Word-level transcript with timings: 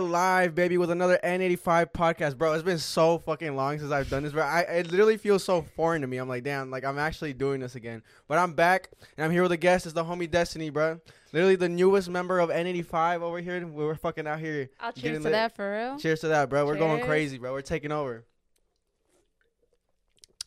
we're 0.00 0.08
live, 0.08 0.54
baby, 0.54 0.78
with 0.78 0.90
another 0.90 1.18
N85 1.22 1.92
podcast, 1.92 2.38
bro. 2.38 2.52
It's 2.54 2.62
been 2.62 2.78
so 2.78 3.18
fucking 3.18 3.54
long 3.54 3.78
since 3.78 3.92
I've 3.92 4.08
done 4.08 4.22
this, 4.22 4.32
bro. 4.32 4.42
I 4.42 4.60
it 4.60 4.90
literally 4.90 5.16
feels 5.16 5.44
so 5.44 5.62
foreign 5.76 6.00
to 6.00 6.06
me. 6.06 6.16
I'm 6.16 6.28
like, 6.28 6.42
damn, 6.44 6.70
like 6.70 6.84
I'm 6.84 6.98
actually 6.98 7.32
doing 7.32 7.60
this 7.60 7.74
again. 7.74 8.02
But 8.28 8.38
I'm 8.38 8.54
back, 8.54 8.88
and 9.16 9.24
I'm 9.24 9.30
here 9.30 9.42
with 9.42 9.52
a 9.52 9.56
guest. 9.56 9.86
It's 9.86 9.94
the 9.94 10.04
homie 10.04 10.30
Destiny, 10.30 10.70
bro. 10.70 11.00
Literally 11.32 11.56
the 11.56 11.68
newest 11.68 12.08
member 12.08 12.38
of 12.40 12.48
N85 12.50 13.20
over 13.20 13.38
here. 13.40 13.66
We're 13.66 13.94
fucking 13.94 14.26
out 14.26 14.40
here. 14.40 14.70
I'll 14.80 14.92
cheers 14.92 15.18
to 15.18 15.24
lit. 15.24 15.32
that 15.32 15.54
for 15.54 15.70
real. 15.70 15.98
Cheers 15.98 16.20
to 16.20 16.28
that, 16.28 16.48
bro. 16.48 16.64
We're 16.66 16.76
going 16.76 17.04
crazy, 17.04 17.38
bro. 17.38 17.52
We're 17.52 17.60
taking 17.62 17.92
over. 17.92 18.24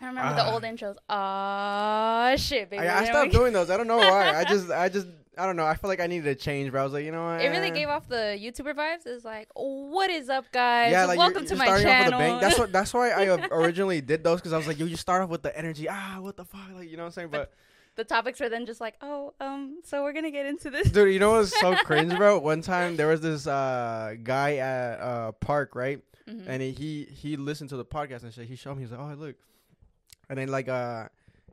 I 0.02 0.08
remember 0.08 0.32
Ah. 0.34 0.44
the 0.46 0.52
old 0.52 0.64
intros. 0.64 0.96
Ah, 1.08 2.34
shit, 2.38 2.70
baby. 2.70 2.86
I, 2.88 3.02
I 3.02 3.06
stopped 3.06 3.32
doing 3.32 3.54
those. 3.54 3.70
I 3.70 3.78
don't 3.78 3.88
know 3.88 3.98
why. 3.98 4.36
I 4.36 4.44
just, 4.50 4.70
I 4.72 4.90
just, 4.90 5.08
I 5.38 5.45
don't 5.45 5.55
know. 5.55 5.65
I 5.65 5.75
feel 5.75 5.88
like 5.89 6.00
I 6.00 6.07
needed 6.07 6.27
a 6.27 6.36
change, 6.36 6.71
but 6.71 6.79
I 6.79 6.84
was 6.84 6.93
like, 6.93 7.05
you 7.05 7.11
know 7.11 7.25
what? 7.25 7.41
It 7.41 7.50
really 7.50 7.71
gave 7.71 7.89
off 7.89 8.07
the 8.07 8.38
YouTuber 8.39 8.75
vibes. 8.75 9.05
It's 9.05 9.25
like, 9.25 9.50
what 9.54 10.09
is 10.11 10.29
up, 10.29 10.45
guys? 10.52 10.91
Yeah, 10.91 11.05
like 11.05 11.18
Welcome 11.18 11.43
you're, 11.43 11.50
to 11.50 11.55
you're 11.55 11.65
my 11.65 11.82
channel. 11.82 12.14
off 12.14 12.19
with 12.19 12.29
a 12.29 12.32
bang. 12.32 12.41
That's 12.41 12.60
what. 12.60 12.71
That's 12.71 12.93
why 12.93 13.10
I 13.11 13.25
originally 13.51 14.01
did 14.01 14.24
those 14.24 14.39
because 14.39 14.54
I 14.54 14.57
was 14.57 14.68
like, 14.68 14.77
yo, 14.79 14.86
you 14.86 14.96
start 14.96 15.24
off 15.24 15.29
with 15.29 15.41
the 15.41 15.57
energy. 15.57 15.88
Ah, 15.89 16.18
what 16.19 16.38
the 16.38 16.46
fuck, 16.46 16.61
like 16.75 16.89
you 16.89 16.97
know 16.97 17.04
what 17.04 17.07
I'm 17.07 17.11
saying? 17.14 17.29
But 17.32 17.51
the 17.96 18.04
topics 18.04 18.39
were 18.39 18.50
then 18.50 18.65
just 18.65 18.79
like, 18.82 18.96
oh, 19.01 19.33
um, 19.39 19.79
so 19.83 20.04
we're 20.04 20.14
gonna 20.14 20.32
get 20.32 20.46
into 20.46 20.69
this. 20.69 20.91
dude, 20.91 21.14
you 21.14 21.19
know 21.19 21.32
what's 21.32 21.60
so 21.60 21.75
cringe, 21.83 22.15
bro? 22.15 22.38
One 22.39 22.61
time 22.61 22.96
there 22.96 23.07
was 23.07 23.21
this 23.21 23.47
uh 23.47 24.15
guy 24.21 24.57
at 24.57 25.00
uh 25.00 25.32
park, 25.33 25.75
right? 25.75 26.00
Mhm. 26.29 26.46
And 26.47 26.61
he 26.61 27.07
he 27.11 27.38
listened 27.38 27.69
to 27.71 27.77
the 27.77 27.86
podcast 27.86 28.24
and 28.24 28.33
shit. 28.33 28.47
He 28.47 28.55
showed 28.55 28.75
me. 28.75 28.83
He's 28.83 28.91
like, 28.91 29.00
oh 29.00 29.13
look, 29.18 29.36
and 30.29 30.38
then 30.38 30.50
like 30.50 30.69
uh. 30.69 31.07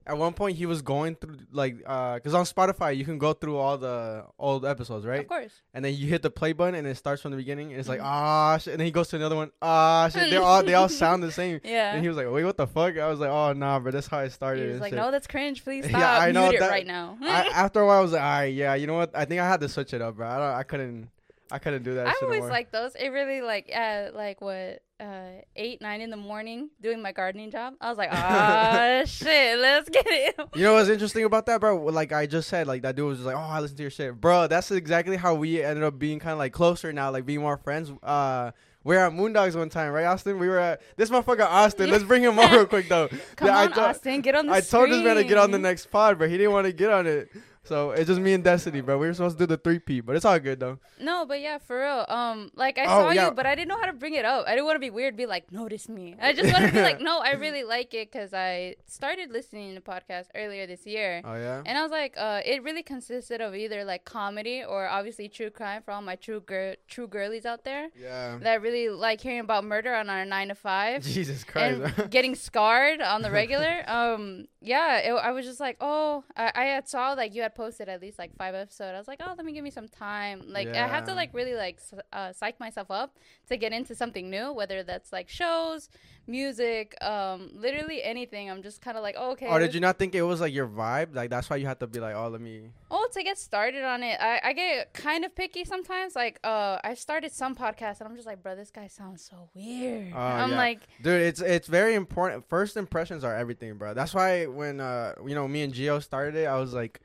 At 0.06 0.16
one 0.18 0.32
point, 0.32 0.56
he 0.56 0.66
was 0.66 0.82
going 0.82 1.14
through 1.14 1.36
like, 1.52 1.76
uh, 1.86 2.18
cause 2.20 2.34
on 2.34 2.44
Spotify 2.44 2.96
you 2.96 3.04
can 3.04 3.18
go 3.18 3.32
through 3.32 3.56
all 3.58 3.78
the 3.78 4.24
old 4.38 4.64
episodes, 4.64 5.04
right? 5.06 5.20
Of 5.20 5.28
course. 5.28 5.52
And 5.74 5.84
then 5.84 5.94
you 5.94 6.08
hit 6.08 6.22
the 6.22 6.30
play 6.30 6.52
button 6.52 6.74
and 6.74 6.86
it 6.86 6.96
starts 6.96 7.22
from 7.22 7.30
the 7.30 7.36
beginning. 7.36 7.70
And 7.70 7.78
it's 7.78 7.88
like, 7.88 8.00
Mhm. 8.00 8.04
ah, 8.06 8.58
shit. 8.58 8.72
And 8.72 8.80
then 8.80 8.86
he 8.86 8.90
goes 8.92 9.08
to 9.08 9.16
another 9.16 9.36
one, 9.36 9.50
ah, 9.62 10.08
shit. 10.12 10.30
They 10.30 10.36
all 10.36 10.62
they 10.64 10.74
all 10.74 10.88
sound 11.02 11.22
the 11.22 11.30
same. 11.30 11.60
Yeah. 11.62 11.92
And 11.92 12.02
he 12.02 12.08
was 12.08 12.16
like, 12.16 12.28
"Wait, 12.30 12.44
what 12.44 12.56
the 12.56 12.66
fuck?" 12.66 12.96
I 12.98 13.08
was 13.08 13.20
like, 13.20 13.30
"Oh 13.30 13.52
nah, 13.52 13.78
but 13.78 13.92
that's 13.92 14.06
how 14.08 14.18
I 14.18 14.28
started." 14.28 14.66
He 14.66 14.72
was 14.72 14.80
like, 14.80 14.90
shit. 14.90 14.98
no, 14.98 15.10
that's 15.10 15.26
cringe. 15.26 15.62
Please 15.62 15.84
stop. 15.88 16.00
Yeah. 16.00 16.18
I 16.18 16.32
know 16.32 16.44
Mute 16.48 16.54
it 16.56 16.60
that- 16.60 16.70
right 16.70 16.86
now. 16.86 17.16
I, 17.22 17.48
after 17.48 17.80
a 17.80 17.86
while, 17.86 17.98
I 17.98 18.02
was 18.02 18.12
like, 18.12 18.22
"All 18.22 18.28
right, 18.28 18.44
yeah, 18.54 18.74
you 18.74 18.86
know 18.86 18.94
what? 18.94 19.10
I 19.14 19.26
think 19.26 19.40
I 19.40 19.48
had 19.48 19.60
to 19.60 19.68
switch 19.68 19.94
it 19.94 20.02
up, 20.02 20.16
bro. 20.16 20.26
I, 20.26 20.36
don't, 20.38 20.54
I 20.56 20.62
couldn't, 20.64 21.10
I 21.50 21.58
couldn't 21.58 21.82
do 21.82 21.94
that." 21.94 22.06
I 22.06 22.14
always 22.22 22.36
anymore. 22.36 22.50
like 22.50 22.70
those. 22.72 22.94
It 22.94 23.08
really 23.08 23.40
like 23.42 23.70
uh 23.74 24.08
like 24.14 24.40
what 24.40 24.82
uh 25.00 25.40
eight 25.56 25.80
nine 25.80 26.00
in 26.00 26.10
the 26.10 26.16
morning 26.16 26.68
doing 26.80 27.00
my 27.02 27.12
gardening 27.12 27.50
job. 27.50 27.74
I 27.80 27.88
was 27.88 27.96
like, 27.98 28.10
ah 28.12 29.02
shit, 29.06 29.58
let's 29.58 29.88
get 29.88 30.06
it. 30.06 30.36
You 30.54 30.62
know 30.64 30.74
what's 30.74 30.88
interesting 30.90 31.24
about 31.24 31.46
that, 31.46 31.60
bro? 31.60 31.76
Like 31.86 32.12
I 32.12 32.26
just 32.26 32.48
said, 32.48 32.66
like 32.66 32.82
that 32.82 32.96
dude 32.96 33.06
was 33.06 33.18
just 33.18 33.26
like, 33.26 33.36
"Oh, 33.36 33.38
I 33.40 33.60
listen 33.60 33.76
to 33.78 33.82
your 33.82 33.90
shit, 33.90 34.20
bro." 34.20 34.46
That's 34.46 34.70
exactly 34.70 35.16
how 35.16 35.34
we 35.34 35.62
ended 35.62 35.84
up 35.84 35.98
being 35.98 36.18
kind 36.18 36.32
of 36.32 36.38
like 36.38 36.52
closer 36.52 36.92
now, 36.92 37.10
like 37.10 37.24
being 37.26 37.40
more 37.40 37.56
friends. 37.56 37.90
Uh, 38.02 38.50
we 38.82 38.94
were 38.96 39.02
at 39.02 39.12
Moondogs 39.12 39.54
one 39.56 39.68
time, 39.68 39.92
right, 39.92 40.06
Austin? 40.06 40.38
We 40.38 40.48
were 40.48 40.58
at 40.58 40.80
this 40.96 41.10
motherfucker 41.10 41.44
Austin. 41.46 41.90
Let's 41.90 42.04
bring 42.04 42.22
him 42.22 42.38
on 42.38 42.50
real 42.52 42.64
quick 42.66 42.88
though. 42.88 43.08
Come 43.36 43.48
Yeah, 43.48 43.58
I 43.58 43.64
on, 43.66 43.72
to- 43.72 43.80
Austin, 43.88 44.20
get 44.22 44.34
on 44.34 44.46
the 44.46 44.52
I 44.54 44.60
told 44.62 44.90
this 44.90 45.02
man 45.04 45.16
to 45.16 45.24
get 45.24 45.36
on 45.38 45.50
the 45.50 45.58
next 45.58 45.90
pod, 45.90 46.18
but 46.18 46.30
he 46.30 46.38
didn't 46.38 46.52
want 46.52 46.66
to 46.66 46.72
get 46.72 46.90
on 46.90 47.06
it. 47.06 47.28
So 47.70 47.92
it's 47.92 48.08
just 48.08 48.20
me 48.20 48.32
and 48.32 48.42
Destiny, 48.42 48.80
bro. 48.80 48.98
We 48.98 49.06
were 49.06 49.14
supposed 49.14 49.38
to 49.38 49.46
do 49.46 49.46
the 49.46 49.56
three 49.56 49.78
P, 49.78 50.00
but 50.00 50.16
it's 50.16 50.24
all 50.24 50.40
good 50.40 50.58
though. 50.58 50.78
No, 50.98 51.24
but 51.24 51.40
yeah, 51.40 51.58
for 51.58 51.78
real. 51.78 52.04
Um, 52.08 52.50
like 52.56 52.78
I 52.78 52.84
Oh, 52.86 52.88
saw 53.06 53.10
yeah. 53.10 53.26
you, 53.26 53.30
but 53.32 53.46
I 53.46 53.54
didn't 53.54 53.68
know 53.68 53.78
how 53.78 53.86
to 53.86 53.92
bring 53.92 54.14
it 54.14 54.24
up. 54.24 54.44
I 54.48 54.50
didn't 54.56 54.64
want 54.64 54.74
to 54.74 54.80
be 54.80 54.90
weird, 54.90 55.16
be 55.16 55.24
like, 55.26 55.52
notice 55.52 55.88
me. 55.88 56.16
I 56.20 56.32
just 56.32 56.52
wanted 56.52 56.66
to 56.66 56.72
be 56.72 56.82
like, 56.82 57.00
no, 57.10 57.20
I 57.20 57.34
really 57.34 57.62
like 57.62 57.94
it 57.94 58.10
because 58.10 58.34
I 58.34 58.74
started 58.86 59.30
listening 59.30 59.76
to 59.76 59.80
podcasts 59.80 60.26
earlier 60.34 60.66
this 60.66 60.84
year. 60.84 61.22
Oh 61.24 61.36
yeah. 61.36 61.62
And 61.64 61.78
I 61.78 61.82
was 61.82 61.92
like, 61.92 62.14
uh, 62.16 62.40
it 62.44 62.64
really 62.64 62.82
consisted 62.82 63.40
of 63.40 63.54
either 63.54 63.84
like 63.84 64.04
comedy 64.04 64.64
or 64.64 64.88
obviously 64.88 65.28
true 65.28 65.50
crime 65.50 65.82
for 65.84 65.92
all 65.92 66.02
my 66.02 66.16
true 66.16 66.40
girl, 66.40 66.74
true 66.88 67.06
girlies 67.06 67.46
out 67.46 67.62
there 67.62 67.88
Yeah. 67.94 68.36
that 68.42 68.62
really 68.62 68.88
like 68.88 69.20
hearing 69.20 69.38
about 69.38 69.62
murder 69.62 69.94
on 69.94 70.10
our 70.10 70.24
nine 70.24 70.48
to 70.48 70.56
five 70.56 71.02
Jesus 71.16 71.44
Christ. 71.44 71.80
and 71.98 72.10
getting 72.16 72.34
scarred 72.34 73.00
on 73.00 73.22
the 73.22 73.30
regular. 73.30 73.84
Um, 73.88 74.46
yeah, 74.60 74.98
it, 74.98 75.12
I 75.12 75.30
was 75.30 75.46
just 75.46 75.60
like, 75.60 75.76
oh, 75.80 76.24
I, 76.36 76.50
I 76.52 76.64
had 76.64 76.88
saw 76.88 77.12
like 77.12 77.32
you 77.32 77.42
had 77.42 77.54
posted 77.60 77.90
at 77.90 78.00
least 78.00 78.18
like 78.18 78.34
five 78.36 78.54
episodes. 78.54 78.94
I 78.94 78.98
was 78.98 79.06
like, 79.06 79.20
oh, 79.22 79.34
let 79.36 79.44
me 79.44 79.52
give 79.52 79.62
me 79.62 79.70
some 79.70 79.86
time. 79.86 80.42
Like 80.46 80.68
I 80.68 80.86
have 80.86 81.04
to 81.04 81.14
like 81.14 81.30
really 81.34 81.54
like 81.54 81.78
uh, 82.10 82.32
psych 82.32 82.58
myself 82.58 82.90
up 82.90 83.18
to 83.50 83.58
get 83.58 83.74
into 83.74 83.94
something 83.94 84.30
new, 84.30 84.46
whether 84.52 84.82
that's 84.82 85.12
like 85.12 85.28
shows, 85.28 85.90
music, 86.26 86.96
um, 87.04 87.50
literally 87.52 88.02
anything. 88.02 88.50
I'm 88.50 88.62
just 88.62 88.80
kind 88.80 88.96
of 88.96 89.02
like, 89.02 89.16
oh, 89.18 89.32
okay. 89.32 89.48
Or 89.48 89.58
did 89.58 89.74
you 89.74 89.80
not 89.80 89.98
think 89.98 90.14
it 90.14 90.22
was 90.22 90.40
like 90.40 90.54
your 90.54 90.68
vibe? 90.68 91.14
Like 91.14 91.28
that's 91.28 91.50
why 91.50 91.56
you 91.56 91.66
had 91.66 91.80
to 91.80 91.86
be 91.86 92.00
like, 92.00 92.14
oh, 92.14 92.28
let 92.28 92.40
me. 92.40 92.70
Oh, 92.90 93.06
to 93.12 93.22
get 93.22 93.38
started 93.38 93.84
on 93.84 94.02
it, 94.02 94.18
I, 94.18 94.40
I 94.42 94.52
get 94.54 94.94
kind 94.94 95.26
of 95.26 95.34
picky 95.34 95.64
sometimes. 95.64 96.16
Like, 96.16 96.40
uh, 96.42 96.78
I 96.82 96.94
started 96.94 97.32
some 97.32 97.54
podcasts 97.54 98.00
and 98.00 98.08
I'm 98.08 98.16
just 98.16 98.26
like, 98.26 98.42
bro, 98.42 98.56
this 98.56 98.70
guy 98.70 98.86
sounds 98.86 99.28
so 99.30 99.50
weird. 99.54 100.12
Oh, 100.14 100.18
I'm 100.18 100.52
yeah. 100.52 100.56
like, 100.56 100.80
Dude, 101.02 101.20
it's 101.20 101.42
it's 101.42 101.68
very 101.68 101.94
important. 101.94 102.48
First 102.48 102.78
impressions 102.78 103.22
are 103.22 103.36
everything, 103.36 103.74
bro. 103.74 103.92
That's 103.92 104.14
why 104.14 104.46
when 104.46 104.80
uh 104.80 105.14
you 105.26 105.34
know 105.34 105.46
me 105.46 105.60
and 105.62 105.74
Gio 105.74 106.02
started 106.02 106.36
it, 106.36 106.46
I 106.46 106.58
was 106.58 106.72
like, 106.72 107.00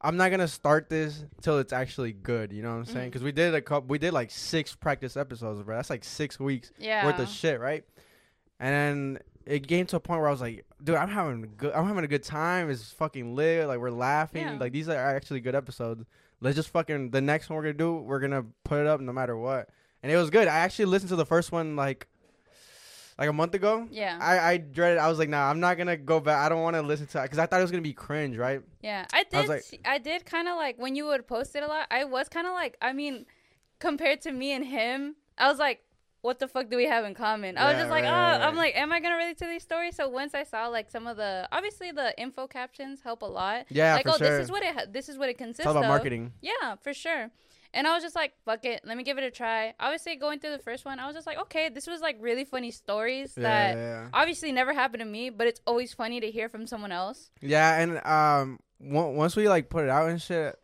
I'm 0.00 0.16
not 0.16 0.30
gonna 0.30 0.48
start 0.48 0.88
this 0.88 1.24
till 1.40 1.58
it's 1.58 1.72
actually 1.72 2.12
good. 2.12 2.52
You 2.52 2.62
know 2.62 2.70
what 2.70 2.78
I'm 2.78 2.84
saying? 2.84 3.08
Mm. 3.08 3.12
Because 3.12 3.22
we 3.22 3.32
did 3.32 3.54
a 3.54 3.60
couple, 3.60 3.88
we 3.88 3.98
did 3.98 4.12
like 4.12 4.30
six 4.30 4.74
practice 4.74 5.16
episodes, 5.16 5.62
bro. 5.62 5.76
That's 5.76 5.90
like 5.90 6.04
six 6.04 6.38
weeks 6.38 6.72
yeah. 6.78 7.04
worth 7.04 7.18
of 7.18 7.28
shit, 7.28 7.60
right? 7.60 7.84
And 8.60 8.72
then 8.72 9.18
it 9.46 9.66
came 9.66 9.86
to 9.86 9.96
a 9.96 10.00
point 10.00 10.20
where 10.20 10.28
I 10.28 10.32
was 10.32 10.40
like, 10.40 10.64
dude, 10.82 10.96
I'm 10.96 11.08
having 11.08 11.44
a 11.44 11.46
good, 11.46 11.72
I'm 11.72 11.86
having 11.86 12.04
a 12.04 12.08
good 12.08 12.24
time. 12.24 12.70
It's 12.70 12.90
fucking 12.92 13.34
lit. 13.34 13.68
Like 13.68 13.78
we're 13.78 13.90
laughing. 13.90 14.42
Yeah. 14.42 14.58
Like 14.58 14.72
these 14.72 14.88
are 14.88 14.96
actually 14.96 15.40
good 15.40 15.54
episodes. 15.54 16.04
Let's 16.40 16.56
just 16.56 16.68
fucking 16.70 17.10
the 17.10 17.20
next 17.20 17.48
one 17.48 17.56
we're 17.56 17.62
gonna 17.62 17.74
do. 17.74 17.94
We're 17.96 18.20
gonna 18.20 18.44
put 18.64 18.80
it 18.80 18.86
up 18.86 19.00
no 19.00 19.12
matter 19.12 19.36
what. 19.36 19.68
And 20.02 20.12
it 20.12 20.16
was 20.16 20.30
good. 20.30 20.48
I 20.48 20.58
actually 20.58 20.86
listened 20.86 21.08
to 21.10 21.16
the 21.16 21.26
first 21.26 21.52
one 21.52 21.76
like 21.76 22.06
like 23.18 23.28
a 23.28 23.32
month 23.32 23.54
ago. 23.54 23.86
yeah. 23.90 24.18
I, 24.20 24.38
I 24.38 24.56
dreaded. 24.58 24.98
I 24.98 25.08
was 25.08 25.18
like, 25.18 25.28
nah, 25.28 25.48
I'm 25.50 25.60
not 25.60 25.78
gonna 25.78 25.96
go 25.96 26.20
back. 26.20 26.44
I 26.44 26.48
don't 26.48 26.62
want 26.62 26.76
to 26.76 26.82
listen 26.82 27.06
to 27.08 27.18
it 27.20 27.22
because 27.22 27.38
I 27.38 27.46
thought 27.46 27.60
it 27.60 27.62
was 27.64 27.70
gonna 27.70 27.82
be 27.82 27.92
cringe, 27.92 28.36
right? 28.36 28.60
Yeah, 28.82 29.06
I 29.12 29.24
I 29.32 29.40
was 29.40 29.48
did. 29.48 29.48
like- 29.48 29.80
I 29.86 29.98
did 29.98 30.26
kind 30.26 30.48
of 30.48 30.56
like 30.56 30.78
when 30.78 30.94
you 30.96 31.06
would 31.06 31.26
post 31.26 31.56
it 31.56 31.62
a 31.62 31.66
lot. 31.66 31.86
I 31.90 32.04
was 32.04 32.28
kind 32.28 32.46
of 32.46 32.52
like, 32.52 32.76
I 32.82 32.92
mean, 32.92 33.26
compared 33.78 34.20
to 34.22 34.32
me 34.32 34.52
and 34.52 34.64
him, 34.64 35.16
I 35.38 35.48
was 35.48 35.58
like, 35.58 35.80
what 36.22 36.40
the 36.40 36.48
fuck 36.48 36.68
do 36.70 36.76
we 36.76 36.86
have 36.86 37.04
in 37.04 37.14
common? 37.14 37.56
I 37.56 37.66
was 37.70 37.76
just 37.76 37.90
like, 37.90 38.02
right, 38.02 38.10
oh, 38.10 38.38
right, 38.38 38.40
I'm 38.42 38.56
like, 38.56 38.76
am 38.76 38.90
I 38.90 38.98
gonna 39.00 39.16
relate 39.16 39.38
to 39.38 39.46
these 39.46 39.62
stories? 39.62 39.94
So 39.94 40.08
once 40.08 40.34
I 40.34 40.42
saw 40.42 40.66
like 40.66 40.90
some 40.90 41.06
of 41.06 41.16
the, 41.16 41.48
obviously 41.52 41.92
the 41.92 42.18
info 42.20 42.46
captions 42.48 43.00
help 43.00 43.22
a 43.22 43.26
lot. 43.26 43.66
Yeah, 43.68 43.94
like, 43.94 44.04
for 44.06 44.10
oh, 44.14 44.16
sure. 44.18 44.36
this 44.38 44.44
is 44.46 44.50
what 44.50 44.62
it, 44.64 44.74
ha- 44.74 44.86
this 44.90 45.08
is 45.08 45.18
what 45.18 45.28
it 45.28 45.38
consists 45.38 45.60
it's 45.60 45.66
all 45.66 45.72
about 45.76 45.84
of. 45.84 45.88
marketing. 45.90 46.32
Yeah, 46.42 46.74
for 46.82 46.92
sure. 46.92 47.30
And 47.74 47.86
I 47.86 47.94
was 47.94 48.02
just 48.02 48.14
like, 48.14 48.32
fuck 48.44 48.64
it, 48.64 48.80
let 48.84 48.96
me 48.96 49.02
give 49.02 49.18
it 49.18 49.24
a 49.24 49.30
try. 49.30 49.74
Obviously, 49.80 50.16
going 50.16 50.38
through 50.40 50.52
the 50.52 50.58
first 50.62 50.84
one, 50.84 50.98
I 50.98 51.06
was 51.06 51.14
just 51.14 51.26
like, 51.26 51.38
okay, 51.42 51.68
this 51.68 51.86
was 51.86 52.00
like 52.00 52.16
really 52.20 52.44
funny 52.44 52.70
stories 52.70 53.34
Yeah, 53.36 53.42
that 53.42 53.76
yeah, 53.76 54.08
obviously 54.14 54.52
never 54.52 54.72
happened 54.72 55.00
to 55.00 55.04
me, 55.06 55.30
but 55.30 55.46
it's 55.46 55.60
always 55.66 55.92
funny 55.92 56.20
to 56.20 56.30
hear 56.30 56.48
from 56.48 56.66
someone 56.66 56.92
else. 56.92 57.30
Yeah, 57.40 57.78
and 57.80 57.98
um, 58.06 58.58
on- 58.80 59.16
once 59.16 59.36
we 59.36 59.48
like 59.48 59.68
put 59.68 59.84
it 59.84 59.90
out 59.90 60.08
and 60.08 60.20
shit. 60.20 60.56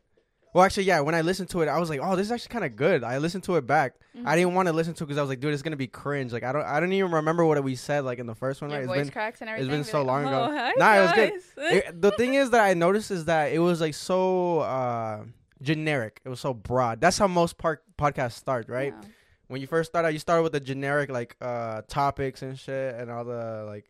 Well, 0.54 0.62
actually, 0.64 0.84
yeah. 0.84 1.00
When 1.00 1.14
I 1.14 1.22
listened 1.22 1.48
to 1.50 1.62
it, 1.62 1.68
I 1.68 1.78
was 1.78 1.88
like, 1.88 2.00
"Oh, 2.02 2.14
this 2.14 2.26
is 2.26 2.30
actually 2.32 2.52
kind 2.52 2.64
of 2.66 2.76
good." 2.76 3.02
I 3.04 3.16
listened 3.16 3.42
to 3.44 3.56
it 3.56 3.66
back. 3.66 3.94
Mm-hmm. 4.14 4.28
I 4.28 4.36
didn't 4.36 4.52
want 4.52 4.68
to 4.68 4.74
listen 4.74 4.92
to 4.92 5.04
it 5.04 5.06
because 5.06 5.16
I 5.16 5.22
was 5.22 5.30
like, 5.30 5.40
"Dude, 5.40 5.54
it's 5.54 5.62
gonna 5.62 5.76
be 5.76 5.86
cringe." 5.86 6.30
Like, 6.30 6.42
I 6.42 6.52
don't, 6.52 6.66
I 6.66 6.78
don't 6.78 6.92
even 6.92 7.10
remember 7.10 7.42
what 7.46 7.64
we 7.64 7.74
said 7.74 8.04
like 8.04 8.18
in 8.18 8.26
the 8.26 8.34
first 8.34 8.60
one. 8.60 8.68
Your 8.70 8.80
Right? 8.80 8.86
voice 8.86 8.98
It's 8.98 9.06
been, 9.08 9.12
cracks 9.14 9.40
and 9.40 9.48
it's 9.48 9.60
everything. 9.62 9.78
been 9.80 9.84
so 9.84 10.02
long 10.02 10.26
ago. 10.26 10.48
"Oh, 10.50 10.54
hi, 10.54 10.72
Nah, 10.76 10.94
it 10.98 11.00
was 11.00 11.12
good. 11.12 11.32
it, 11.74 12.02
the 12.02 12.10
thing 12.10 12.34
is 12.34 12.50
that 12.50 12.60
I 12.60 12.74
noticed 12.74 13.10
is 13.10 13.24
that 13.24 13.50
it 13.52 13.60
was 13.60 13.80
like 13.80 13.94
so 13.94 14.58
uh 14.58 15.24
generic. 15.62 16.20
It 16.24 16.28
was 16.28 16.40
so 16.40 16.52
broad. 16.52 17.00
That's 17.00 17.16
how 17.18 17.26
most 17.28 17.56
park 17.58 17.82
podcasts 17.98 18.32
start, 18.32 18.68
right? 18.68 18.92
Yeah. 19.00 19.08
When 19.48 19.60
you 19.60 19.66
first 19.66 19.90
start 19.90 20.04
out, 20.04 20.12
you 20.12 20.18
start 20.18 20.42
with 20.42 20.52
the 20.52 20.60
generic 20.60 21.10
like 21.10 21.36
uh 21.40 21.82
topics 21.88 22.42
and 22.42 22.58
shit 22.58 22.94
and 22.96 23.10
all 23.10 23.24
the 23.24 23.64
like 23.66 23.86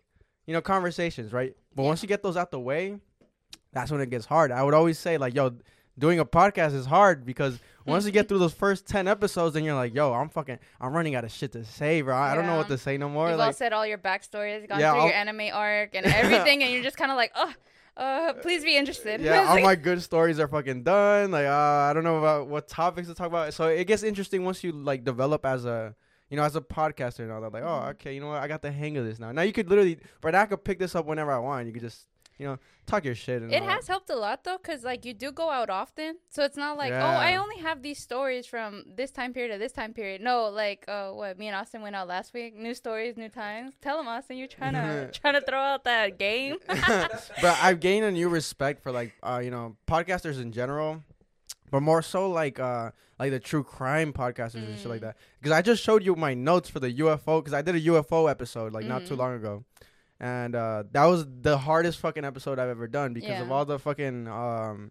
you 0.47 0.53
know 0.55 0.61
conversations, 0.61 1.33
right? 1.33 1.55
But 1.75 1.83
Yeah. 1.83 1.89
once 1.89 2.03
you 2.03 2.09
get 2.09 2.23
those 2.23 2.37
out 2.37 2.51
the 2.51 2.61
way, 2.61 2.99
that's 3.73 3.91
when 3.91 4.01
it 4.01 4.11
gets 4.11 4.27
hard. 4.27 4.51
I 4.53 4.63
would 4.63 4.75
always 4.75 4.99
say 4.99 5.19
like, 5.19 5.35
yo, 5.35 5.53
doing 5.99 6.19
a 6.19 6.25
podcast 6.25 6.75
is 6.75 6.87
hard 6.87 7.25
because 7.25 7.59
once 7.87 8.05
you 8.07 8.11
get 8.13 8.29
through 8.29 8.39
those 8.39 8.53
first 8.55 8.87
10 8.87 9.07
episodes 9.09 9.55
then 9.55 9.63
you're 9.65 9.75
like, 9.75 9.95
yo, 9.95 10.13
I'm 10.13 10.29
fucking 10.31 10.59
I'm 10.81 10.93
running 10.95 11.15
out 11.15 11.25
of 11.25 11.31
shit 11.31 11.53
to 11.53 11.65
say, 11.65 12.03
bro. 12.03 12.17
I 12.17 12.35
don't 12.35 12.47
know 12.47 12.57
what 12.57 12.69
to 12.69 12.79
say 12.79 12.99
no 12.99 13.09
more. 13.09 13.29
You've 13.31 13.39
all 13.41 13.47
like 13.47 13.57
said 13.57 13.73
all 13.73 13.87
your 13.87 13.99
backstories, 13.99 14.69
gone 14.69 14.81
Yeah, 14.81 14.93
through 14.93 15.01
I'll- 15.03 15.07
your 15.09 15.15
anime 15.17 15.49
arc 15.53 15.95
and 15.95 16.07
everything, 16.23 16.63
and 16.65 16.73
you're 16.73 16.83
just 16.83 16.97
kind 16.97 17.11
of 17.13 17.17
like, 17.17 17.31
oh, 17.37 17.53
uh, 17.97 18.33
please 18.35 18.65
be 18.65 18.77
interested. 18.77 19.21
yeah, 19.21 19.45
all 19.49 19.61
my 19.61 19.75
good 19.89 20.03
stories 20.03 20.39
are 20.41 20.49
fucking 20.49 20.83
done. 20.83 21.31
Like, 21.31 21.47
uh, 21.47 21.51
I 21.51 21.93
don't 21.93 22.05
know 22.05 22.19
about 22.19 22.49
what 22.49 22.69
topics 22.69 23.09
to 23.09 23.15
talk 23.15 23.27
about. 23.27 23.53
So 23.55 23.69
it 23.69 23.87
gets 23.87 24.03
interesting 24.03 24.45
once 24.45 24.65
you 24.65 24.73
like 24.73 25.05
develop 25.05 25.45
as 25.45 25.65
a, 25.65 25.95
you 26.31 26.37
know, 26.37 26.43
as 26.45 26.57
a 26.57 26.61
podcaster 26.61 27.21
and 27.21 27.33
all 27.33 27.41
that. 27.43 27.53
Like, 27.53 27.65
oh, 27.65 27.89
okay, 27.91 28.15
you 28.15 28.21
know 28.21 28.29
what? 28.29 28.43
I 28.43 28.49
got 28.49 28.63
the 28.63 28.73
hang 28.73 28.97
of 28.97 29.05
this 29.05 29.19
now. 29.19 29.33
Now 29.33 29.43
you 29.43 29.53
could 29.53 29.69
literally, 29.69 29.99
but 30.21 30.35
I 30.35 30.47
could 30.47 30.65
pick 30.65 30.79
this 30.79 30.95
up 30.95 31.07
whenever 31.07 31.33
I 31.33 31.39
want. 31.39 31.67
You 31.67 31.73
could 31.73 31.83
just, 31.83 32.07
you 32.43 32.49
know, 32.49 32.59
talk 32.87 33.05
your 33.05 33.15
shit. 33.15 33.41
And 33.43 33.53
It 33.53 33.63
has 33.63 33.87
helped 33.87 34.11
a 34.11 34.17
lot 34.17 34.43
though, 34.45 34.59
cause 34.59 34.83
like 34.85 35.05
you 35.07 35.15
do 35.15 35.31
go 35.33 35.49
out 35.51 35.71
often, 35.71 36.17
so 36.29 36.43
it's 36.45 36.57
not 36.57 36.77
like 36.77 36.93
oh 36.93 36.97
I 37.29 37.37
only 37.37 37.59
have 37.69 37.83
these 37.83 37.99
stories 37.99 38.45
from 38.47 38.85
this 39.01 39.11
time 39.13 39.33
period 39.33 39.53
to 39.53 39.59
this 39.59 39.73
time 39.73 39.93
period. 39.95 40.21
No, 40.21 40.49
like 40.49 40.85
uh, 40.89 41.11
what 41.11 41.39
me 41.39 41.47
and 41.49 41.57
Austin 41.57 41.81
went 41.83 41.95
out 41.97 42.09
last 42.09 42.35
week, 42.35 42.55
new 42.57 42.75
stories, 42.75 43.17
new 43.17 43.29
times. 43.29 43.75
Tell 43.81 43.99
him 44.01 44.09
Austin, 44.09 44.37
you 44.37 44.47
trying 44.49 44.75
to 44.81 45.11
trying 45.21 45.35
to 45.35 45.41
throw 45.41 45.59
out 45.59 45.85
that 45.85 46.19
game. 46.19 46.57
but 46.69 47.59
I've 47.63 47.81
gained 47.81 48.05
a 48.05 48.11
new 48.11 48.29
respect 48.29 48.83
for 48.83 48.91
like, 48.93 49.13
uh, 49.23 49.41
you 49.43 49.51
know, 49.51 49.77
podcasters 49.87 50.41
in 50.41 50.53
general. 50.53 51.03
but 51.71 51.81
more 51.81 52.03
so 52.03 52.29
like 52.31 52.59
uh 52.61 52.91
like 53.19 53.31
the 53.31 53.41
true 53.41 53.63
crime 53.63 54.13
podcasters 54.13 54.65
and 54.69 54.77
shit 54.79 54.89
like 54.89 54.99
Mm. 55.01 55.05
that. 55.09 55.17
Because 55.39 55.53
I 55.53 55.63
just 55.63 55.83
showed 55.83 56.03
you 56.05 56.17
my 56.17 56.35
notes 56.35 56.69
for 56.69 56.81
the 56.81 56.91
UFO 57.03 57.41
because 57.41 57.55
I 57.55 57.63
did 57.63 57.75
a 57.77 57.81
UFO 57.93 58.29
episode 58.31 58.73
like 58.73 58.85
not 58.85 59.07
too 59.07 59.15
Mhm. 59.15 59.19
long 59.19 59.35
ago, 59.41 59.65
and 60.23 60.55
uh 60.55 60.85
that 60.93 61.05
was 61.05 61.27
the 61.43 61.59
hardest 61.59 61.99
fucking 61.99 62.25
episode 62.25 62.59
I've 62.59 62.71
ever 62.71 62.87
done 62.87 63.13
because 63.13 63.41
of 63.43 63.53
all 63.53 63.67
the 63.67 63.79
fucking 63.79 64.27
um 64.29 64.91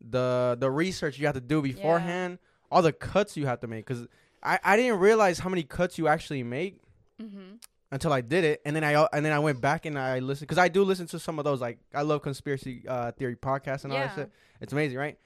the 0.00 0.56
the 0.58 0.70
research 0.70 1.18
you 1.18 1.26
have 1.26 1.34
to 1.34 1.40
do 1.40 1.62
beforehand, 1.62 2.38
all 2.70 2.82
the 2.82 2.92
cuts 2.92 3.36
you 3.36 3.46
have 3.46 3.60
to 3.60 3.66
make. 3.66 3.86
Because 3.86 4.06
I 4.42 4.58
I 4.64 4.76
didn't 4.76 4.98
realize 4.98 5.38
how 5.38 5.48
many 5.50 5.62
cuts 5.62 5.98
you 5.98 6.08
actually 6.08 6.42
make 6.42 6.78
Mm-hmm. 7.22 7.54
until 7.92 8.12
I 8.12 8.22
did 8.22 8.42
it, 8.42 8.60
and 8.66 8.74
then 8.74 8.82
I 8.82 9.06
and 9.12 9.24
then 9.24 9.32
I 9.32 9.38
went 9.38 9.60
back 9.60 9.86
and 9.86 9.96
I 9.96 10.18
listened 10.18 10.48
because 10.48 10.58
I 10.58 10.66
do 10.66 10.82
listen 10.82 11.06
to 11.08 11.18
some 11.20 11.38
of 11.38 11.44
those. 11.44 11.60
Like 11.60 11.78
I 11.94 12.02
love 12.02 12.22
conspiracy 12.22 12.82
uh, 12.88 13.12
theory 13.12 13.36
podcasts 13.36 13.84
and 13.84 13.92
all 13.92 14.00
that 14.00 14.14
shit. 14.16 14.30
It's 14.60 14.72
amazing, 14.72 14.98
right? 14.98 15.16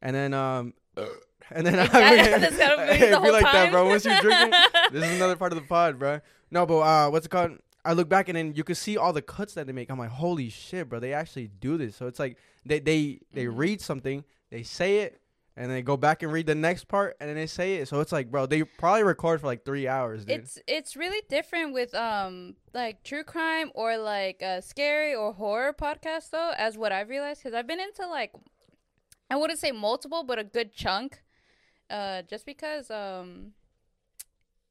And 0.00 0.16
then 0.16 0.32
um, 0.32 0.72
and 1.50 1.66
then 1.66 1.78
Exactly. 1.78 2.00
I 2.00 2.38
That's 2.38 2.56
be 2.56 2.96
Hey, 2.96 3.10
the 3.10 3.16
be 3.18 3.22
whole 3.24 3.32
like 3.32 3.42
that, 3.44 3.70
bro. 3.70 3.86
Once 3.86 4.06
you're 4.06 4.18
drinking, 4.20 4.52
this 4.90 5.04
is 5.04 5.16
another 5.16 5.36
part 5.36 5.52
of 5.52 5.56
the 5.60 5.66
pod, 5.68 5.98
bro. 5.98 6.20
No, 6.50 6.64
but 6.64 6.78
uh, 6.78 7.10
what's 7.10 7.26
it 7.26 7.28
called? 7.28 7.58
I 7.84 7.92
look 7.92 8.08
back 8.08 8.28
and 8.28 8.36
then 8.36 8.54
you 8.54 8.64
can 8.64 8.74
see 8.74 8.96
all 8.96 9.12
the 9.12 9.22
cuts 9.22 9.54
that 9.54 9.66
they 9.66 9.72
make. 9.72 9.90
I'm 9.90 9.98
like, 9.98 10.10
holy 10.10 10.48
shit, 10.48 10.88
bro! 10.88 11.00
They 11.00 11.12
actually 11.12 11.48
do 11.48 11.76
this. 11.76 11.96
So 11.96 12.06
it's 12.06 12.18
like 12.18 12.38
they 12.64 12.80
they 12.80 13.20
they 13.32 13.44
Mhm. 13.46 13.58
read 13.58 13.80
something, 13.80 14.24
they 14.50 14.62
say 14.62 14.98
it, 15.00 15.20
and 15.56 15.70
they 15.70 15.82
go 15.82 15.96
back 15.96 16.22
and 16.22 16.32
read 16.32 16.46
the 16.46 16.54
next 16.54 16.88
part, 16.88 17.16
and 17.20 17.28
then 17.28 17.36
they 17.36 17.46
say 17.46 17.76
it. 17.76 17.88
So 17.88 18.00
it's 18.00 18.10
like, 18.10 18.30
bro, 18.30 18.46
they 18.46 18.64
probably 18.64 19.02
record 19.02 19.40
for 19.40 19.46
like 19.46 19.64
three 19.64 19.86
hours, 19.86 20.24
dude. 20.24 20.40
It's 20.40 20.58
it's 20.66 20.96
really 20.96 21.20
different 21.28 21.74
with 21.74 21.94
um 21.94 22.56
like 22.72 23.02
true 23.02 23.22
crime 23.24 23.70
or 23.74 23.98
like 23.98 24.42
uh, 24.42 24.60
scary 24.62 25.14
or 25.14 25.32
horror 25.34 25.74
podcasts 25.74 26.30
though, 26.30 26.52
as 26.56 26.78
what 26.78 26.90
I've 26.90 27.10
realized 27.10 27.42
because 27.42 27.54
I've 27.54 27.66
been 27.66 27.80
into 27.80 28.06
like 28.06 28.32
I 29.30 29.36
wouldn't 29.36 29.58
say 29.58 29.72
multiple, 29.72 30.22
but 30.24 30.38
a 30.38 30.44
good 30.44 30.72
chunk, 30.72 31.22
uh, 31.90 32.22
just 32.22 32.46
because 32.46 32.90
um 32.90 33.52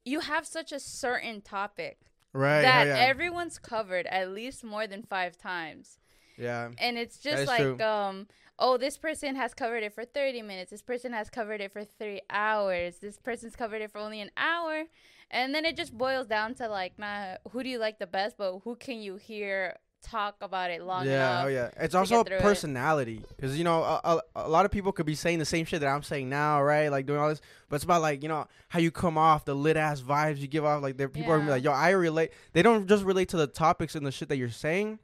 you 0.04 0.20
have 0.20 0.46
such 0.46 0.72
a 0.72 0.80
certain 0.80 1.40
topic 1.40 1.98
right? 2.34 2.62
that 2.62 2.86
yeah. 2.86 2.96
everyone's 2.96 3.58
covered 3.58 4.06
at 4.08 4.30
least 4.30 4.62
more 4.62 4.86
than 4.86 5.02
five 5.02 5.38
times. 5.38 5.98
yeah. 6.36 6.70
and 6.78 6.98
it's 6.98 7.18
just 7.18 7.46
like 7.46 7.60
true. 7.60 7.80
um 7.80 8.26
oh 8.58 8.76
this 8.76 8.98
person 8.98 9.36
has 9.36 9.54
covered 9.54 9.82
it 9.82 9.94
for 9.94 10.04
30 10.04 10.42
minutes 10.42 10.70
this 10.70 10.82
person 10.82 11.12
has 11.12 11.30
covered 11.30 11.60
it 11.60 11.72
for 11.72 11.84
three 11.84 12.20
hours 12.28 12.96
this 12.98 13.18
person's 13.18 13.56
covered 13.56 13.80
it 13.80 13.90
for 13.90 13.98
only 13.98 14.20
an 14.20 14.30
hour 14.36 14.84
and 15.30 15.54
then 15.54 15.64
it 15.64 15.76
just 15.76 15.96
boils 15.96 16.26
down 16.26 16.54
to 16.54 16.68
like 16.68 16.98
not 16.98 17.38
who 17.50 17.62
do 17.62 17.68
you 17.68 17.78
like 17.78 17.98
the 17.98 18.06
best 18.06 18.36
but 18.36 18.60
who 18.64 18.76
can 18.76 19.00
you 19.00 19.16
hear 19.16 19.76
talk 20.04 20.36
about 20.40 20.70
it 20.70 20.82
long 20.82 21.06
yeah, 21.06 21.12
enough 21.12 21.44
oh 21.44 21.48
yeah. 21.48 21.70
It's 21.84 21.94
also 21.94 22.20
a 22.20 22.24
personality 22.24 23.22
because 23.36 23.56
you 23.58 23.64
know 23.64 23.82
a, 23.82 24.00
a, 24.04 24.20
a 24.36 24.48
lot 24.48 24.64
of 24.64 24.70
people 24.70 24.92
could 24.92 25.06
be 25.06 25.14
saying 25.14 25.38
the 25.38 25.44
same 25.44 25.64
shit 25.64 25.80
that 25.80 25.88
I'm 25.88 26.02
saying 26.02 26.28
now, 26.28 26.62
right? 26.62 26.88
Like 26.88 27.06
doing 27.06 27.18
all 27.18 27.28
this, 27.28 27.40
but 27.68 27.76
it's 27.76 27.84
about 27.84 28.02
like 28.02 28.22
you 28.22 28.28
know 28.28 28.46
how 28.68 28.78
you 28.78 28.90
come 28.90 29.16
off, 29.18 29.44
the 29.44 29.54
lit 29.54 29.76
ass 29.76 30.00
vibes 30.00 30.38
you 30.38 30.46
give 30.46 30.64
off. 30.64 30.82
Like 30.82 30.96
there, 30.96 31.08
people 31.08 31.32
are 31.32 31.38
gonna 31.38 31.48
be 31.48 31.52
like, 31.52 31.64
yo, 31.64 31.72
I 31.72 31.90
relate. 31.90 32.32
They 32.52 32.62
don't 32.62 32.86
just 32.86 33.04
relate 33.04 33.30
to 33.30 33.36
the 33.36 33.46
topics 33.46 33.94
and 33.94 34.06
the 34.06 34.12
shit 34.12 34.28
that 34.28 34.36
you're 34.36 34.50
saying. 34.50 34.98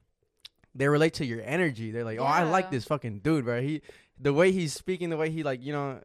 They 0.74 0.86
relate 0.86 1.14
to 1.14 1.26
your 1.26 1.42
energy. 1.42 1.90
They're 1.90 2.04
like, 2.04 2.20
oh, 2.20 2.24
I 2.24 2.44
like 2.44 2.70
this 2.70 2.84
fucking 2.84 3.20
dude, 3.20 3.44
bro. 3.44 3.60
He, 3.60 3.82
the 4.20 4.32
way 4.32 4.52
he's 4.52 4.72
speaking, 4.72 5.10
the 5.10 5.16
way 5.16 5.30
he 5.30 5.42
like, 5.42 5.62
you 5.64 5.72
know, 5.72 6.00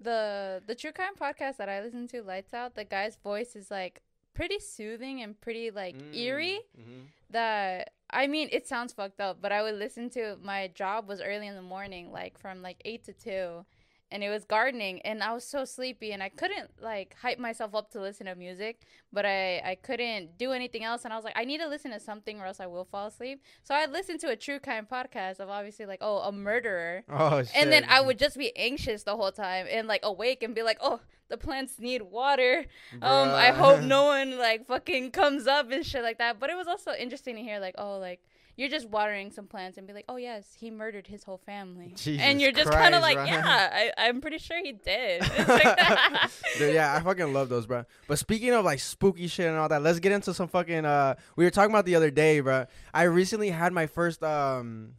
the 0.00 0.62
the 0.66 0.74
true 0.74 0.92
crime 0.92 1.14
podcast 1.20 1.56
that 1.56 1.68
i 1.68 1.80
listen 1.80 2.06
to 2.06 2.22
lights 2.22 2.54
out 2.54 2.74
the 2.76 2.84
guy's 2.84 3.16
voice 3.16 3.56
is 3.56 3.68
like 3.70 4.00
pretty 4.32 4.60
soothing 4.60 5.20
and 5.22 5.40
pretty 5.40 5.70
like 5.70 5.96
eerie 6.14 6.60
Mhm. 6.78 7.06
that 7.30 7.90
I 8.22 8.26
mean 8.26 8.48
it 8.52 8.66
sounds 8.66 8.92
fucked 8.92 9.20
up, 9.20 9.38
but 9.40 9.52
I 9.52 9.62
would 9.62 9.76
listen 9.76 10.10
to 10.10 10.36
my 10.42 10.70
job 10.74 11.08
was 11.08 11.20
early 11.20 11.46
in 11.46 11.54
the 11.54 11.62
morning, 11.62 12.10
like 12.10 12.38
from 12.38 12.62
like 12.62 12.78
eight 12.84 13.04
to 13.04 13.12
two, 13.12 13.64
and 14.10 14.24
it 14.24 14.30
was 14.30 14.44
gardening, 14.44 15.00
and 15.02 15.22
I 15.22 15.34
was 15.34 15.44
so 15.44 15.64
sleepy, 15.64 16.12
and 16.12 16.22
I 16.22 16.30
couldn't 16.30 16.70
like 16.80 17.14
hype 17.22 17.38
myself 17.38 17.74
up 17.74 17.90
to 17.92 18.00
listen 18.00 18.26
to 18.26 18.34
music, 18.34 18.80
but 19.12 19.24
I 19.24 19.58
I 19.72 19.74
couldn't 19.76 20.36
do 20.36 20.52
anything 20.52 20.82
else, 20.82 21.04
and 21.04 21.12
I 21.12 21.16
was 21.16 21.24
like 21.24 21.38
I 21.38 21.44
need 21.44 21.60
to 21.60 21.68
listen 21.68 21.90
to 21.92 22.00
something 22.00 22.40
or 22.40 22.46
else 22.46 22.60
I 22.60 22.66
will 22.66 22.86
fall 22.86 23.06
asleep. 23.06 23.40
So 23.62 23.74
I 23.74 23.86
listened 23.86 24.20
to 24.20 24.30
a 24.30 24.36
true 24.36 24.58
crime 24.58 24.86
podcast 24.90 25.38
of 25.38 25.48
obviously 25.48 25.86
like 25.86 26.00
oh 26.02 26.18
a 26.18 26.32
murderer, 26.32 27.04
Oh 27.08 27.42
shit. 27.44 27.52
and 27.54 27.70
then 27.70 27.84
I 27.88 28.00
would 28.00 28.18
just 28.18 28.36
be 28.36 28.50
anxious 28.56 29.04
the 29.04 29.16
whole 29.16 29.32
time 29.32 29.66
and 29.70 29.86
like 29.86 30.00
awake 30.02 30.42
and 30.42 30.54
be 30.54 30.62
like 30.62 30.78
oh 30.80 31.00
the 31.28 31.36
plants 31.36 31.78
need 31.78 32.02
water 32.02 32.64
um 33.02 33.28
i 33.30 33.50
hope 33.50 33.80
no 33.82 34.04
one 34.16 34.38
like 34.38 34.66
fucking 34.66 35.10
comes 35.10 35.46
up 35.46 35.70
and 35.70 35.84
shit 35.84 36.02
like 36.02 36.18
that 36.18 36.38
but 36.40 36.50
it 36.50 36.56
was 36.56 36.66
also 36.66 36.92
interesting 36.92 37.36
to 37.36 37.42
hear 37.42 37.58
like 37.60 37.74
oh 37.78 37.98
like 37.98 38.20
you're 38.56 38.68
just 38.68 38.88
watering 38.88 39.30
some 39.30 39.46
plants 39.46 39.78
and 39.78 39.86
be 39.86 39.92
like 39.92 40.04
oh 40.08 40.16
yes 40.16 40.48
he 40.58 40.68
murdered 40.68 41.06
his 41.06 41.22
whole 41.22 41.38
family 41.38 41.92
Jesus 41.96 42.20
and 42.20 42.40
you're 42.40 42.50
just 42.50 42.70
kind 42.72 42.92
of 42.94 43.02
like 43.02 43.16
bro. 43.16 43.24
yeah 43.26 43.70
I, 43.72 43.92
i'm 44.08 44.20
pretty 44.20 44.38
sure 44.38 44.58
he 44.60 44.72
did 44.72 45.20
like- 45.46 45.78
Dude, 46.58 46.74
yeah, 46.74 46.94
I 46.94 47.00
fucking 47.00 47.32
love 47.32 47.48
those, 47.48 47.66
bro. 47.66 47.84
But 48.08 48.18
speaking 48.18 48.50
of 48.52 48.64
like 48.64 48.80
spooky 48.80 49.28
shit 49.28 49.46
and 49.46 49.56
all 49.56 49.68
that, 49.68 49.80
let's 49.82 50.00
get 50.00 50.10
into 50.12 50.34
some 50.34 50.48
fucking. 50.48 50.84
Uh, 50.84 51.14
we 51.36 51.44
were 51.44 51.50
talking 51.50 51.70
about 51.70 51.84
the 51.84 51.94
other 51.94 52.10
day, 52.10 52.40
bro. 52.40 52.66
I 52.92 53.04
recently 53.04 53.50
had 53.50 53.72
my 53.72 53.86
first 53.86 54.22
um, 54.24 54.94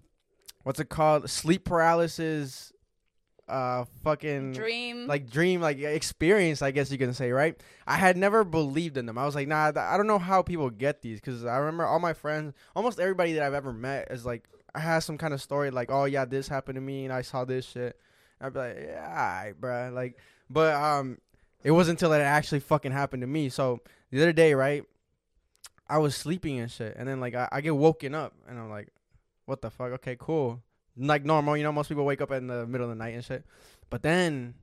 what's 0.63 0.79
it 0.79 0.87
called? 0.89 1.29
Sleep 1.29 1.65
paralysis. 1.65 2.71
Uh, 3.49 3.85
fucking 4.03 4.53
dream. 4.53 5.07
like 5.07 5.27
dream 5.27 5.59
like 5.59 5.79
experience 5.79 6.61
i 6.61 6.69
guess 6.69 6.91
you 6.91 6.99
can 6.99 7.13
say 7.15 7.31
right? 7.31 7.59
I 7.87 7.95
had 7.97 8.15
never 8.15 8.43
believed 8.43 8.95
in 8.97 9.07
them. 9.07 9.17
I 9.17 9.25
was 9.25 9.33
like 9.33 9.47
nah 9.47 9.71
i 9.75 9.97
don't 9.97 10.05
know 10.05 10.19
how 10.19 10.43
people 10.43 10.69
get 10.69 11.01
these 11.01 11.19
because 11.19 11.45
i 11.45 11.57
remember 11.57 11.83
all 11.85 11.99
my 11.99 12.13
friends 12.13 12.53
almost 12.75 12.99
everybody 12.99 13.33
that 13.33 13.41
i've 13.43 13.55
ever 13.55 13.73
met 13.73 14.11
is 14.11 14.23
like 14.23 14.47
i 14.75 14.79
had 14.79 14.99
some 14.99 15.17
kind 15.17 15.33
of 15.33 15.41
story 15.41 15.71
like 15.71 15.89
oh 15.91 16.05
yeah 16.05 16.25
this 16.25 16.47
happened 16.47 16.75
to 16.75 16.81
me 16.81 17.05
and 17.05 17.11
i 17.13 17.23
saw 17.23 17.43
this 17.43 17.65
shit. 17.65 17.99
I'd 18.39 18.53
be 18.53 18.59
like 18.59 18.77
yeah 18.79 19.07
all 19.07 19.15
right 19.45 19.53
bro 19.59 19.91
like 19.93 20.17
but 20.49 20.75
um 20.75 21.17
it 21.63 21.71
wasn't 21.71 21.99
until 21.99 22.13
it 22.13 22.19
actually 22.21 22.59
fucking 22.61 22.91
happened 22.93 23.21
to 23.21 23.27
me. 23.27 23.49
So 23.49 23.81
the 24.11 24.21
other 24.21 24.31
day 24.33 24.53
right 24.53 24.83
i 25.89 25.97
was 25.97 26.15
sleeping 26.15 26.59
and 26.59 26.69
shit 26.69 26.95
and 26.97 27.07
then 27.07 27.19
like 27.19 27.33
i, 27.33 27.49
I 27.51 27.61
get 27.61 27.75
woken 27.75 28.13
up 28.13 28.33
and 28.47 28.59
i'm 28.59 28.69
like 28.69 28.89
what 29.45 29.61
the 29.63 29.71
fuck? 29.71 29.91
Okay 29.93 30.15
cool 30.19 30.61
like 30.99 31.25
normal 31.25 31.55
you 31.57 31.63
know 31.63 31.71
most 31.71 31.87
people 31.87 32.05
wake 32.05 32.21
up 32.21 32.31
in 32.31 32.47
the 32.47 32.67
middle 32.67 32.89
of 32.89 32.95
the 32.95 33.03
night 33.03 33.15
and 33.15 33.23
shit 33.23 33.45
but 33.89 34.03
then 34.03 34.53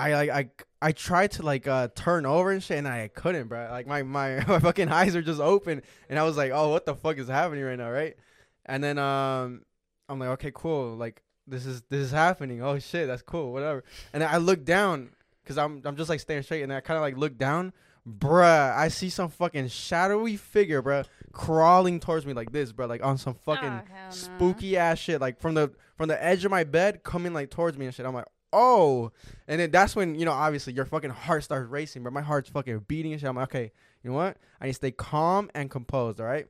I 0.00 0.14
like 0.14 0.30
I 0.30 0.50
I 0.80 0.92
tried 0.92 1.32
to 1.32 1.42
like 1.42 1.66
uh 1.66 1.88
turn 1.94 2.24
over 2.24 2.50
and 2.50 2.62
shit 2.62 2.78
and 2.78 2.88
I 2.88 3.08
couldn't, 3.08 3.48
bro. 3.48 3.68
Like 3.70 3.86
my 3.86 4.02
my 4.02 4.42
my 4.48 4.58
fucking 4.58 4.88
eyes 4.88 5.14
are 5.14 5.22
just 5.22 5.40
open 5.40 5.82
and 6.08 6.18
I 6.18 6.22
was 6.22 6.36
like, 6.36 6.52
"Oh, 6.52 6.70
what 6.70 6.86
the 6.86 6.94
fuck 6.94 7.18
is 7.18 7.28
happening 7.28 7.64
right 7.64 7.76
now?" 7.78 7.90
right? 7.90 8.16
And 8.64 8.82
then 8.82 8.98
um 8.98 9.62
I'm 10.08 10.18
like, 10.18 10.30
"Okay, 10.30 10.52
cool. 10.54 10.96
Like 10.96 11.22
this 11.46 11.66
is 11.66 11.82
this 11.90 12.00
is 12.06 12.10
happening. 12.10 12.62
Oh 12.62 12.78
shit, 12.78 13.08
that's 13.08 13.22
cool. 13.22 13.52
Whatever." 13.52 13.84
And 14.12 14.24
I 14.24 14.38
look 14.38 14.64
down 14.64 15.10
cuz 15.44 15.58
I'm 15.58 15.82
I'm 15.84 15.96
just 15.96 16.08
like 16.08 16.20
staring 16.20 16.44
straight 16.44 16.62
and 16.62 16.72
I 16.72 16.80
kind 16.80 16.96
of 16.96 17.02
like 17.02 17.16
look 17.18 17.36
down. 17.36 17.72
Bruh, 18.08 18.74
I 18.76 18.88
see 18.88 19.10
some 19.10 19.28
fucking 19.28 19.68
shadowy 19.68 20.36
figure, 20.36 20.82
bruh, 20.82 21.06
crawling 21.32 22.00
towards 22.00 22.26
me 22.26 22.32
like 22.32 22.50
this, 22.52 22.72
bruh, 22.72 22.88
like 22.88 23.04
on 23.04 23.18
some 23.18 23.34
oh, 23.36 23.54
fucking 23.54 23.68
Oh, 23.68 23.82
hell 23.92 24.06
no. 24.06 24.10
spooky 24.10 24.76
ass 24.76 24.98
shit, 24.98 25.20
like 25.20 25.38
from 25.38 25.54
the 25.54 25.70
from 25.96 26.08
the 26.08 26.22
edge 26.22 26.44
of 26.44 26.50
my 26.50 26.64
bed, 26.64 27.02
coming 27.02 27.32
like 27.34 27.50
towards 27.50 27.76
me 27.76 27.86
and 27.86 27.94
shit. 27.94 28.06
I'm 28.06 28.14
like, 28.14 28.26
oh, 28.52 29.12
and 29.46 29.60
then 29.60 29.70
that's 29.70 29.94
when 29.94 30.14
you 30.14 30.24
know, 30.24 30.32
obviously, 30.32 30.72
your 30.72 30.86
fucking 30.86 31.10
heart 31.10 31.44
starts 31.44 31.68
racing, 31.70 32.02
but 32.02 32.12
my 32.12 32.22
heart's 32.22 32.48
fucking 32.48 32.84
beating 32.88 33.12
and 33.12 33.20
shit. 33.20 33.28
I'm 33.28 33.36
like, 33.36 33.48
okay, 33.54 33.70
you 34.02 34.10
know 34.10 34.16
what? 34.16 34.38
I 34.60 34.64
need 34.66 34.72
to 34.72 34.76
stay 34.76 34.90
calm 34.92 35.50
and 35.54 35.70
composed. 35.70 36.20
All 36.20 36.26
right. 36.26 36.46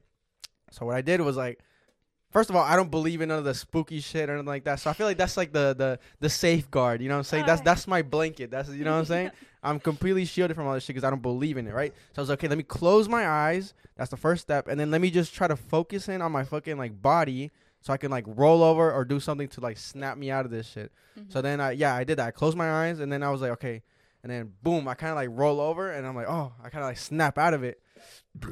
So 0.70 0.86
what 0.86 0.94
I 0.94 1.00
did 1.02 1.20
was 1.20 1.36
like, 1.36 1.58
first 2.30 2.50
of 2.50 2.56
all, 2.56 2.62
I 2.64 2.76
don't 2.76 2.90
believe 2.90 3.20
in 3.20 3.28
none 3.28 3.38
of 3.38 3.44
the 3.44 3.54
spooky 3.54 4.00
shit 4.00 4.28
or 4.28 4.32
anything 4.34 4.46
like 4.46 4.64
that. 4.64 4.80
So 4.80 4.90
I 4.90 4.92
feel 4.92 5.06
like 5.06 5.18
that's 5.18 5.36
like 5.36 5.52
the 5.52 5.74
the 5.76 5.98
the 6.20 6.28
safeguard. 6.28 7.02
You 7.02 7.08
know 7.08 7.14
what 7.16 7.18
I'm 7.20 7.24
saying? 7.24 7.46
That's 7.46 7.60
that's 7.60 7.86
my 7.86 8.02
blanket. 8.02 8.50
That's 8.50 8.68
you 8.70 8.84
know 8.84 8.92
what 8.92 8.98
I'm 8.98 9.04
saying. 9.06 9.30
I'm 9.62 9.78
completely 9.78 10.24
shielded 10.24 10.54
from 10.56 10.66
all 10.66 10.72
this 10.74 10.84
shit 10.84 10.94
because 10.96 11.04
I 11.06 11.10
don't 11.10 11.20
believe 11.20 11.58
in 11.58 11.66
it, 11.66 11.74
right? 11.74 11.92
So 12.14 12.20
I 12.20 12.20
was 12.22 12.28
like, 12.30 12.38
okay. 12.38 12.48
Let 12.48 12.56
me 12.56 12.64
close 12.64 13.08
my 13.08 13.28
eyes. 13.28 13.74
That's 13.96 14.10
the 14.10 14.16
first 14.16 14.40
step, 14.42 14.68
and 14.68 14.80
then 14.80 14.90
let 14.90 15.02
me 15.02 15.10
just 15.10 15.34
try 15.34 15.46
to 15.46 15.56
focus 15.56 16.08
in 16.08 16.22
on 16.22 16.32
my 16.32 16.44
fucking 16.44 16.78
like 16.78 17.02
body, 17.02 17.50
so 17.82 17.92
I 17.92 17.98
can 17.98 18.10
like 18.10 18.24
roll 18.26 18.62
over 18.62 18.90
or 18.90 19.04
do 19.04 19.20
something 19.20 19.48
to 19.48 19.60
like 19.60 19.76
snap 19.76 20.16
me 20.16 20.30
out 20.30 20.46
of 20.46 20.50
this 20.50 20.66
shit. 20.66 20.90
Mhm. 21.18 21.30
So 21.30 21.42
then 21.42 21.60
I 21.60 21.72
yeah 21.72 21.94
I 21.94 22.04
did 22.04 22.18
that. 22.18 22.28
I 22.28 22.30
closed 22.30 22.56
my 22.56 22.70
eyes, 22.86 23.00
and 23.00 23.12
then 23.12 23.22
I 23.22 23.28
was 23.30 23.42
like, 23.42 23.50
okay, 23.52 23.82
and 24.22 24.32
then 24.32 24.52
boom, 24.62 24.88
I 24.88 24.94
kind 24.94 25.10
of 25.10 25.16
like 25.16 25.28
roll 25.32 25.60
over, 25.60 25.90
and 25.90 26.06
I'm 26.06 26.16
like, 26.16 26.28
oh, 26.28 26.52
I 26.64 26.70
kind 26.70 26.82
of 26.82 26.88
like 26.88 26.96
snap 26.96 27.36
out 27.36 27.52
of 27.52 27.62
it, 27.62 27.82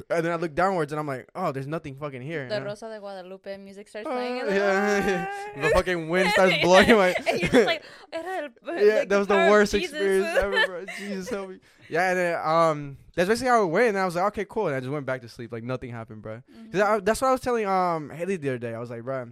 and 0.09 0.25
then 0.25 0.31
I 0.31 0.35
look 0.35 0.53
downwards, 0.55 0.91
and 0.91 0.99
I'm 0.99 1.07
like, 1.07 1.27
oh, 1.35 1.51
there's 1.51 1.67
nothing 1.67 1.95
fucking 1.95 2.21
here. 2.21 2.47
the 2.49 2.61
Rosa 2.63 2.89
de 2.89 2.99
Guadalupe 2.99 3.57
music 3.57 3.87
starts 3.87 4.07
Uh, 4.07 4.11
playing. 4.11 4.41
and 4.41 4.49
yeah, 4.55 5.27
like, 5.55 5.63
the 5.63 5.69
fucking 5.75 6.09
wind 6.09 6.29
starts 6.33 6.55
blowing 6.61 6.89
my. 6.95 7.13
and 7.27 7.39
you're 7.39 7.49
just 7.49 7.65
like, 7.65 7.83
"Era 8.13 8.49
el- 8.67 8.75
yeah, 8.85 8.93
like 8.99 9.09
that 9.09 9.17
was 9.17 9.27
the 9.27 9.35
worst 9.35 9.71
Jesus." 9.73 9.91
experience 9.91 10.37
ever, 10.37 10.65
bro. 10.67 10.85
Jesus 10.97 11.29
help 11.29 11.49
me. 11.49 11.59
Yeah, 11.89 12.09
and 12.11 12.17
then 12.19 12.47
um, 12.47 12.97
that's 13.15 13.27
basically 13.29 13.49
how 13.49 13.63
it 13.63 13.67
went. 13.67 13.89
And 13.89 13.97
I 13.99 14.05
was 14.05 14.15
like, 14.15 14.25
okay, 14.25 14.45
cool, 14.47 14.67
and 14.67 14.75
I 14.75 14.79
just 14.79 14.91
went 14.91 15.05
back 15.05 15.21
to 15.21 15.29
sleep. 15.29 15.51
Like 15.51 15.63
nothing 15.63 15.89
happened, 15.91 16.21
bro. 16.21 16.41
Mhm. 16.55 16.71
'Cause 16.71 16.81
I, 16.81 16.99
that's 16.99 17.21
what 17.21 17.29
I 17.29 17.31
was 17.31 17.41
telling 17.41 17.65
um 17.65 18.09
Haley 18.11 18.37
the 18.37 18.49
other 18.49 18.57
day. 18.59 18.73
I 18.73 18.79
was 18.79 18.89
like, 18.89 19.03
bro, 19.03 19.29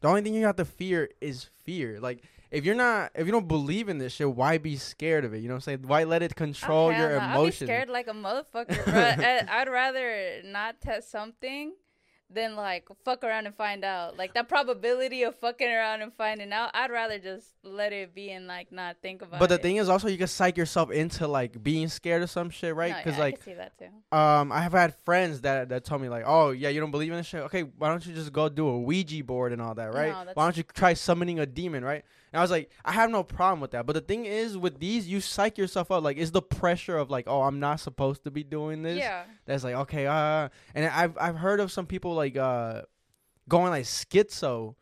the 0.00 0.08
only 0.08 0.22
thing 0.22 0.34
you 0.34 0.46
have 0.46 0.56
to 0.56 0.64
fear 0.64 1.08
is 1.20 1.44
fear. 1.64 2.00
Like 2.00 2.22
if 2.50 2.64
you're 2.64 2.74
not, 2.74 3.10
if 3.14 3.26
you 3.26 3.32
don't 3.32 3.48
believe 3.48 3.88
in 3.88 3.98
this 3.98 4.12
shit, 4.12 4.30
why 4.34 4.58
be 4.58 4.76
scared 4.76 5.24
of 5.24 5.34
it? 5.34 5.38
You 5.38 5.48
know 5.48 5.54
what 5.54 5.68
I'm 5.68 5.78
saying? 5.80 5.84
Why 5.86 6.04
let 6.04 6.22
it 6.22 6.34
control 6.36 6.86
Oh, 6.88 6.90
your 6.90 7.10
no. 7.18 7.24
emotions? 7.24 7.62
I'd 7.62 7.66
be 7.66 7.72
scared 7.72 7.88
like 7.88 8.08
a 8.08 8.12
motherfucker, 8.12 8.84
bro. 8.84 8.94
I- 9.24 9.46
I'd 9.60 9.68
rather 9.68 10.42
not 10.44 10.80
test 10.80 11.10
something 11.10 11.72
than 12.28 12.56
like 12.56 12.88
fuck 13.04 13.22
around 13.22 13.46
and 13.46 13.54
find 13.54 13.84
out. 13.84 14.16
Like 14.16 14.34
that 14.34 14.48
probability 14.48 15.22
of 15.22 15.36
fucking 15.36 15.68
around 15.68 16.02
and 16.02 16.12
finding 16.12 16.52
out, 16.52 16.70
I'd 16.74 16.90
rather 16.90 17.20
just 17.20 17.46
let 17.62 17.92
it 17.92 18.16
be 18.16 18.30
and 18.32 18.48
like 18.48 18.72
not 18.72 18.96
think 19.00 19.22
about 19.22 19.36
it. 19.36 19.38
But 19.38 19.48
the 19.48 19.54
it. 19.54 19.62
thing 19.62 19.76
is, 19.76 19.88
also 19.88 20.08
you 20.08 20.18
can 20.18 20.26
psych 20.26 20.56
yourself 20.56 20.90
into 20.90 21.28
like 21.28 21.62
being 21.62 21.86
scared 21.86 22.22
of 22.24 22.30
some 22.30 22.50
shit, 22.50 22.74
right? 22.74 22.90
No, 22.90 22.96
Because 22.98 23.12
yeah, 23.14 23.18
I 23.22 23.24
like 23.26 23.34
can 23.36 23.44
see 23.44 23.54
that 23.54 23.78
too. 23.78 24.16
um, 24.18 24.50
I 24.50 24.60
have 24.62 24.72
had 24.72 24.96
friends 25.04 25.42
that 25.42 25.68
that 25.68 25.84
told 25.84 26.02
me 26.02 26.08
like, 26.08 26.24
oh 26.26 26.50
yeah, 26.50 26.68
you 26.68 26.80
don't 26.80 26.90
believe 26.90 27.12
in 27.12 27.18
this 27.18 27.26
shit. 27.28 27.42
Okay, 27.42 27.62
why 27.62 27.90
don't 27.90 28.04
you 28.04 28.12
just 28.12 28.32
go 28.32 28.48
do 28.48 28.66
a 28.70 28.76
Ouija 28.80 29.22
board 29.22 29.52
and 29.52 29.62
all 29.62 29.74
that, 29.76 29.94
right? 29.94 30.10
No, 30.26 30.32
why 30.34 30.46
don't 30.46 30.56
you 30.56 30.64
try 30.64 30.94
summoning 30.94 31.38
a 31.38 31.46
demon, 31.46 31.84
right? 31.84 32.04
And 32.32 32.38
I 32.40 32.42
was 32.42 32.50
like, 32.50 32.70
I 32.84 32.92
have 32.92 33.10
no 33.10 33.22
problem 33.22 33.60
with 33.60 33.70
that. 33.70 33.86
But 33.86 33.92
the 33.94 34.00
thing 34.00 34.26
is, 34.26 34.58
with 34.58 34.78
these, 34.80 35.08
you 35.08 35.20
psych 35.20 35.56
yourself 35.58 35.90
up. 35.90 36.02
Like, 36.02 36.16
it's 36.18 36.32
the 36.32 36.42
pressure 36.42 36.98
of 36.98 37.08
like, 37.10 37.26
oh, 37.28 37.42
I'm 37.42 37.60
not 37.60 37.80
supposed 37.80 38.24
to 38.24 38.30
be 38.30 38.42
doing 38.42 38.82
this. 38.82 38.98
Yeah. 38.98 39.24
That's 39.46 39.64
like, 39.64 39.74
okay, 39.76 40.06
uh, 40.06 40.48
and 40.74 40.86
I've 40.86 41.16
I've 41.18 41.36
heard 41.36 41.60
of 41.60 41.70
some 41.72 41.86
people 41.86 42.14
like 42.14 42.36
uh, 42.36 42.82
going 43.48 43.70
like 43.70 43.84
schizo 43.84 44.74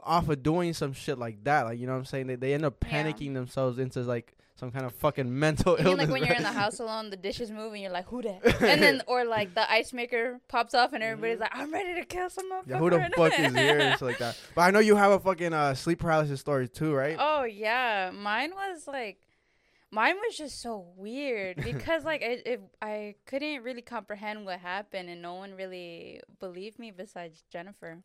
off 0.00 0.28
of 0.28 0.42
doing 0.42 0.74
some 0.74 0.92
shit 0.92 1.18
like 1.18 1.42
that. 1.44 1.62
Like, 1.62 1.78
you 1.78 1.86
know 1.86 1.92
what 1.94 2.00
I'm 2.00 2.04
saying? 2.04 2.26
They 2.26 2.36
they 2.36 2.54
end 2.54 2.64
up 2.64 2.76
Yeah. 2.84 3.02
panicking 3.04 3.34
themselves 3.34 3.78
into 3.78 4.00
like 4.02 4.34
some 4.56 4.70
kind 4.70 4.86
of 4.86 4.94
fucking 4.94 5.36
mental 5.36 5.72
You 5.72 5.78
mean 5.78 5.86
illness. 5.86 6.08
like 6.08 6.12
when 6.12 6.24
you're 6.24 6.36
in 6.36 6.42
the 6.44 6.52
house 6.52 6.78
alone, 6.78 7.10
the 7.10 7.16
dishes 7.16 7.50
move, 7.50 7.72
and 7.72 7.82
you're 7.82 7.90
like, 7.90 8.06
"Who 8.06 8.22
that?" 8.22 8.40
And 8.62 8.82
then, 8.82 9.02
or 9.06 9.24
like 9.24 9.54
the 9.54 9.70
ice 9.70 9.92
maker 9.92 10.40
pops 10.48 10.74
off, 10.74 10.92
and 10.92 11.02
everybody's 11.02 11.40
like, 11.40 11.50
"I'm 11.52 11.72
ready 11.72 11.94
to 12.00 12.04
kill 12.06 12.30
some 12.30 12.50
motherfucker." 12.52 12.62
Mm-hmm. 12.62 12.70
Yeah, 12.70 12.78
who 12.78 12.90
the 12.90 13.10
fuck 13.16 13.38
is 13.38 13.52
here 13.54 13.78
and 13.80 13.92
shit 13.98 14.02
like 14.02 14.18
that. 14.18 14.38
But 14.54 14.62
I 14.62 14.70
know 14.70 14.78
you 14.78 14.96
have 14.96 15.12
a 15.12 15.18
fucking 15.18 15.52
uh, 15.52 15.74
sleep 15.74 15.98
paralysis 16.00 16.40
story 16.40 16.68
too, 16.68 16.94
right? 16.94 17.16
Oh 17.18 17.44
yeah, 17.44 18.10
mine 18.14 18.52
was 18.54 18.86
like, 18.86 19.18
mine 19.90 20.16
was 20.24 20.36
just 20.36 20.60
so 20.62 20.86
weird 20.96 21.56
because 21.64 22.04
like 22.04 22.22
it, 22.22 22.46
it, 22.46 22.60
I 22.80 23.16
couldn't 23.26 23.62
really 23.64 23.82
comprehend 23.82 24.44
what 24.46 24.60
happened, 24.60 25.08
and 25.08 25.20
no 25.20 25.34
one 25.34 25.54
really 25.54 26.20
believed 26.38 26.78
me 26.78 26.92
besides 26.92 27.42
Jennifer. 27.50 28.02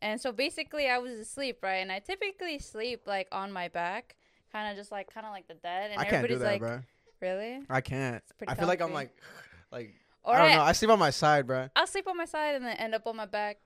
And 0.00 0.20
so 0.20 0.32
basically, 0.32 0.88
I 0.88 0.98
was 0.98 1.12
asleep, 1.12 1.58
right? 1.62 1.76
And 1.76 1.90
I 1.92 1.98
typically 2.00 2.58
sleep 2.58 3.02
like 3.06 3.28
on 3.30 3.52
my 3.52 3.68
back, 3.68 4.16
kind 4.52 4.70
of 4.70 4.76
just 4.76 4.92
like 4.92 5.12
kind 5.12 5.26
of 5.26 5.32
like 5.32 5.48
the 5.48 5.54
dead. 5.54 5.90
And 5.90 6.00
I 6.00 6.04
can't 6.04 6.10
do 6.10 6.34
everybody's 6.34 6.38
that, 6.40 6.46
like, 6.46 6.60
bro. 6.60 6.80
"Really?" 7.20 7.60
I 7.68 7.80
can't. 7.80 8.22
pretty 8.38 8.52
I 8.52 8.54
feel 8.54 8.68
like 8.68 8.80
I'm 8.82 8.92
like, 8.92 9.10
like 9.72 9.94
Or 10.22 10.34
I 10.34 10.38
don't 10.38 10.50
I, 10.50 10.54
know. 10.56 10.62
I 10.62 10.72
sleep 10.72 10.90
on 10.90 10.98
my 10.98 11.10
side, 11.10 11.46
bro. 11.46 11.68
I'll 11.74 11.86
sleep 11.86 12.06
on 12.06 12.16
my 12.16 12.26
side 12.26 12.54
and 12.54 12.64
then 12.64 12.76
end 12.76 12.94
up 12.94 13.06
on 13.06 13.16
my 13.16 13.26
back. 13.26 13.58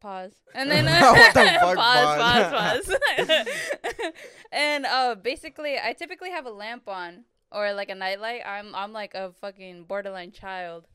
Pause. 0.00 0.32
And 0.54 0.70
then 0.70 0.84
What 0.84 1.34
the 1.34 1.40
fuck, 1.40 1.76
pause, 1.76 2.18
pause? 2.18 2.86
pause, 2.86 3.26
pause. 3.26 4.12
and 4.52 4.86
uh, 4.86 5.14
basically, 5.16 5.76
I 5.78 5.92
typically 5.92 6.30
have 6.30 6.46
a 6.46 6.50
lamp 6.50 6.88
on 6.88 7.24
or 7.50 7.72
like 7.72 7.88
a 7.90 7.94
nightlight. 7.94 8.42
I'm 8.46 8.74
I'm 8.74 8.92
like 8.92 9.14
a 9.14 9.32
fucking 9.40 9.84
borderline 9.84 10.30
child, 10.32 10.86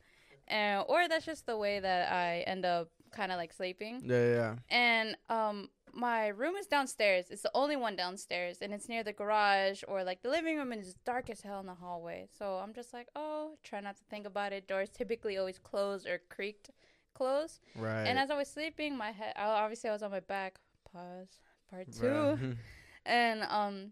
and 0.48 0.84
or 0.88 1.06
that's 1.08 1.26
just 1.26 1.46
the 1.46 1.56
way 1.56 1.80
that 1.80 2.12
I 2.12 2.40
end 2.46 2.64
up 2.64 2.88
kind 3.12 3.30
of 3.30 3.36
like 3.38 3.52
sleeping. 3.52 4.02
Yeah, 4.06 4.26
yeah. 4.34 4.54
And 4.70 5.16
um, 5.28 5.68
my 5.94 6.28
room 6.28 6.56
is 6.56 6.66
downstairs. 6.66 7.26
It's 7.30 7.42
the 7.42 7.50
only 7.54 7.76
one 7.76 7.96
downstairs, 7.96 8.58
and 8.60 8.72
it's 8.72 8.88
near 8.88 9.02
the 9.04 9.12
garage 9.12 9.82
or 9.88 10.02
like 10.04 10.22
the 10.22 10.28
living 10.28 10.56
room, 10.56 10.72
and 10.72 10.80
it's 10.80 10.94
dark 11.04 11.30
as 11.30 11.40
hell 11.40 11.60
in 11.60 11.66
the 11.66 11.74
hallway. 11.74 12.28
So 12.38 12.54
I'm 12.54 12.72
just 12.74 12.92
like, 12.92 13.08
oh, 13.14 13.56
try 13.62 13.80
not 13.80 13.96
to 13.96 14.02
think 14.10 14.26
about 14.26 14.52
it. 14.52 14.66
Doors 14.68 14.90
typically 14.90 15.36
always 15.38 15.58
closed 15.58 16.06
or 16.06 16.20
creaked 16.28 16.70
closed. 17.14 17.60
Right. 17.76 18.04
And 18.04 18.18
as 18.18 18.30
I 18.30 18.36
was 18.36 18.48
sleeping, 18.48 18.96
my 18.96 19.12
head, 19.12 19.34
I, 19.36 19.44
obviously 19.44 19.88
I 19.90 19.92
was 19.92 20.02
on 20.02 20.10
my 20.10 20.20
back. 20.20 20.56
Pause. 20.92 21.28
Part 21.70 21.92
two. 21.92 22.00
Bruh. 22.02 22.56
And 23.06 23.42
um, 23.50 23.90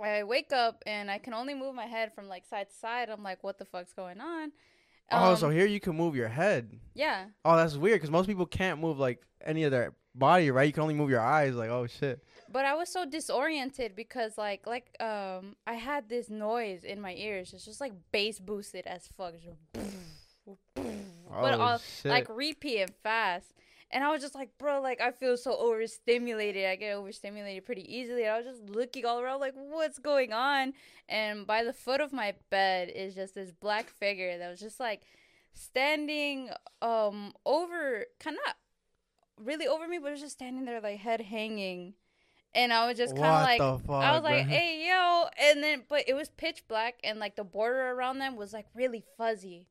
I 0.00 0.22
wake 0.22 0.52
up 0.52 0.82
and 0.86 1.10
I 1.10 1.18
can 1.18 1.34
only 1.34 1.54
move 1.54 1.74
my 1.74 1.86
head 1.86 2.14
from 2.14 2.28
like 2.28 2.46
side 2.46 2.68
to 2.70 2.74
side. 2.76 3.08
I'm 3.10 3.24
like, 3.24 3.42
what 3.42 3.58
the 3.58 3.64
fuck's 3.64 3.92
going 3.92 4.20
on? 4.20 4.52
oh, 5.10 5.30
Um, 5.32 5.36
so 5.36 5.50
here 5.50 5.66
you 5.66 5.80
can 5.80 5.96
move 5.96 6.14
your 6.14 6.28
head. 6.28 6.78
yeah. 6.94 7.24
Oh, 7.44 7.56
that's 7.56 7.76
weird 7.76 7.96
because 7.96 8.10
most 8.12 8.26
people 8.28 8.46
can't 8.46 8.80
move 8.80 8.98
like 8.98 9.20
any 9.44 9.64
of 9.64 9.72
their 9.72 9.92
body, 10.18 10.50
right? 10.50 10.66
You 10.66 10.72
can 10.72 10.82
only 10.82 10.94
move 10.94 11.10
your 11.10 11.20
eyes. 11.20 11.54
Like, 11.54 11.70
oh 11.70 11.86
shit. 11.86 12.22
But 12.50 12.64
I 12.64 12.74
was 12.74 12.88
so 12.88 13.04
disoriented 13.04 13.94
because 13.94 14.38
like 14.38 14.66
like 14.66 14.94
um 15.00 15.56
I 15.66 15.74
had 15.74 16.08
this 16.08 16.30
noise 16.30 16.84
in 16.84 17.00
my 17.00 17.14
ears. 17.14 17.52
It's 17.52 17.64
just 17.64 17.80
like 17.80 17.92
bass 18.12 18.38
boosted 18.38 18.86
as 18.86 19.08
fuck. 19.16 19.34
Just 19.34 19.58
but 20.46 21.54
oh 21.54 21.60
all 21.60 21.78
shit. 21.78 22.10
like 22.10 22.28
repeat 22.28 22.80
and 22.80 22.94
fast. 23.02 23.54
And 23.90 24.04
I 24.04 24.10
was 24.10 24.20
just 24.20 24.34
like, 24.34 24.50
bro, 24.58 24.82
like 24.82 25.00
I 25.00 25.12
feel 25.12 25.36
so 25.36 25.56
overstimulated. 25.56 26.66
I 26.66 26.76
get 26.76 26.94
overstimulated 26.94 27.64
pretty 27.64 27.94
easily. 27.94 28.24
And 28.24 28.32
I 28.32 28.36
was 28.36 28.46
just 28.46 28.68
looking 28.68 29.06
all 29.06 29.18
around, 29.18 29.40
like, 29.40 29.54
what's 29.54 29.98
going 29.98 30.32
on? 30.32 30.74
And 31.08 31.46
by 31.46 31.64
the 31.64 31.72
foot 31.72 32.02
of 32.02 32.12
my 32.12 32.34
bed 32.50 32.90
is 32.94 33.14
just 33.14 33.34
this 33.34 33.50
black 33.50 33.88
figure 33.88 34.36
that 34.36 34.50
was 34.50 34.60
just 34.60 34.78
like 34.78 35.02
standing 35.54 36.50
um 36.82 37.32
over, 37.46 38.04
kind 38.20 38.36
of 38.46 38.54
really 39.44 39.66
over 39.66 39.86
me, 39.88 39.98
but 39.98 40.08
it 40.08 40.12
was 40.12 40.20
just 40.20 40.34
standing 40.34 40.64
there, 40.64 40.80
like 40.80 40.98
head 40.98 41.20
hanging. 41.20 41.94
And 42.54 42.72
I 42.72 42.86
was 42.88 42.96
just 42.96 43.14
kind 43.14 43.26
of 43.26 43.42
like, 43.42 43.58
fuck, 43.86 43.90
I 44.02 44.12
was 44.14 44.22
like, 44.24 44.46
bruh? 44.46 44.48
hey 44.48 44.88
yo, 44.88 45.26
and 45.40 45.62
then 45.62 45.82
but 45.88 46.04
it 46.08 46.14
was 46.14 46.30
pitch 46.30 46.64
black, 46.66 46.94
and 47.04 47.18
like 47.18 47.36
the 47.36 47.44
border 47.44 47.90
around 47.90 48.18
them 48.18 48.36
was 48.36 48.52
like 48.52 48.66
really 48.74 49.04
fuzzy 49.16 49.66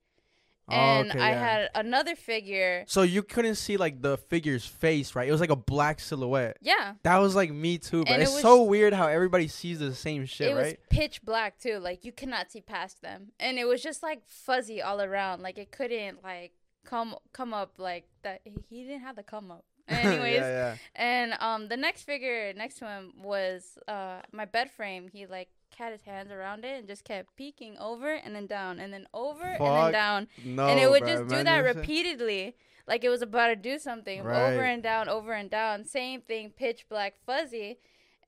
Oh, 0.70 0.74
and 0.76 1.12
okay, 1.12 1.20
I 1.22 1.30
yeah. 1.30 1.40
had 1.40 1.70
another 1.76 2.14
figure. 2.14 2.84
So 2.88 3.02
you 3.04 3.24
couldn't 3.24 3.56
see 3.56 3.78
like 3.78 4.02
the 4.02 4.18
figure's 4.18 4.66
face, 4.66 5.16
right? 5.16 5.26
It 5.26 5.32
was 5.32 5.40
like 5.40 5.50
a 5.50 5.56
black 5.56 6.02
silhouette. 6.02 6.58
Yeah, 6.62 6.96
That 7.04 7.20
was 7.20 7.36
like 7.36 7.52
me 7.54 7.78
too, 7.78 8.04
but 8.04 8.20
it 8.20 8.24
it's 8.24 8.34
was- 8.34 8.42
so 8.42 8.64
weird 8.64 8.92
how 8.94 9.08
everybody 9.08 9.48
sees 9.48 9.80
the 9.80 9.96
same 9.96 10.26
shit, 10.26 10.50
it 10.52 10.54
was 10.54 10.64
right? 10.66 10.80
pitch 10.90 11.22
black 11.24 11.58
too. 11.58 11.78
Like 11.80 12.04
you 12.04 12.12
cannot 12.12 12.52
see 12.52 12.60
past 12.60 13.02
them, 13.02 13.32
and 13.40 13.58
it 13.58 13.66
was 13.66 13.82
just 13.82 14.04
like 14.04 14.22
fuzzy 14.28 14.82
all 14.82 15.00
around. 15.02 15.42
Like 15.42 15.58
it 15.58 15.72
couldn't 15.72 16.22
like 16.22 16.52
come 16.88 17.16
come 17.34 17.54
up 17.54 17.74
like 17.78 18.08
that. 18.24 18.42
He 18.70 18.84
didn't 18.84 19.02
have 19.02 19.16
the 19.16 19.24
come 19.24 19.52
up. 19.52 19.66
Anyways, 19.88 20.40
yeah, 20.42 20.50
yeah. 20.50 20.76
and 20.96 21.34
um, 21.40 21.70
the 21.70 21.78
next 21.78 22.04
figure 22.04 22.52
next 22.54 22.80
to 22.80 22.86
him 22.86 23.14
was 23.22 23.78
uh 23.88 24.22
my 24.32 24.46
bed 24.46 24.70
frame. 24.72 25.08
He 25.08 25.26
like 25.26 25.50
had 25.78 25.92
his 25.92 26.02
hands 26.02 26.32
around 26.32 26.66
it 26.66 26.80
and 26.80 26.88
just 26.88 27.04
kept 27.04 27.36
peeking 27.36 27.78
over 27.78 28.14
and 28.14 28.36
then 28.36 28.48
down 28.48 28.80
and 28.80 28.92
then 28.92 29.08
over 29.14 29.44
and 29.44 29.64
then 29.64 29.92
down. 29.92 30.28
No, 30.44 30.68
and 30.68 30.80
it 30.80 30.90
would 30.90 31.04
bruh, 31.04 31.08
just 31.08 31.28
do 31.28 31.44
that 31.44 31.60
repeatedly 31.60 32.56
like 32.88 33.04
it 33.04 33.10
was 33.10 33.22
about 33.22 33.48
to 33.48 33.56
do 33.56 33.78
something 33.78 34.22
over 34.22 34.64
and 34.64 34.82
down 34.82 35.10
over 35.10 35.34
and 35.34 35.50
down 35.50 35.84
same 35.84 36.22
thing 36.22 36.50
pitch 36.50 36.86
black 36.90 37.16
fuzzy 37.26 37.78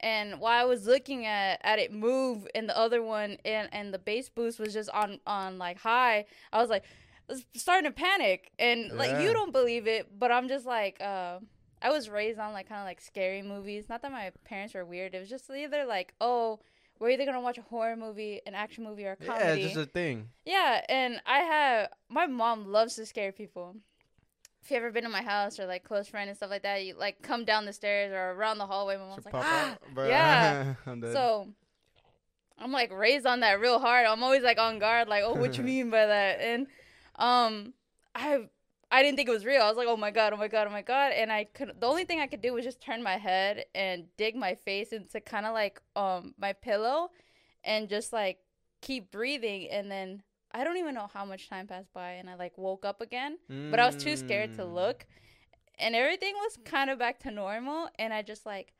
and 0.02 0.40
while 0.40 0.62
i 0.62 0.66
was 0.66 0.86
looking 0.86 1.26
at, 1.26 1.60
at 1.64 1.80
it 1.80 1.92
move 1.92 2.46
and 2.54 2.68
the 2.70 2.78
other 2.78 3.02
one 3.02 3.38
and, 3.46 3.70
and 3.72 3.94
the 3.94 4.00
bass 4.00 4.30
boost 4.30 4.60
was 4.60 4.74
just 4.74 4.90
on 4.90 5.20
on 5.26 5.58
like 5.58 5.80
high 5.80 6.26
i 6.52 6.60
was 6.60 6.70
like 6.70 6.84
starting 7.56 7.90
to 7.90 7.96
panic 7.96 8.52
and 8.60 8.92
like 8.98 9.12
Yeah. 9.12 9.22
you 9.22 9.34
don't 9.34 9.52
believe 9.52 9.88
it 9.88 10.08
but 10.18 10.32
i'm 10.32 10.48
just 10.48 10.66
like 10.66 10.98
uh 11.02 11.40
i 11.82 11.90
was 11.90 12.10
raised 12.10 12.40
on 12.40 12.54
like 12.54 12.68
kind 12.68 12.82
of 12.82 12.86
like 12.86 13.02
scary 13.02 13.42
movies 13.42 13.86
not 13.90 14.02
that 14.02 14.12
my 14.12 14.32
parents 14.46 14.74
were 14.74 14.86
weird 14.86 15.14
it 15.16 15.20
was 15.20 15.30
just 15.30 15.50
either 15.50 15.86
like 15.86 16.14
oh 16.20 16.60
we're 17.00 17.12
either 17.12 17.26
gonna 17.26 17.40
watch 17.42 17.58
a 17.58 17.62
horror 17.62 17.96
movie 17.96 18.42
an 18.46 18.54
action 18.56 18.84
movie 18.84 19.06
or 19.06 19.12
a 19.14 19.16
comedy 19.16 19.46
Yeah, 19.46 19.54
it's 19.54 19.74
just 19.74 19.78
a 19.78 19.86
thing. 19.90 20.30
yeah, 20.46 20.82
and 20.90 21.22
I 21.26 21.40
have 21.40 21.90
my 22.10 22.28
mom 22.28 22.66
loves 22.72 22.96
to 22.96 23.06
scare 23.06 23.32
people. 23.32 23.76
If 24.62 24.70
you 24.72 24.76
ever 24.76 24.92
been 24.92 25.04
to 25.06 25.10
my 25.10 25.22
house 25.22 25.58
or 25.62 25.66
like 25.66 25.86
close 25.86 26.10
friend 26.10 26.30
and 26.30 26.36
stuff 26.36 26.50
like 26.50 26.64
that, 26.64 26.84
you 26.84 26.96
like 27.00 27.22
come 27.22 27.46
down 27.46 27.64
the 27.66 27.72
stairs 27.72 28.12
or 28.12 28.32
around 28.38 28.58
the 28.58 28.66
hallway. 28.66 28.98
My 28.98 29.04
mom's 29.04 29.24
Should 29.24 29.34
like, 29.34 29.46
ah, 29.46 29.78
out, 29.98 30.08
yeah. 30.10 30.74
I'm. 30.86 31.02
So 31.14 31.48
I'm 32.58 32.74
like 32.74 32.92
raised 32.92 33.26
on 33.26 33.40
that 33.40 33.62
real 33.62 33.80
hard. 33.80 34.06
I'm 34.06 34.22
always 34.22 34.44
like 34.44 34.60
on 34.60 34.80
guard, 34.80 35.08
like, 35.08 35.24
oh, 35.26 35.36
what 35.36 35.58
you 35.58 35.64
mean 35.74 35.90
by 35.90 36.06
that? 36.06 36.42
And 36.42 36.68
um, 37.20 37.74
I 38.16 38.50
I 38.92 39.04
didn't 39.04 39.18
think 39.18 39.30
it 39.30 39.32
was 39.32 39.46
real. 39.46 39.62
I 39.62 39.68
was 39.68 39.78
like, 39.78 39.88
oh 39.88 39.98
my 39.98 40.10
god, 40.10 40.34
oh 40.34 40.38
my 40.38 40.48
god, 40.48 40.66
oh 40.68 40.72
my 40.72 40.82
god. 40.82 41.12
And 41.12 41.32
I 41.32 41.44
could 41.44 41.74
the 41.80 41.86
only 41.88 42.06
thing 42.06 42.20
I 42.20 42.28
could 42.28 42.42
do 42.42 42.54
was 42.54 42.66
just 42.66 42.82
turn 42.82 43.04
my 43.04 43.18
head 43.18 43.66
and 43.76 44.06
dig 44.18 44.36
my 44.36 44.56
face 44.56 44.92
into 44.92 45.20
kind 45.22 45.46
of 45.46 45.54
like 45.54 45.80
um 45.96 46.34
my 46.40 46.54
pillow, 46.54 47.12
and 47.64 47.88
just 47.88 48.12
like 48.12 48.40
keep 48.82 49.12
breathing. 49.12 49.70
And 49.70 49.92
then 49.92 50.24
I 50.52 50.64
don't 50.64 50.78
even 50.78 50.96
know 50.96 51.08
how 51.14 51.26
much 51.26 51.50
time 51.50 51.68
passed 51.68 51.94
by, 51.94 52.14
and 52.14 52.28
I 52.30 52.36
like 52.36 52.58
woke 52.58 52.84
up 52.86 53.02
again, 53.02 53.38
but 53.70 53.80
I 53.80 53.86
was 53.86 53.96
too 53.96 54.16
scared 54.18 54.54
to 54.56 54.64
Mm. 54.64 54.74
look, 54.74 55.06
and 55.78 55.96
everything 55.96 56.34
was 56.36 56.58
kind 56.66 56.90
of 56.90 56.98
back 56.98 57.20
to 57.20 57.32
normal. 57.32 57.90
And 58.00 58.14
I 58.14 58.22
just 58.24 58.46
like. 58.46 58.74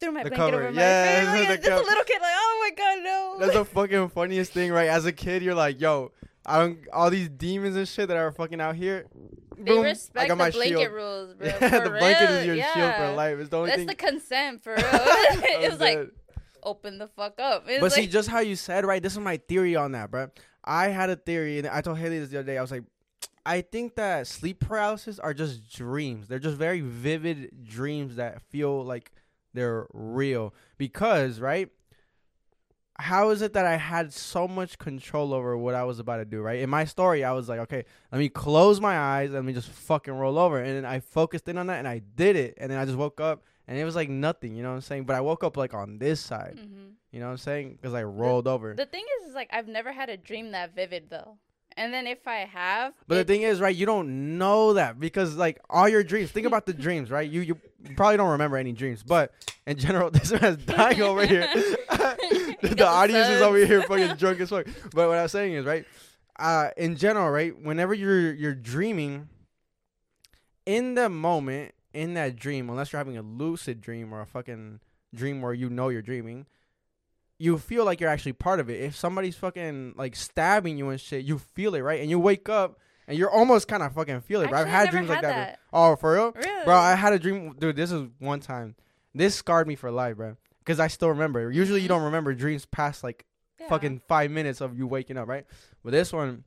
Threw 0.00 0.10
my 0.10 0.24
The 0.24 0.30
blanket 0.30 0.50
cover, 0.50 0.62
over 0.64 0.72
my 0.72 0.80
yeah, 0.82 1.32
face. 1.36 1.48
Like, 1.48 1.62
just 1.70 1.80
a 1.80 1.86
little 1.86 2.02
kid, 2.02 2.20
like, 2.20 2.34
oh 2.34 2.58
my 2.60 2.70
god, 2.76 3.04
no! 3.04 3.36
That's 3.38 3.52
the 3.52 3.64
fucking 3.76 4.08
funniest 4.08 4.52
thing, 4.52 4.72
right? 4.72 4.88
As 4.88 5.06
a 5.06 5.12
kid, 5.12 5.44
you're 5.44 5.54
like, 5.54 5.80
yo, 5.80 6.10
I 6.44 6.58
don't 6.58 6.78
all 6.92 7.10
these 7.10 7.28
demons 7.28 7.76
and 7.76 7.86
shit 7.86 8.08
that 8.08 8.16
are 8.16 8.32
fucking 8.32 8.60
out 8.60 8.74
here. 8.74 9.06
They 9.56 9.64
boom, 9.64 9.80
I 9.84 9.90
respect 9.90 10.28
got 10.28 10.34
the 10.34 10.36
my 10.36 10.50
blanket 10.50 10.78
shield. 10.78 10.92
rules, 10.92 11.34
bro. 11.34 11.46
Yeah, 11.48 11.58
for 11.58 11.88
the 11.88 11.90
blanket 11.90 12.30
is 12.30 12.46
real, 12.46 12.56
your 12.56 12.66
shield 12.74 12.94
for 12.94 13.12
life. 13.12 13.38
It's 13.38 13.48
the 13.50 13.58
only 13.58 13.68
That's 13.70 13.78
thing. 13.80 13.86
the 13.86 13.94
consent 13.94 14.62
for 14.64 14.70
real. 14.76 14.84
it 14.84 15.64
I'm 15.64 15.70
was 15.70 15.80
like 15.80 16.08
open 16.62 16.98
the 16.98 17.08
fuck 17.08 17.38
up. 17.40 17.64
It's 17.68 17.80
but 17.80 17.92
see, 17.92 18.06
just 18.06 18.28
how 18.28 18.40
you 18.40 18.56
said, 18.56 18.84
right? 18.84 19.02
This 19.02 19.12
is 19.12 19.18
my 19.20 19.36
theory 19.36 19.76
on 19.76 19.92
that, 19.92 20.10
bro. 20.10 20.28
I 20.64 20.88
had 20.88 21.10
a 21.10 21.16
theory, 21.16 21.58
and 21.58 21.68
I 21.68 21.80
told 21.80 21.98
Haley 21.98 22.18
this 22.20 22.30
the 22.30 22.38
other 22.38 22.46
day. 22.46 22.58
I 22.58 22.62
was 22.62 22.70
like, 22.70 22.84
I 23.44 23.60
think 23.60 23.96
that 23.96 24.26
sleep 24.26 24.60
paralysis 24.60 25.18
are 25.18 25.34
just 25.34 25.72
dreams. 25.72 26.28
They're 26.28 26.38
just 26.38 26.56
very 26.56 26.80
vivid 26.80 27.64
dreams 27.64 28.16
that 28.16 28.42
feel 28.42 28.84
like 28.84 29.10
they're 29.54 29.86
real. 29.92 30.54
Because, 30.78 31.40
right? 31.40 31.68
How 32.98 33.30
is 33.30 33.42
it 33.42 33.54
that 33.54 33.66
I 33.66 33.76
had 33.76 34.12
so 34.12 34.46
much 34.46 34.78
control 34.78 35.32
over 35.32 35.56
what 35.56 35.74
I 35.74 35.84
was 35.84 35.98
about 35.98 36.18
to 36.18 36.24
do, 36.24 36.40
right? 36.42 36.60
In 36.60 36.70
my 36.70 36.84
story, 36.84 37.24
I 37.24 37.32
was 37.32 37.48
like, 37.48 37.60
okay, 37.60 37.84
let 38.10 38.18
me 38.18 38.28
close 38.28 38.80
my 38.80 38.98
eyes, 38.98 39.30
let 39.30 39.44
me 39.44 39.52
just 39.52 39.68
fucking 39.68 40.12
roll 40.12 40.38
over. 40.38 40.58
And 40.58 40.76
then 40.76 40.84
I 40.84 41.00
focused 41.00 41.48
in 41.48 41.58
on 41.58 41.66
that 41.68 41.78
and 41.78 41.88
I 41.88 42.00
did 42.16 42.36
it. 42.36 42.54
And 42.58 42.70
then 42.70 42.78
I 42.78 42.84
just 42.84 42.98
woke 42.98 43.20
up 43.20 43.42
and 43.66 43.78
it 43.78 43.84
was 43.84 43.96
like 43.96 44.08
nothing, 44.08 44.54
you 44.54 44.62
know 44.62 44.70
what 44.70 44.76
I'm 44.76 44.80
saying? 44.82 45.04
But 45.04 45.16
I 45.16 45.20
woke 45.20 45.42
up 45.42 45.56
like 45.56 45.74
on 45.74 45.98
this 45.98 46.20
side, 46.20 46.58
hmm 46.60 46.88
you 47.10 47.20
know 47.20 47.26
what 47.26 47.32
I'm 47.32 47.38
saying? 47.38 47.74
Because 47.74 47.92
I 47.92 48.02
rolled 48.04 48.48
over. 48.48 48.72
The 48.74 48.86
thing 48.86 49.04
is, 49.20 49.28
is 49.28 49.34
like 49.34 49.50
I've 49.52 49.68
never 49.68 49.92
had 49.92 50.08
a 50.08 50.16
dream 50.16 50.52
that 50.52 50.74
vivid 50.74 51.10
though. 51.10 51.36
And 51.76 51.92
then 51.92 52.06
if 52.06 52.26
I 52.26 52.48
have, 52.52 52.92
But 53.06 53.14
the 53.16 53.24
thing 53.24 53.42
is, 53.42 53.60
right, 53.60 53.74
you 53.74 53.86
don't 53.86 54.38
know 54.38 54.74
that 54.74 54.98
because 55.00 55.36
like 55.36 55.60
all 55.70 55.88
your 55.88 56.02
dreams. 56.02 56.30
Think 56.30 56.46
about 56.46 56.66
the 56.66 56.72
dreams, 56.72 57.10
right? 57.10 57.28
You 57.28 57.40
you 57.40 57.58
probably 57.96 58.16
don't 58.16 58.30
remember 58.30 58.56
any 58.56 58.72
dreams, 58.72 59.02
but 59.02 59.32
in 59.66 59.78
general, 59.78 60.10
this 60.12 60.32
man's 60.32 60.64
dying 60.64 61.02
over 61.02 61.26
here. 61.26 61.48
the 62.62 62.86
audience 62.86 63.28
is 63.28 63.42
over 63.42 63.64
here 63.64 63.82
fucking 63.82 64.16
drunk 64.16 64.40
as 64.40 64.50
fuck. 64.50 64.66
But 64.94 65.08
what 65.08 65.18
I'm 65.18 65.28
saying 65.28 65.54
is, 65.54 65.64
right, 65.64 65.84
uh, 66.38 66.70
in 66.76 66.96
general, 66.96 67.30
right, 67.30 67.58
whenever 67.60 67.94
you're 67.94 68.32
you're 68.32 68.54
dreaming, 68.54 69.28
in 70.66 70.94
the 70.94 71.08
moment, 71.08 71.74
in 71.92 72.14
that 72.14 72.36
dream, 72.36 72.70
unless 72.70 72.92
you're 72.92 72.98
having 72.98 73.18
a 73.18 73.22
lucid 73.22 73.80
dream 73.80 74.12
or 74.12 74.20
a 74.20 74.26
fucking 74.26 74.80
dream 75.14 75.42
where 75.42 75.52
you 75.52 75.68
know 75.68 75.88
you're 75.88 76.02
dreaming, 76.02 76.46
you 77.42 77.58
feel 77.58 77.84
like 77.84 78.00
you're 78.00 78.08
actually 78.10 78.34
part 78.34 78.60
of 78.60 78.70
it. 78.70 78.80
If 78.80 78.94
somebody's 78.96 79.34
fucking 79.36 79.94
like 79.96 80.14
stabbing 80.14 80.78
you 80.78 80.90
and 80.90 81.00
shit, 81.00 81.24
you 81.24 81.38
feel 81.38 81.74
it, 81.74 81.80
right? 81.80 82.00
And 82.00 82.08
you 82.08 82.18
wake 82.20 82.48
up 82.48 82.78
and 83.08 83.18
you're 83.18 83.30
almost 83.30 83.66
kind 83.66 83.82
of 83.82 83.92
fucking 83.94 84.20
feel 84.20 84.42
it, 84.42 84.48
bro. 84.50 84.60
I've 84.60 84.68
had 84.68 84.90
dreams 84.90 85.08
like 85.08 85.22
that. 85.22 85.34
that. 85.34 85.58
Oh, 85.72 85.96
for 85.96 86.14
real? 86.14 86.30
really, 86.36 86.64
Bro, 86.64 86.76
I 86.76 86.94
had 86.94 87.12
a 87.12 87.18
dream, 87.18 87.56
dude. 87.58 87.74
This 87.74 87.90
is 87.90 88.06
one 88.20 88.38
time. 88.38 88.76
This 89.12 89.34
scarred 89.34 89.66
me 89.66 89.74
for 89.74 89.90
life, 89.90 90.16
bro. 90.18 90.36
Because 90.60 90.78
I 90.78 90.86
still 90.86 91.08
remember. 91.08 91.50
Usually, 91.50 91.80
you 91.80 91.88
don't 91.88 92.04
remember 92.04 92.32
dreams 92.34 92.64
past 92.64 93.02
like 93.02 93.24
Yeah. 93.58 93.68
fucking 93.68 94.02
five 94.06 94.30
minutes 94.30 94.60
of 94.60 94.78
you 94.78 94.86
waking 94.86 95.16
up, 95.18 95.26
right? 95.26 95.44
But 95.82 95.90
this 95.90 96.12
one, 96.12 96.44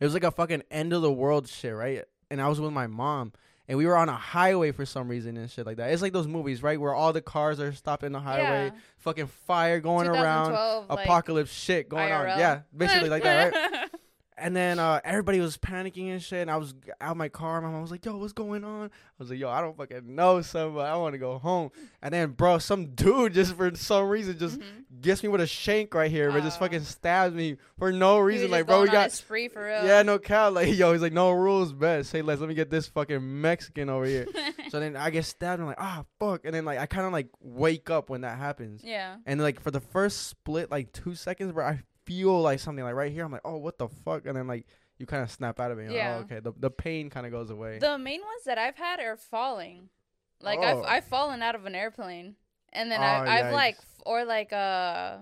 it 0.00 0.04
was 0.04 0.14
like 0.14 0.24
a 0.24 0.30
fucking 0.30 0.62
end 0.70 0.94
of 0.94 1.02
the 1.02 1.12
world 1.12 1.46
shit, 1.46 1.74
right? 1.74 2.04
And 2.30 2.40
I 2.40 2.48
was 2.48 2.58
with 2.58 2.72
my 2.72 2.86
mom, 2.86 3.34
and 3.68 3.78
we 3.78 3.86
were 3.86 3.96
on 3.96 4.08
a 4.08 4.16
highway 4.16 4.72
for 4.72 4.84
some 4.84 5.08
reason 5.08 5.36
and 5.36 5.50
shit 5.50 5.64
like 5.66 5.76
that. 5.78 5.90
It's 5.92 6.02
like 6.02 6.12
those 6.12 6.26
movies, 6.26 6.62
right, 6.62 6.80
where 6.80 6.94
all 6.94 7.12
the 7.12 7.22
cars 7.22 7.60
are 7.60 7.72
stopped 7.72 8.02
in 8.04 8.12
the 8.12 8.20
highway, 8.20 8.66
Yeah. 8.66 8.80
fucking 8.98 9.26
fire 9.28 9.80
going 9.80 10.08
around, 10.08 10.50
2012, 10.50 10.90
like, 10.90 11.06
apocalypse 11.06 11.52
shit 11.52 11.88
going 11.88 12.10
IRL. 12.10 12.32
on. 12.34 12.38
Yeah, 12.38 12.60
basically 12.76 13.08
like 13.08 13.22
that, 13.22 13.52
right? 13.54 13.90
And 14.38 14.56
then 14.56 14.80
uh, 14.80 14.98
everybody 15.04 15.38
was 15.38 15.56
panicking 15.56 16.10
and 16.10 16.20
shit. 16.20 16.40
And 16.40 16.50
I 16.50 16.56
was 16.56 16.74
out 17.00 17.16
my 17.16 17.28
car. 17.28 17.60
My 17.60 17.68
mom 17.68 17.82
was 17.82 17.92
like, 17.92 18.04
"Yo, 18.04 18.16
what's 18.16 18.32
going 18.32 18.64
on?" 18.64 18.86
I 18.86 18.90
was 19.18 19.30
like, 19.30 19.38
"Yo, 19.38 19.48
I 19.48 19.60
don't 19.60 19.76
fucking 19.76 20.02
know, 20.16 20.40
son, 20.40 20.74
but 20.74 20.86
I 20.86 20.96
want 20.96 21.12
to 21.12 21.18
go 21.18 21.38
home." 21.38 21.70
And 22.00 22.12
then, 22.12 22.30
bro, 22.30 22.58
some 22.58 22.86
dude 22.94 23.34
just 23.34 23.54
for 23.54 23.72
some 23.76 24.08
reason 24.08 24.36
just 24.38 24.58
Mhm. 24.58 24.64
Gets 25.02 25.22
me 25.22 25.28
with 25.28 25.40
a 25.40 25.46
shank 25.46 25.94
right 25.94 26.10
here, 26.10 26.30
but 26.32 26.42
just 26.42 26.58
fucking 26.58 26.80
stabs 26.84 27.34
me 27.34 27.56
for 27.78 27.92
no 27.92 28.18
reason. 28.18 28.50
Like, 28.50 28.66
bro, 28.66 28.80
we 28.82 28.86
going 28.86 28.96
on 28.96 29.02
a 29.02 29.06
got 29.06 29.12
spree 29.12 29.48
for 29.48 29.64
real. 29.64 29.84
yeah, 29.84 30.02
no 30.02 30.18
cow. 30.18 30.50
Like, 30.50 30.68
yo, 30.74 30.92
he's 30.92 31.02
like, 31.02 31.12
no 31.12 31.30
rules, 31.32 31.72
best. 31.72 32.10
Say 32.10 32.22
less. 32.22 32.38
Let 32.40 32.48
me 32.48 32.54
get 32.54 32.70
this 32.70 32.86
fucking 32.88 33.40
Mexican 33.40 33.90
over 33.90 34.04
here. 34.06 34.26
so 34.70 34.80
then 34.80 34.96
I 34.96 35.10
get 35.10 35.24
stabbed. 35.24 35.60
I'm 35.60 35.66
like, 35.66 35.80
ah, 35.80 36.04
fuck. 36.18 36.44
And 36.44 36.54
then 36.54 36.64
like 36.64 36.78
I 36.78 36.86
kind 36.86 37.06
of 37.06 37.12
like 37.12 37.28
wake 37.40 37.90
up 37.90 38.08
when 38.08 38.22
that 38.22 38.38
happens. 38.38 38.82
yeah. 38.84 39.16
And 39.26 39.40
like 39.40 39.60
for 39.60 39.70
the 39.70 39.80
first 39.80 40.28
split, 40.28 40.70
like 40.70 40.92
two 40.92 41.14
seconds, 41.14 41.52
bro, 41.52 41.66
I 41.66 41.80
feel 42.06 42.40
like 42.40 42.60
something 42.60 42.84
like 42.84 42.94
right 42.94 43.12
here. 43.12 43.24
I'm 43.24 43.32
like, 43.32 43.42
oh, 43.44 43.56
what 43.58 43.78
the 43.78 43.88
fuck? 44.04 44.26
And 44.26 44.36
then 44.36 44.46
like 44.46 44.66
you 44.98 45.06
kind 45.06 45.22
of 45.22 45.30
snap 45.30 45.58
out 45.58 45.70
of 45.72 45.78
it. 45.78 45.82
You're 45.82 45.90
like, 45.92 45.96
Yeah. 45.96 46.16
oh, 46.18 46.20
okay. 46.22 46.40
The 46.40 46.52
the 46.58 46.70
pain 46.70 47.10
kind 47.10 47.26
of 47.26 47.32
goes 47.32 47.50
away. 47.50 47.78
The 47.78 47.98
main 47.98 48.20
ones 48.20 48.44
that 48.46 48.58
I've 48.58 48.76
had 48.76 49.00
are 49.00 49.16
falling. 49.16 49.88
Like 50.40 50.58
Oh. 50.60 50.62
I've 50.62 50.84
I've 50.84 51.04
fallen 51.04 51.42
out 51.42 51.54
of 51.54 51.66
an 51.66 51.74
airplane, 51.74 52.34
and 52.72 52.90
then 52.90 53.00
Oh, 53.00 53.04
I've, 53.04 53.28
I've 53.28 53.44
yikes. 53.46 53.52
like 53.52 53.76
or 54.06 54.24
like 54.24 54.52
uh, 54.52 55.18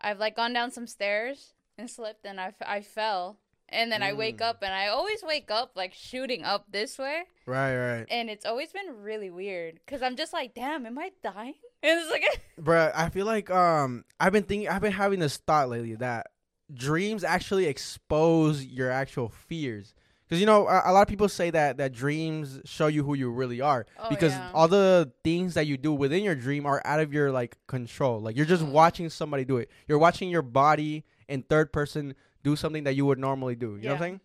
I've 0.00 0.18
like 0.18 0.36
gone 0.36 0.52
down 0.52 0.70
some 0.70 0.86
stairs 0.86 1.52
and 1.78 1.88
slipped, 1.90 2.24
and 2.26 2.40
I, 2.40 2.46
f- 2.48 2.54
I 2.64 2.80
fell, 2.82 3.38
and 3.68 3.90
then 3.90 4.02
I 4.02 4.12
wake 4.12 4.38
Mm. 4.38 4.42
up, 4.48 4.62
and 4.62 4.72
I 4.72 4.88
always 4.88 5.22
wake 5.22 5.50
up 5.50 5.72
like 5.74 5.94
shooting 5.94 6.44
up 6.44 6.66
this 6.70 6.98
way, 6.98 7.22
right, 7.46 7.76
right, 7.76 8.06
and 8.10 8.28
it's 8.30 8.44
always 8.46 8.70
been 8.72 9.02
really 9.02 9.30
weird 9.30 9.80
because 9.84 10.02
I'm 10.02 10.16
just 10.16 10.32
like, 10.32 10.54
damn, 10.54 10.86
am 10.86 10.98
I 10.98 11.10
dying? 11.22 11.54
And 11.82 12.00
it's 12.00 12.10
like, 12.10 12.24
bro. 12.58 12.90
I 12.94 13.10
feel 13.10 13.26
like 13.26 13.50
um 13.50 14.06
I've 14.18 14.32
been 14.32 14.44
thinking 14.44 14.70
I've 14.70 14.80
been 14.80 14.92
having 14.92 15.18
this 15.20 15.36
thought 15.36 15.68
lately 15.68 15.94
that 15.96 16.28
dreams 16.72 17.22
actually 17.24 17.66
expose 17.66 18.64
your 18.64 18.90
actual 18.90 19.28
fears. 19.28 19.92
Because 20.26 20.40
you 20.40 20.46
know, 20.46 20.66
a, 20.66 20.82
a 20.86 20.92
lot 20.92 21.02
of 21.02 21.08
people 21.08 21.28
say 21.28 21.50
that 21.50 21.76
that 21.76 21.92
dreams 21.92 22.60
show 22.64 22.86
you 22.86 23.04
who 23.04 23.14
you 23.14 23.30
really 23.30 23.60
are. 23.60 23.84
oh, 23.98 24.08
because 24.08 24.32
yeah. 24.32 24.50
all 24.54 24.68
the 24.68 25.12
things 25.22 25.54
that 25.54 25.66
you 25.66 25.76
do 25.76 25.92
within 25.92 26.24
your 26.24 26.34
dream 26.34 26.64
are 26.66 26.80
out 26.84 27.00
of 27.00 27.12
your 27.12 27.30
like 27.30 27.56
control. 27.66 28.20
Like 28.20 28.36
you're 28.36 28.46
just 28.46 28.62
Mhm. 28.64 28.70
watching 28.70 29.10
somebody 29.10 29.44
do 29.44 29.58
it. 29.58 29.70
You're 29.86 29.98
watching 29.98 30.30
your 30.30 30.42
body 30.42 31.04
in 31.28 31.42
third 31.42 31.72
person 31.72 32.14
do 32.42 32.56
something 32.56 32.84
that 32.84 32.94
you 32.94 33.04
would 33.06 33.18
normally 33.18 33.54
do. 33.54 33.76
You 33.76 33.82
know 33.82 33.88
what 33.90 33.94
I'm 33.96 34.00
saying? 34.00 34.20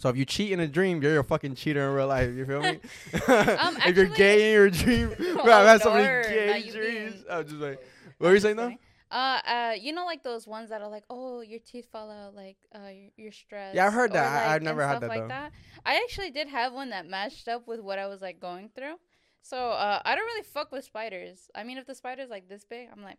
So 0.00 0.08
if 0.10 0.16
you 0.16 0.24
cheat 0.24 0.52
in 0.52 0.60
a 0.60 0.68
dream, 0.68 1.02
you're 1.02 1.18
a 1.18 1.24
fucking 1.24 1.56
cheater 1.56 1.88
in 1.88 1.94
real 1.94 2.06
life. 2.06 2.30
You 2.34 2.46
feel 2.46 2.60
me? 2.62 2.78
Um, 3.28 3.76
if 3.84 3.96
you're 3.96 4.06
gay 4.06 4.48
in 4.48 4.52
your 4.54 4.70
dream, 4.70 5.08
bro, 5.18 5.52
I've 5.52 5.66
had 5.66 5.82
so 5.82 5.92
many 5.92 6.04
gay 6.28 6.70
dreams. 6.70 7.24
I'm 7.30 7.44
just 7.44 7.56
like, 7.56 7.80
what 8.18 8.28
were 8.28 8.34
you 8.34 8.40
saying 8.40 8.56
though? 8.56 8.72
Uh, 9.10 9.40
uh, 9.46 9.74
you 9.78 9.92
know, 9.92 10.04
like 10.04 10.22
those 10.22 10.46
ones 10.46 10.68
that 10.70 10.82
are 10.82 10.88
like, 10.88 11.04
oh, 11.08 11.40
your 11.40 11.60
teeth 11.60 11.88
fall 11.90 12.10
out, 12.10 12.34
like, 12.34 12.56
uh, 12.74 12.90
you're, 13.16 13.32
stressed. 13.32 13.74
Yeah, 13.74 13.86
I've 13.86 13.92
heard 13.92 14.12
that. 14.12 14.26
I- 14.26 14.34
like, 14.34 14.54
I've 14.56 14.62
never 14.62 14.86
had 14.86 15.00
that, 15.00 15.08
like 15.08 15.22
though. 15.22 15.28
That. 15.28 15.52
I 15.86 15.96
actually 15.96 16.30
did 16.30 16.48
have 16.48 16.72
one 16.72 16.90
that 16.90 17.06
matched 17.06 17.48
up 17.48 17.66
with 17.66 17.80
what 17.80 17.98
I 17.98 18.06
was 18.06 18.20
like 18.20 18.38
going 18.40 18.68
through. 18.74 18.96
So, 19.42 19.70
uh, 19.70 20.02
I 20.04 20.14
don't 20.14 20.26
really 20.26 20.42
fuck 20.42 20.72
with 20.72 20.84
spiders. 20.84 21.50
I 21.54 21.64
mean, 21.64 21.78
if 21.78 21.86
the 21.86 21.94
spider's 21.94 22.28
like 22.28 22.48
this 22.48 22.64
big, 22.64 22.88
I'm 22.92 23.02
like, 23.02 23.18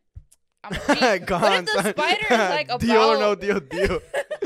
I'm. 0.63 0.73
Gone, 1.25 1.41
but 1.41 1.53
if 1.53 1.65
the 1.65 1.89
spider 1.89 2.25
is 2.29 2.49
like 2.49 2.67
about 2.67 2.81
deal 2.81 3.01
or 3.01 3.17
no 3.17 3.35
deal, 3.35 3.59
deal. 3.59 3.99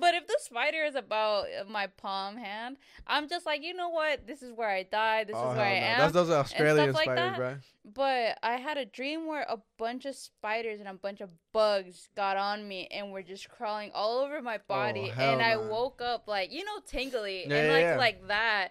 But 0.00 0.14
if 0.14 0.26
the 0.26 0.36
spider 0.40 0.84
is 0.84 0.94
about 0.94 1.46
my 1.68 1.86
palm 1.86 2.36
hand, 2.36 2.76
I'm 3.06 3.28
just 3.28 3.44
like, 3.46 3.62
you 3.62 3.74
know 3.74 3.90
what? 3.90 4.26
This 4.26 4.42
is 4.42 4.52
where 4.52 4.68
I 4.70 4.82
die. 4.84 5.24
This 5.24 5.36
Oh, 5.38 5.50
is 5.50 5.56
where 5.56 5.66
I 5.66 5.78
no. 5.80 5.86
am. 5.86 5.98
That's 5.98 6.12
those 6.12 6.30
Australian 6.30 6.92
like 6.92 7.04
spiders, 7.04 7.16
that. 7.16 7.36
bro. 7.36 7.56
But 7.84 8.38
I 8.42 8.56
had 8.56 8.78
a 8.78 8.84
dream 8.84 9.26
where 9.26 9.42
a 9.48 9.58
bunch 9.78 10.04
of 10.06 10.14
spiders 10.14 10.80
and 10.80 10.88
a 10.88 10.94
bunch 10.94 11.20
of 11.20 11.30
bugs 11.52 12.08
got 12.16 12.36
on 12.36 12.66
me 12.66 12.88
and 12.90 13.10
were 13.12 13.22
just 13.22 13.48
crawling 13.50 13.90
all 13.92 14.18
over 14.20 14.40
my 14.40 14.58
body. 14.68 15.12
Oh, 15.16 15.20
and 15.20 15.42
I 15.42 15.56
woke 15.56 16.00
up 16.00 16.26
like, 16.28 16.52
you 16.52 16.64
know, 16.64 16.78
tingly 16.86 17.46
Yeah, 17.48 17.56
and 17.56 17.66
yeah, 17.66 17.72
like 17.72 17.82
yeah. 17.82 17.96
like 17.96 18.28
that. 18.28 18.68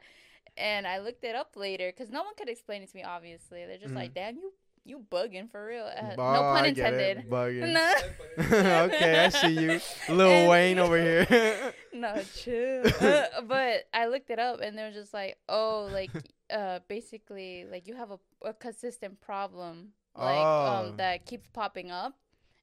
And 0.57 0.85
I 0.87 0.99
looked 0.99 1.23
it 1.23 1.35
up 1.35 1.55
later 1.55 1.91
because 1.95 2.09
no 2.11 2.23
one 2.23 2.33
could 2.37 2.49
explain 2.49 2.81
it 2.81 2.89
to 2.91 2.97
me. 2.97 3.03
Obviously, 3.03 3.65
they're 3.65 3.77
just 3.77 3.93
Mhm. 3.93 3.97
like, 3.97 4.13
"Damn, 4.13 4.35
you 4.37 4.51
you 4.83 5.03
bugging 5.11 5.49
for 5.51 5.65
real." 5.65 5.85
Uh, 5.85 6.15
no 6.15 6.15
pun 6.17 6.63
I 6.65 6.71
get 6.71 6.93
it. 6.93 7.17
intended. 7.17 7.29
Bugging. 7.29 7.73
No, 8.51 8.83
okay, 8.85 9.25
I 9.25 9.29
see 9.29 9.59
you, 9.59 9.79
Lil 10.09 10.27
And- 10.29 10.49
Wayne 10.49 10.79
over 10.79 10.97
here. 11.01 11.73
no, 11.93 12.21
chill. 12.35 12.83
Uh, 13.01 13.41
but 13.47 13.83
I 13.93 14.07
looked 14.07 14.29
it 14.29 14.39
up 14.39 14.61
and 14.61 14.77
they 14.77 14.83
were 14.83 14.91
just 14.91 15.13
like, 15.13 15.37
"Oh, 15.49 15.89
like 15.91 16.11
uh, 16.49 16.79
basically, 16.87 17.65
like 17.69 17.87
you 17.87 17.95
have 17.95 18.11
a, 18.11 18.19
a 18.45 18.53
consistent 18.53 19.19
problem, 19.21 19.89
like 20.15 20.37
Oh. 20.37 20.85
um 20.89 20.97
that 20.97 21.25
keeps 21.25 21.47
popping 21.53 21.91
up." 21.91 22.13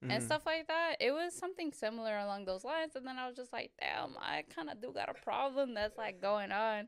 and 0.01 0.11
Mhm. 0.21 0.25
stuff 0.25 0.45
like 0.45 0.65
that. 0.69 0.95
It 1.01 1.11
was 1.11 1.33
something 1.35 1.73
similar 1.73 2.17
along 2.19 2.45
those 2.45 2.63
lines. 2.63 2.95
And 2.95 3.05
then 3.05 3.17
I 3.17 3.27
was 3.27 3.35
just 3.35 3.51
like, 3.51 3.71
damn, 3.81 4.15
I 4.17 4.45
kind 4.55 4.69
of 4.69 4.79
do 4.81 4.93
got 4.93 5.09
a 5.09 5.13
problem 5.13 5.73
that's 5.73 5.97
like 5.97 6.21
going 6.21 6.53
on. 6.53 6.87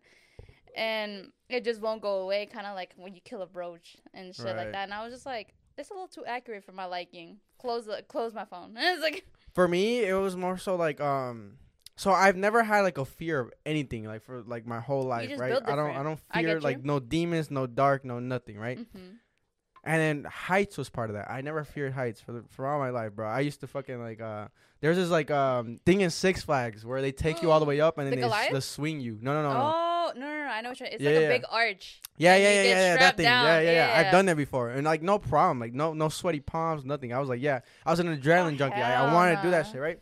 And 0.75 1.31
it 1.49 1.63
just 1.63 1.81
won't 1.81 2.01
go 2.01 2.19
away, 2.19 2.45
kind 2.45 2.65
of 2.67 2.75
like 2.75 2.93
when 2.95 3.13
you 3.13 3.21
kill 3.21 3.41
a 3.41 3.47
brooch 3.47 3.95
and 4.13 4.33
shit 4.35 4.45
Right. 4.45 4.55
like 4.57 4.71
that. 4.71 4.83
And 4.83 4.93
I 4.93 5.03
was 5.03 5.13
just 5.13 5.25
like, 5.25 5.53
it's 5.77 5.89
a 5.89 5.93
little 5.93 6.07
too 6.07 6.25
accurate 6.25 6.63
for 6.63 6.71
my 6.71 6.85
liking. 6.85 7.37
Close 7.59 7.85
the 7.85 8.03
close 8.07 8.33
my 8.33 8.45
phone. 8.45 8.75
And 8.77 8.77
it's 8.95 9.01
like, 9.01 9.25
For 9.53 9.67
me, 9.67 10.03
it 10.03 10.13
was 10.13 10.35
more 10.35 10.57
so 10.57 10.75
like 10.75 10.99
um. 11.01 11.57
So 11.97 12.11
I've 12.11 12.35
never 12.37 12.63
had 12.63 12.81
like 12.81 12.97
a 12.97 13.05
fear 13.05 13.39
of 13.39 13.51
anything 13.65 14.05
like 14.05 14.23
for 14.23 14.41
like 14.41 14.65
my 14.65 14.79
whole 14.79 15.03
life, 15.03 15.29
just 15.29 15.39
right? 15.39 15.51
I 15.51 15.55
don't 15.55 15.63
I 15.67 15.75
different. 15.75 16.03
don't 16.05 16.19
I 16.31 16.41
fear 16.41 16.53
get 16.55 16.63
like 16.63 16.77
you. 16.77 16.83
no 16.83 16.99
demons, 16.99 17.51
no 17.51 17.67
dark, 17.67 18.03
no 18.05 18.19
nothing, 18.19 18.57
right? 18.57 18.79
mhm. 18.79 19.17
And 19.83 19.99
then 19.99 20.23
heights 20.31 20.77
was 20.77 20.89
part 20.89 21.09
of 21.09 21.15
that. 21.15 21.29
I 21.31 21.41
never 21.41 21.63
feared 21.63 21.93
heights 21.93 22.21
for 22.21 22.33
the, 22.33 22.43
for 22.49 22.67
all 22.67 22.77
my 22.77 22.91
life, 22.91 23.13
bro. 23.13 23.27
I 23.27 23.39
used 23.39 23.61
to 23.61 23.67
fucking 23.67 23.99
like 24.01 24.21
uh 24.21 24.47
there's 24.79 24.95
this 24.97 25.09
like 25.09 25.29
um 25.31 25.77
thing 25.85 26.01
in 26.01 26.09
Six 26.11 26.43
Flags 26.43 26.85
where 26.85 27.01
they 27.01 27.11
take 27.11 27.41
you 27.43 27.51
all 27.51 27.59
the 27.59 27.65
way 27.73 27.81
up 27.81 27.97
and 27.97 28.05
then 28.07 28.11
The 28.11 28.21
they, 28.21 28.23
s- 28.23 28.29
Goliath? 28.29 28.53
they 28.53 28.59
swing 28.61 28.99
you. 28.99 29.17
No, 29.21 29.33
no, 29.33 29.43
no, 29.43 29.53
no. 29.53 29.59
Oh 30.15 30.19
no, 30.19 30.25
no, 30.25 30.37
no! 30.45 30.47
I 30.47 30.61
know 30.61 30.69
what 30.69 30.79
you're. 30.79 30.89
It's 30.89 31.01
Yeah, 31.01 31.11
like 31.11 31.23
a 31.23 31.27
big 31.27 31.43
arch. 31.49 32.01
Yeah, 32.17 32.35
yeah, 32.35 32.43
yeah, 32.43 32.63
yeah, 32.63 32.69
yeah, 32.69 32.97
that 32.97 33.17
thing. 33.17 33.25
Yeah, 33.25 33.59
yeah, 33.59 33.71
yeah, 33.71 33.93
I've 33.95 34.11
done 34.11 34.25
that 34.27 34.37
before, 34.37 34.69
and 34.69 34.85
like 34.85 35.01
no 35.01 35.17
problem, 35.19 35.59
like 35.59 35.73
no, 35.73 35.93
no 35.93 36.09
sweaty 36.09 36.39
palms, 36.39 36.85
nothing. 36.85 37.13
I 37.13 37.19
was 37.19 37.29
like, 37.29 37.41
yeah, 37.41 37.61
I 37.85 37.91
was 37.91 37.99
an 37.99 38.07
adrenaline 38.07 38.53
Oh, 38.53 38.57
junkie. 38.57 38.81
I, 38.81 39.03
I 39.03 39.09
oh, 39.09 39.13
wanted 39.13 39.37
to 39.37 39.41
do 39.41 39.51
that 39.51 39.67
shit, 39.67 39.81
right? 39.81 39.99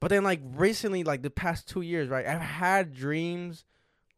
But 0.00 0.08
then 0.08 0.24
like 0.24 0.40
recently, 0.54 1.04
like 1.04 1.22
the 1.22 1.30
past 1.30 1.68
two 1.68 1.80
years, 1.80 2.08
right, 2.08 2.26
I've 2.26 2.40
had 2.40 2.94
dreams 2.94 3.64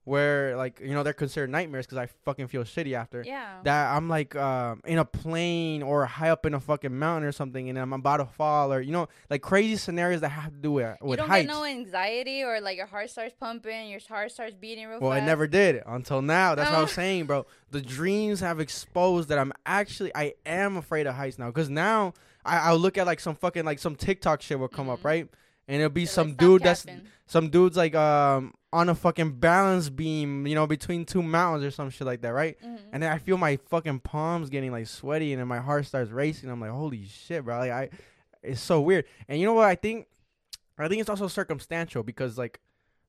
where 0.08 0.56
like 0.56 0.80
you 0.80 0.94
know 0.94 1.02
they're 1.02 1.12
considered 1.12 1.50
nightmares 1.50 1.86
because 1.86 1.98
I 1.98 2.06
fucking 2.24 2.48
feel 2.48 2.64
shitty 2.64 2.94
after. 2.94 3.22
Yeah. 3.24 3.58
That 3.64 3.94
I'm 3.94 4.08
like 4.08 4.34
um, 4.34 4.80
in 4.86 4.98
a 4.98 5.04
plane 5.04 5.82
or 5.82 6.06
high 6.06 6.30
up 6.30 6.46
in 6.46 6.54
a 6.54 6.60
fucking 6.60 6.98
mountain 6.98 7.28
or 7.28 7.32
something, 7.32 7.68
and 7.68 7.78
I'm 7.78 7.92
about 7.92 8.16
to 8.18 8.24
fall, 8.26 8.72
or 8.72 8.80
you 8.80 8.92
know, 8.92 9.08
like 9.30 9.42
crazy 9.42 9.76
scenarios 9.76 10.20
that 10.22 10.30
have 10.30 10.52
to 10.52 10.58
do 10.58 10.72
with 10.72 10.96
you 11.00 11.06
with 11.06 11.18
don't 11.18 11.28
heights. 11.28 11.46
get 11.46 11.52
no 11.54 11.64
anxiety 11.64 12.42
or 12.42 12.60
like 12.60 12.76
your 12.76 12.86
heart 12.86 13.10
starts 13.10 13.34
pumping, 13.38 13.90
your 13.90 14.00
heart 14.08 14.32
starts 14.32 14.54
beating 14.54 14.88
real 14.88 15.00
Well, 15.00 15.12
fast. 15.12 15.22
I 15.22 15.26
never 15.26 15.46
did 15.46 15.82
until 15.86 16.22
now. 16.22 16.54
That's 16.54 16.70
what 16.70 16.78
I 16.78 16.82
was 16.82 16.90
Oh. 16.90 16.94
saying, 16.94 17.26
bro. 17.26 17.46
The 17.70 17.80
dreams 17.82 18.40
have 18.40 18.60
exposed 18.60 19.28
that 19.28 19.38
I'm 19.38 19.52
actually 19.66 20.10
I 20.14 20.34
am 20.46 20.76
afraid 20.78 21.06
of 21.06 21.14
heights 21.14 21.38
now. 21.38 21.50
Cause 21.50 21.68
now 21.68 22.14
I 22.44 22.58
I'll 22.70 22.78
look 22.78 22.96
at 22.96 23.04
like 23.06 23.20
some 23.20 23.34
fucking 23.36 23.64
like 23.64 23.78
some 23.78 23.94
TikTok 23.94 24.40
shit 24.42 24.58
will 24.58 24.68
come 24.68 24.88
up 24.88 25.00
Mhm. 25.00 25.04
right, 25.04 25.28
and 25.68 25.76
it'll 25.76 25.90
be 25.90 26.04
They're 26.04 26.12
some 26.12 26.28
"Stop 26.32 26.38
dude 26.40 26.62
that's 26.62 26.86
some 27.26 27.50
dude's 27.50 27.76
like 27.76 27.94
um 27.94 28.54
on 28.72 28.88
a 28.90 28.94
fucking 28.94 29.32
balance 29.32 29.88
beam, 29.88 30.46
you 30.46 30.54
know, 30.54 30.66
between 30.66 31.04
two 31.06 31.22
mountains 31.22 31.64
or 31.64 31.70
some 31.70 31.88
shit 31.88 32.06
like 32.06 32.20
that, 32.20 32.30
right? 32.34 32.56
Mhm. 32.62 32.78
And 32.92 33.02
then 33.02 33.10
I 33.12 33.16
feel 33.18 33.38
my 33.38 33.56
fucking 33.56 34.00
palms 34.00 34.50
getting 34.50 34.72
like 34.72 34.86
sweaty, 34.86 35.32
and 35.32 35.40
then 35.40 35.48
my 35.48 35.58
heart 35.60 35.86
starts 35.86 36.10
racing. 36.10 36.50
I'm 36.50 36.60
like, 36.60 36.70
holy 36.70 37.04
shit, 37.06 37.44
bro! 37.44 37.58
Like 37.58 37.70
I, 37.70 37.88
it's 38.42 38.60
so 38.60 38.80
weird. 38.80 39.06
And 39.26 39.40
you 39.40 39.46
know 39.46 39.54
what? 39.54 39.64
I 39.66 39.74
think, 39.74 40.06
I 40.78 40.86
think 40.88 41.00
it's 41.00 41.08
also 41.10 41.28
circumstantial 41.28 42.02
because 42.02 42.36
like 42.36 42.60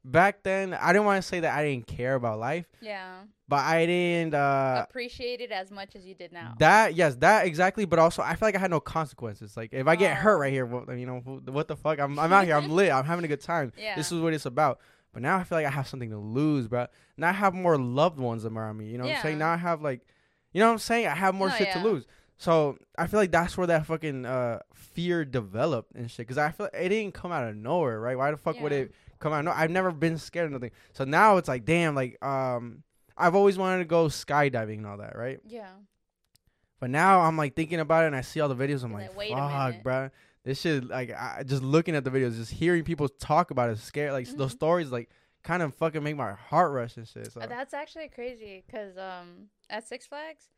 back 0.05 0.43
then, 0.43 0.73
I 0.73 0.93
didn't 0.93 1.05
want 1.05 1.21
to 1.21 1.27
say 1.27 1.41
that 1.41 1.53
I 1.53 1.63
didn't 1.65 1.87
care 1.87 2.15
about 2.15 2.39
life, 2.39 2.65
yeah, 2.79 3.23
but 3.49 3.59
I 3.59 3.85
didn't. 3.85 4.33
uh 4.35 4.85
appreciate 4.89 5.41
it 5.41 5.51
as 5.51 5.71
much 5.71 5.93
as 5.93 6.05
you 6.05 6.15
did 6.15 6.31
now. 6.31 6.55
That 6.59 6.95
yes, 6.95 7.15
that 7.17 7.45
exactly. 7.45 7.83
But 7.83 7.99
also, 7.99 8.21
I 8.21 8.35
feel 8.35 8.47
like 8.47 8.55
I 8.55 8.59
had 8.59 8.71
no 8.71 8.79
consequences. 8.79 9.57
Like 9.57 9.73
if 9.73 9.87
I 9.87 9.97
get 9.97 10.13
Oh. 10.13 10.21
hurt 10.21 10.37
right 10.37 10.53
here, 10.53 10.65
well, 10.65 10.85
you 10.95 11.05
know, 11.05 11.17
what 11.19 11.67
the 11.67 11.75
fuck? 11.75 11.99
I'm 11.99 12.17
I'm 12.17 12.31
out 12.31 12.45
here. 12.45 12.55
I'm 12.55 12.69
lit. 12.79 12.93
I'm 12.93 13.03
having 13.03 13.25
a 13.25 13.27
good 13.27 13.41
time. 13.41 13.73
yeah, 13.77 13.95
This 13.97 14.09
is 14.13 14.21
what 14.21 14.33
it's 14.33 14.45
about. 14.45 14.79
But 15.11 15.21
now 15.23 15.37
I 15.37 15.43
feel 15.43 15.57
like 15.57 15.65
I 15.65 15.71
have 15.71 15.87
something 15.87 16.11
to 16.11 16.17
lose, 16.17 16.67
bro. 16.67 16.87
Now 17.17 17.29
I 17.29 17.33
have 17.33 17.53
more 17.53 17.77
loved 17.77 18.19
ones 18.19 18.45
around 18.45 18.77
me. 18.77 18.85
You 18.87 18.97
know 18.97 19.05
what 19.05 19.15
I'm 19.15 19.21
saying? 19.21 19.39
Now 19.39 19.51
I 19.51 19.57
have 19.57 19.81
like, 19.81 20.01
you 20.53 20.59
know 20.59 20.67
what 20.67 20.73
I'm 20.73 20.79
saying? 20.79 21.07
I 21.07 21.15
have 21.15 21.33
more 21.35 21.49
No, 21.49 21.55
shit 21.55 21.71
to 21.73 21.83
lose. 21.83 22.05
So 22.37 22.77
I 22.97 23.07
feel 23.07 23.19
like 23.19 23.31
that's 23.31 23.57
where 23.57 23.67
that 23.67 23.85
fucking 23.85 24.25
uh, 24.25 24.59
fear 24.73 25.25
developed 25.25 25.93
and 25.95 26.09
shit. 26.09 26.27
Cause 26.27 26.37
I 26.37 26.51
feel 26.51 26.69
like 26.71 26.81
it 26.81 26.89
didn't 26.89 27.13
come 27.13 27.31
out 27.31 27.43
of 27.47 27.55
nowhere, 27.55 27.99
right? 27.99 28.17
Why 28.17 28.31
the 28.31 28.37
fuck 28.37 28.59
would 28.61 28.71
it 28.71 28.93
come 29.19 29.33
out? 29.33 29.43
No, 29.43 29.51
I've 29.51 29.71
never 29.71 29.91
been 29.91 30.17
scared 30.17 30.45
of 30.45 30.51
nothing. 30.53 30.71
So 30.93 31.03
now 31.03 31.37
it's 31.37 31.49
like, 31.49 31.65
damn, 31.65 31.95
like 31.95 32.23
um, 32.23 32.83
I've 33.17 33.35
always 33.35 33.57
wanted 33.57 33.79
to 33.79 33.85
go 33.85 34.05
skydiving 34.05 34.77
and 34.77 34.87
all 34.87 34.97
that, 34.97 35.17
right? 35.17 35.39
yeah, 35.45 35.67
But 36.79 36.91
now 36.91 37.19
I'm 37.21 37.35
like 37.35 37.55
thinking 37.55 37.81
about 37.81 38.05
it 38.05 38.07
and 38.07 38.15
I 38.15 38.21
see 38.21 38.39
all 38.39 38.47
the 38.47 38.55
videos. 38.55 38.83
I'm 38.83 38.91
You're 38.91 39.01
like, 39.01 39.17
like, 39.17 39.29
fuck, 39.73 39.83
bro. 39.83 40.09
This 40.49 40.61
shit, 40.61 40.87
like, 40.87 41.11
I, 41.11 41.43
just 41.45 41.61
looking 41.61 41.95
at 41.95 42.03
the 42.03 42.09
videos, 42.09 42.35
just 42.35 42.49
hearing 42.51 42.83
people 42.83 43.07
talk 43.07 43.51
about 43.51 43.69
it, 43.69 43.77
scared. 43.77 44.13
Like 44.13 44.27
those 44.35 44.49
Mhm. 44.49 44.55
stories, 44.55 44.89
like, 44.89 45.11
kind 45.43 45.61
of 45.61 45.75
fucking 45.75 46.01
make 46.01 46.15
my 46.15 46.33
heart 46.33 46.71
rush 46.71 46.97
and 46.97 47.07
shit. 47.07 47.31
So 47.31 47.39
That's 47.39 47.71
actually 47.75 48.07
crazy 48.07 48.63
because 48.65 48.97
um 48.97 49.49
at 49.69 49.87
Six 49.87 50.07
Flags, 50.07 50.49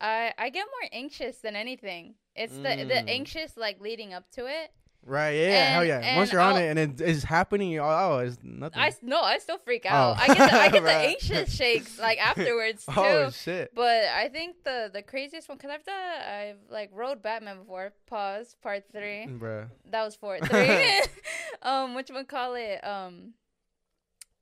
I 0.00 0.32
I 0.38 0.48
get 0.48 0.64
more 0.66 0.88
anxious 0.92 1.36
than 1.40 1.56
anything. 1.56 2.14
It's 2.34 2.56
the 2.56 2.68
Mm. 2.70 2.88
the 2.88 3.06
anxious 3.06 3.58
like 3.58 3.78
leading 3.80 4.14
up 4.14 4.30
to 4.30 4.46
it. 4.46 4.72
Right, 5.04 5.30
yeah, 5.32 5.64
hell 5.72 5.80
and- 5.82 5.88
yeah. 5.88 6.16
Once 6.16 6.32
you're 6.32 6.40
on 6.40 6.54
I'll- 6.54 6.60
it 6.62 6.68
and 6.76 6.78
it 6.78 7.00
is 7.00 7.24
happening, 7.24 7.70
you're, 7.70 7.84
oh, 7.84 8.18
it's 8.18 8.38
nothing. 8.42 8.78
I 8.80 8.92
no, 9.02 9.20
I 9.20 9.38
still 9.38 9.58
freak 9.58 9.84
Oh. 9.86 9.94
out. 9.94 10.18
I 10.18 10.26
get 10.26 10.36
the, 10.50 10.56
I 10.60 10.68
get 10.70 10.82
the 10.84 10.90
anxious 10.92 11.54
shakes 11.54 11.98
like 11.98 12.18
afterwards 12.26 12.84
too. 12.86 12.92
oh 12.96 13.30
shit. 13.30 13.74
But 13.74 14.04
I 14.06 14.28
think 14.28 14.64
the 14.64 14.90
the 14.92 15.02
craziest 15.02 15.48
one 15.48 15.58
because 15.58 15.70
I've 15.70 15.84
done 15.84 15.94
I've 15.94 16.56
like 16.70 16.90
rode 16.92 17.22
Batman 17.22 17.58
before. 17.58 17.92
Pause. 18.06 18.56
Part 18.62 18.84
three. 18.92 19.26
Bruh. 19.28 19.68
That 19.90 20.04
was 20.04 20.14
four. 20.16 20.38
Three. 20.42 21.00
um, 21.62 21.94
which 21.94 22.10
one 22.10 22.24
call 22.26 22.54
it? 22.54 22.84
Um, 22.84 23.34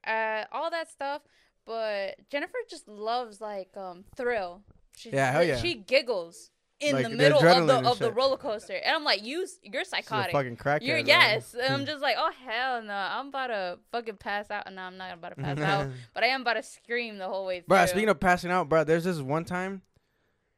uh, 0.07 0.45
all 0.53 0.71
that 0.71 0.91
stuff. 0.91 1.23
But 1.65 2.17
Jennifer 2.29 2.59
just 2.69 2.89
loves 2.89 3.41
like 3.41 3.77
um 3.77 4.05
thrill. 4.17 4.63
She, 4.97 5.11
Yeah, 5.11 5.31
hell 5.33 5.45
yeah. 5.45 5.57
She 5.57 5.75
giggles 5.75 6.51
in 6.83 6.95
Like, 6.97 7.05
the 7.05 7.11
the 7.11 7.17
middle 7.17 7.39
of 7.47 7.67
the 7.67 7.89
of 7.91 7.99
the 7.99 8.11
roller 8.13 8.37
coaster, 8.37 8.75
and 8.75 8.95
I'm 8.97 9.05
like, 9.05 9.23
you 9.23 9.47
you're 9.63 9.85
psychotic. 9.85 10.33
fucking 10.33 10.57
crackhead. 10.57 10.83
You're 10.87 10.99
yes. 10.99 11.55
And 11.55 11.73
I'm 11.73 11.87
just 11.93 12.03
like, 12.03 12.17
oh 12.19 12.31
hell 12.47 12.83
no, 12.83 12.93
I'm 12.93 13.29
about 13.29 13.47
to 13.49 13.79
fucking 13.93 14.17
pass 14.17 14.51
out. 14.51 14.73
No, 14.73 14.83
I'm 14.83 14.97
not 14.97 15.15
about 15.15 15.37
to 15.37 15.43
pass 15.43 15.59
out, 15.59 15.89
but 16.15 16.25
I 16.25 16.29
am 16.29 16.43
about 16.43 16.55
to 16.55 16.63
scream 16.63 17.19
the 17.19 17.29
whole 17.29 17.47
way 17.47 17.61
through. 17.61 17.69
Bro, 17.69 17.87
speaking 17.87 18.09
of 18.09 18.19
passing 18.21 18.51
out, 18.51 18.69
bro, 18.69 18.85
there's 18.85 19.05
this 19.05 19.21
one 19.21 19.45
time. 19.45 19.83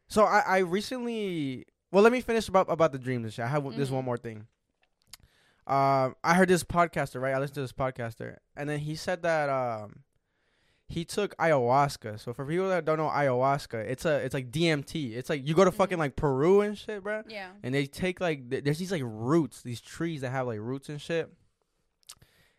So 0.09 0.25
I, 0.25 0.41
I 0.47 0.59
recently, 0.59 1.67
well, 1.93 2.03
let 2.03 2.13
me 2.13 2.21
finish 2.21 2.49
about 2.49 2.67
about 2.71 2.93
the 2.93 2.99
dreams 2.99 3.25
and 3.25 3.33
shit. 3.33 3.45
I 3.45 3.49
have 3.49 3.65
this 3.77 3.89
Mhm. 3.91 3.93
one 3.93 4.05
more 4.05 4.17
thing. 4.19 4.47
Um, 5.67 6.15
I 6.23 6.35
heard 6.35 6.49
this 6.49 6.63
podcaster, 6.63 7.21
right? 7.21 7.35
I 7.35 7.39
listened 7.39 7.55
to 7.55 7.61
this 7.63 7.73
podcaster, 7.73 8.37
and 8.57 8.69
then 8.69 8.81
he 8.81 8.95
said 8.97 9.23
that 9.23 9.49
um, 9.49 10.01
he 10.95 11.05
took 11.05 11.37
ayahuasca. 11.39 12.21
So 12.21 12.33
for 12.33 12.45
people 12.47 12.69
that 12.69 12.85
don't 12.85 12.99
know 12.99 13.09
ayahuasca, 13.09 13.75
it's 13.89 14.05
a 14.05 14.17
it's 14.25 14.35
like 14.35 14.51
DMT. 14.51 15.15
It's 15.17 15.29
like 15.29 15.47
you 15.47 15.55
go 15.55 15.65
to 15.65 15.73
fucking 15.73 15.97
Mhm. 15.97 16.01
like 16.01 16.17
Peru 16.17 16.61
and 16.63 16.77
shit, 16.79 17.03
bro 17.03 17.23
yeah, 17.29 17.51
and 17.63 17.75
they 17.75 17.87
take 17.87 18.21
like 18.21 18.49
th- 18.51 18.65
there's 18.65 18.79
these 18.79 18.93
like 18.93 19.03
roots, 19.05 19.63
these 19.63 19.81
trees 19.81 20.21
that 20.23 20.31
have 20.31 20.47
like 20.47 20.61
roots 20.61 20.89
and 20.89 21.01
shit. 21.01 21.31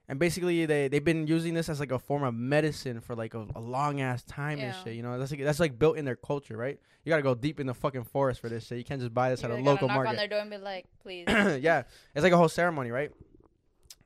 And 0.08 0.20
basically, 0.20 0.68
they 0.68 0.88
they've 0.88 1.04
been 1.04 1.26
using 1.26 1.56
this 1.56 1.68
as 1.68 1.80
like 1.80 1.92
a 1.92 1.98
form 1.98 2.22
of 2.24 2.36
medicine 2.36 3.02
for 3.02 3.16
like 3.16 3.34
a, 3.34 3.48
a 3.56 3.60
long 3.60 4.02
ass 4.02 4.22
time 4.24 4.60
and 4.60 4.68
Yeah. 4.74 4.84
shit. 4.84 4.94
You 4.96 5.02
know, 5.02 5.18
that's 5.18 5.32
like 5.32 5.44
that's 5.44 5.60
like 5.60 5.80
built 5.80 5.98
in 5.98 6.06
their 6.06 6.16
culture, 6.16 6.56
right? 6.56 6.80
You 7.04 7.10
gotta 7.10 7.24
go 7.24 7.34
deep 7.34 7.60
in 7.60 7.66
the 7.66 7.74
fucking 7.74 8.04
forest 8.04 8.40
for 8.40 8.48
this 8.50 8.68
shit. 8.68 8.78
You 8.78 8.84
can't 8.84 9.02
just 9.02 9.14
buy 9.16 9.32
this 9.32 9.44
at 9.44 9.50
a 9.50 9.56
local 9.56 9.88
knock 9.88 9.98
on 9.98 10.04
market. 10.04 10.18
their 10.18 10.28
door 10.28 10.40
and 10.40 10.52
be 10.52 10.58
like, 10.58 10.86
please. 11.02 11.26
yeah, 11.28 11.84
it's 12.14 12.22
like 12.24 12.34
a 12.34 12.38
whole 12.38 12.50
ceremony, 12.50 12.92
right? 12.92 13.12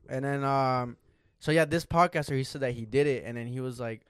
And 0.07 0.23
then 0.23 0.43
um, 0.45 0.95
so 1.39 1.51
yeah, 1.51 1.65
this 1.65 1.85
podcaster 1.85 2.35
he 2.37 2.45
said 2.45 2.61
that 2.61 2.71
he 2.75 2.85
did 2.85 3.05
it, 3.05 3.23
and 3.25 3.35
then 3.37 3.47
he 3.47 3.59
was 3.59 3.77
like, 3.79 4.01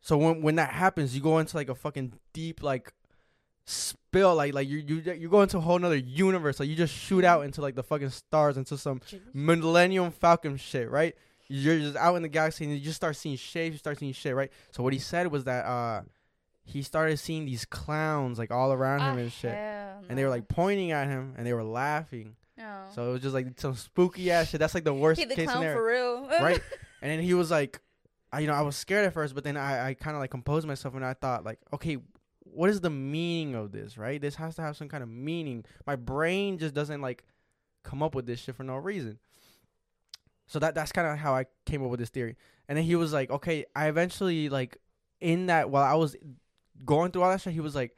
so 0.00 0.16
when 0.16 0.42
when 0.42 0.54
that 0.56 0.70
happens, 0.70 1.14
you 1.14 1.20
go 1.22 1.38
into 1.38 1.56
like 1.56 1.68
a 1.68 1.74
fucking 1.74 2.12
deep 2.32 2.62
like 2.62 2.92
spill, 3.64 4.34
like 4.34 4.54
like 4.54 4.68
you 4.68 4.78
you 4.78 5.12
you 5.12 5.28
go 5.28 5.42
into 5.42 5.58
a 5.58 5.60
whole 5.60 5.78
nother 5.78 5.96
universe, 5.96 6.60
like 6.60 6.68
you 6.68 6.74
just 6.76 6.94
shoot 6.94 7.24
out 7.24 7.44
into 7.44 7.60
like 7.60 7.74
the 7.74 7.82
fucking 7.82 8.10
stars, 8.10 8.56
into 8.56 8.76
some 8.78 9.00
Millennium 9.34 10.10
Falcon 10.10 10.56
shit, 10.56 10.90
right? 10.90 11.14
You're 11.48 11.78
just 11.78 11.96
out 11.96 12.14
in 12.16 12.22
the 12.22 12.28
galaxy 12.28 12.64
and 12.64 12.74
you 12.74 12.80
just 12.80 12.96
start 12.96 13.16
seeing 13.16 13.36
shapes, 13.36 13.72
you 13.74 13.78
start 13.78 13.98
seeing 13.98 14.12
shit, 14.12 14.34
right? 14.34 14.50
So 14.70 14.82
what 14.82 14.92
he 14.92 14.98
said 14.98 15.28
was 15.28 15.44
that 15.44 15.64
uh 15.64 16.02
he 16.64 16.82
started 16.82 17.16
seeing 17.18 17.46
these 17.46 17.64
clowns 17.64 18.38
like 18.38 18.50
all 18.50 18.72
around 18.72 19.00
him 19.00 19.16
Ah, 19.16 19.18
and 19.20 19.32
shit. 19.32 19.54
hell 19.54 20.04
And 20.08 20.18
they 20.18 20.24
were 20.24 20.30
like 20.30 20.48
pointing 20.48 20.92
at 20.92 21.06
him 21.08 21.34
and 21.38 21.46
they 21.46 21.54
were 21.54 21.64
laughing. 21.64 22.36
no. 22.58 22.84
So 22.94 23.08
it 23.08 23.12
was 23.14 23.22
just 23.22 23.34
like 23.34 23.58
some 23.58 23.74
spooky 23.74 24.30
ass 24.30 24.50
shit. 24.50 24.60
That's 24.60 24.74
like 24.74 24.84
the 24.84 24.92
worst 24.92 25.18
he 25.20 25.24
the 25.26 25.34
case 25.34 25.46
clown 25.46 25.58
scenario. 25.62 25.76
for 25.78 25.86
real. 25.86 26.28
right? 26.40 26.60
And 27.00 27.12
then 27.12 27.20
he 27.20 27.32
was 27.32 27.48
like, 27.48 27.80
I, 28.32 28.40
you 28.40 28.46
know, 28.46 28.54
I 28.54 28.60
was 28.60 28.76
scared 28.76 29.06
at 29.06 29.14
first, 29.14 29.34
but 29.34 29.44
then 29.44 29.56
I, 29.56 29.88
I 29.88 29.94
kind 29.94 30.16
of 30.16 30.20
like 30.20 30.30
composed 30.30 30.66
myself 30.66 30.94
and 30.94 31.04
I 31.04 31.14
thought 31.14 31.44
like, 31.44 31.58
okay, 31.72 31.98
what 32.44 32.70
is 32.70 32.80
the 32.80 32.90
meaning 32.90 33.54
of 33.54 33.72
this, 33.72 33.96
right? 33.96 34.20
This 34.20 34.36
has 34.36 34.56
to 34.56 34.62
have 34.62 34.76
some 34.76 34.88
kind 34.88 35.02
of 35.02 35.08
meaning. 35.08 35.64
My 35.86 35.96
brain 35.96 36.58
just 36.58 36.74
doesn't 36.74 37.00
like 37.00 37.24
come 37.84 38.02
up 38.02 38.14
with 38.14 38.26
this 38.26 38.40
shit 38.40 38.56
for 38.56 38.64
no 38.64 38.76
reason. 38.76 39.18
So 40.46 40.58
that 40.58 40.74
that's 40.74 40.92
kind 40.92 41.06
of 41.06 41.18
how 41.18 41.34
I 41.34 41.46
came 41.66 41.84
up 41.84 41.90
with 41.90 42.00
this 42.00 42.08
theory. 42.10 42.36
And 42.68 42.76
then 42.76 42.84
he 42.84 42.96
was 42.96 43.12
like, 43.12 43.30
okay, 43.30 43.64
I 43.74 43.88
eventually 43.88 44.48
like 44.48 44.78
in 45.20 45.46
that 45.46 45.70
while 45.70 45.84
I 45.84 45.94
was 45.94 46.16
going 46.84 47.12
through 47.12 47.22
all 47.22 47.30
that 47.30 47.40
shit, 47.40 47.52
he 47.52 47.60
was 47.60 47.74
like, 47.74 47.96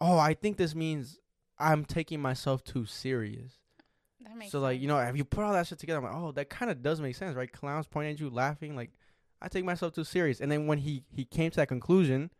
oh, 0.00 0.18
I 0.18 0.34
think 0.34 0.56
this 0.56 0.74
means 0.74 1.18
I'm 1.58 1.84
taking 1.84 2.20
myself 2.20 2.64
too 2.64 2.86
serious. 2.86 3.58
That 4.20 4.36
makes 4.36 4.52
So 4.52 4.60
like 4.60 4.80
you 4.80 4.88
know, 4.88 4.98
if 4.98 5.16
you 5.16 5.24
put 5.24 5.44
all 5.44 5.52
that 5.52 5.66
shit 5.66 5.78
together, 5.78 5.98
I'm 5.98 6.04
like, 6.04 6.14
oh, 6.14 6.32
that 6.32 6.50
kind 6.50 6.70
of 6.70 6.82
does 6.82 7.00
make 7.00 7.16
sense, 7.16 7.36
right? 7.36 7.50
Clowns 7.50 7.86
pointing 7.86 8.14
at 8.14 8.20
you, 8.20 8.30
laughing, 8.30 8.74
like 8.76 8.90
I 9.42 9.48
take 9.48 9.64
myself 9.64 9.92
too 9.94 10.04
serious. 10.04 10.40
And 10.40 10.50
then 10.50 10.66
when 10.66 10.78
he 10.78 11.04
he 11.10 11.24
came 11.24 11.50
to 11.50 11.56
that 11.56 11.68
conclusion, 11.68 12.30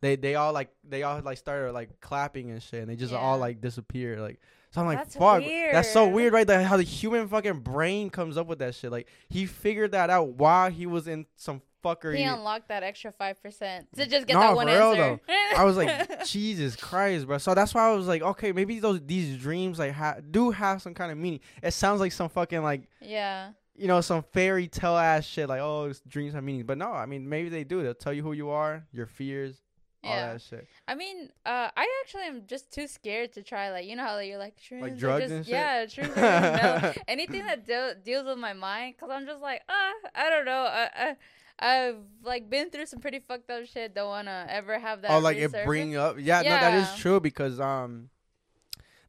they 0.00 0.16
they 0.16 0.34
all 0.34 0.52
like 0.52 0.70
they 0.82 1.02
all 1.02 1.20
like 1.22 1.38
started 1.38 1.72
like 1.72 2.00
clapping 2.00 2.50
and 2.50 2.62
shit, 2.62 2.80
and 2.80 2.88
they 2.90 2.96
just 2.96 3.12
all 3.14 3.38
like 3.38 3.60
disappeared. 3.60 4.20
Like 4.20 4.40
so, 4.70 4.80
I'm 4.80 4.86
like, 4.88 4.98
That's 4.98 5.14
fuck, 5.16 5.42
that's 5.72 5.92
so 5.92 6.04
weird. 6.04 6.14
weird, 6.14 6.32
right? 6.32 6.46
That 6.46 6.64
how 6.64 6.76
the 6.76 6.82
human 6.82 7.28
fucking 7.28 7.60
brain 7.60 8.10
comes 8.10 8.36
up 8.36 8.46
with 8.48 8.58
that 8.58 8.74
shit. 8.74 8.90
Like 8.90 9.08
he 9.28 9.46
figured 9.46 9.92
that 9.92 10.10
out 10.10 10.30
while 10.30 10.70
he 10.70 10.86
was 10.86 11.06
in 11.06 11.26
some 11.36 11.62
fuckery. 11.84 12.16
he 12.16 12.22
unlocked 12.24 12.68
that 12.68 12.82
extra 12.82 13.12
five 13.12 13.40
percent 13.42 13.86
to 13.94 14.06
just 14.06 14.26
get 14.26 14.34
No, 14.34 14.40
that 14.40 14.56
one 14.56 14.66
for 14.66 14.72
real, 14.74 14.92
answer. 14.94 15.20
I 15.56 15.64
was 15.64 15.76
like, 15.76 16.24
Jesus 16.26 16.74
Christ, 16.76 17.26
bro. 17.26 17.38
So 17.38 17.54
that's 17.54 17.72
why 17.74 17.88
I 17.88 17.92
was 17.94 18.06
like, 18.08 18.22
okay, 18.22 18.52
maybe 18.52 18.80
those 18.80 19.00
these 19.06 19.38
dreams 19.38 19.78
like 19.78 19.92
ha- 19.92 20.16
do 20.30 20.50
have 20.50 20.82
some 20.82 20.92
kind 20.94 21.12
of 21.12 21.18
meaning. 21.18 21.40
It 21.62 21.72
sounds 21.72 22.00
like 22.00 22.10
some 22.12 22.28
fucking 22.28 22.62
like 22.62 22.88
yeah, 23.00 23.50
you 23.76 23.88
know, 23.88 24.00
some 24.00 24.22
fairy 24.22 24.68
tale 24.68 24.96
ass 24.96 25.24
shit 25.24 25.48
like, 25.48 25.60
oh, 25.60 25.92
dreams 26.06 26.34
have 26.34 26.44
meaning. 26.44 26.64
But 26.64 26.78
no, 26.78 26.92
I 26.92 27.06
mean, 27.06 27.28
maybe 27.28 27.48
they 27.48 27.64
do. 27.64 27.82
They'll 27.82 27.94
tell 27.94 28.12
you 28.12 28.22
who 28.22 28.32
you 28.32 28.50
are, 28.50 28.86
your 28.92 29.06
fears, 29.06 29.62
all 30.04 30.14
yeah. 30.14 30.32
that 30.32 30.42
shit. 30.42 30.66
I 30.86 30.94
mean, 30.94 31.30
uh, 31.44 31.70
I 31.76 32.02
actually 32.02 32.24
am 32.24 32.42
just 32.46 32.72
too 32.72 32.86
scared 32.86 33.32
to 33.32 33.42
try. 33.42 33.70
Like, 33.70 33.86
you 33.86 33.96
know 33.96 34.04
how 34.04 34.14
like, 34.14 34.28
you're 34.28 34.38
like 34.38 34.56
shrooms, 34.58 34.82
are 34.82 34.90
drugs 34.90 35.22
just, 35.22 35.32
and 35.32 35.46
shit? 35.46 35.52
Yeah, 35.52 35.86
shrooms. 35.86 36.16
Are 36.16 36.94
anything 37.08 37.44
that 37.46 37.66
de- 37.66 37.96
deals 38.04 38.26
with 38.26 38.38
my 38.38 38.52
mind, 38.52 38.96
cause 38.98 39.10
I'm 39.10 39.26
just 39.26 39.40
like, 39.40 39.62
ah, 39.68 39.92
I 40.14 40.30
don't 40.30 40.44
know. 40.44 40.66
I, 40.68 40.88
I, 40.94 41.16
I've 41.58 41.96
like 42.24 42.50
been 42.50 42.70
through 42.70 42.86
some 42.86 43.00
pretty 43.00 43.20
fucked 43.20 43.50
up 43.50 43.66
shit. 43.66 43.94
Don't 43.94 44.08
wanna 44.08 44.46
ever 44.48 44.78
have 44.78 45.02
that. 45.02 45.12
oh, 45.12 45.18
like 45.18 45.36
resurface. 45.36 45.54
it 45.54 45.66
bring 45.66 45.96
up. 45.96 46.16
Yeah, 46.18 46.42
no, 46.42 46.50
that 46.50 46.74
is 46.74 47.00
true 47.00 47.20
because 47.20 47.60
um, 47.60 48.10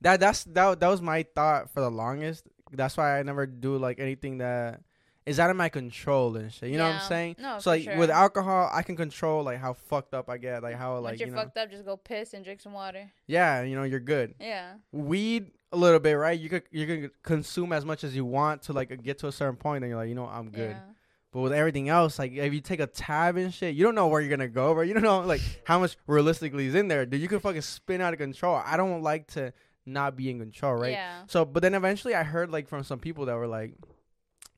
that 0.01 0.19
that's 0.19 0.43
that 0.45 0.79
that 0.79 0.87
was 0.87 1.01
my 1.01 1.23
thought 1.35 1.71
for 1.71 1.81
the 1.81 1.89
longest. 1.89 2.47
That's 2.71 2.97
why 2.97 3.19
I 3.19 3.23
never 3.23 3.45
do 3.45 3.77
like 3.77 3.99
anything 3.99 4.39
that 4.39 4.81
is 5.25 5.39
out 5.39 5.49
of 5.49 5.55
my 5.55 5.69
control 5.69 6.35
and 6.37 6.51
shit. 6.51 6.69
You 6.69 6.77
know 6.77 6.85
what 6.85 6.95
I'm 6.95 7.07
saying? 7.07 7.35
No, 7.39 7.59
so 7.59 7.71
like 7.71 7.83
sure. 7.83 7.97
with 7.97 8.09
alcohol, 8.09 8.69
I 8.71 8.83
can 8.83 8.95
control 8.95 9.43
like 9.43 9.59
how 9.59 9.73
fucked 9.73 10.13
up 10.13 10.29
I 10.29 10.37
get, 10.37 10.61
like 10.63 10.75
how 10.75 10.93
Once 10.93 11.03
like 11.03 11.19
you're 11.19 11.29
you 11.29 11.35
know, 11.35 11.41
fucked 11.41 11.57
up, 11.57 11.71
just 11.71 11.85
go 11.85 11.97
piss 11.97 12.33
and 12.33 12.43
drink 12.43 12.61
some 12.61 12.73
water. 12.73 13.11
yeah, 13.27 13.63
you 13.63 13.75
know, 13.75 13.83
you're 13.83 13.99
good. 13.99 14.35
Yeah. 14.39 14.73
weed 14.91 15.51
a 15.71 15.77
little 15.77 15.99
bit, 15.99 16.13
right? 16.13 16.39
You 16.39 16.49
could 16.49 16.63
you 16.71 16.85
can 16.85 17.11
consume 17.23 17.73
as 17.73 17.85
much 17.85 18.03
as 18.03 18.15
you 18.15 18.23
want 18.23 18.63
to 18.63 18.73
like 18.73 19.01
get 19.03 19.19
to 19.19 19.27
a 19.27 19.31
certain 19.31 19.57
point, 19.57 19.83
and 19.83 19.89
you're 19.89 19.99
like, 19.99 20.09
you 20.09 20.15
know, 20.15 20.27
I'm 20.27 20.49
good. 20.49 20.71
Yeah. 20.71 20.93
But 21.31 21.41
with 21.41 21.53
everything 21.53 21.89
else, 21.89 22.17
like 22.17 22.31
if 22.31 22.53
you 22.53 22.61
take 22.61 22.79
a 22.79 22.87
tab 22.87 23.35
and 23.35 23.53
shit, 23.53 23.75
you 23.75 23.83
don't 23.83 23.95
know 23.95 24.07
where 24.07 24.21
you're 24.21 24.29
gonna 24.29 24.47
go, 24.47 24.73
bro. 24.73 24.83
You 24.83 24.93
don't 24.93 25.03
know 25.03 25.19
like 25.19 25.41
how 25.65 25.79
much 25.79 25.97
realistically 26.07 26.67
is 26.67 26.75
in 26.75 26.87
there, 26.87 27.05
dude. 27.05 27.19
You 27.19 27.27
can 27.27 27.39
fucking 27.39 27.61
spin 27.61 27.99
out 27.99 28.13
of 28.13 28.19
control. 28.19 28.61
I 28.63 28.77
don't 28.77 29.01
like 29.01 29.27
to 29.33 29.51
not 29.85 30.15
be 30.15 30.29
in 30.29 30.39
control, 30.39 30.73
right? 30.75 30.93
Yeah. 30.93 31.23
So, 31.27 31.45
but 31.45 31.61
then 31.61 31.73
eventually 31.73 32.15
I 32.15 32.23
heard 32.23 32.49
like 32.51 32.67
from 32.67 32.83
some 32.83 32.99
people 32.99 33.25
that 33.25 33.35
were 33.35 33.47
like, 33.47 33.73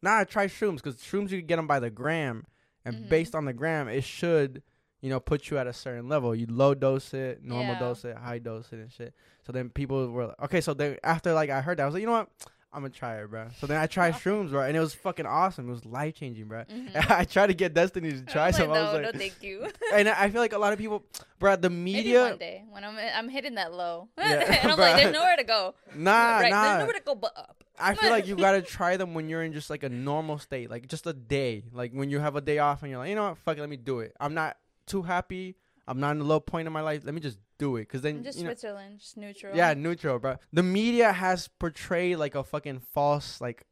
"Nah, 0.01 0.19
I 0.19 0.23
try 0.23 0.47
shrooms 0.47 0.75
because 0.77 0.97
shrooms 0.97 1.31
you 1.31 1.39
can 1.39 1.47
get 1.47 1.55
them 1.57 1.67
by 1.67 1.79
the 1.79 1.89
gram, 1.89 2.45
and 2.85 2.95
Mhm. 2.95 3.09
based 3.09 3.35
on 3.35 3.45
the 3.45 3.53
gram, 3.53 3.87
it 3.87 4.03
should, 4.03 4.63
you 5.01 5.09
know, 5.09 5.19
put 5.19 5.49
you 5.49 5.57
at 5.57 5.67
a 5.67 5.73
certain 5.73 6.07
level. 6.07 6.33
You 6.35 6.47
low 6.47 6.73
dose 6.73 7.13
it, 7.13 7.43
normal 7.43 7.73
Yeah. 7.75 7.79
dose 7.79 8.05
it, 8.05 8.15
high 8.17 8.39
dose 8.39 8.71
it, 8.71 8.79
and 8.79 8.91
shit. 8.91 9.13
So 9.45 9.51
then 9.51 9.69
people 9.69 10.09
were 10.11 10.27
like, 10.27 10.41
okay. 10.43 10.61
So 10.61 10.73
then 10.73 10.97
after 11.03 11.33
like 11.33 11.49
I 11.49 11.61
heard 11.61 11.77
that, 11.79 11.83
I 11.83 11.85
was 11.85 11.93
like, 11.93 12.01
you 12.01 12.07
know 12.07 12.13
what? 12.13 12.29
I'm 12.77 12.83
gonna 12.83 12.93
try 12.93 13.19
it, 13.19 13.27
bro. 13.31 13.47
So 13.59 13.65
then 13.65 13.81
I 13.81 13.87
tried 13.87 14.13
shrooms, 14.13 14.51
bro, 14.51 14.61
and 14.61 14.77
it 14.77 14.79
was 14.79 14.93
fucking 14.93 15.25
awesome. 15.25 15.67
It 15.67 15.71
was 15.71 15.83
life 15.83 16.13
changing, 16.13 16.45
bro. 16.45 16.63
Mhm. 16.65 16.91
I 17.09 17.25
tried 17.25 17.47
to 17.47 17.55
get 17.55 17.73
Destiny 17.73 18.11
to 18.11 18.21
try 18.21 18.51
some. 18.51 18.69
like, 18.69 18.77
I 18.77 18.81
no, 18.81 18.85
was 18.85 18.93
like, 18.93 19.13
no, 19.15 19.19
thank 19.19 19.41
you. 19.41 19.67
and 19.95 20.07
I 20.07 20.29
feel 20.29 20.41
like 20.41 20.53
a 20.53 20.59
lot 20.59 20.73
of 20.73 20.77
people, 20.77 21.03
bro, 21.39 21.55
the 21.55 21.71
media. 21.71 22.19
Maybe 22.19 22.29
one 22.29 22.37
day 22.37 22.63
when 22.69 22.83
I'm 22.83 22.95
I'm 22.95 23.29
hitting 23.29 23.55
that 23.55 23.73
low, 23.73 24.09
Yeah, 24.19 24.59
and 24.61 24.71
I'm 24.71 24.77
like, 24.77 24.97
there's 24.97 25.11
nowhere 25.11 25.37
to 25.37 25.43
go. 25.43 25.73
nah, 25.95 26.11
right, 26.37 26.51
nah. 26.51 26.63
there's 26.63 26.79
nowhere 26.81 26.93
to 26.93 27.03
go 27.03 27.15
but 27.15 27.35
up. 27.35 27.63
I 27.79 27.95
feel 27.95 28.11
like 28.11 28.27
you 28.27 28.35
gotta 28.35 28.61
try 28.61 28.95
them 28.95 29.15
when 29.15 29.27
you're 29.27 29.41
in 29.41 29.53
just 29.53 29.71
like 29.71 29.81
a 29.81 29.89
normal 29.89 30.37
state, 30.37 30.69
like 30.69 30.87
just 30.87 31.07
a 31.07 31.13
day, 31.13 31.63
like 31.73 31.93
when 31.93 32.11
you 32.11 32.19
have 32.19 32.35
a 32.35 32.41
day 32.41 32.59
off 32.59 32.83
and 32.83 32.91
you're 32.91 32.99
like, 32.99 33.09
you 33.09 33.15
know 33.15 33.29
what, 33.29 33.39
fuck 33.39 33.57
it, 33.57 33.61
let 33.61 33.69
me 33.69 33.77
do 33.77 34.01
it. 34.01 34.13
I'm 34.19 34.35
not 34.35 34.55
too 34.85 35.01
happy. 35.01 35.55
I'm 35.87 35.99
not 35.99 36.11
in 36.11 36.21
a 36.21 36.25
low 36.25 36.39
point 36.39 36.67
in 36.67 36.73
my 36.73 36.81
life. 36.81 37.01
Let 37.05 37.15
me 37.15 37.21
just 37.21 37.39
do 37.57 37.75
it, 37.77 37.87
cause 37.89 38.01
then 38.01 38.17
I'm 38.17 38.23
just 38.23 38.37
you 38.37 38.43
know, 38.43 38.49
Switzerland, 38.51 38.99
just 38.99 39.17
neutral. 39.17 39.55
yeah, 39.55 39.73
neutral, 39.73 40.19
bro. 40.19 40.37
The 40.53 40.63
media 40.63 41.11
has 41.11 41.47
portrayed 41.47 42.17
like 42.17 42.35
a 42.35 42.43
fucking 42.43 42.79
false, 42.93 43.39
like, 43.41 43.65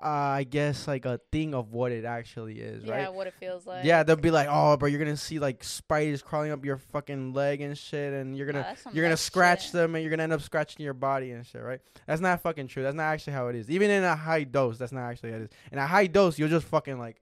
uh, 0.00 0.06
I 0.06 0.44
guess 0.44 0.86
like 0.86 1.06
a 1.06 1.18
thing 1.32 1.54
of 1.54 1.72
what 1.72 1.90
it 1.92 2.04
actually 2.04 2.60
is, 2.60 2.84
yeah, 2.84 3.04
right? 3.04 3.12
what 3.14 3.26
it 3.26 3.34
feels 3.40 3.66
like. 3.66 3.84
Yeah, 3.84 4.02
they'll 4.02 4.16
be 4.16 4.30
like, 4.30 4.46
"Oh, 4.48 4.76
bro, 4.76 4.88
you're 4.88 4.98
gonna 4.98 5.16
see 5.16 5.38
like 5.38 5.64
spiders 5.64 6.22
crawling 6.22 6.52
up 6.52 6.64
your 6.64 6.76
fucking 6.76 7.32
leg 7.32 7.62
and 7.62 7.76
shit, 7.76 8.12
and 8.12 8.36
you're 8.36 8.46
gonna 8.46 8.76
Nah, 8.84 8.90
you're 8.92 9.04
gonna 9.04 9.16
scratch 9.16 9.64
shit. 9.64 9.72
them 9.72 9.94
and 9.94 10.04
you're 10.04 10.10
gonna 10.10 10.22
end 10.22 10.32
up 10.32 10.42
scratching 10.42 10.84
your 10.84 10.94
body 10.94 11.32
and 11.32 11.44
shit, 11.44 11.62
right? 11.62 11.80
That's 12.06 12.20
not 12.20 12.40
fucking 12.42 12.68
true. 12.68 12.82
That's 12.82 12.94
not 12.94 13.04
actually 13.04 13.32
how 13.32 13.48
it 13.48 13.56
is. 13.56 13.70
Even 13.70 13.90
in 13.90 14.04
a 14.04 14.14
high 14.14 14.44
dose, 14.44 14.78
that's 14.78 14.92
not 14.92 15.00
actually 15.08 15.30
how 15.32 15.38
it 15.38 15.42
is. 15.44 15.50
In 15.72 15.78
a 15.78 15.86
high 15.86 16.06
dose, 16.06 16.38
you'll 16.38 16.48
just 16.50 16.66
fucking 16.66 16.98
like 16.98 17.20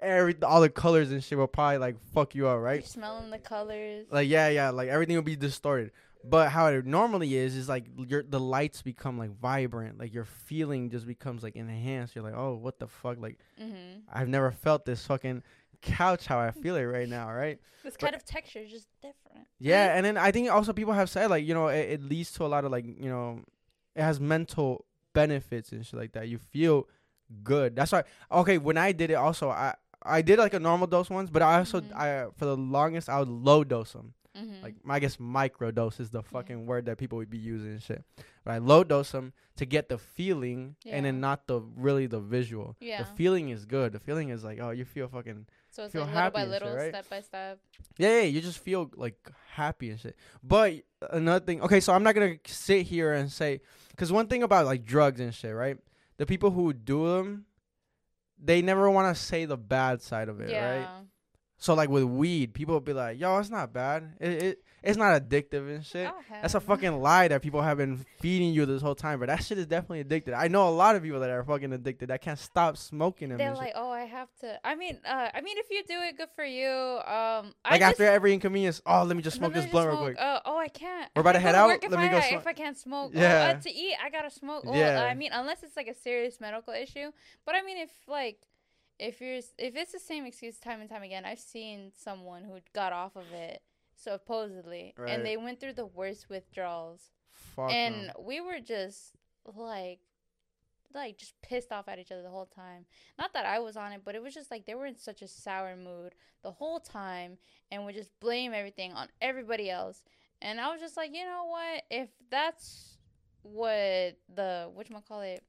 every 0.00 0.34
all 0.42 0.60
the 0.60 0.70
colors 0.70 1.10
and 1.10 1.22
shit 1.22 1.38
will 1.38 1.46
probably 1.46 1.78
like 1.78 1.96
fuck 2.12 2.34
you 2.34 2.46
up, 2.46 2.54
You're 2.54 2.60
right? 2.60 2.86
smelling 2.86 3.30
the 3.30 3.38
colors. 3.38 4.06
Like 4.10 4.28
yeah, 4.28 4.48
yeah, 4.48 4.70
like 4.70 4.88
everything 4.88 5.16
will 5.16 5.22
be 5.22 5.36
distorted. 5.36 5.92
But 6.22 6.50
how 6.50 6.66
it 6.66 6.84
normally 6.84 7.34
is 7.34 7.56
is 7.56 7.68
like 7.68 7.86
your 7.96 8.22
the 8.22 8.40
lights 8.40 8.82
become 8.82 9.18
like 9.18 9.30
vibrant, 9.40 9.98
like 9.98 10.12
your 10.12 10.24
feeling 10.24 10.90
just 10.90 11.06
becomes 11.06 11.42
like 11.42 11.56
enhanced. 11.56 12.14
You're 12.14 12.24
like, 12.24 12.36
oh, 12.36 12.54
what 12.54 12.78
the 12.78 12.88
fuck? 12.88 13.18
Like 13.18 13.38
mm-hmm. 13.60 14.00
I've 14.12 14.28
never 14.28 14.50
felt 14.50 14.84
this 14.84 15.06
fucking 15.06 15.42
couch 15.80 16.26
how 16.26 16.38
I 16.38 16.50
feel 16.50 16.76
it 16.76 16.82
right 16.82 17.08
now, 17.08 17.30
right? 17.30 17.58
This 17.82 17.96
kind 17.96 18.14
of 18.14 18.26
texture 18.26 18.58
is 18.58 18.70
just 18.70 18.88
different. 19.00 19.46
Yeah, 19.58 19.96
and 19.96 20.04
then 20.04 20.18
I 20.18 20.32
think 20.32 20.50
also 20.50 20.74
people 20.74 20.92
have 20.92 21.08
said 21.08 21.30
like 21.30 21.46
you 21.46 21.54
know 21.54 21.68
it, 21.68 21.88
it 21.92 22.02
leads 22.02 22.30
to 22.32 22.44
a 22.44 22.46
lot 22.46 22.66
of 22.66 22.70
like 22.70 22.84
you 22.84 23.08
know 23.08 23.40
it 23.96 24.02
has 24.02 24.20
mental 24.20 24.84
benefits 25.14 25.72
and 25.72 25.86
shit 25.86 25.98
like 25.98 26.12
that. 26.12 26.28
You 26.28 26.36
feel 26.36 26.88
good. 27.42 27.76
That's 27.76 27.92
why. 27.92 28.04
Okay, 28.30 28.58
when 28.58 28.76
I 28.76 28.92
did 28.92 29.10
it, 29.10 29.14
also 29.14 29.48
I 29.48 29.76
I 30.02 30.22
did 30.22 30.38
like 30.38 30.54
a 30.54 30.60
normal 30.60 30.86
dose 30.86 31.10
once, 31.10 31.30
but 31.30 31.42
I 31.42 31.58
also 31.58 31.80
Mhm. 31.80 31.94
I 31.94 32.30
for 32.36 32.44
the 32.46 32.56
longest 32.56 33.08
I 33.08 33.18
would 33.18 33.28
low 33.28 33.64
dose 33.64 33.92
them. 33.92 34.14
Mm-hmm. 34.36 34.62
Like 34.62 34.74
I 34.88 35.00
guess 35.00 35.18
micro 35.18 35.70
dose 35.72 35.98
is 36.00 36.10
the 36.10 36.22
fucking 36.22 36.64
word 36.64 36.86
that 36.86 36.98
people 36.98 37.18
would 37.18 37.30
be 37.30 37.38
using 37.38 37.72
and 37.72 37.82
shit. 37.82 38.04
But 38.44 38.52
I 38.52 38.58
low 38.58 38.84
dose 38.84 39.10
them 39.10 39.32
to 39.56 39.66
get 39.66 39.88
the 39.88 39.98
feeling 39.98 40.76
and 40.86 41.04
then 41.04 41.20
not 41.20 41.46
the 41.48 41.60
really 41.60 42.06
the 42.06 42.20
visual. 42.20 42.76
Yeah. 42.80 43.02
The 43.02 43.08
feeling 43.16 43.50
is 43.50 43.66
good. 43.66 43.92
The 43.92 43.98
feeling 43.98 44.28
is 44.30 44.44
like 44.44 44.58
oh 44.60 44.70
you 44.70 44.84
feel 44.84 45.08
fucking 45.08 45.46
so 45.70 45.84
it's 45.84 45.92
feel 45.92 46.02
like 46.02 46.08
little 46.14 46.22
happy 46.22 46.34
by 46.34 46.42
and 46.42 46.52
shit, 46.52 46.62
little, 46.62 46.76
right? 46.76 46.88
step 46.90 47.08
by 47.10 47.20
step. 47.20 47.58
Yeah, 47.98 48.20
yeah, 48.20 48.22
you 48.22 48.40
just 48.40 48.58
feel 48.60 48.90
like 48.96 49.16
happy 49.50 49.90
and 49.90 50.00
shit. 50.00 50.16
But 50.42 50.74
another 51.10 51.44
thing, 51.44 51.60
okay, 51.62 51.80
so 51.80 51.92
I'm 51.92 52.02
not 52.02 52.14
gonna 52.14 52.36
sit 52.46 52.86
here 52.86 53.12
and 53.12 53.30
say, 53.30 53.60
because 53.90 54.10
one 54.10 54.26
thing 54.28 54.42
about 54.42 54.64
like 54.64 54.84
drugs 54.84 55.20
and 55.20 55.34
shit, 55.34 55.54
right? 55.54 55.76
The 56.16 56.26
people 56.26 56.50
who 56.50 56.72
do 56.72 57.06
them, 57.16 57.46
they 58.42 58.62
never 58.62 58.90
want 58.90 59.14
to 59.14 59.20
say 59.20 59.44
the 59.44 59.56
bad 59.56 60.02
side 60.02 60.28
of 60.28 60.40
it, 60.40 60.50
yeah. 60.50 60.78
right? 60.78 60.88
So 61.60 61.74
like 61.74 61.90
with 61.90 62.04
weed, 62.04 62.54
people 62.54 62.72
will 62.72 62.80
be 62.80 62.94
like, 62.94 63.20
"Yo, 63.20 63.38
it's 63.38 63.50
not 63.50 63.70
bad. 63.70 64.14
It, 64.18 64.42
it 64.42 64.64
it's 64.82 64.96
not 64.96 65.20
addictive 65.22 65.68
and 65.68 65.84
shit." 65.84 66.08
I 66.08 66.40
That's 66.40 66.54
a 66.54 66.60
fucking 66.60 67.02
lie 67.02 67.28
that 67.28 67.42
people 67.42 67.60
have 67.60 67.76
been 67.76 67.98
feeding 68.18 68.54
you 68.54 68.64
this 68.64 68.80
whole 68.80 68.94
time, 68.94 69.20
but 69.20 69.26
that 69.28 69.44
shit 69.44 69.58
is 69.58 69.66
definitely 69.66 70.00
addicted. 70.00 70.32
I 70.32 70.48
know 70.48 70.66
a 70.66 70.70
lot 70.70 70.96
of 70.96 71.02
people 71.02 71.20
that 71.20 71.28
are 71.28 71.44
fucking 71.44 71.70
addicted 71.70 72.08
that 72.08 72.22
can't 72.22 72.38
stop 72.38 72.78
smoking 72.78 73.28
them. 73.28 73.36
They're 73.36 73.48
and 73.48 73.58
shit. 73.58 73.64
like, 73.66 73.74
oh, 73.76 73.90
I 73.90 74.04
have 74.04 74.28
to. 74.40 74.58
I 74.66 74.74
mean, 74.74 75.00
uh, 75.06 75.28
I 75.34 75.42
mean, 75.42 75.58
if 75.58 75.66
you 75.70 75.82
do 75.86 76.00
it, 76.00 76.16
good 76.16 76.30
for 76.34 76.44
you. 76.44 76.66
Um, 76.66 77.52
I 77.62 77.72
Like 77.72 77.82
after 77.82 78.04
every 78.04 78.32
inconvenience, 78.32 78.80
oh, 78.86 79.04
let 79.04 79.14
me 79.14 79.22
just 79.22 79.36
smoke 79.36 79.54
me 79.54 79.60
this 79.60 79.70
blunt 79.70 79.90
real 79.90 79.98
quick. 79.98 80.16
Uh, 80.18 80.40
oh, 80.46 80.56
I 80.56 80.68
can't. 80.68 81.10
We're 81.14 81.20
about 81.20 81.32
to 81.32 81.40
head 81.40 81.54
out, 81.54 81.68
let 81.68 81.90
me 81.90 81.96
I, 81.98 82.08
go 82.08 82.16
uh, 82.16 82.22
smoke. 82.22 82.40
if 82.40 82.46
I 82.46 82.52
can't 82.54 82.78
smoke, 82.78 83.12
Yeah. 83.14 83.52
oh, 83.52 83.58
uh, 83.58 83.60
to 83.60 83.70
eat, 83.70 83.96
I 84.02 84.08
gotta 84.08 84.30
smoke. 84.30 84.64
Oh, 84.66 84.74
Yeah. 84.74 85.04
I 85.04 85.12
mean, 85.12 85.32
unless 85.34 85.62
it's 85.62 85.76
like 85.76 85.88
a 85.88 85.94
serious 85.94 86.40
medical 86.40 86.72
issue. 86.72 87.10
But 87.44 87.54
I 87.54 87.60
mean, 87.60 87.76
if 87.76 87.90
like, 88.08 88.38
if 89.00 89.20
you're, 89.20 89.34
if 89.34 89.74
it's 89.76 89.92
the 89.92 89.98
same 89.98 90.26
excuse 90.26 90.58
time 90.58 90.80
and 90.80 90.88
time 90.90 91.02
again, 91.02 91.24
I've 91.24 91.40
seen 91.40 91.90
someone 91.96 92.44
who 92.44 92.58
got 92.74 92.92
off 92.92 93.16
of 93.16 93.32
it 93.32 93.62
supposedly, 93.96 94.94
Right. 94.96 95.10
and 95.10 95.24
they 95.24 95.36
went 95.36 95.58
through 95.60 95.72
the 95.74 95.86
worst 95.86 96.28
withdrawals, 96.28 97.10
Fuck 97.56 97.72
and 97.72 98.08
no. 98.08 98.12
we 98.24 98.40
were 98.40 98.60
just 98.60 99.14
like 99.56 100.00
like 100.92 101.16
just 101.18 101.40
pissed 101.40 101.70
off 101.70 101.86
at 101.88 101.98
each 102.00 102.10
other 102.10 102.22
the 102.22 102.28
whole 102.30 102.46
time. 102.46 102.84
Not 103.18 103.32
that 103.34 103.46
I 103.46 103.60
was 103.60 103.76
on 103.76 103.92
it, 103.92 104.02
but 104.04 104.14
it 104.16 104.22
was 104.22 104.34
just 104.34 104.50
like 104.50 104.66
they 104.66 104.74
were 104.74 104.86
in 104.86 104.96
such 104.96 105.22
a 105.22 105.28
sour 105.28 105.76
mood 105.76 106.14
the 106.42 106.50
whole 106.50 106.80
time 106.80 107.38
and 107.70 107.84
would 107.84 107.94
just 107.94 108.10
blame 108.18 108.52
everything 108.52 108.92
on 108.92 109.06
everybody 109.22 109.70
else. 109.70 110.02
And 110.42 110.60
I 110.60 110.70
was 110.72 110.80
just 110.80 110.96
like, 110.96 111.14
you 111.14 111.24
know 111.24 111.44
what? 111.46 111.84
If 111.90 112.08
that's 112.28 112.96
what 113.42 114.16
the 114.34 114.68
what 114.74 114.88
call 115.06 115.20
it 115.22 115.44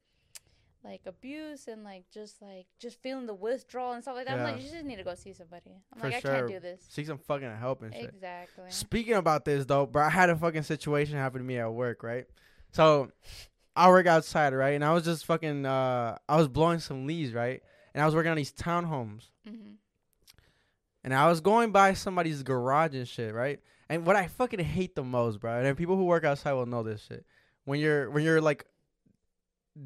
like 0.83 1.01
abuse 1.05 1.67
and 1.67 1.83
like 1.83 2.03
just 2.11 2.41
like 2.41 2.65
just 2.79 3.01
feeling 3.01 3.25
the 3.27 3.33
withdrawal 3.33 3.93
and 3.93 4.03
stuff 4.03 4.15
like 4.15 4.25
that. 4.25 4.37
I'm 4.37 4.43
like, 4.43 4.61
you 4.63 4.69
just 4.69 4.85
need 4.85 4.95
to 4.97 5.03
go 5.03 5.13
see 5.15 5.33
somebody. 5.33 5.71
I'm 5.93 5.99
For 5.99 6.07
like, 6.07 6.15
I 6.15 6.19
sure. 6.19 6.31
can't 6.33 6.47
do 6.47 6.59
this. 6.59 6.81
Seek 6.89 7.07
some 7.07 7.17
fucking 7.19 7.55
help 7.57 7.83
and 7.83 7.93
shit. 7.93 8.05
Exactly. 8.05 8.65
Speaking 8.69 9.13
about 9.13 9.45
this 9.45 9.65
though, 9.65 9.85
bro, 9.85 10.03
I 10.03 10.09
had 10.09 10.29
a 10.29 10.35
fucking 10.35 10.63
situation 10.63 11.17
happen 11.17 11.39
to 11.39 11.45
me 11.45 11.57
at 11.57 11.71
work, 11.71 12.03
right? 12.03 12.25
So 12.71 13.11
I 13.75 13.89
work 13.89 14.07
outside, 14.07 14.53
right? 14.53 14.71
And 14.75 14.83
I 14.83 14.93
was 14.93 15.03
just 15.03 15.25
fucking 15.25 15.65
uh 15.65 16.17
I 16.27 16.37
was 16.37 16.47
blowing 16.47 16.79
some 16.79 17.05
leaves, 17.05 17.33
right? 17.33 17.61
And 17.93 18.01
I 18.01 18.05
was 18.05 18.15
working 18.15 18.31
on 18.31 18.37
these 18.37 18.53
townhomes. 18.53 19.29
hmm 19.47 19.73
And 21.03 21.13
I 21.13 21.27
was 21.27 21.41
going 21.41 21.71
by 21.71 21.93
somebody's 21.93 22.43
garage 22.43 22.95
and 22.95 23.07
shit, 23.07 23.33
right? 23.33 23.59
And 23.89 24.05
what 24.05 24.15
I 24.15 24.27
fucking 24.27 24.59
hate 24.59 24.95
the 24.95 25.03
most, 25.03 25.41
bro, 25.41 25.59
and 25.59 25.77
people 25.77 25.97
who 25.97 26.05
work 26.05 26.23
outside 26.23 26.53
will 26.53 26.65
know 26.65 26.81
this 26.81 27.03
shit. 27.03 27.25
When 27.65 27.79
you're 27.79 28.09
when 28.09 28.23
you're 28.23 28.41
like 28.41 28.65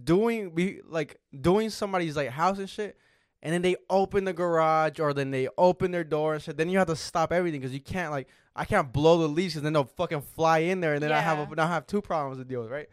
doing 0.04 0.52
be 0.52 0.82
like 0.88 1.20
doing 1.40 1.70
somebody's 1.70 2.16
like 2.16 2.30
house 2.30 2.60
and 2.60 2.70
shit, 2.70 2.98
and 3.42 3.54
then 3.54 3.62
they 3.62 3.76
open 3.90 4.26
the 4.26 4.34
garage 4.34 5.00
or 5.00 5.14
then 5.14 5.32
they 5.32 5.48
open 5.58 5.92
their 5.92 6.04
door 6.04 6.34
and 6.34 6.42
shit, 6.42 6.58
then 6.58 6.70
you 6.70 6.80
have 6.80 6.88
to 6.88 6.96
stop 6.96 7.32
everything 7.32 7.60
because 7.62 7.74
you 7.74 7.80
can't 7.80 8.12
like 8.12 8.28
I 8.56 8.66
can't 8.66 8.92
blow 8.92 9.20
the 9.20 9.28
leaves 9.28 9.54
because 9.54 9.64
then 9.64 9.74
they'll 9.74 9.84
fucking 9.84 10.22
fly 10.22 10.60
in 10.60 10.80
there 10.80 10.96
and 10.96 11.04
then 11.04 11.12
I 11.12 11.20
have 11.20 11.52
a, 11.52 11.56
now 11.56 11.66
I 11.66 11.68
have 11.68 11.86
two 11.86 12.02
problems 12.02 12.40
to 12.40 12.46
deal 12.46 12.62
with, 12.62 12.72
right? 12.72 12.90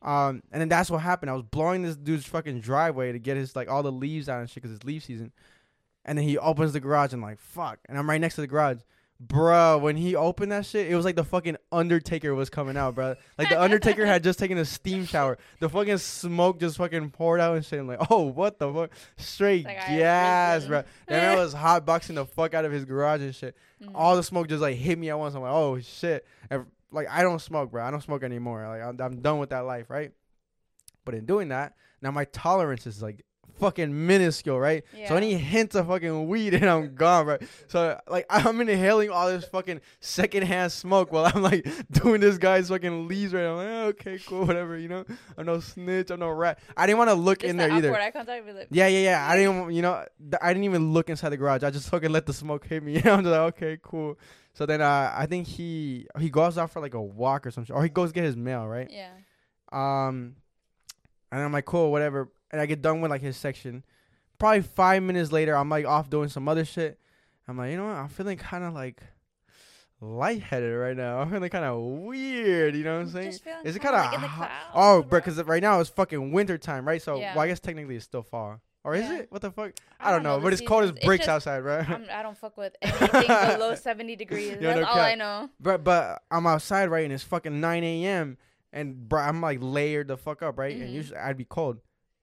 Um, 0.00 0.44
and 0.52 0.60
then 0.60 0.68
that's 0.68 0.90
what 0.90 0.98
happened. 0.98 1.30
I 1.30 1.34
was 1.34 1.42
blowing 1.42 1.82
this 1.82 1.96
dude's 1.96 2.26
fucking 2.26 2.60
driveway 2.60 3.10
to 3.10 3.18
get 3.18 3.36
his 3.36 3.56
like 3.56 3.68
all 3.68 3.82
the 3.82 3.90
leaves 3.90 4.28
out 4.28 4.40
and 4.40 4.48
shit 4.48 4.62
because 4.62 4.76
it's 4.76 4.84
leaf 4.84 5.04
season. 5.04 5.32
And 6.04 6.16
then 6.16 6.24
he 6.24 6.38
opens 6.38 6.72
the 6.72 6.80
garage 6.80 7.12
and 7.12 7.20
like 7.20 7.40
fuck, 7.40 7.80
and 7.88 7.98
I'm 7.98 8.08
right 8.08 8.20
next 8.20 8.36
to 8.36 8.40
the 8.40 8.46
garage. 8.46 8.78
Bro, 9.20 9.78
when 9.78 9.96
he 9.96 10.14
opened 10.14 10.52
that 10.52 10.64
shit, 10.64 10.88
it 10.88 10.94
was 10.94 11.04
like 11.04 11.16
the 11.16 11.24
fucking 11.24 11.56
Undertaker 11.72 12.36
was 12.36 12.50
coming 12.50 12.76
out, 12.76 12.94
bro. 12.94 13.16
Like 13.36 13.48
the 13.48 13.60
Undertaker 13.60 14.06
had 14.06 14.22
just 14.22 14.38
taken 14.38 14.58
a 14.58 14.64
steam 14.64 15.06
shower. 15.06 15.38
The 15.58 15.68
fucking 15.68 15.98
smoke 15.98 16.60
just 16.60 16.76
fucking 16.76 17.10
poured 17.10 17.40
out 17.40 17.56
and 17.56 17.64
shit. 17.64 17.80
I'm 17.80 17.88
like, 17.88 17.98
oh, 18.10 18.22
what 18.22 18.60
the 18.60 18.72
fuck? 18.72 18.90
Straight 19.16 19.64
Like, 19.64 19.76
gas, 19.78 20.66
bro. 20.66 20.84
That 21.08 21.22
man 21.22 21.36
was 21.36 21.52
hot 21.52 21.84
boxing 21.84 22.14
the 22.14 22.26
fuck 22.26 22.54
out 22.54 22.64
of 22.64 22.70
his 22.70 22.84
garage 22.84 23.20
and 23.20 23.34
shit. 23.34 23.56
Mhm. 23.82 23.90
All 23.92 24.14
the 24.14 24.22
smoke 24.22 24.46
just 24.46 24.62
like 24.62 24.76
hit 24.76 24.96
me 24.96 25.10
at 25.10 25.18
once. 25.18 25.34
I'm 25.34 25.42
like, 25.42 25.52
oh 25.52 25.80
shit. 25.80 26.24
And, 26.48 26.66
like 26.92 27.08
I 27.10 27.22
don't 27.22 27.40
smoke, 27.40 27.72
bro. 27.72 27.84
I 27.84 27.90
don't 27.90 28.02
smoke 28.02 28.22
anymore. 28.22 28.68
Like 28.68 28.82
I'm, 28.82 29.00
I'm 29.00 29.20
done 29.20 29.40
with 29.40 29.50
that 29.50 29.64
life, 29.66 29.90
right? 29.90 30.12
But 31.04 31.14
in 31.16 31.26
doing 31.26 31.48
that, 31.48 31.74
now 32.00 32.12
my 32.12 32.24
tolerance 32.26 32.86
is 32.86 33.02
like 33.02 33.24
fucking 33.58 34.06
minuscule, 34.06 34.58
right? 34.58 34.84
So 35.08 35.16
any 35.16 35.34
hint 35.34 35.74
of 35.74 35.86
fucking 35.88 36.28
weed 36.28 36.54
and 36.54 36.64
I'm 36.64 36.94
gone, 36.94 37.26
right? 37.26 37.42
So 37.66 38.00
like 38.08 38.26
I'm 38.30 38.60
inhaling 38.60 39.10
all 39.10 39.28
this 39.28 39.44
fucking 39.44 39.80
secondhand 40.00 40.72
smoke 40.72 41.12
while 41.12 41.30
I'm 41.34 41.42
like 41.42 41.66
doing 41.90 42.20
this 42.20 42.38
guy's 42.38 42.68
fucking 42.68 43.08
leaves 43.08 43.32
right. 43.32 43.44
I'm 43.46 43.56
like, 43.56 43.66
"Oh, 43.68 43.86
okay, 43.88 44.18
cool, 44.26 44.44
whatever, 44.46 44.76
you 44.76 44.88
know. 44.88 45.04
I'm 45.36 45.46
no 45.46 45.60
snitch, 45.60 46.10
I'm 46.10 46.20
no 46.20 46.30
rat. 46.30 46.58
I 46.76 46.86
didn't 46.86 46.98
want 46.98 47.10
to 47.10 47.14
look 47.14 47.40
Just 47.40 47.50
in 47.50 47.56
the 47.56 47.64
there 47.64 47.72
either. 47.78 47.90
like, 48.54 48.68
Yeah, 48.70 48.86
yeah, 48.88 49.00
yeah. 49.00 49.28
I 49.30 49.36
didn't, 49.36 49.72
you 49.74 49.82
know, 49.82 50.04
th- 50.20 50.40
I 50.42 50.52
didn't 50.52 50.64
even 50.64 50.92
look 50.92 51.10
inside 51.10 51.30
the 51.30 51.36
garage. 51.36 51.62
I 51.62 51.70
just 51.70 51.88
fucking 51.88 52.10
let 52.10 52.26
the 52.26 52.32
smoke 52.32 52.66
hit 52.66 52.82
me. 52.82 52.96
I'm 52.96 53.22
just 53.22 53.24
like, 53.24 53.54
okay, 53.54 53.78
cool. 53.82 54.18
So 54.54 54.66
then, 54.66 54.80
uh, 54.80 55.12
I 55.14 55.26
think 55.26 55.46
he 55.46 56.06
he 56.18 56.30
goes 56.30 56.58
out 56.58 56.70
for 56.72 56.80
like 56.80 56.94
a 56.94 57.00
walk 57.02 57.46
or 57.46 57.50
something, 57.52 57.74
or 57.74 57.82
he 57.84 57.88
goes 57.88 58.10
get 58.12 58.24
his 58.24 58.36
mail, 58.36 58.66
right? 58.66 58.90
yeah. 58.90 59.10
Um, 59.70 60.36
and 61.30 61.42
I'm 61.42 61.52
like, 61.52 61.66
cool, 61.66 61.92
whatever. 61.92 62.30
And 62.50 62.60
I 62.60 62.66
get 62.66 62.80
done 62.82 63.00
with 63.00 63.10
like 63.10 63.20
his 63.22 63.36
section. 63.36 63.84
Probably 64.38 64.62
five 64.62 65.02
minutes 65.02 65.32
later, 65.32 65.56
I'm 65.56 65.68
like 65.68 65.84
off 65.86 66.08
doing 66.08 66.28
some 66.28 66.48
other 66.48 66.64
shit. 66.64 66.98
I'm 67.46 67.56
like, 67.58 67.70
you 67.70 67.76
know 67.76 67.86
what? 67.86 67.96
I'm 67.96 68.08
feeling 68.08 68.38
kind 68.38 68.64
of 68.64 68.72
like 68.74 69.00
lightheaded 70.00 70.76
right 70.76 70.96
now. 70.96 71.18
I'm 71.20 71.30
feeling 71.30 71.50
kind 71.50 71.64
of 71.64 71.78
weird. 71.80 72.76
You 72.76 72.84
know 72.84 72.94
what 72.96 73.00
I'm 73.02 73.10
saying? 73.10 73.28
Is 73.64 73.76
it 73.76 73.80
kinda 73.82 73.98
like 73.98 74.14
in 74.14 74.20
hot? 74.20 74.50
Oh, 74.74 75.02
bro, 75.02 75.18
because 75.20 75.42
right 75.44 75.62
now 75.62 75.80
it's 75.80 75.90
fucking 75.90 76.32
winter 76.32 76.56
time, 76.58 76.86
right? 76.86 77.02
So, 77.02 77.18
Yeah. 77.18 77.34
well, 77.34 77.44
I 77.44 77.48
guess 77.48 77.60
technically 77.60 77.96
it's 77.96 78.04
still 78.04 78.22
fall. 78.22 78.60
Or 78.84 78.94
is 78.94 79.02
Yeah. 79.04 79.18
it? 79.18 79.32
What 79.32 79.42
the 79.42 79.50
fuck? 79.50 79.72
I, 79.98 80.12
don't 80.12 80.22
know, 80.22 80.36
the 80.36 80.42
but 80.44 80.52
it's 80.52 80.62
cold 80.62 80.84
as 80.84 80.92
bricks 80.92 81.26
just- 81.26 81.28
outside, 81.28 81.58
right? 81.64 81.88
I'm, 81.88 82.06
I 82.10 82.22
don't 82.22 82.38
fuck 82.38 82.56
with 82.56 82.76
anything 82.82 83.26
below 83.26 83.74
70 83.74 84.14
degrees. 84.16 84.52
Yeah, 84.60 84.74
That's 84.74 84.80
no 84.80 84.86
all 84.86 84.94
cap. 84.94 85.04
I 85.06 85.14
know. 85.16 85.50
But 85.60 85.82
but 85.84 86.22
I'm 86.30 86.46
outside 86.46 86.88
right, 86.90 87.04
and 87.04 87.12
it's 87.12 87.24
fucking 87.24 87.60
9 87.60 87.82
a.m. 87.84 88.38
and 88.72 89.08
bro, 89.08 89.20
I'm 89.20 89.40
like 89.42 89.58
layered 89.60 90.06
the 90.08 90.16
fuck 90.16 90.42
up, 90.42 90.58
right? 90.58 90.74
And 90.76 90.84
Mhm. 90.88 90.92
usually 90.92 91.18
I'd 91.18 91.36
be 91.36 91.44
cold. 91.44 91.78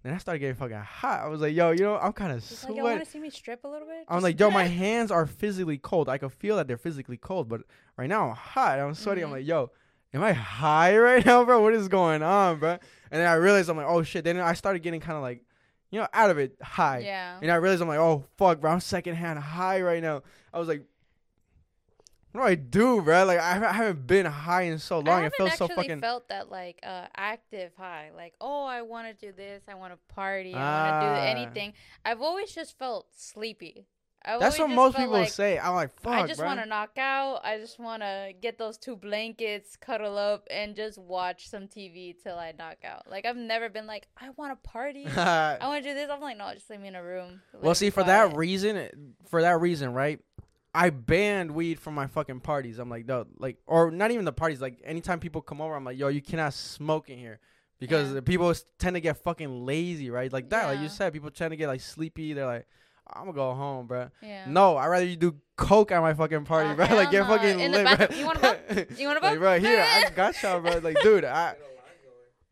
Then 0.06 0.13
I 0.13 0.18
started 0.20 0.38
getting 0.38 0.54
fucking 0.56 0.78
hot. 0.78 1.22
I 1.22 1.28
was 1.30 1.41
like, 1.41 1.56
yo, 1.56 1.72
you 1.72 1.80
know, 1.80 1.98
I'm 1.98 2.13
kind 2.13 2.32
of 2.32 2.48
Just 2.48 2.63
like, 2.70 2.76
y'all 2.76 2.86
want 2.86 3.04
to 3.04 3.10
see 3.10 3.18
me 3.20 3.32
strip 3.32 3.63
a 3.63 3.68
little 3.68 3.88
bit? 3.88 4.06
I'm 4.08 4.18
Just- 4.18 4.24
like, 4.24 4.39
yo, 4.39 4.52
my 4.52 4.65
hands 4.65 5.10
are 5.10 5.26
physically 5.26 5.80
cold. 5.80 6.10
I 6.10 6.20
can 6.20 6.30
feel 6.30 6.58
that 6.58 6.68
they're 6.68 6.78
physically 6.78 7.18
cold, 7.18 7.50
but 7.50 7.62
right 7.98 8.08
now 8.08 8.30
I'm 8.30 8.36
hot. 8.36 8.78
I'm 8.80 8.94
sweaty. 8.94 9.22
I'm 9.24 9.30
Mhm. 9.30 9.32
like, 9.32 9.48
yo, 9.48 9.72
am 10.13 10.24
I 10.24 10.32
high 10.34 10.96
right 10.96 11.26
now, 11.26 11.44
bro? 11.44 11.60
What 11.60 11.74
is 11.74 11.88
going 11.88 12.22
on, 12.22 12.60
bro? 12.60 12.74
And 12.74 12.80
then 13.22 13.28
I 13.28 13.34
realized 13.34 13.68
I'm 13.68 13.78
like, 13.78 13.88
oh 13.89 14.04
shit. 14.04 14.24
Then 14.24 14.39
I 14.39 14.54
started 14.54 14.84
getting 14.84 15.00
kind 15.02 15.18
of 15.18 15.24
like, 15.24 15.41
you 15.89 16.00
know, 16.00 16.08
out 16.13 16.30
of 16.30 16.38
it 16.38 16.56
high. 16.62 17.00
Yeah. 17.00 17.39
And 17.41 17.52
I 17.52 17.56
realized 17.56 17.82
I'm 17.82 17.88
like, 17.88 17.98
oh 17.98 18.26
fuck, 18.38 18.62
bro, 18.62 18.70
I'm 18.70 18.82
secondhand 18.82 19.39
high 19.39 19.82
right 19.82 20.04
now. 20.04 20.22
I 20.54 20.60
was 20.60 20.68
like, 20.68 20.84
do 22.36 22.41
I 22.43 22.56
do, 22.56 23.02
bro? 23.02 23.26
Like 23.26 23.39
I 23.39 23.54
haven't- 23.54 23.69
I 23.69 23.74
haven't 23.74 24.08
been 24.08 24.26
high 24.26 24.63
in 24.63 24.80
so 24.80 25.00
long. 25.00 25.24
I 25.24 25.26
It 25.28 25.34
feels 25.36 25.56
so 25.56 25.67
fucking. 25.67 26.02
felt 26.02 26.30
that 26.30 26.50
like 26.52 26.80
uh, 26.84 27.08
active 27.15 27.71
high. 27.78 28.12
Like, 28.15 28.34
oh, 28.39 28.63
I 28.65 28.82
want 28.84 29.08
to 29.08 29.26
do 29.26 29.32
this. 29.32 29.63
I 29.67 29.76
want 29.76 29.93
to 29.93 30.13
party. 30.13 30.54
I 30.54 30.58
want 30.58 30.93
Ah. 30.95 31.00
to 31.00 31.06
do 31.21 31.28
anything. 31.39 31.74
I've 32.04 32.21
always 32.21 32.52
just 32.54 32.78
felt 32.78 33.08
sleepy. 33.15 33.88
I've 34.28 34.39
That's 34.39 34.58
what 34.58 34.71
most 34.71 34.95
people 34.98 35.12
like, 35.12 35.30
say. 35.30 35.60
I'm 35.60 35.76
like, 35.76 36.00
fuck, 36.02 36.13
I 36.13 36.26
just 36.26 36.43
want 36.43 36.60
to 36.60 36.65
knock 36.65 36.98
out. 36.98 37.41
I 37.43 37.60
just 37.60 37.78
want 37.80 38.02
to 38.02 38.34
get 38.41 38.58
those 38.58 38.76
two 38.76 38.95
blankets, 38.95 39.76
cuddle 39.76 40.17
up, 40.17 40.48
and 40.50 40.76
just 40.76 40.98
watch 40.98 41.48
some 41.48 41.67
TV 41.67 42.15
till 42.24 42.36
I 42.36 42.52
knock 42.58 42.78
out. 42.84 43.04
Like 43.08 43.26
I've 43.26 43.38
never 43.38 43.69
been 43.69 43.86
like, 43.86 44.08
I 44.19 44.32
want 44.32 44.52
to 44.52 44.67
party. 44.67 45.06
I 45.15 45.60
want 45.67 45.84
to 45.84 45.89
do 45.91 45.93
this. 45.93 46.10
I'm 46.10 46.21
like, 46.21 46.38
no, 46.38 46.52
just 46.56 46.67
leave 46.71 46.80
me 46.82 46.88
in 46.88 46.95
a 46.95 47.04
room. 47.04 47.41
let 47.54 47.62
well, 47.63 47.76
see, 47.76 47.91
for 47.91 48.04
that 48.04 48.36
reason, 48.36 49.13
for 49.30 49.43
that 49.43 49.60
reason, 49.62 49.93
right? 49.93 50.19
I 50.76 50.90
banned 50.90 51.52
weed 51.52 51.80
from 51.80 51.96
my 51.96 52.08
fucking 52.08 52.42
parties. 52.42 52.80
I'm 52.80 52.90
like, 52.90 53.06
no, 53.06 53.26
like, 53.38 53.58
or 53.66 53.90
not 53.92 54.12
even 54.12 54.26
the 54.26 54.34
parties. 54.34 54.60
Like, 54.62 54.82
anytime 54.84 55.20
people 55.20 55.42
come 55.42 55.62
over, 55.62 55.74
I'm 55.76 55.86
like, 55.86 55.98
yo, 55.98 56.10
you 56.10 56.22
cannot 56.22 56.54
smoke 56.54 57.10
in 57.10 57.18
here 57.18 57.40
because 57.80 58.14
Yeah. 58.14 58.20
people 58.22 58.54
tend 58.78 58.96
to 58.96 59.00
get 59.00 59.18
fucking 59.18 59.66
lazy, 59.66 60.10
right? 60.10 60.32
Like 60.32 60.50
that, 60.50 60.66
like 60.68 60.80
you 60.82 60.90
said, 60.90 61.14
people 61.14 61.32
tend 61.32 61.52
to 61.52 61.56
get 61.56 61.68
like 61.68 61.82
sleepy. 61.82 62.34
They're 62.34 62.46
like, 62.46 62.68
I'm 63.08 63.22
gonna 63.26 63.34
go 63.34 63.54
home, 63.54 63.88
bro. 63.88 64.10
Yeah. 64.22 64.46
No, 64.48 64.78
I'd 64.78 64.88
rather 64.88 65.06
you 65.06 65.16
do 65.16 65.36
coke 65.56 65.92
at 65.92 66.02
my 66.02 66.14
fucking 66.14 66.44
party, 66.46 66.70
uh, 66.70 66.74
Oh, 66.74 66.76
bro. 66.76 66.86
like 66.98 67.12
get 67.12 67.28
no. 67.28 67.36
fucking 67.36 67.60
In 67.60 67.72
the 67.72 67.78
lit, 67.78 67.86
bathroom. 67.86 68.08
bro. 68.10 68.18
You 68.20 68.26
want 68.26 68.38
a 68.38 68.42
bump? 68.42 69.00
You 69.00 69.08
want 69.08 69.20
a 69.20 69.22
like, 69.22 69.32
bump? 69.32 69.40
bro, 69.40 69.60
here, 69.60 69.82
I 69.88 70.10
got 70.16 70.42
y'all, 70.44 70.60
bro. 70.60 70.78
Like, 70.80 70.98
dude, 71.02 71.24
I 71.26 71.56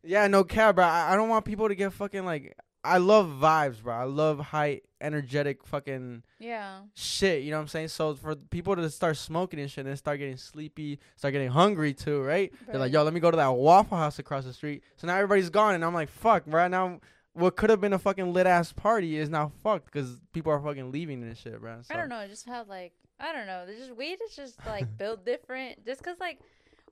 yeah, 0.02 0.26
no 0.26 0.44
cap, 0.44 0.76
bro. 0.76 0.84
I, 0.84 1.12
I 1.12 1.16
don't 1.16 1.28
want 1.28 1.44
people 1.44 1.68
to 1.68 1.74
get 1.74 1.92
fucking 1.92 2.24
like. 2.24 2.56
I 2.84 2.98
love 2.98 3.26
vibes, 3.40 3.82
bro. 3.82 3.94
I 3.94 4.04
love 4.04 4.38
high 4.38 4.82
energetic 5.00 5.64
fucking 5.64 6.22
Yeah. 6.38 6.80
shit. 6.94 7.42
You 7.42 7.50
know 7.50 7.56
what 7.56 7.62
I'm 7.62 7.68
saying? 7.68 7.88
So 7.88 8.14
for 8.14 8.34
people 8.36 8.76
to 8.76 8.88
start 8.90 9.16
smoking 9.16 9.58
and 9.60 9.70
shit 9.70 9.86
and 9.86 9.98
start 9.98 10.18
getting 10.18 10.36
sleepy, 10.36 10.98
start 11.16 11.32
getting 11.32 11.50
hungry 11.50 11.94
too, 11.94 12.20
right? 12.22 12.52
They're 12.66 12.78
like, 12.78 12.92
yo, 12.92 13.02
let 13.02 13.14
me 13.14 13.20
go 13.20 13.30
to 13.30 13.36
that 13.38 13.48
Waffle 13.48 13.96
House 13.98 14.18
across 14.18 14.44
the 14.44 14.52
street. 14.52 14.82
So 14.96 15.06
now 15.06 15.16
everybody's 15.16 15.50
gone, 15.50 15.74
and 15.74 15.84
I'm 15.84 15.94
like, 15.94 16.08
fuck, 16.10 16.42
Right 16.46 16.70
Now 16.70 17.00
what 17.34 17.56
could 17.56 17.68
have 17.70 17.80
been 17.80 17.92
a 17.92 17.98
fucking 17.98 18.32
lit 18.32 18.46
ass 18.46 18.72
party 18.72 19.16
is 19.16 19.28
now 19.28 19.50
fucked 19.62 19.86
because 19.86 20.20
people 20.32 20.52
are 20.52 20.60
fucking 20.60 20.92
leaving 20.92 21.22
and 21.22 21.36
shit, 21.36 21.60
bro. 21.60 21.78
So. 21.82 21.92
I 21.92 21.96
don't 21.96 22.08
know. 22.08 22.20
It 22.20 22.28
just 22.28 22.46
have 22.46 22.68
like 22.68 22.92
I 23.20 23.32
don't 23.32 23.46
know. 23.46 23.64
There's 23.66 23.78
just 23.78 23.96
weed 23.96 24.18
is 24.28 24.36
just 24.36 24.64
like 24.66 24.86
built 24.98 25.24
different. 25.24 25.84
Just 25.84 26.02
cause 26.02 26.16
like 26.20 26.38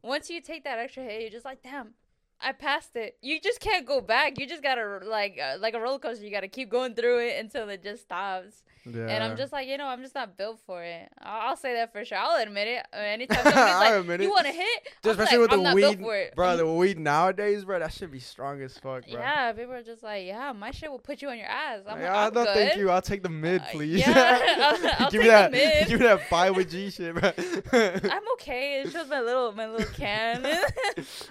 once 0.03 0.29
you 0.31 0.41
take 0.41 0.65
that 0.65 0.79
extra 0.79 1.05
hit, 1.05 1.21
you're 1.23 1.31
just 1.31 1.45
like, 1.45 1.63
damn, 1.63 1.95
I 2.43 2.53
passed 2.53 2.97
it. 2.97 3.17
You 3.23 3.41
just 3.41 3.61
can't 3.61 3.87
go 3.87 4.01
back. 4.01 4.39
You 4.39 4.47
just 4.47 4.63
gotta 4.63 5.01
like 5.07 5.39
uh, 5.43 5.57
like 5.61 5.75
a 5.75 5.81
roller 5.81 5.99
coaster. 5.99 6.25
You 6.25 6.31
gotta 6.31 6.49
keep 6.49 6.71
going 6.71 6.95
through 6.95 7.21
it 7.21 7.39
until 7.41 7.69
it 7.69 7.83
just 7.83 8.03
stops. 8.03 8.63
Yeah. 8.85 9.07
And 9.07 9.23
I'm 9.23 9.37
just 9.37 9.53
like, 9.53 9.69
you 9.69 9.79
know, 9.79 9.87
I'm 9.87 10.03
just 10.03 10.17
not 10.17 10.37
built 10.37 10.59
for 10.67 10.83
it. 10.83 11.09
I'll, 11.21 11.51
I'll 11.51 11.57
say 11.57 11.75
that 11.75 11.93
for 11.93 12.05
sure. 12.05 12.19
I'll 12.19 12.43
admit 12.43 12.67
it. 12.67 12.85
Uh, 12.93 12.97
Anytime 12.97 13.37
somebody's 13.45 13.75
like, 13.77 13.93
admit 13.95 14.21
you 14.23 14.31
want 14.31 14.47
to 14.47 14.53
hit, 14.53 14.67
Just 15.05 15.21
I'm 15.21 15.25
especially 15.25 15.39
like, 15.39 15.41
with 15.43 15.53
I'm 15.53 15.59
the 15.59 15.63
not 15.63 15.77
built 15.77 15.97
weed, 15.99 16.05
for 16.05 16.17
it. 16.17 16.35
bro. 16.35 16.57
The 16.57 16.67
weed 16.75 16.99
nowadays, 16.99 17.65
bro, 17.65 17.79
that 17.79 17.93
should 17.93 18.11
be 18.11 18.19
strong 18.19 18.61
as 18.61 18.73
fuck, 18.79 19.05
bro. 19.09 19.13
yeah, 19.21 19.53
people 19.53 19.73
are 19.75 19.85
just 19.85 20.03
like, 20.03 20.27
yeah, 20.27 20.51
my 20.51 20.73
shit 20.73 20.91
will 20.91 20.99
put 20.99 21.23
you 21.23 21.29
on 21.29 21.39
your 21.39 21.47
ass. 21.47 21.83
I'm 21.87 21.95
Like, 21.95 22.03
like, 22.03 22.11
ah, 22.13 22.27
I'm 22.27 22.35
no, 22.35 22.45
good. 22.45 22.55
thank 22.57 22.77
you. 22.77 22.91
I'll 22.91 23.01
take 23.03 23.23
the 23.23 23.29
mid, 23.29 23.63
Uh, 23.63 23.65
please. 23.71 24.01
yeah, 24.01 24.39
I'll- 24.59 25.05
I'll 25.05 25.11
give 25.13 25.23
me 25.23 25.29
that. 25.29 25.53
Give 25.87 26.01
me 26.01 26.07
that 26.07 26.29
five 26.29 26.57
with 26.57 26.69
G 26.69 26.91
shit, 26.91 27.15
bro. 27.15 27.31
I'm 27.31 28.23
okay. 28.33 28.83
It's 28.83 28.93
just 28.93 29.09
my 29.09 29.21
little 29.21 29.53
my 29.53 29.69
little 29.71 29.87
can. 29.95 30.45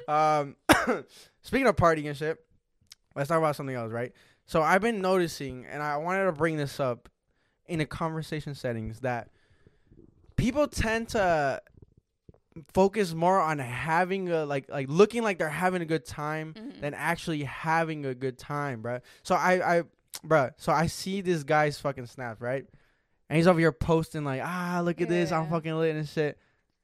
um, 0.08 0.56
speaking 1.42 1.68
of 1.68 1.76
partying 1.76 2.08
and 2.08 2.18
shit, 2.18 2.38
let's 3.16 3.30
talk 3.30 3.38
about 3.38 3.56
something 3.56 3.76
else, 3.76 3.92
right? 3.92 4.12
So 4.46 4.62
I've 4.62 4.82
been 4.82 5.02
noticing, 5.02 5.66
and 5.66 5.82
I 5.82 5.98
wanted 5.98 6.26
to 6.26 6.32
bring 6.32 6.58
this 6.58 6.80
up 6.80 7.10
in 7.68 7.80
a 7.82 7.86
conversation 7.86 8.54
settings 8.56 9.00
that 9.02 9.30
people 10.36 10.68
tend 10.68 11.10
to 11.10 11.62
focus 12.74 13.14
more 13.14 13.40
on 13.40 13.60
having 13.60 14.30
a 14.30 14.46
like 14.46 14.68
like 14.70 14.88
looking 14.90 15.24
like 15.24 15.38
they're 15.38 15.48
having 15.48 15.82
a 15.82 15.86
good 15.86 16.06
time 16.06 16.54
Mhm. 16.54 16.82
than 16.82 16.94
actually 16.94 17.44
having 17.44 18.06
a 18.06 18.14
good 18.14 18.38
time, 18.38 18.82
bro. 18.82 19.00
So 19.24 19.36
I 19.36 19.78
I 19.78 19.84
bruh, 20.26 20.52
so 20.58 20.74
I 20.74 20.88
see 20.88 21.22
this 21.22 21.44
guy's 21.44 21.80
fucking 21.80 22.08
snap, 22.08 22.42
right? 22.42 22.66
And 23.30 23.38
he's 23.38 23.48
over 23.48 23.60
here 23.60 23.72
posting 23.72 24.26
like, 24.26 24.42
ah, 24.44 24.82
look 24.84 25.00
at 25.00 25.08
this, 25.08 25.32
I'm 25.32 25.48
fucking 25.50 25.74
lit 25.74 25.96
and 25.96 26.08
shit. 26.10 26.38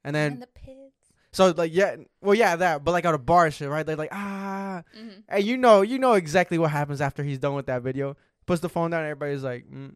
And 0.04 0.16
then 0.16 0.32
and 0.32 0.42
the. 0.42 0.46
So 1.32 1.50
like 1.56 1.74
yeah, 1.74 1.96
well 2.20 2.34
yeah 2.34 2.56
that, 2.56 2.84
but 2.84 2.92
like 2.92 3.04
at 3.04 3.14
a 3.14 3.18
bar 3.18 3.50
shit, 3.50 3.68
right? 3.68 3.84
They're 3.84 3.96
like 3.96 4.12
ah, 4.12 4.82
hmm 4.96 5.08
and 5.28 5.44
you 5.44 5.56
know 5.56 5.82
you 5.82 5.98
know 5.98 6.14
exactly 6.14 6.58
what 6.58 6.70
happens 6.70 7.00
after 7.00 7.22
he's 7.22 7.38
done 7.38 7.54
with 7.54 7.66
that 7.66 7.82
video. 7.82 8.16
Puts 8.46 8.60
the 8.62 8.68
phone 8.68 8.90
down, 8.90 9.02
everybody's 9.04 9.42
like, 9.44 9.66
mm. 9.70 9.94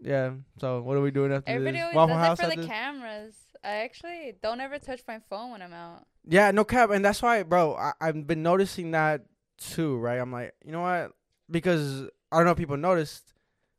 yeah. 0.00 0.32
So 0.60 0.82
what 0.82 0.96
are 0.96 1.00
we 1.00 1.10
doing 1.10 1.32
after 1.32 1.50
Everybody 1.50 1.78
this? 1.78 1.82
always 1.82 1.96
Waffle 1.96 2.14
does 2.16 2.24
House 2.26 2.38
it 2.38 2.42
for 2.42 2.50
the 2.50 2.56
this? 2.56 2.66
cameras. 2.66 3.34
I 3.64 3.68
actually 3.78 4.34
don't 4.40 4.60
ever 4.60 4.78
touch 4.78 5.00
my 5.08 5.20
phone 5.28 5.50
when 5.50 5.62
I'm 5.62 5.72
out. 5.72 6.06
Yeah, 6.28 6.50
no 6.52 6.62
cap, 6.64 6.90
and 6.90 7.04
that's 7.04 7.20
why, 7.20 7.42
bro. 7.42 7.74
I, 7.74 7.92
I've 8.00 8.26
been 8.26 8.42
noticing 8.42 8.92
that 8.92 9.22
too, 9.58 9.96
right? 9.98 10.20
I'm 10.20 10.30
like, 10.30 10.54
you 10.64 10.70
know 10.70 10.82
what? 10.82 11.12
Because 11.50 12.04
I 12.30 12.36
don't 12.36 12.44
know 12.44 12.52
if 12.52 12.58
people 12.58 12.76
noticed 12.76 13.32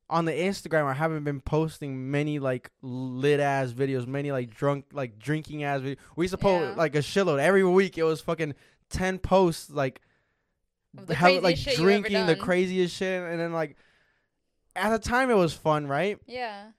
on 0.10 0.26
the 0.26 0.32
Instagram. 0.32 0.86
I 0.86 0.94
haven't 0.94 1.24
been 1.24 1.40
posting 1.42 2.10
many 2.12 2.40
like 2.40 2.72
lit 2.82 3.40
ass 3.40 3.72
videos, 3.72 4.08
many 4.08 4.32
like 4.32 4.54
drunk, 4.54 4.86
like 4.92 5.20
drinking 5.20 5.64
ass 5.64 5.82
videos. 5.82 5.98
We 6.16 6.26
used 6.26 6.34
to 6.34 6.38
post 6.38 6.64
Yeah. 6.70 6.74
like 6.76 6.96
a 6.96 7.00
shitload 7.00 7.40
every 7.40 7.64
week. 7.64 7.98
It 7.98 8.04
was 8.04 8.22
fucking 8.22 8.56
ten 8.90 9.20
posts, 9.20 9.70
like 9.70 10.02
hell- 11.10 11.42
like 11.42 11.58
drinking 11.60 12.26
the 12.26 12.36
craziest 12.36 12.96
shit, 12.96 13.22
and 13.24 13.40
then 13.40 13.54
like 13.54 13.76
at 14.76 14.90
the 14.90 15.00
time 15.00 15.30
it 15.30 15.36
was 15.36 15.54
fun, 15.54 15.88
right? 15.88 16.18
Yeah. 16.26 16.72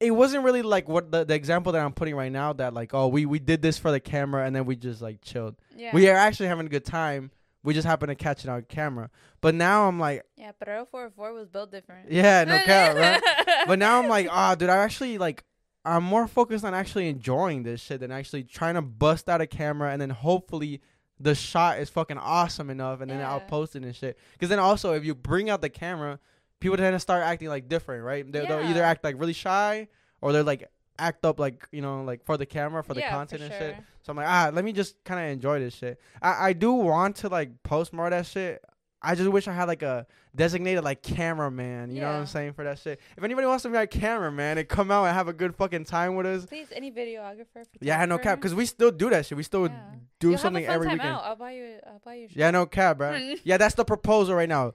it 0.00 0.12
wasn't 0.12 0.44
really 0.44 0.62
like 0.62 0.88
what 0.88 1.10
the, 1.10 1.24
the 1.24 1.34
example 1.34 1.72
that 1.72 1.84
I'm 1.84 1.92
putting 1.92 2.14
right 2.14 2.30
now 2.30 2.52
that 2.52 2.72
like 2.72 2.94
oh 2.94 3.08
we 3.08 3.26
we 3.26 3.40
did 3.40 3.62
this 3.62 3.78
for 3.78 3.90
the 3.90 3.98
camera 3.98 4.46
and 4.46 4.54
then 4.54 4.64
we 4.64 4.76
just 4.76 5.02
like 5.02 5.20
chilled. 5.22 5.56
Yeah. 5.76 5.90
We 5.92 6.08
are 6.08 6.16
actually 6.16 6.46
having 6.46 6.66
a 6.66 6.68
good 6.70 6.84
time. 6.84 7.32
We 7.64 7.74
just 7.74 7.86
happen 7.86 8.08
to 8.08 8.14
catch 8.14 8.44
it 8.44 8.48
on 8.48 8.62
camera. 8.62 9.10
But 9.40 9.54
now 9.54 9.88
I'm 9.88 9.98
like 9.98 10.22
yeah, 10.36 10.52
but 10.58 10.68
404 10.90 11.32
was 11.32 11.48
built 11.48 11.70
different. 11.70 12.10
yeah, 12.10 12.44
no 12.44 12.58
cap, 12.64 12.96
right? 12.96 13.66
But 13.66 13.78
now 13.78 13.98
I'm 14.00 14.08
like, 14.08 14.28
ah, 14.30 14.54
dude, 14.54 14.70
I 14.70 14.76
actually 14.78 15.18
like 15.18 15.44
I'm 15.84 16.04
more 16.04 16.26
focused 16.26 16.64
on 16.64 16.74
actually 16.74 17.08
enjoying 17.08 17.62
this 17.62 17.80
shit 17.80 18.00
than 18.00 18.10
actually 18.10 18.44
trying 18.44 18.74
to 18.74 18.82
bust 18.82 19.28
out 19.28 19.40
a 19.40 19.46
camera 19.46 19.90
and 19.92 20.00
then 20.00 20.10
hopefully 20.10 20.80
the 21.18 21.34
shot 21.34 21.78
is 21.78 21.88
fucking 21.90 22.18
awesome 22.18 22.70
enough 22.70 23.00
and 23.00 23.10
then 23.10 23.20
I'll 23.20 23.40
post 23.40 23.74
it 23.74 23.82
and 23.82 23.94
shit. 23.96 24.18
Because 24.32 24.50
then 24.50 24.58
also 24.60 24.92
if 24.94 25.04
you 25.04 25.14
bring 25.14 25.50
out 25.50 25.60
the 25.62 25.68
camera, 25.70 26.20
people 26.60 26.76
tend 26.76 26.94
to 26.94 27.00
start 27.00 27.22
acting 27.24 27.48
like 27.48 27.68
different, 27.68 28.04
right? 28.04 28.30
They, 28.30 28.46
They'll 28.46 28.60
either 28.60 28.82
act 28.82 29.02
like 29.02 29.18
really 29.18 29.32
shy 29.32 29.88
or 30.20 30.32
they're 30.32 30.42
like 30.42 30.68
act 30.98 31.24
up 31.24 31.38
like 31.38 31.66
you 31.72 31.80
know 31.82 32.02
like 32.02 32.24
for 32.24 32.36
the 32.36 32.46
camera 32.46 32.82
for 32.82 32.94
the 32.94 33.00
Yeah, 33.00 33.10
content 33.10 33.42
and 33.42 33.52
shit. 33.52 33.76
So 34.02 34.10
I'm 34.10 34.16
like, 34.16 34.26
ah, 34.28 34.50
let 34.52 34.64
me 34.64 34.72
just 34.72 35.02
kind 35.04 35.20
of 35.24 35.30
enjoy 35.32 35.58
this 35.60 35.74
shit. 35.74 36.00
I 36.22 36.48
I 36.48 36.52
do 36.52 36.72
want 36.72 37.16
to 37.16 37.28
like 37.28 37.62
post 37.62 37.92
more 37.92 38.06
of 38.06 38.10
that 38.12 38.26
shit. 38.26 38.62
I 39.00 39.14
just 39.14 39.30
wish 39.30 39.46
I 39.46 39.52
had 39.52 39.68
like 39.68 39.82
a 39.82 40.08
designated 40.34 40.82
like 40.82 41.02
cameraman. 41.02 41.90
You 41.92 42.00
know 42.00 42.08
what 42.08 42.16
I'm 42.16 42.26
saying 42.26 42.54
for 42.54 42.64
that 42.64 42.80
shit. 42.80 42.98
If 43.16 43.22
anybody 43.22 43.46
wants 43.46 43.62
to 43.62 43.68
be 43.68 43.76
our 43.76 43.86
cameraman 43.86 44.58
and 44.58 44.66
come 44.68 44.90
out 44.90 45.04
and 45.04 45.14
have 45.14 45.28
a 45.28 45.32
good 45.32 45.54
fucking 45.54 45.84
time 45.84 46.16
with 46.16 46.26
us, 46.26 46.46
Please, 46.46 46.66
any 46.72 46.90
videographer. 46.90 47.64
yeah, 47.80 48.04
no 48.06 48.18
cap, 48.18 48.38
because 48.38 48.56
we 48.56 48.66
still 48.66 48.90
do 48.90 49.08
that 49.10 49.24
shit. 49.24 49.36
We 49.38 49.44
still 49.44 49.66
Yeah. 49.68 49.76
do 50.18 50.30
You'll 50.30 50.38
something 50.38 50.64
have 50.64 50.70
a 50.70 50.72
fun 50.72 50.74
every 50.74 50.86
time 50.88 50.94
weekend. 50.98 51.14
Out. 51.14 51.22
I'll 51.26 51.36
buy 51.36 51.52
you. 51.52 51.78
I'll 51.86 52.00
buy 52.04 52.14
you. 52.14 52.28
Yeah, 52.32 52.50
no 52.50 52.66
cap, 52.66 52.98
bro. 52.98 53.34
yeah, 53.44 53.56
that's 53.56 53.76
the 53.76 53.84
proposal 53.84 54.34
right 54.34 54.48
now. 54.48 54.74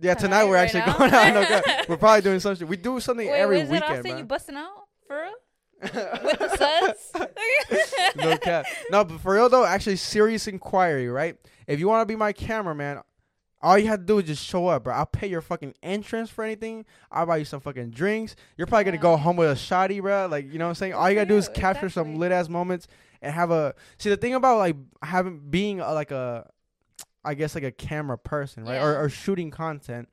Yeah, 0.00 0.14
tonight, 0.14 0.20
Tonight, 0.40 0.44
we're 0.48 0.54
right 0.54 0.74
actually 0.74 0.80
now? 0.86 0.98
going 0.98 1.14
out. 1.14 1.50
No. 1.66 1.84
We're 1.88 1.96
probably 1.96 2.22
doing 2.22 2.40
some 2.40 2.56
shit. 2.56 2.66
We 2.66 2.76
do 2.76 2.98
something 3.00 3.26
Wait, 3.28 3.34
every 3.38 3.60
was 3.60 3.68
it 3.68 3.72
weekend, 3.72 3.92
Austin? 3.98 4.10
bro. 4.10 4.18
You 4.18 4.24
busting 4.24 4.56
out 4.56 4.83
for 5.06 5.16
real? 5.16 5.34
With 5.82 6.38
the 6.38 6.56
suds? 6.56 7.28
no 8.16 8.36
cap. 8.38 8.66
No, 8.90 9.04
but 9.04 9.20
for 9.20 9.34
real 9.34 9.48
though, 9.48 9.64
actually, 9.64 9.96
serious 9.96 10.46
inquiry, 10.46 11.08
right? 11.08 11.36
If 11.66 11.78
you 11.80 11.88
want 11.88 12.02
to 12.02 12.06
be 12.06 12.16
my 12.16 12.32
cameraman, 12.32 13.00
All 13.60 13.78
you 13.78 13.86
have 13.88 14.00
to 14.00 14.06
do 14.06 14.18
is 14.18 14.26
just 14.26 14.44
show 14.46 14.66
up, 14.68 14.84
bro. 14.84 14.94
I'll 14.94 15.06
pay 15.06 15.26
your 15.26 15.40
fucking 15.40 15.74
entrance 15.82 16.28
for 16.28 16.44
anything. 16.44 16.84
I'll 17.10 17.24
buy 17.26 17.38
you 17.38 17.44
some 17.46 17.60
fucking 17.60 17.90
drinks. 17.90 18.36
You're 18.58 18.66
probably 18.66 18.84
gonna 18.84 18.98
go 18.98 19.16
home 19.16 19.36
with 19.36 19.50
a 19.50 19.54
shotty, 19.54 20.02
bro. 20.02 20.26
Like 20.30 20.52
you 20.52 20.58
know 20.58 20.66
what 20.66 20.70
I'm 20.70 20.74
saying. 20.74 20.92
All 20.94 21.08
you 21.08 21.14
gotta 21.16 21.28
do 21.28 21.38
is 21.38 21.48
capture 21.48 21.88
some 21.88 22.16
lit 22.16 22.30
ass 22.30 22.48
moments 22.50 22.86
and 23.22 23.32
have 23.34 23.50
a. 23.50 23.74
See 23.98 24.10
the 24.10 24.18
thing 24.18 24.34
about 24.34 24.58
like 24.58 24.76
having 25.02 25.38
being 25.48 25.80
a, 25.80 25.92
like 25.94 26.10
a, 26.10 26.48
I 27.24 27.32
guess 27.34 27.54
like 27.54 27.64
a 27.64 27.72
camera 27.72 28.18
person, 28.18 28.64
right? 28.64 28.82
Or 28.82 29.02
or 29.02 29.08
shooting 29.08 29.50
content. 29.50 30.08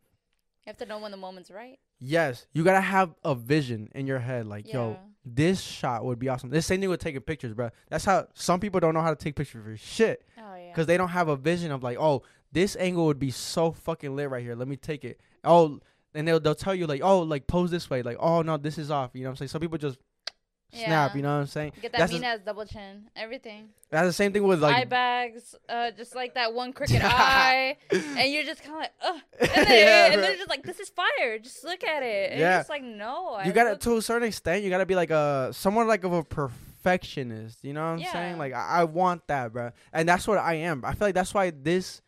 You 0.66 0.70
have 0.70 0.78
to 0.78 0.86
know 0.86 1.00
when 1.00 1.12
the 1.12 1.18
moment's 1.18 1.52
right. 1.52 1.78
Yes, 2.02 2.48
you 2.52 2.64
gotta 2.64 2.82
have 2.82 3.14
a 3.24 3.36
vision 3.36 3.90
in 3.94 4.08
your 4.08 4.20
head. 4.20 4.48
Like, 4.48 4.68
Yeah. 4.68 4.74
yo, 4.74 5.00
this 5.24 5.62
shot 5.62 6.04
would 6.04 6.18
be 6.18 6.28
awesome. 6.30 6.50
This 6.50 6.66
same 6.66 6.82
thing 6.82 6.90
with 6.90 7.00
taking 7.00 7.22
pictures, 7.22 7.54
bro. 7.54 7.70
That's 7.90 8.04
how 8.06 8.28
some 8.34 8.60
people 8.60 8.80
don't 8.80 8.96
know 8.96 9.02
how 9.02 9.12
to 9.12 9.16
take 9.16 9.36
pictures 9.36 9.64
for 9.64 9.78
shit 9.78 10.26
Oh 10.38 10.56
yeah. 10.56 10.70
because 10.72 10.88
they 10.88 10.98
don't 10.98 11.10
have 11.10 11.28
a 11.28 11.36
vision 11.36 11.72
of 11.72 11.84
like, 11.84 11.98
oh, 12.00 12.24
this 12.52 12.76
angle 12.78 13.06
would 13.06 13.20
be 13.20 13.30
so 13.32 13.72
fucking 13.72 14.16
lit 14.16 14.30
right 14.32 14.42
here. 14.44 14.56
Let 14.56 14.68
me 14.68 14.76
take 14.78 15.06
it. 15.06 15.22
Oh, 15.44 15.80
and 16.16 16.28
they'll 16.28 16.40
they'll 16.40 16.56
tell 16.56 16.74
you 16.76 16.88
like, 16.88 17.02
oh, 17.04 17.20
like 17.20 17.46
pose 17.48 17.70
this 17.72 17.90
way. 17.90 18.02
Like, 18.02 18.18
oh 18.20 18.42
no, 18.42 18.58
this 18.58 18.78
is 18.80 18.90
off. 18.90 19.12
You 19.14 19.22
know 19.24 19.28
what 19.30 19.34
I'm 19.34 19.36
saying? 19.38 19.50
Some 19.50 19.62
people 19.62 19.78
just 19.78 20.00
snap. 20.74 21.12
Yeah. 21.12 21.16
You 21.18 21.22
know 21.24 21.34
what 21.36 21.42
I'm 21.42 21.48
saying? 21.48 21.74
Get 21.82 21.92
that 21.92 22.00
That's 22.00 22.12
mean 22.12 22.22
the, 22.22 22.28
ass 22.28 22.40
double 22.46 22.66
chin. 22.66 23.10
Everything. 23.16 23.70
that's 23.90 24.08
the 24.08 24.14
same 24.14 24.32
thing 24.34 24.44
with 24.44 24.62
like 24.62 24.76
eye 24.76 24.86
bags. 24.86 25.56
Uh, 25.70 25.92
just 25.92 26.16
like 26.16 26.34
that 26.36 26.54
one 26.54 26.74
crooked 26.74 27.02
eye, 27.04 27.78
and 27.92 28.32
you're 28.32 28.44
just 28.44 28.64
kind 28.64 28.76
of 28.76 28.80
like, 28.82 28.92
ugh. 29.04 29.22
And, 29.40 29.50
Yeah, 29.70 30.12
and 30.14 30.24
they're 30.24 30.36
just 30.38 30.50
like, 30.50 30.64
this 30.64 30.80
is 30.80 30.90
fire. 30.90 31.40
Just 31.40 31.64
look 31.64 31.84
at 31.84 32.04
it. 32.04 32.32
And 32.32 32.40
Yeah. 32.40 32.58
you're 32.58 32.66
like, 32.70 32.84
no. 32.84 33.30
I 33.34 33.46
you 33.46 33.52
gotta 33.54 33.72
look- 33.72 33.80
to 33.82 33.98
a 33.98 34.02
certain 34.02 34.28
extent 34.28 34.64
you 34.64 34.70
gotta 34.70 34.86
be 34.86 34.96
like 34.96 35.12
a 35.12 35.50
someone 35.54 35.88
like 35.88 36.04
of 36.04 36.14
a 36.14 36.24
perfectionist 36.24 37.64
you 37.64 37.74
know 37.74 37.82
what 37.82 38.00
i'm 38.02 38.04
saying 38.12 38.38
like 38.38 38.54
I, 38.54 38.80
I 38.80 38.84
want 38.86 39.28
that 39.28 39.54
bro 39.54 39.72
and 39.94 40.08
that's 40.10 40.28
what 40.28 40.38
i 40.38 40.56
am 40.56 40.84
i 40.84 40.94
feel 40.94 41.08
like 41.10 41.16
that's 41.16 41.34
why 41.34 41.52
this 41.52 42.02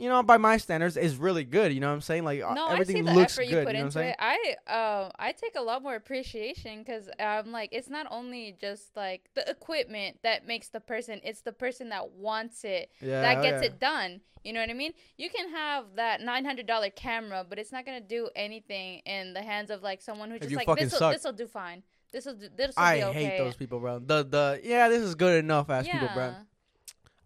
you 0.00 0.08
know 0.08 0.22
by 0.22 0.36
my 0.36 0.56
standards 0.56 0.96
is 0.96 1.16
really 1.16 1.44
good 1.44 1.72
you 1.72 1.80
know 1.80 1.88
what 1.88 1.94
i'm 1.94 2.00
saying 2.00 2.24
like 2.24 2.42
uh, 2.42 2.54
No, 2.54 2.68
everything 2.68 2.96
I 2.96 2.98
see 3.00 3.04
the 3.04 3.14
looks 3.14 3.38
effort 3.38 3.50
good 3.50 3.50
you 3.50 3.56
put 3.56 3.58
you 3.58 3.64
know 3.64 3.64
what 3.64 3.76
i'm 3.76 3.82
into 3.82 3.92
saying 3.92 4.10
it. 4.10 4.16
I 4.18 5.02
um 5.02 5.10
I 5.18 5.32
take 5.32 5.56
a 5.56 5.60
lot 5.60 5.82
more 5.82 5.94
appreciation 5.94 6.82
because 6.82 7.08
um 7.18 7.52
like 7.52 7.70
it's 7.72 7.90
not 7.90 8.06
only 8.10 8.56
just 8.60 8.96
like 8.96 9.28
the 9.34 9.48
equipment 9.48 10.18
that 10.22 10.46
makes 10.46 10.68
the 10.68 10.80
person, 10.80 11.20
it's 11.22 11.42
the 11.42 11.52
person 11.52 11.90
that 11.90 12.12
wants 12.12 12.64
it 12.64 12.90
yeah 13.00 13.20
that 13.22 13.42
gets 13.42 13.62
yeah. 13.62 13.68
it 13.68 13.80
done. 13.80 14.20
You 14.44 14.54
know 14.54 14.60
what 14.60 14.70
I 14.70 14.74
mean? 14.74 14.94
You 15.18 15.28
can 15.28 15.50
have 15.50 15.84
that 15.96 16.22
nine 16.22 16.46
hundred 16.46 16.66
dollar 16.66 16.88
camera, 16.88 17.44
but 17.46 17.58
it's 17.58 17.72
not 17.72 17.84
gonna 17.84 18.00
do 18.00 18.30
anything 18.34 19.00
in 19.04 19.34
the 19.34 19.42
hands 19.42 19.70
of 19.70 19.82
like 19.82 20.00
someone 20.00 20.30
who 20.30 20.36
If 20.36 20.42
just 20.42 20.54
like 20.54 20.78
this 20.78 20.98
will 20.98 21.10
this 21.10 21.24
will 21.24 21.32
do 21.32 21.46
fine. 21.46 21.82
This 22.12 22.24
will 22.24 22.36
this 22.36 22.74
will 22.76 22.92
be 22.92 23.04
okay. 23.04 23.08
I 23.08 23.12
hate 23.12 23.38
those 23.38 23.56
people 23.56 23.80
bro 23.80 23.98
the 23.98 24.24
the 24.24 24.60
yeah 24.64 24.88
this 24.88 25.02
is 25.02 25.14
good 25.14 25.44
enough 25.44 25.68
ass 25.70 25.86
yeah. 25.86 26.00
people 26.00 26.14
bro 26.14 26.34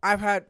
i've 0.02 0.20
had 0.20 0.44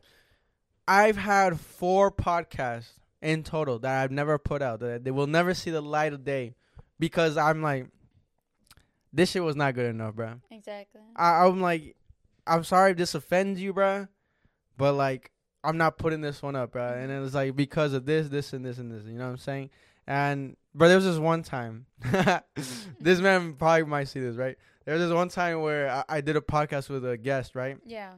i've 0.87 1.17
had 1.17 1.59
four 1.61 2.11
podcasts 2.11 2.91
in 3.23 3.43
total 3.43 3.79
that 3.79 4.03
i've 4.03 4.11
never 4.11 4.39
put 4.39 4.63
out 4.63 4.81
that 4.81 5.05
they 5.05 5.11
will 5.11 5.27
never 5.27 5.55
see 5.55 5.71
the 5.71 5.81
light 5.81 6.13
of 6.13 6.25
day 6.25 6.55
because 6.99 7.37
i'm 7.37 7.63
like 7.63 7.87
this 9.13 9.31
shit 9.31 9.43
was 9.43 9.57
not 9.57 9.75
good 9.75 9.87
enough 9.87 10.15
bro 10.15 10.35
Exactly. 10.51 11.01
I, 11.17 11.45
I'm 11.45 11.61
like, 11.61 11.95
I'm 12.47 12.65
sorry 12.65 12.93
if 12.93 12.97
this 12.97 13.15
offends 13.15 13.61
you, 13.61 13.73
bro, 13.73 14.09
but 14.77 14.95
like, 14.95 15.31
I'm 15.63 15.77
not 15.79 15.99
putting 15.99 16.21
this 16.21 16.43
one 16.43 16.57
up, 16.57 16.73
bro. 16.73 16.93
And 16.93 17.11
it 17.11 17.21
was 17.21 17.35
like 17.35 17.55
because 17.57 17.93
of 17.93 18.05
this, 18.07 18.29
this, 18.29 18.53
and 18.53 18.65
this, 18.65 18.79
and 18.79 18.91
this. 18.91 19.05
You 19.05 19.19
know 19.19 19.25
what 19.25 19.31
I'm 19.31 19.37
saying? 19.39 19.71
And 20.07 20.57
but 20.75 20.89
there 20.89 20.97
was 20.97 21.05
this 21.05 21.19
one 21.19 21.43
time, 21.43 21.87
this 23.01 23.21
man 23.21 23.55
probably 23.55 23.85
might 23.85 24.09
see 24.09 24.21
this, 24.21 24.37
right? 24.37 24.57
There 24.85 24.95
was 24.95 25.03
this 25.05 25.13
one 25.15 25.29
time 25.29 25.61
where 25.63 25.91
I, 25.91 26.05
I 26.09 26.21
did 26.21 26.37
a 26.37 26.41
podcast 26.41 26.89
with 26.91 27.09
a 27.09 27.17
guest, 27.17 27.55
right? 27.55 27.79
Yeah. 27.87 28.13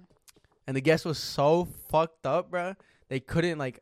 And 0.67 0.77
the 0.77 0.81
guest 0.81 1.05
was 1.05 1.19
so 1.19 1.69
fucked 1.89 2.27
up, 2.27 2.51
bruh. 2.51 2.77
They 3.09 3.21
couldn't 3.21 3.59
like, 3.59 3.81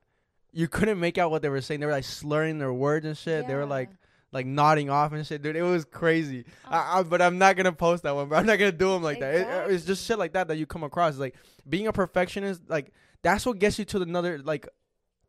you 0.53 0.69
couldn't 0.69 1.01
make 1.01 1.17
out 1.19 1.31
what 1.31 1.43
they 1.43 1.49
were 1.49 1.61
saying. 1.61 1.81
They 1.81 1.87
were 1.87 1.93
like 1.93 2.05
slurring 2.05 2.59
their 2.59 2.73
words 2.73 3.07
and 3.07 3.17
shit. 3.17 3.47
They 3.47 3.55
were 3.55 3.67
like 3.67 3.91
like 4.33 4.47
nodding 4.47 4.91
off 4.91 5.13
and 5.13 5.25
shit, 5.25 5.43
dude. 5.43 5.55
It 5.55 5.63
was 5.63 5.85
crazy. 5.85 6.45
Oh. 6.67 6.69
I, 6.71 6.99
I, 6.99 7.03
but 7.05 7.23
I'm 7.23 7.39
not 7.39 7.57
gonna 7.57 7.73
post 7.73 8.03
that 8.03 8.15
one, 8.15 8.29
bro. 8.29 8.39
I'm 8.39 8.47
not 8.47 8.59
gonna 8.59 8.73
do 8.73 8.91
them 8.93 9.03
like 9.03 9.21
that. 9.21 9.35
It- 9.35 9.73
it's 9.73 9.85
just 9.85 10.05
shit 10.05 10.19
like 10.19 10.33
that 10.33 10.49
that 10.49 10.57
you 10.57 10.67
come 10.67 10.83
across. 10.83 11.11
It's 11.13 11.21
like 11.21 11.37
being 11.69 11.87
a 11.87 11.93
perfectionist, 11.93 12.63
like 12.69 12.93
that's 13.23 13.47
what 13.47 13.59
gets 13.61 13.79
you 13.79 13.85
to 13.87 14.03
another, 14.03 14.39
like 14.39 14.69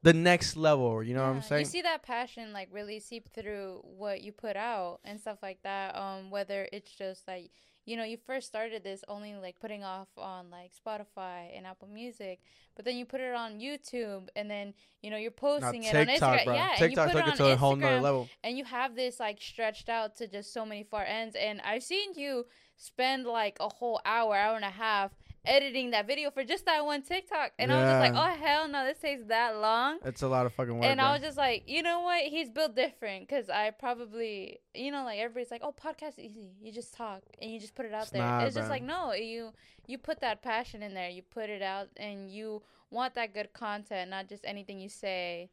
the 0.02 0.12
next 0.14 0.58
level. 0.58 1.02
You 1.04 1.14
know 1.14 1.22
what 1.22 1.36
I'm 1.36 1.42
saying? 1.44 1.62
You 1.62 1.66
see 1.66 1.82
that 1.84 2.02
passion 2.04 2.52
like 2.52 2.70
really 2.72 3.00
seep 3.00 3.30
through 3.34 3.82
what 3.84 4.22
you 4.22 4.32
put 4.32 4.56
out 4.58 5.00
and 5.06 5.20
stuff 5.20 5.38
like 5.42 5.60
that. 5.64 5.96
Um, 5.96 6.30
whether 6.32 6.68
it's 6.74 6.92
just 6.92 7.28
like 7.28 7.52
you 7.86 7.96
know 7.98 8.04
you 8.04 8.18
first 8.18 8.48
started 8.48 8.84
this 8.84 9.04
only 9.08 9.36
like 9.36 9.60
putting 9.60 9.84
off 9.84 10.08
on 10.18 10.50
like 10.50 10.72
Spotify 10.74 11.56
and 11.56 11.66
Apple 11.66 11.88
Music, 11.88 12.40
but 12.76 12.86
then 12.86 12.98
you 12.98 13.06
put 13.06 13.22
it 13.22 13.34
on 13.34 13.60
YouTube 13.60 14.28
and 14.36 14.50
then 14.50 14.74
you 15.02 15.10
know 15.12 15.18
you're 15.18 15.32
Now 15.60 15.72
posting 15.72 15.84
it 15.84 15.96
on 15.96 16.06
TikTok, 16.08 16.40
Instagram. 16.40 16.46
bro. 16.46 16.54
Yeah, 16.56 16.70
and 16.80 16.92
you 16.92 16.98
put 16.98 17.12
took 17.12 17.16
it 17.16 17.28
it 17.28 17.32
on 17.32 17.38
to 17.38 17.46
a 17.52 17.56
whole 17.56 17.76
nother 17.76 18.00
Instagram 18.00 18.02
level. 18.02 18.30
and 18.44 18.58
you 18.58 18.66
have 18.66 18.96
this 18.96 19.20
like 19.20 19.42
stretched 19.42 19.90
out 19.90 20.16
to 20.18 20.28
just 20.28 20.52
so 20.54 20.66
many 20.66 20.84
far 20.84 21.04
ends. 21.04 21.36
And 21.36 21.62
I've 21.62 21.84
seen 21.84 22.14
you 22.16 22.46
spend 22.78 23.26
like 23.26 23.58
a 23.60 23.70
whole 23.70 24.02
hour, 24.06 24.36
hour 24.36 24.56
and 24.56 24.66
a 24.66 24.70
half 24.70 25.12
editing 25.46 25.92
that 25.92 26.08
video 26.08 26.32
for 26.32 26.44
just 26.44 26.66
that 26.66 26.86
one 26.86 27.02
TikTok, 27.02 27.52
and 27.60 27.72
I 27.72 27.76
was 27.76 27.90
just 27.90 28.14
like, 28.14 28.14
oh 28.38 28.40
hell 28.44 28.68
no, 28.68 28.86
this 28.86 28.98
takes 29.00 29.24
that 29.26 29.58
long. 29.58 30.00
It's 30.06 30.22
a 30.22 30.28
lot 30.28 30.46
of 30.46 30.54
fucking 30.54 30.76
work. 30.76 30.86
And 30.86 31.00
bro. 31.00 31.08
I 31.08 31.14
was 31.14 31.22
just 31.22 31.38
like, 31.38 31.64
you 31.68 31.82
know 31.84 32.02
what? 32.02 32.24
He's 32.24 32.50
built 32.50 32.76
different 32.76 33.28
because 33.28 33.50
I 33.50 33.72
probably, 33.72 34.60
you 34.74 34.92
know, 34.92 35.04
like 35.04 35.20
everybody's 35.20 35.52
like, 35.52 35.62
oh, 35.64 35.74
podcast 35.74 36.20
easy. 36.20 36.52
You 36.62 36.72
just 36.72 36.94
talk 36.94 37.22
and 37.42 37.52
you 37.52 37.60
just 37.60 37.76
put 37.76 37.86
it 37.86 37.94
out 37.94 38.04
It's 38.04 38.12
there. 38.12 38.22
not, 38.22 38.44
it's 38.46 38.56
just 38.56 38.70
like 38.70 38.84
no, 38.84 39.14
you 39.14 39.52
you 39.88 39.98
put 39.98 40.20
that 40.22 40.42
passion 40.42 40.82
in 40.84 40.94
there. 40.94 41.10
You 41.10 41.22
put 41.22 41.50
it 41.50 41.62
out 41.62 41.88
and 41.98 42.30
you 42.30 42.62
want 42.92 43.16
that 43.16 43.34
good 43.34 43.54
content, 43.54 44.10
not 44.10 44.28
just 44.30 44.44
anything 44.46 44.80
you 44.80 44.90
say. 44.90 45.50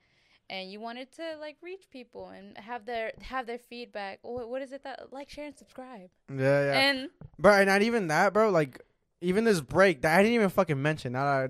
And 0.50 0.70
you 0.70 0.80
wanted 0.80 1.10
to 1.12 1.36
like 1.40 1.56
reach 1.62 1.84
people 1.90 2.28
and 2.28 2.58
have 2.58 2.84
their 2.84 3.12
have 3.22 3.46
their 3.46 3.58
feedback. 3.58 4.18
What, 4.22 4.50
what 4.50 4.60
is 4.60 4.72
it 4.72 4.82
that 4.84 5.12
like, 5.12 5.30
share, 5.30 5.46
and 5.46 5.56
subscribe? 5.56 6.10
yeah, 6.28 6.64
yeah, 6.64 6.78
And 6.80 7.10
bro. 7.38 7.54
And 7.54 7.68
not 7.68 7.82
even 7.82 8.08
that, 8.08 8.32
bro. 8.32 8.50
Like. 8.50 8.80
Even 9.22 9.44
this 9.44 9.60
break 9.60 10.02
that 10.02 10.18
I 10.18 10.22
didn't 10.22 10.34
even 10.34 10.48
fucking 10.48 10.80
mention. 10.80 11.12
Now 11.12 11.24
I, 11.26 11.48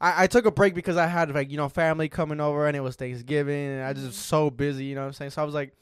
I, 0.00 0.24
I 0.24 0.26
took 0.26 0.46
a 0.46 0.50
break 0.50 0.74
because 0.74 0.96
I 0.96 1.06
had 1.06 1.34
like 1.34 1.50
you 1.50 1.56
know 1.56 1.68
family 1.68 2.08
coming 2.08 2.40
over 2.40 2.66
and 2.66 2.76
it 2.76 2.80
was 2.80 2.96
Thanksgiving 2.96 3.68
and 3.70 3.82
I 3.82 3.92
just 3.94 4.06
was 4.06 4.14
Mhm. 4.16 4.18
so 4.20 4.50
busy. 4.50 4.84
You 4.84 4.94
know 4.94 5.00
what 5.02 5.06
I'm 5.08 5.12
saying? 5.14 5.30
So 5.32 5.42
I 5.42 5.44
was 5.44 5.54
like, 5.54 5.72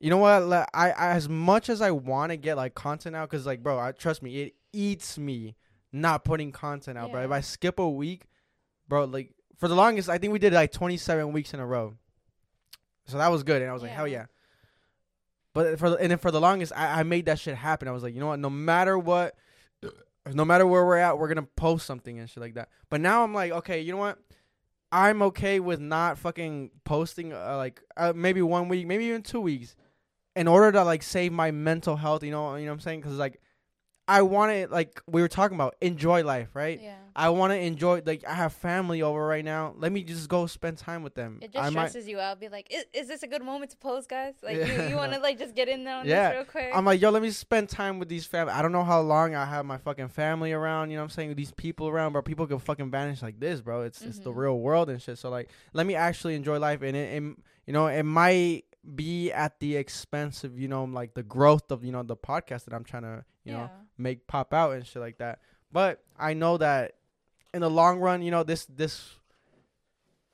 you 0.00 0.10
know 0.10 0.18
what? 0.18 0.44
Like, 0.44 0.68
I, 0.74 0.90
I 0.90 1.08
as 1.12 1.28
much 1.28 1.68
as 1.68 1.80
I 1.80 1.90
want 1.90 2.30
to 2.30 2.36
get 2.36 2.56
like 2.56 2.74
content 2.74 3.16
out, 3.16 3.28
cause 3.30 3.46
like 3.46 3.62
bro, 3.62 3.78
I 3.78 3.92
trust 3.92 4.22
me, 4.22 4.42
it 4.42 4.54
eats 4.72 5.16
me 5.18 5.56
not 5.92 6.24
putting 6.24 6.52
content 6.52 6.98
out, 6.98 7.10
bro. 7.12 7.22
If 7.22 7.30
I 7.30 7.40
skip 7.40 7.78
a 7.78 7.88
week, 7.88 8.26
bro, 8.88 9.04
like 9.04 9.30
for 9.58 9.68
the 9.68 9.74
longest, 9.74 10.08
I 10.08 10.18
think 10.18 10.32
we 10.32 10.38
did 10.38 10.52
like 10.52 10.72
27 10.72 11.32
weeks 11.32 11.54
in 11.54 11.60
a 11.60 11.66
row. 11.66 11.94
So 13.06 13.18
that 13.18 13.30
was 13.30 13.42
good, 13.44 13.62
and 13.62 13.70
I 13.70 13.74
was 13.74 13.82
like, 13.82 13.92
hell 13.92 14.08
Yeah. 14.08 14.18
yeah. 14.20 14.26
But 15.54 15.78
for 15.78 15.90
the, 15.90 15.96
and 15.96 16.10
then 16.10 16.18
for 16.18 16.30
the 16.32 16.40
longest, 16.40 16.72
I, 16.74 17.00
I 17.00 17.02
made 17.04 17.26
that 17.26 17.38
shit 17.38 17.54
happen. 17.54 17.86
I 17.86 17.92
was 17.92 18.02
like, 18.02 18.12
you 18.12 18.20
know 18.20 18.26
what? 18.26 18.40
No 18.40 18.50
matter 18.50 18.98
what, 18.98 19.36
no 20.32 20.44
matter 20.44 20.66
where 20.66 20.84
we're 20.84 20.96
at, 20.96 21.18
we're 21.18 21.28
gonna 21.28 21.42
post 21.42 21.86
something 21.86 22.18
and 22.18 22.28
shit 22.28 22.40
like 22.40 22.54
that. 22.54 22.68
But 22.88 23.00
now 23.00 23.22
I'm 23.22 23.34
like, 23.34 23.52
okay, 23.52 23.80
you 23.80 23.92
know 23.92 23.98
what? 23.98 24.18
I'm 24.90 25.22
okay 25.22 25.60
with 25.60 25.80
not 25.80 26.18
fucking 26.18 26.70
posting 26.84 27.32
uh, 27.32 27.56
like 27.56 27.82
uh, 27.96 28.12
maybe 28.14 28.40
one 28.42 28.68
week, 28.68 28.86
maybe 28.86 29.06
even 29.06 29.22
two 29.22 29.40
weeks, 29.40 29.74
in 30.36 30.46
order 30.46 30.72
to 30.72 30.84
like 30.84 31.02
save 31.02 31.32
my 31.32 31.50
mental 31.50 31.96
health. 31.96 32.22
You 32.22 32.30
know, 32.30 32.54
you 32.56 32.64
know 32.64 32.70
what 32.70 32.74
I'm 32.74 32.80
saying? 32.80 33.00
Because 33.00 33.18
like, 33.18 33.40
I 34.06 34.20
want 34.22 34.52
to 34.52 34.68
like 34.68 35.00
we 35.06 35.22
were 35.22 35.28
talking 35.28 35.54
about 35.54 35.76
enjoy 35.80 36.24
life, 36.24 36.48
right? 36.54 36.78
yeah, 36.80 36.96
I 37.16 37.30
want 37.30 37.52
to 37.52 37.58
enjoy 37.58 38.02
like 38.04 38.22
I 38.28 38.34
have 38.34 38.52
family 38.52 39.00
over 39.00 39.26
right 39.26 39.44
now. 39.44 39.74
Let 39.78 39.92
me 39.92 40.04
just 40.04 40.28
go 40.28 40.46
spend 40.46 40.76
time 40.76 41.02
with 41.02 41.14
them. 41.14 41.38
it 41.40 41.52
just 41.52 41.64
I 41.64 41.70
might, 41.70 41.88
stresses 41.88 42.06
you 42.06 42.20
out. 42.20 42.38
Be 42.38 42.50
like, 42.50 42.66
is, 42.70 42.84
is 42.92 43.08
this 43.08 43.22
a 43.22 43.26
good 43.26 43.42
moment 43.42 43.70
to 43.70 43.78
post, 43.78 44.10
guys? 44.10 44.34
Like, 44.42 44.56
Yeah. 44.58 44.82
you, 44.84 44.90
you 44.90 44.96
want 44.96 45.12
to 45.14 45.20
like 45.20 45.38
just 45.38 45.54
get 45.54 45.68
in 45.70 45.84
there 45.84 45.96
on 45.96 46.06
Yeah. 46.06 46.28
this 46.30 46.36
real 46.36 46.44
quick? 46.44 46.70
I'm 46.74 46.84
like, 46.84 47.00
yo, 47.00 47.08
let 47.10 47.22
me 47.22 47.30
spend 47.30 47.70
time 47.70 47.98
with 47.98 48.08
these 48.10 48.26
family. 48.26 48.52
I 48.52 48.60
don't 48.60 48.72
know 48.72 48.84
how 48.84 49.00
long 49.00 49.34
I 49.34 49.46
have 49.46 49.64
my 49.64 49.78
fucking 49.78 50.08
family 50.08 50.52
around. 50.52 50.90
You 50.90 50.96
know 50.96 51.02
what 51.02 51.04
I'm 51.04 51.10
saying? 51.10 51.34
These 51.34 51.52
people 51.52 51.88
around, 51.88 52.12
bro. 52.12 52.20
People 52.20 52.46
can 52.46 52.58
fucking 52.58 52.90
vanish 52.90 53.22
like 53.22 53.40
this, 53.40 53.62
bro. 53.62 53.82
It's 53.82 54.02
it's 54.02 54.18
the 54.18 54.32
Mhm. 54.32 54.36
real 54.36 54.58
world 54.58 54.90
and 54.90 55.00
shit. 55.00 55.16
So 55.16 55.30
like, 55.30 55.48
let 55.72 55.86
me 55.86 55.94
actually 55.94 56.34
enjoy 56.34 56.58
life, 56.58 56.82
and 56.82 56.94
it, 56.94 57.22
it 57.22 57.22
you 57.66 57.72
know, 57.72 57.86
it 57.86 58.02
might 58.02 58.64
be 58.94 59.32
at 59.32 59.60
the 59.60 59.76
expense 59.76 60.44
of 60.44 60.58
you 60.58 60.68
know 60.68 60.84
like 60.84 61.14
the 61.14 61.22
growth 61.22 61.70
of 61.70 61.82
you 61.86 61.90
know 61.90 62.02
the 62.02 62.16
podcast 62.16 62.66
that 62.66 62.74
I'm 62.74 62.84
trying 62.84 63.04
to 63.04 63.24
you 63.44 63.52
know 63.52 63.70
make 63.98 64.26
pop 64.26 64.52
out 64.52 64.72
and 64.72 64.86
shit 64.86 65.00
like 65.00 65.18
that. 65.18 65.40
But 65.72 66.02
I 66.18 66.34
know 66.34 66.56
that 66.58 66.94
in 67.52 67.60
the 67.60 67.70
long 67.70 68.00
run, 68.00 68.22
you 68.22 68.30
know, 68.30 68.42
this 68.42 68.66
this 68.66 69.14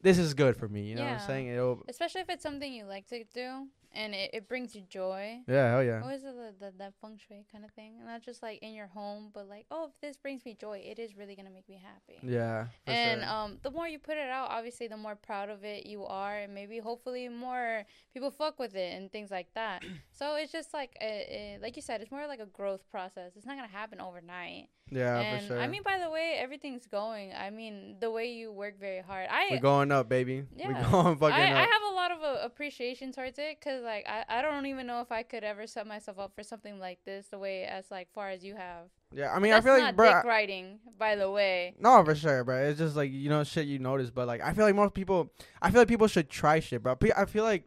this 0.02 0.18
is 0.18 0.34
good 0.34 0.56
for 0.56 0.68
me. 0.68 0.82
You 0.82 0.96
know 0.96 1.04
what 1.04 1.12
I'm 1.12 1.26
saying? 1.26 1.48
It'll, 1.48 1.84
Especially 1.88 2.22
if 2.22 2.30
it's 2.30 2.42
something 2.42 2.72
you 2.72 2.84
like 2.84 3.06
to 3.08 3.24
do 3.34 3.66
and 3.92 4.14
it, 4.14 4.30
it 4.32 4.48
brings 4.48 4.74
you 4.74 4.82
joy. 4.88 5.40
yeah, 5.48 5.70
hell 5.70 5.82
yeah. 5.82 6.02
What 6.02 6.14
is 6.14 6.24
it, 6.24 6.34
the, 6.34 6.66
the, 6.66 6.72
that 6.78 6.94
feng 7.00 7.18
shui 7.18 7.44
kind 7.50 7.64
of 7.64 7.70
thing? 7.72 7.94
Not 8.04 8.22
just 8.22 8.42
like 8.42 8.60
in 8.62 8.72
your 8.72 8.86
home, 8.86 9.30
but 9.34 9.48
like, 9.48 9.66
oh, 9.70 9.86
if 9.86 10.00
this 10.00 10.16
brings 10.16 10.44
me 10.44 10.56
joy, 10.60 10.82
it 10.84 10.98
is 10.98 11.16
really 11.16 11.34
going 11.34 11.46
to 11.46 11.52
make 11.52 11.68
me 11.68 11.80
happy. 11.82 12.18
Yeah. 12.22 12.66
and 12.86 13.22
sure. 13.22 13.30
um, 13.30 13.58
the 13.62 13.70
more 13.70 13.88
you 13.88 13.98
put 13.98 14.16
it 14.16 14.30
out, 14.30 14.50
obviously, 14.50 14.86
the 14.88 14.96
more 14.96 15.16
proud 15.16 15.50
of 15.50 15.64
it 15.64 15.86
you 15.86 16.04
are, 16.04 16.38
and 16.38 16.54
maybe 16.54 16.78
hopefully 16.78 17.28
more 17.28 17.84
people 18.12 18.30
fuck 18.30 18.58
with 18.58 18.74
it 18.74 18.96
and 18.96 19.10
things 19.10 19.30
like 19.30 19.48
that. 19.54 19.82
so 20.12 20.36
it's 20.36 20.52
just 20.52 20.72
like, 20.72 20.96
a, 21.00 21.56
a, 21.58 21.58
like 21.62 21.76
you 21.76 21.82
said, 21.82 22.00
it's 22.00 22.10
more 22.10 22.26
like 22.26 22.40
a 22.40 22.46
growth 22.46 22.88
process. 22.90 23.32
It's 23.36 23.46
not 23.46 23.56
gonna 23.56 23.68
happen 23.68 24.00
overnight. 24.00 24.68
Yeah, 24.90 25.20
and 25.20 25.40
for 25.40 25.46
sure. 25.46 25.60
I 25.60 25.66
mean, 25.68 25.82
by 25.82 25.98
the 25.98 26.10
way, 26.10 26.36
everything's 26.38 26.86
going. 26.86 27.32
I 27.32 27.50
mean, 27.50 27.96
the 28.00 28.10
way 28.10 28.32
you 28.32 28.52
work 28.52 28.78
very 28.78 29.00
hard. 29.00 29.28
I 29.30 29.48
we're 29.50 29.60
going 29.60 29.92
up, 29.92 30.08
baby. 30.08 30.44
Yeah. 30.56 30.68
We're 30.68 30.90
going 30.90 31.16
fucking 31.16 31.34
I, 31.34 31.54
I 31.54 31.60
have 31.60 31.82
a 31.90 31.94
lot 31.94 32.10
of 32.10 32.22
uh, 32.22 32.38
appreciation 32.42 33.12
towards 33.12 33.38
it 33.38 33.58
because 33.60 33.82
like 33.82 34.06
I, 34.08 34.24
I 34.28 34.42
don't 34.42 34.66
even 34.66 34.86
know 34.86 35.00
if 35.00 35.12
I 35.12 35.22
could 35.22 35.44
ever 35.44 35.66
set 35.66 35.86
myself 35.86 36.18
up 36.18 36.32
for 36.34 36.42
something 36.42 36.78
like 36.78 36.98
this 37.04 37.26
the 37.28 37.38
way 37.38 37.64
as 37.64 37.90
like 37.90 38.08
far 38.12 38.30
as 38.30 38.44
you 38.44 38.56
have. 38.56 38.86
yeah, 39.12 39.32
I 39.32 39.38
mean, 39.38 39.52
That's 39.52 39.64
I 39.64 39.68
feel 39.68 39.84
like, 39.84 39.96
bro. 39.96 40.12
dick 40.12 40.24
riding, 40.24 40.78
by 40.98 41.16
the 41.16 41.30
way. 41.30 41.74
No, 41.78 42.04
for 42.04 42.14
sure, 42.14 42.44
bro. 42.44 42.56
It's 42.64 42.78
just 42.78 42.96
like 42.96 43.12
you 43.12 43.28
know 43.28 43.44
shit 43.44 43.66
you 43.66 43.78
notice, 43.78 44.10
but 44.10 44.26
like 44.26 44.40
I 44.40 44.52
feel 44.52 44.64
like 44.64 44.74
most 44.74 44.94
people, 44.94 45.32
I 45.62 45.70
feel 45.70 45.80
like 45.80 45.88
people 45.88 46.08
should 46.08 46.28
try 46.28 46.60
shit, 46.60 46.82
bro. 46.82 46.96
I 47.16 47.24
feel 47.26 47.44
like 47.44 47.64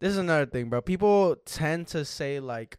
this 0.00 0.12
is 0.12 0.18
another 0.18 0.46
thing, 0.46 0.70
bro. 0.70 0.80
People 0.80 1.36
tend 1.44 1.88
to 1.88 2.04
say 2.06 2.40
like, 2.40 2.78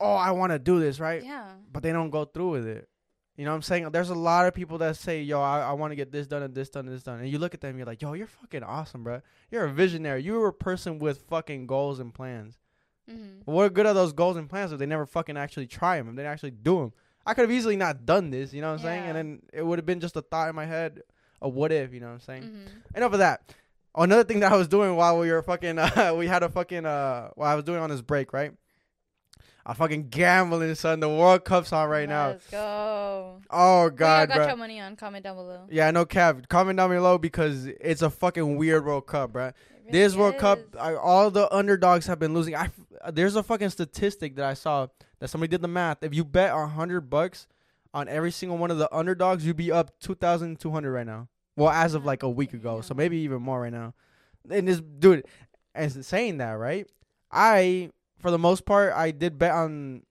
"Oh, 0.00 0.12
I 0.12 0.30
want 0.32 0.52
to 0.52 0.58
do 0.58 0.80
this," 0.80 1.00
right? 1.00 1.22
Yeah. 1.22 1.50
But 1.72 1.82
they 1.82 1.92
don't 1.92 2.10
go 2.10 2.24
through 2.24 2.50
with 2.50 2.66
it. 2.66 2.88
You 3.36 3.44
know 3.44 3.50
what 3.50 3.56
I'm 3.56 3.62
saying? 3.62 3.90
There's 3.90 4.10
a 4.10 4.14
lot 4.14 4.46
of 4.46 4.54
people 4.54 4.78
that 4.78 4.96
say, 4.96 5.22
"Yo, 5.22 5.40
I, 5.40 5.60
I 5.60 5.72
want 5.72 5.90
to 5.90 5.96
get 5.96 6.12
this 6.12 6.26
done 6.26 6.42
and 6.42 6.54
this 6.54 6.70
done 6.70 6.86
and 6.86 6.94
this 6.94 7.02
done," 7.02 7.20
and 7.20 7.28
you 7.28 7.38
look 7.38 7.54
at 7.54 7.60
them, 7.60 7.76
you're 7.76 7.86
like, 7.86 8.00
"Yo, 8.00 8.12
you're 8.12 8.26
fucking 8.26 8.62
awesome, 8.62 9.02
bro. 9.02 9.20
You're 9.50 9.64
a 9.64 9.72
visionary. 9.72 10.22
You're 10.22 10.46
a 10.48 10.52
person 10.52 10.98
with 10.98 11.22
fucking 11.28 11.66
goals 11.66 11.98
and 11.98 12.14
plans." 12.14 12.58
Mm-hmm. 13.10 13.50
What 13.50 13.74
good 13.74 13.86
are 13.86 13.94
those 13.94 14.12
goals 14.12 14.36
and 14.36 14.48
plans 14.48 14.72
if 14.72 14.78
they 14.78 14.86
never 14.86 15.04
fucking 15.04 15.36
actually 15.36 15.66
try 15.66 15.96
them? 15.96 16.08
If 16.08 16.16
they 16.16 16.26
actually 16.26 16.52
do 16.52 16.78
them, 16.78 16.92
I 17.26 17.34
could 17.34 17.42
have 17.42 17.50
easily 17.50 17.76
not 17.76 18.06
done 18.06 18.30
this. 18.30 18.52
You 18.52 18.60
know 18.60 18.72
what 18.72 18.80
I'm 18.80 18.84
saying? 18.84 19.04
And 19.04 19.16
then 19.16 19.42
it 19.52 19.64
would 19.64 19.78
have 19.78 19.86
been 19.86 20.00
just 20.00 20.16
a 20.16 20.22
thought 20.22 20.48
in 20.48 20.54
my 20.54 20.66
head, 20.66 21.00
a 21.42 21.48
what 21.48 21.72
if. 21.72 21.92
You 21.92 22.00
know 22.00 22.06
what 22.06 22.14
I'm 22.14 22.20
saying? 22.20 22.42
Mm-hmm. 22.44 22.96
Enough 22.96 23.12
of 23.12 23.18
that. 23.18 23.54
Another 23.96 24.24
thing 24.24 24.40
that 24.40 24.52
I 24.52 24.56
was 24.56 24.68
doing 24.68 24.96
while 24.96 25.18
we 25.18 25.30
were 25.30 25.42
fucking, 25.42 25.78
uh, 25.78 26.14
we 26.16 26.26
had 26.26 26.42
a 26.42 26.48
fucking, 26.48 26.84
uh, 26.86 27.30
while 27.34 27.50
I 27.50 27.54
was 27.54 27.64
doing 27.64 27.80
on 27.80 27.90
this 27.90 28.02
break, 28.02 28.32
right? 28.32 28.52
I'm 29.66 29.74
fucking 29.74 30.08
gambling, 30.08 30.74
son. 30.74 31.00
The 31.00 31.08
World 31.08 31.44
Cup's 31.44 31.72
on 31.72 31.88
right 31.88 32.08
now. 32.08 32.28
Let's 32.28 32.46
go. 32.48 33.40
Oh 33.50 33.88
God, 33.88 33.96
God, 33.96 34.28
got 34.28 34.36
bro. 34.36 34.46
your 34.48 34.56
money 34.56 34.80
on? 34.80 34.96
Comment 34.96 35.24
down 35.24 35.36
below. 35.36 35.66
Yeah, 35.70 35.90
no 35.90 36.04
cap. 36.04 36.48
Comment 36.48 36.76
down 36.76 36.90
below 36.90 37.16
because 37.16 37.66
it's 37.66 38.02
a 38.02 38.10
fucking 38.10 38.56
weird 38.56 38.84
World 38.84 39.06
Cup, 39.06 39.32
bro. 39.32 39.52
Really 39.86 39.90
This 39.90 40.14
World 40.16 40.36
Cup. 40.36 40.58
I, 40.78 40.94
all 40.94 41.30
the 41.30 41.52
underdogs 41.54 42.06
have 42.06 42.18
been 42.18 42.34
losing. 42.34 42.54
I 42.54 42.70
there's 43.10 43.36
a 43.36 43.42
fucking 43.42 43.70
statistic 43.70 44.36
that 44.36 44.44
I 44.44 44.54
saw 44.54 44.88
that 45.18 45.28
somebody 45.28 45.50
did 45.50 45.62
the 45.62 45.68
math. 45.68 46.02
If 46.02 46.14
you 46.14 46.24
bet 46.24 46.54
a 46.54 46.66
hundred 46.66 47.08
bucks 47.08 47.46
on 47.94 48.08
every 48.08 48.30
single 48.30 48.58
one 48.58 48.70
of 48.70 48.78
the 48.78 48.94
underdogs, 48.94 49.46
you'd 49.46 49.56
be 49.56 49.72
up 49.72 49.98
two 49.98 50.14
thousand 50.14 50.60
two 50.60 50.72
hundred 50.72 50.92
right 50.92 51.06
now. 51.06 51.28
Well, 51.56 51.70
as 51.70 51.94
of 51.94 52.04
like 52.04 52.22
a 52.22 52.28
week 52.28 52.52
ago, 52.52 52.80
so 52.80 52.94
maybe 52.94 53.18
even 53.18 53.40
more 53.40 53.62
right 53.62 53.72
now. 53.72 53.94
And 54.50 54.68
this 54.68 54.80
dude, 54.80 55.24
and 55.74 56.04
saying 56.04 56.38
that 56.38 56.52
right, 56.52 56.86
I 57.30 57.90
for 58.24 58.30
the 58.30 58.38
most 58.38 58.64
part 58.64 58.94
I 58.94 59.10
did 59.10 59.38
bet 59.38 59.50
on 59.52 60.02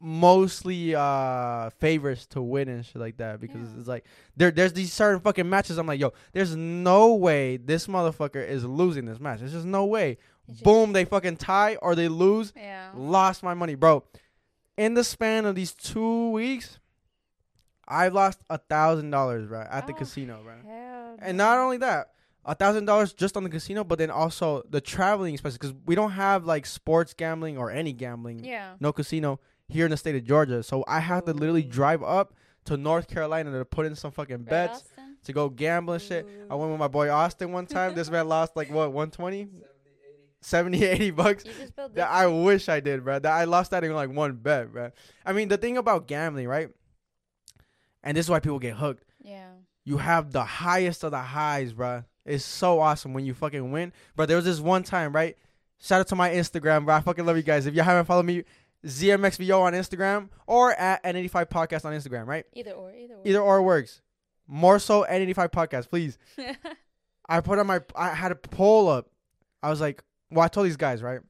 mostly 0.00 0.94
uh 0.96 1.70
favorites 1.78 2.26
to 2.26 2.42
win 2.42 2.68
and 2.68 2.84
shit 2.84 2.96
like 2.96 3.16
that 3.18 3.40
because 3.40 3.70
Yeah. 3.72 3.78
it's 3.78 3.88
like 3.88 4.04
there 4.36 4.50
there's 4.50 4.72
these 4.72 4.92
certain 4.92 5.20
fucking 5.20 5.48
matches 5.48 5.78
I'm 5.78 5.86
like 5.86 6.00
yo 6.00 6.12
there's 6.32 6.54
no 6.56 7.14
way 7.14 7.56
this 7.56 7.86
motherfucker 7.86 8.44
is 8.46 8.64
losing 8.64 9.04
this 9.06 9.20
match. 9.20 9.38
There's 9.38 9.52
just 9.52 9.64
no 9.64 9.86
way. 9.86 10.18
It 10.48 10.52
just- 10.52 10.64
boom 10.64 10.92
they 10.92 11.04
fucking 11.04 11.36
tie 11.36 11.76
or 11.76 11.94
they 11.94 12.08
lose. 12.08 12.52
Yeah. 12.56 12.90
lost 12.94 13.42
my 13.44 13.54
money 13.54 13.76
bro. 13.76 14.02
In 14.76 14.94
the 14.94 15.04
span 15.04 15.46
of 15.46 15.54
these 15.54 15.72
two 15.72 16.30
weeks 16.30 16.78
I 17.88 18.08
lost 18.08 18.40
a 18.50 18.58
thousand 18.58 19.10
dollars 19.10 19.46
bro 19.46 19.60
at 19.70 19.86
the 19.86 19.92
Oh, 19.92 19.96
casino 19.96 20.40
bro. 20.42 20.54
Hell 20.68 21.16
and 21.20 21.36
not 21.38 21.58
only 21.58 21.76
that, 21.78 22.10
a 22.46 22.54
thousand 22.54 22.84
dollars 22.86 23.12
just 23.12 23.36
on 23.36 23.42
the 23.42 23.50
casino, 23.50 23.84
but 23.84 23.98
then 23.98 24.10
also 24.10 24.62
the 24.70 24.80
traveling 24.80 25.34
expenses 25.34 25.58
because 25.58 25.74
we 25.84 25.94
don't 25.94 26.12
have 26.12 26.44
like 26.46 26.64
sports 26.64 27.12
gambling 27.12 27.58
or 27.58 27.70
any 27.70 27.92
gambling, 27.92 28.44
Yeah. 28.44 28.74
no 28.80 28.92
casino 28.92 29.40
here 29.68 29.84
in 29.84 29.90
the 29.90 29.96
state 29.96 30.14
of 30.14 30.24
Georgia. 30.24 30.62
So 30.62 30.84
I 30.86 31.00
have 31.00 31.24
to 31.26 31.32
literally 31.32 31.62
drive 31.64 32.02
up 32.02 32.34
to 32.66 32.76
North 32.76 33.08
Carolina 33.08 33.50
to 33.58 33.64
put 33.64 33.84
in 33.86 33.94
some 33.96 34.12
fucking 34.12 34.36
Right, 34.38 34.46
bets 34.48 34.78
Austin? 34.80 35.16
to 35.24 35.32
go 35.32 35.48
gamble 35.48 35.94
and 35.94 36.02
shit. 36.02 36.26
I 36.48 36.54
went 36.54 36.70
with 36.70 36.78
my 36.80 36.88
boy 36.88 37.10
Austin 37.10 37.50
one 37.52 37.66
time. 37.66 37.94
this 37.94 38.10
man 38.10 38.28
lost 38.28 38.56
like 38.56 38.70
what 38.70 38.92
120, 38.92 39.48
70, 40.40 40.84
80 40.84 41.10
bucks. 41.10 41.44
You 41.44 41.52
just 41.58 41.74
built 41.74 41.94
That 41.96 42.08
I 42.10 42.26
wish 42.28 42.68
I 42.68 42.78
did, 42.80 43.02
bro. 43.04 43.18
That 43.18 43.32
I 43.32 43.44
lost 43.44 43.72
that 43.72 43.82
in 43.82 43.92
like 43.92 44.10
one 44.10 44.34
bet, 44.36 44.72
bro. 44.72 44.90
I 45.24 45.32
mean, 45.32 45.48
the 45.48 45.56
thing 45.58 45.76
about 45.78 46.06
gambling, 46.06 46.46
right? 46.46 46.68
And 48.04 48.16
this 48.16 48.26
is 48.26 48.30
why 48.30 48.38
people 48.40 48.60
get 48.60 48.76
hooked 48.76 49.04
Yeah. 49.20 49.48
you 49.84 49.96
have 49.98 50.30
the 50.30 50.44
highest 50.44 51.02
of 51.02 51.10
the 51.10 51.18
highs, 51.20 51.72
bruh. 51.72 52.04
It's 52.26 52.44
so 52.44 52.80
awesome 52.80 53.14
when 53.14 53.24
you 53.24 53.34
fucking 53.34 53.70
win. 53.70 53.92
But 54.16 54.26
there 54.28 54.36
was 54.36 54.44
this 54.44 54.60
one 54.60 54.82
time, 54.82 55.14
right? 55.14 55.36
Shout 55.80 56.00
out 56.00 56.08
to 56.08 56.16
my 56.16 56.30
Instagram, 56.30 56.84
bro. 56.84 56.96
I 56.96 57.00
fucking 57.00 57.24
love 57.24 57.36
you 57.36 57.42
guys. 57.42 57.66
If 57.66 57.74
you 57.74 57.82
haven't 57.82 58.06
followed 58.06 58.26
me, 58.26 58.44
ZMXVO 58.84 59.60
on 59.60 59.72
Instagram 59.72 60.28
or 60.46 60.72
at 60.72 61.02
N85 61.04 61.46
Podcast 61.46 61.84
on 61.84 61.92
Instagram, 61.92 62.26
right? 62.26 62.44
Either 62.52 62.72
or. 62.72 62.92
Either 62.92 63.14
or. 63.14 63.20
Either 63.24 63.40
or 63.40 63.62
works. 63.62 64.02
More 64.48 64.78
so 64.78 65.04
N85 65.08 65.50
Podcast, 65.50 65.88
please. 65.88 66.18
I 67.28 67.40
put 67.40 67.58
on 67.58 67.66
my, 67.66 67.80
I 67.94 68.10
had 68.10 68.32
a 68.32 68.36
poll 68.36 68.88
up. 68.88 69.08
I 69.62 69.70
was 69.70 69.80
like, 69.80 70.02
well, 70.30 70.44
I 70.44 70.48
told 70.48 70.66
these 70.66 70.76
guys, 70.76 71.02
right? 71.02 71.20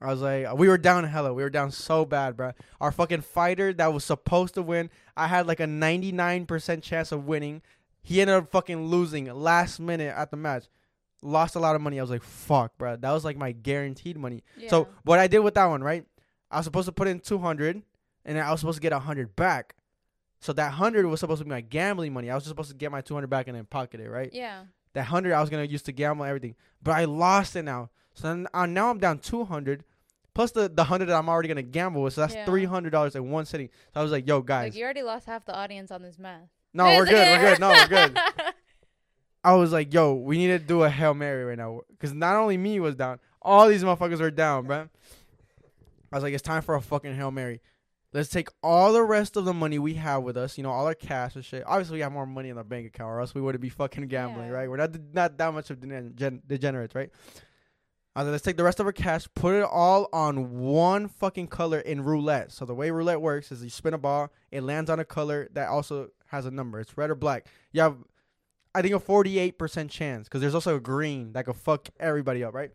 I 0.00 0.08
was 0.08 0.20
like, 0.20 0.52
we 0.54 0.68
were 0.68 0.76
down 0.76 1.04
hella. 1.04 1.32
We 1.32 1.42
were 1.42 1.50
down 1.50 1.70
so 1.70 2.04
bad, 2.04 2.36
bro. 2.36 2.52
Our 2.80 2.92
fucking 2.92 3.22
fighter 3.22 3.72
that 3.74 3.92
was 3.92 4.04
supposed 4.04 4.54
to 4.54 4.62
win, 4.62 4.90
I 5.16 5.26
had 5.26 5.46
like 5.46 5.60
a 5.60 5.64
99% 5.64 6.82
chance 6.82 7.12
of 7.12 7.26
winning. 7.26 7.62
He 8.06 8.20
ended 8.20 8.36
up 8.36 8.52
fucking 8.52 8.86
losing 8.86 9.24
last 9.34 9.80
minute 9.80 10.14
at 10.16 10.30
the 10.30 10.36
match. 10.36 10.66
Lost 11.22 11.56
a 11.56 11.58
lot 11.58 11.74
of 11.74 11.82
money. 11.82 11.98
I 11.98 12.02
was 12.02 12.10
like, 12.10 12.22
fuck, 12.22 12.78
bro. 12.78 12.94
That 12.94 13.10
was 13.10 13.24
like 13.24 13.36
my 13.36 13.50
guaranteed 13.50 14.16
money. 14.16 14.44
So 14.68 14.86
what 15.02 15.18
I 15.18 15.26
did 15.26 15.40
with 15.40 15.54
that 15.54 15.64
one, 15.66 15.82
right? 15.82 16.06
I 16.48 16.58
was 16.58 16.66
supposed 16.66 16.86
to 16.86 16.92
put 16.92 17.08
in 17.08 17.18
200 17.18 17.82
and 18.24 18.38
I 18.38 18.52
was 18.52 18.60
supposed 18.60 18.76
to 18.76 18.80
get 18.82 18.92
100 18.92 19.34
back. 19.34 19.74
So 20.38 20.52
that 20.52 20.68
100 20.68 21.04
was 21.06 21.18
supposed 21.18 21.40
to 21.40 21.44
be 21.46 21.50
my 21.50 21.62
gambling 21.62 22.12
money. 22.12 22.30
I 22.30 22.36
was 22.36 22.44
just 22.44 22.50
supposed 22.50 22.70
to 22.70 22.76
get 22.76 22.92
my 22.92 23.00
200 23.00 23.26
back 23.26 23.48
and 23.48 23.56
then 23.56 23.64
pocket 23.64 23.98
it, 23.98 24.08
right? 24.08 24.30
Yeah. 24.32 24.66
That 24.92 25.06
hundred 25.06 25.32
I 25.34 25.40
was 25.40 25.50
gonna 25.50 25.64
use 25.64 25.82
to 25.82 25.92
gamble 25.92 26.24
everything, 26.24 26.54
but 26.82 26.92
I 26.92 27.06
lost 27.06 27.54
it 27.56 27.64
now. 27.64 27.90
So 28.14 28.46
uh, 28.54 28.66
now 28.66 28.88
I'm 28.88 28.98
down 28.98 29.18
two 29.18 29.44
hundred, 29.44 29.84
plus 30.32 30.52
the 30.52 30.70
the 30.70 30.84
hundred 30.84 31.06
that 31.06 31.16
I'm 31.16 31.28
already 31.28 31.48
gonna 31.48 31.60
gamble 31.60 32.02
with. 32.02 32.14
So 32.14 32.22
that's 32.22 32.34
Yeah. 32.34 32.46
three 32.46 32.64
hundred 32.64 32.90
dollars 32.90 33.14
in 33.14 33.30
one 33.30 33.44
sitting. 33.44 33.68
So 33.92 34.00
I 34.00 34.02
was 34.02 34.10
like, 34.10 34.26
"Yo, 34.26 34.40
guys, 34.40 34.72
Like 34.72 34.78
you 34.78 34.84
already 34.84 35.02
lost 35.02 35.26
half 35.26 35.44
the 35.44 35.54
audience 35.54 35.90
on 35.90 36.00
this 36.00 36.18
math. 36.18 36.48
No, 36.76 36.84
we're 36.84 37.06
good, 37.06 37.14
we're 37.40 37.50
good, 37.50 37.60
no, 37.60 37.68
we're 37.70 37.88
good." 37.88 38.18
I 39.44 39.54
was 39.54 39.72
like, 39.72 39.92
"Yo, 39.94 40.14
we 40.14 40.38
need 40.38 40.48
to 40.48 40.58
do 40.58 40.82
a 40.82 40.90
hail 40.90 41.14
mary 41.14 41.44
right 41.44 41.58
now," 41.58 41.80
because 41.90 42.12
not 42.12 42.36
only 42.36 42.56
me 42.56 42.80
was 42.80 42.94
down, 42.96 43.18
all 43.42 43.68
these 43.68 43.84
motherfuckers 43.84 44.20
were 44.20 44.30
down, 44.30 44.66
bruh. 44.66 44.88
I 46.12 46.16
was 46.16 46.22
like, 46.22 46.34
"It's 46.34 46.42
time 46.42 46.62
for 46.62 46.74
a 46.74 46.80
fucking 46.80 47.14
hail 47.14 47.30
mary." 47.30 47.60
Let's 48.12 48.28
take 48.30 48.48
all 48.62 48.92
the 48.94 49.02
rest 49.02 49.36
of 49.36 49.44
the 49.44 49.52
money 49.52 49.78
we 49.78 49.94
have 49.94 50.22
with 50.22 50.36
us, 50.38 50.56
you 50.56 50.62
know, 50.64 50.70
all 50.70 50.86
our 50.86 50.94
cash 50.94 51.34
and 51.34 51.44
shit. 51.44 51.64
Obviously, 51.66 51.96
we 51.96 52.00
have 52.00 52.12
more 52.12 52.24
money 52.24 52.48
in 52.48 52.56
our 52.56 52.64
bank 52.64 52.86
account, 52.86 53.10
or 53.10 53.20
else 53.20 53.34
we 53.34 53.42
wouldn't 53.42 53.60
be 53.60 53.68
fucking 53.68 54.06
gambling, 54.08 54.46
Yeah. 54.48 54.52
right? 54.54 54.70
We're 54.70 54.78
not 54.78 54.90
not 55.12 55.36
that 55.38 55.52
much 55.52 55.70
of 55.70 55.80
degen- 55.80 56.14
gen- 56.16 56.42
degenerates, 56.46 56.94
right? 56.94 57.10
I 58.14 58.20
was 58.20 58.28
like, 58.28 58.32
let's 58.32 58.44
take 58.44 58.56
the 58.56 58.64
rest 58.64 58.80
of 58.80 58.86
our 58.86 58.92
cash, 58.92 59.28
put 59.34 59.54
it 59.54 59.64
all 59.70 60.08
on 60.14 60.58
one 60.60 61.06
fucking 61.08 61.48
color 61.48 61.80
in 61.80 62.02
roulette. 62.02 62.50
So 62.50 62.64
the 62.64 62.74
way 62.74 62.90
roulette 62.90 63.20
works 63.20 63.52
is 63.52 63.62
you 63.62 63.68
spin 63.68 63.92
a 63.92 63.98
ball, 63.98 64.32
it 64.50 64.62
lands 64.62 64.88
on 64.88 64.98
a 64.98 65.04
color 65.04 65.48
that 65.52 65.68
also 65.68 66.08
has 66.28 66.46
a 66.46 66.50
number. 66.50 66.80
It's 66.80 66.96
red 66.96 67.10
or 67.10 67.14
black. 67.14 67.46
You 67.72 67.82
have, 67.82 67.96
I 68.74 68.82
think, 68.82 68.94
a 68.94 69.00
forty-eight 69.00 69.58
percent 69.58 69.90
chance 69.90 70.28
because 70.28 70.40
there's 70.40 70.54
also 70.54 70.76
a 70.76 70.80
green 70.80 71.32
that 71.32 71.46
could 71.46 71.56
fuck 71.56 71.88
everybody 71.98 72.44
up, 72.44 72.54
right? 72.54 72.70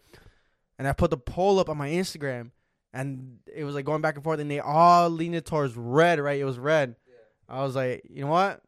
And 0.79 0.87
I 0.87 0.93
put 0.93 1.11
the 1.11 1.17
poll 1.17 1.59
up 1.59 1.69
on 1.69 1.77
my 1.77 1.89
Instagram, 1.89 2.51
and 2.93 3.37
it 3.53 3.63
was 3.63 3.75
like 3.75 3.85
going 3.85 4.01
back 4.01 4.15
and 4.15 4.23
forth, 4.23 4.39
and 4.39 4.49
they 4.49 4.59
all 4.59 5.09
leaned 5.09 5.45
towards 5.45 5.75
red, 5.77 6.19
right? 6.19 6.39
It 6.39 6.45
was 6.45 6.57
red. 6.57 6.95
I 7.47 7.61
was 7.63 7.75
like, 7.75 8.03
you 8.09 8.21
know 8.21 8.31
what? 8.31 8.61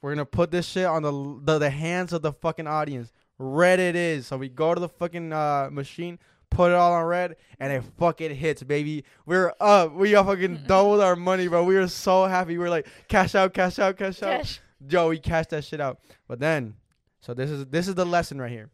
We're 0.00 0.14
gonna 0.14 0.24
put 0.24 0.50
this 0.50 0.66
shit 0.66 0.86
on 0.86 1.02
the 1.02 1.40
the, 1.44 1.58
the 1.58 1.70
hands 1.70 2.12
of 2.12 2.22
the 2.22 2.32
fucking 2.32 2.66
audience. 2.66 3.12
Red 3.38 3.80
it 3.80 3.96
is. 3.96 4.26
So 4.26 4.36
we 4.36 4.48
go 4.48 4.74
to 4.74 4.80
the 4.80 4.88
fucking 4.88 5.32
uh, 5.32 5.68
machine, 5.72 6.18
put 6.50 6.70
it 6.70 6.74
all 6.74 6.92
on 6.92 7.04
red, 7.04 7.36
and 7.58 7.72
it 7.72 7.82
fucking 7.98 8.34
hits, 8.34 8.62
baby. 8.62 9.04
We're 9.26 9.52
up. 9.60 9.94
We 9.94 10.14
all 10.14 10.24
fucking 10.24 10.64
doubled 10.66 11.00
our 11.00 11.16
money, 11.16 11.48
bro. 11.48 11.64
We 11.64 11.74
were 11.76 11.88
so 11.88 12.26
happy. 12.26 12.52
We 12.52 12.58
were 12.58 12.70
like, 12.70 12.86
cash 13.08 13.34
out, 13.34 13.54
cash 13.54 13.78
out, 13.78 13.96
cash 13.96 14.22
out. 14.22 14.40
Cash. 14.42 14.60
Yo, 14.88 15.08
we 15.08 15.18
cashed 15.18 15.50
that 15.50 15.64
shit 15.64 15.80
out. 15.80 16.00
But 16.26 16.40
then, 16.40 16.74
so 17.20 17.34
this 17.34 17.50
is 17.50 17.66
this 17.66 17.86
is 17.88 17.94
the 17.94 18.04
lesson 18.06 18.40
right 18.40 18.50
here. 18.50 18.70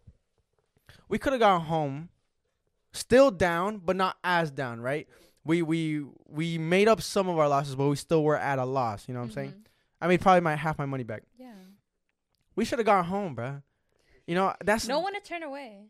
We 1.08 1.18
could 1.18 1.32
have 1.32 1.40
gone 1.40 1.60
home, 1.62 2.08
still 2.92 3.30
down, 3.30 3.78
but 3.84 3.96
not 3.96 4.16
as 4.24 4.50
down, 4.50 4.80
right? 4.80 5.08
We 5.44 5.62
we 5.62 6.04
we 6.28 6.58
made 6.58 6.88
up 6.88 7.00
some 7.02 7.28
of 7.28 7.38
our 7.38 7.48
losses, 7.48 7.74
but 7.76 7.88
we 7.88 7.96
still 7.96 8.22
were 8.24 8.36
at 8.36 8.58
a 8.58 8.64
loss. 8.64 9.06
You 9.08 9.14
know 9.14 9.20
what 9.20 9.26
I'm 9.26 9.32
saying? 9.32 9.50
Mhm. 9.50 9.62
I 10.00 10.08
made 10.08 10.20
probably 10.20 10.40
my 10.40 10.56
half 10.56 10.78
my 10.78 10.86
money 10.86 11.04
back. 11.04 11.22
Yeah. 11.38 11.52
We 12.54 12.64
should 12.64 12.78
have 12.78 12.86
gone 12.86 13.04
home, 13.04 13.36
bruh. 13.36 13.62
You 14.26 14.34
know 14.34 14.54
that's 14.64 14.88
No 14.88 15.00
one 15.00 15.14
to 15.14 15.20
turn 15.20 15.42
away. 15.42 15.86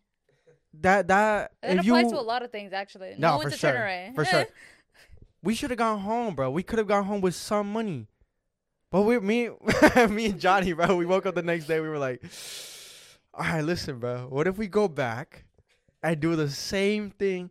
That 0.83 1.09
that 1.09 1.53
That 1.63 1.79
if 1.79 1.81
applies 1.81 2.05
you 2.05 2.11
to 2.11 2.19
a 2.19 2.23
lot 2.23 2.43
of 2.43 2.51
things, 2.51 2.73
actually. 2.73 3.15
No, 3.19 3.37
No, 3.37 3.43
for 3.43 3.51
sure. 3.51 3.73
turn 3.73 3.83
away. 3.83 4.13
For 4.15 4.25
sure. 4.25 4.47
we 5.43 5.55
should 5.55 5.71
have 5.71 5.79
gone 5.79 6.01
home, 6.01 6.35
bro. 6.35 6.51
We 6.51 6.63
could 6.63 6.79
have 6.79 6.89
gone 6.89 7.05
home 7.05 7.21
with 7.21 7.35
some 7.35 7.73
money. 7.73 8.07
But 8.91 9.03
we, 9.03 9.19
me, 9.19 9.51
me 10.11 10.27
and 10.27 10.41
Johnny, 10.41 10.73
bro, 10.73 10.97
we 10.97 11.07
woke 11.07 11.27
up 11.27 11.35
the 11.35 11.43
next 11.43 11.67
day. 11.67 11.81
We 11.81 11.89
were 11.89 11.99
like, 11.99 12.23
"All 13.35 13.45
right, 13.45 13.65
listen, 13.65 13.99
bro. 13.99 14.27
What 14.29 14.47
if 14.47 14.57
we 14.57 14.69
go 14.69 14.89
back 14.89 15.45
and 16.03 16.21
do 16.21 16.37
the 16.37 16.49
same 16.49 17.11
thing 17.11 17.51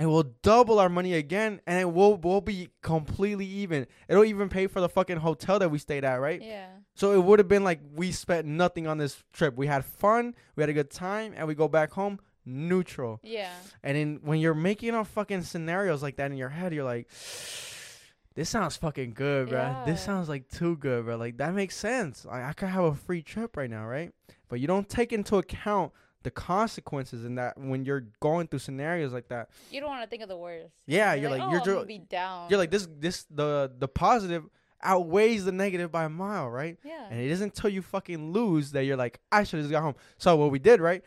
and 0.00 0.10
we'll 0.10 0.32
double 0.42 0.78
our 0.78 0.88
money 0.88 1.12
again, 1.12 1.60
and 1.66 1.78
it 1.78 1.92
will 1.92 2.16
we'll 2.16 2.40
be 2.40 2.70
completely 2.80 3.44
even. 3.44 3.86
It'll 4.08 4.24
even 4.24 4.48
pay 4.48 4.66
for 4.66 4.80
the 4.80 4.88
fucking 4.88 5.18
hotel 5.18 5.58
that 5.58 5.70
we 5.70 5.76
stayed 5.78 6.04
at, 6.04 6.14
right? 6.22 6.40
Yeah. 6.40 6.68
So 6.94 7.12
it 7.12 7.22
would 7.22 7.38
have 7.38 7.48
been 7.48 7.64
like 7.64 7.80
we 7.94 8.10
spent 8.10 8.46
nothing 8.46 8.86
on 8.86 8.96
this 8.96 9.22
trip. 9.34 9.56
We 9.58 9.66
had 9.66 9.84
fun, 9.84 10.34
we 10.56 10.62
had 10.62 10.70
a 10.70 10.72
good 10.72 10.90
time, 10.90 11.34
and 11.36 11.46
we 11.46 11.54
go 11.54 11.68
back 11.68 11.92
home 11.92 12.18
neutral. 12.44 13.20
Yeah. 13.22 13.52
And 13.82 13.96
then 13.96 14.20
when 14.22 14.40
you're 14.40 14.54
making 14.54 14.94
up 14.94 15.06
fucking 15.06 15.42
scenarios 15.42 16.02
like 16.02 16.16
that 16.16 16.30
in 16.30 16.36
your 16.36 16.48
head, 16.48 16.74
you're 16.74 16.84
like, 16.84 17.08
this 18.34 18.48
sounds 18.48 18.76
fucking 18.76 19.12
good, 19.14 19.48
bro. 19.48 19.82
This 19.86 20.02
sounds 20.02 20.28
like 20.28 20.48
too 20.48 20.76
good, 20.76 21.04
bro. 21.04 21.16
Like 21.16 21.38
that 21.38 21.54
makes 21.54 21.76
sense. 21.76 22.26
I, 22.30 22.44
I 22.44 22.52
could 22.52 22.68
have 22.68 22.84
a 22.84 22.94
free 22.94 23.22
trip 23.22 23.56
right 23.56 23.70
now, 23.70 23.86
right? 23.86 24.12
But 24.48 24.60
you 24.60 24.66
don't 24.66 24.88
take 24.88 25.12
into 25.12 25.36
account 25.36 25.92
the 26.22 26.30
consequences 26.30 27.24
in 27.24 27.36
that 27.36 27.56
when 27.56 27.84
you're 27.84 28.06
going 28.20 28.46
through 28.46 28.58
scenarios 28.58 29.12
like 29.12 29.28
that. 29.28 29.48
You 29.70 29.80
don't 29.80 29.88
want 29.88 30.02
to 30.02 30.08
think 30.08 30.22
of 30.22 30.28
the 30.28 30.36
worst. 30.36 30.74
Yeah, 30.86 31.14
you're 31.14 31.30
like, 31.30 31.40
oh, 31.40 31.50
you're 31.50 31.60
dr- 31.60 31.86
be 31.86 31.98
down. 31.98 32.50
You're 32.50 32.58
like 32.58 32.70
this 32.70 32.86
this 32.98 33.24
the 33.30 33.72
the 33.78 33.88
positive 33.88 34.44
outweighs 34.82 35.44
the 35.44 35.52
negative 35.52 35.92
by 35.92 36.04
a 36.04 36.08
mile, 36.08 36.48
right? 36.48 36.78
yeah. 36.84 37.06
And 37.10 37.20
it 37.20 37.30
isn't 37.30 37.54
until 37.54 37.70
you 37.70 37.82
fucking 37.82 38.32
lose 38.32 38.72
that 38.72 38.84
you're 38.84 38.96
like, 38.96 39.20
I 39.30 39.44
should 39.44 39.58
have 39.58 39.64
just 39.64 39.72
got 39.72 39.82
home. 39.82 39.94
So 40.18 40.36
what 40.36 40.50
we 40.50 40.58
did, 40.58 40.80
right? 40.80 41.02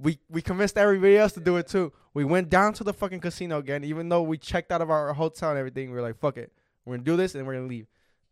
We 0.00 0.18
we 0.28 0.40
convinced 0.42 0.78
everybody 0.78 1.16
else 1.16 1.32
to 1.32 1.40
do 1.40 1.56
it 1.56 1.66
too. 1.66 1.92
We 2.14 2.24
went 2.24 2.48
down 2.48 2.72
to 2.74 2.84
the 2.84 2.92
fucking 2.92 3.20
casino 3.20 3.58
again, 3.58 3.82
even 3.84 4.08
though 4.08 4.22
we 4.22 4.38
checked 4.38 4.70
out 4.70 4.80
of 4.80 4.90
our 4.90 5.12
hotel 5.12 5.50
and 5.50 5.58
everything. 5.58 5.90
We 5.90 5.96
were 5.96 6.02
like, 6.02 6.18
fuck 6.18 6.36
it. 6.36 6.52
We're 6.84 6.94
gonna 6.96 7.04
do 7.04 7.16
this 7.16 7.34
and 7.34 7.46
we're 7.46 7.54
gonna 7.54 7.66
leave. 7.66 7.86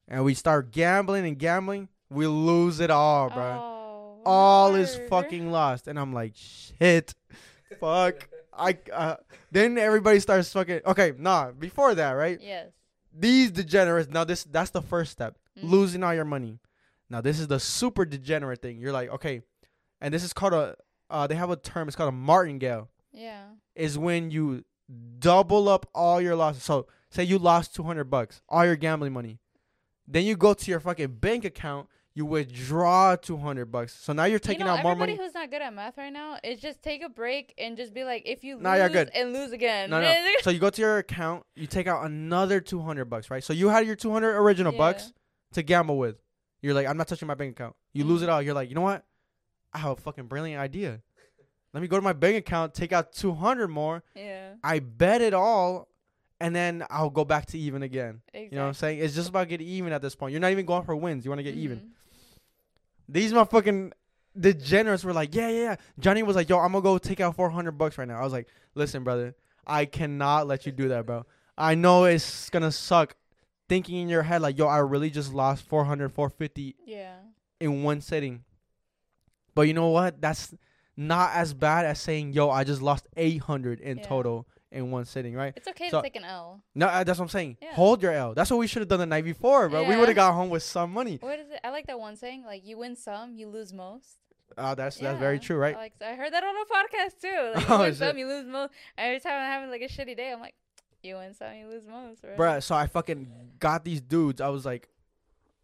And 0.09 0.25
we 0.25 0.35
start 0.35 0.71
gambling 0.71 1.27
and 1.27 1.37
gambling. 1.39 1.89
We 2.09 2.27
lose 2.29 2.79
it 2.79 2.91
all, 2.91 3.31
bro. 3.31 3.43
Oh, 3.43 4.21
all 4.25 4.75
is 4.77 4.99
fucking 5.09 5.51
lost. 5.51 5.89
And 5.89 5.99
I'm 5.99 6.13
like, 6.13 6.33
shit. 6.37 7.15
Fuck. 7.81 8.29
I 8.59 8.79
uh, 8.93 9.17
then 9.51 9.77
everybody 9.77 10.19
starts 10.21 10.51
fucking 10.53 10.81
okay, 10.87 11.13
nah, 11.19 11.51
before 11.51 11.95
that, 11.97 12.13
right? 12.13 12.39
Yes. 12.41 12.69
These 13.13 13.51
degenerates, 13.51 14.09
now 14.09 14.25
this 14.25 14.45
that's 14.45 14.71
the 14.71 14.81
first 14.83 15.13
step 15.13 15.37
Mhm. 15.59 15.71
losing 15.71 16.03
all 16.05 16.15
your 16.15 16.25
money. 16.25 16.59
Now 17.11 17.21
this 17.21 17.39
is 17.41 17.49
the 17.49 17.59
super 17.61 18.05
degenerate 18.05 18.63
thing. 18.63 18.79
You're 18.79 18.93
like, 18.93 19.11
okay, 19.11 19.43
and 20.01 20.15
this 20.15 20.23
is 20.25 20.33
called 20.33 20.55
a. 20.55 20.77
Uh, 21.09 21.27
they 21.27 21.35
have 21.35 21.51
a 21.51 21.57
term. 21.57 21.89
It's 21.89 21.97
called 21.97 22.09
a 22.09 22.13
martingale. 22.17 22.89
Yeah. 23.13 23.45
Is 23.75 23.97
when 23.99 24.31
you 24.31 24.65
double 25.19 25.69
up 25.69 25.87
all 25.95 26.21
your 26.21 26.37
losses. 26.37 26.63
So 26.63 26.87
say 27.11 27.25
you 27.25 27.39
lost 27.39 27.75
two 27.75 27.83
hundred 27.83 28.05
bucks, 28.05 28.43
all 28.49 28.65
your 28.65 28.77
gambling 28.77 29.13
money. 29.13 29.39
Then 30.09 30.25
you 30.25 30.37
go 30.37 30.55
to 30.55 30.71
your 30.71 30.81
fucking 30.81 31.15
bank 31.17 31.45
account. 31.45 31.89
You 32.15 32.25
withdraw 32.25 33.15
two 33.17 33.37
hundred 33.37 33.67
bucks. 33.67 33.95
So 33.95 34.13
now 34.13 34.25
you're 34.25 34.39
taking 34.39 34.61
you 34.61 34.67
know, 34.67 34.73
out 34.73 34.83
more 34.83 34.97
money. 34.97 35.13
everybody 35.13 35.27
who's 35.27 35.35
not 35.35 35.51
good 35.51 35.61
at 35.61 35.75
math 35.75 35.99
right 35.99 36.13
now 36.13 36.39
is 36.43 36.61
just 36.61 36.83
take 36.83 37.03
a 37.03 37.09
break 37.11 37.53
and 37.59 37.77
just 37.77 37.93
be 37.93 38.05
like, 38.05 38.23
if 38.25 38.43
you 38.43 38.59
Nah, 38.59 38.71
lose 38.73 38.79
you're 38.81 38.89
good. 38.89 39.11
and 39.15 39.33
lose 39.35 39.53
again. 39.53 39.91
No, 39.91 40.01
no. 40.01 40.15
so 40.41 40.51
you 40.51 40.59
go 40.59 40.71
to 40.71 40.81
your 40.81 40.99
account. 40.99 41.45
You 41.55 41.67
take 41.67 41.87
out 41.87 42.07
another 42.07 42.61
two 42.61 42.81
hundred 42.81 43.07
bucks, 43.07 43.31
right? 43.31 43.45
So 43.45 43.53
you 43.53 43.69
had 43.69 43.87
your 43.87 43.97
two 43.97 44.11
hundred 44.13 44.37
original 44.37 44.73
Yeah. 44.73 44.79
bucks 44.79 45.13
to 45.53 45.63
gamble 45.63 45.99
with. 45.99 46.17
You're 46.63 46.75
like, 46.75 46.87
I'm 46.87 46.97
not 46.97 47.07
touching 47.09 47.29
my 47.29 47.35
bank 47.35 47.53
account. 47.53 47.77
You 47.93 48.05
lose 48.05 48.21
Mhm. 48.21 48.25
it 48.25 48.29
all. 48.31 48.43
You're 48.43 48.55
like, 48.55 48.69
you 48.71 48.75
know 48.75 48.81
what? 48.81 49.05
I 49.77 49.79
have 49.81 49.93
a 49.99 50.01
fucking 50.01 50.25
brilliant 50.27 50.61
idea. 50.61 51.01
Let 51.75 51.83
me 51.83 51.89
go 51.89 51.97
to 51.97 52.03
my 52.03 52.15
bank 52.15 52.37
account, 52.37 52.73
take 52.73 52.93
out 52.93 53.13
200 53.13 53.69
more. 53.69 54.03
yeah. 54.15 54.55
I 54.65 54.79
bet 54.79 55.21
it 55.21 55.35
all, 55.35 55.89
and 56.41 56.57
then 56.57 56.85
I'll 56.89 57.11
go 57.11 57.25
back 57.25 57.47
to 57.47 57.59
even 57.59 57.83
again. 57.83 58.23
Exactly. 58.29 58.45
You 58.45 58.57
know 58.57 58.63
what 58.63 58.69
I'm 58.69 58.75
saying? 58.75 59.01
It's 59.01 59.15
just 59.15 59.29
about 59.29 59.49
getting 59.49 59.67
even 59.67 59.93
at 59.93 60.01
this 60.01 60.15
point. 60.15 60.33
You're 60.33 60.41
not 60.41 60.53
even 60.53 60.65
going 60.65 60.85
for 60.85 60.97
wins. 60.97 61.25
You 61.25 61.31
want 61.31 61.41
to 61.41 61.43
get 61.45 61.55
even. 61.55 61.79
Mhm. 61.79 61.89
These 63.09 63.33
motherfucking 63.33 63.93
degenerates 64.39 65.05
were 65.05 65.13
like, 65.13 65.35
yeah, 65.35 65.49
yeah, 65.49 65.63
yeah. 65.63 65.77
Johnny 65.99 66.23
was 66.23 66.37
like, 66.37 66.49
yo, 66.49 66.59
I'm 66.59 66.73
gonna 66.73 66.83
go 66.83 66.97
take 66.99 67.21
out 67.21 67.37
400 67.37 67.73
bucks 67.73 67.99
right 67.99 68.09
now. 68.09 68.19
I 68.21 68.25
was 68.25 68.33
like, 68.33 68.49
listen, 68.75 69.05
brother, 69.05 69.35
I 69.67 69.85
cannot 69.85 70.47
let 70.47 70.65
you 70.67 70.73
do 70.73 70.89
that, 70.89 71.05
bro. 71.07 71.25
I 71.59 71.75
know 71.75 72.05
it's 72.05 72.49
gonna 72.51 72.73
suck. 72.73 73.15
Thinking 73.69 73.97
in 73.97 74.09
your 74.09 74.23
head 74.23 74.43
like, 74.43 74.57
yo, 74.59 74.67
I 74.67 74.79
really 74.79 75.11
just 75.11 75.35
lost 75.35 75.65
400, 75.65 76.13
450 76.13 76.77
Yeah. 76.87 77.17
in 77.61 77.83
one 77.83 78.01
sitting. 78.01 78.45
But 79.57 79.63
you 79.63 79.75
know 79.75 79.89
what? 79.89 80.21
That's 80.21 80.55
not 80.97 81.33
as 81.35 81.53
bad 81.53 81.85
as 81.85 81.99
saying, 82.01 82.33
"Yo, 82.35 82.49
I 82.51 82.63
just 82.63 82.81
lost 82.81 83.09
800 83.17 83.81
in 83.81 83.99
Yeah. 83.99 84.05
total 84.05 84.47
in 84.71 84.91
one 84.93 85.05
sitting." 85.07 85.35
Right? 85.35 85.53
It's 85.57 85.67
okay 85.67 85.91
So- 85.91 85.99
to 85.99 86.03
take 86.05 86.15
an 86.17 86.25
L. 86.25 86.63
No, 86.75 86.87
uh, 86.87 87.03
that's 87.03 87.19
what 87.19 87.25
I'm 87.25 87.29
saying. 87.31 87.57
Yeah. 87.61 87.73
Hold 87.75 88.03
your 88.03 88.13
L. 88.13 88.35
That's 88.35 88.51
what 88.51 88.59
we 88.59 88.69
should 88.69 88.83
have 88.83 88.89
done 88.89 89.01
the 89.01 89.07
night 89.07 89.25
before, 89.25 89.69
bro. 89.69 89.83
We 89.89 89.97
would 89.97 90.09
have 90.09 90.15
got 90.15 90.33
home 90.35 90.51
with 90.51 90.63
some 90.63 90.93
money. 90.93 91.17
What 91.21 91.41
is 91.41 91.51
it? 91.51 91.59
I 91.65 91.71
like 91.71 91.87
that 91.89 91.99
one 91.99 92.15
saying, 92.17 92.45
like 92.45 92.65
you 92.65 92.79
win 92.79 92.95
some, 92.95 93.35
you 93.35 93.49
lose 93.49 93.73
most. 93.73 94.19
Uh, 94.57 94.75
that's 94.77 94.99
that's 94.99 95.19
very 95.19 95.39
true, 95.41 95.57
right? 95.57 95.75
I, 95.75 95.79
like, 95.79 95.95
I 96.01 96.15
heard 96.15 96.33
that 96.33 96.45
on 96.45 96.55
a 96.55 96.65
podcast 96.67 97.21
too. 97.21 97.53
Like, 97.55 97.61
you 97.69 97.75
Oh, 97.75 97.79
win 97.81 97.91
shit. 97.91 97.99
some, 97.99 98.17
you 98.19 98.27
lose 98.29 98.47
most. 98.47 98.73
Every 98.97 99.19
time 99.21 99.33
I'm 99.33 99.51
having 99.53 99.71
like 99.71 99.83
a 99.83 99.89
shitty 99.89 100.17
day, 100.17 100.33
I'm 100.33 100.41
like, 100.41 100.55
you 101.03 101.17
win 101.17 101.35
some, 101.35 101.55
you 101.55 101.67
lose 101.69 101.87
most, 101.87 102.23
right? 102.23 102.37
bro. 102.37 102.53
Bruh, 102.53 102.63
so 102.63 102.75
I 102.75 102.87
fucking 102.87 103.27
got 103.59 103.85
these 103.85 104.01
dudes. 104.01 104.41
I 104.41 104.49
was 104.49 104.65
like, 104.65 104.89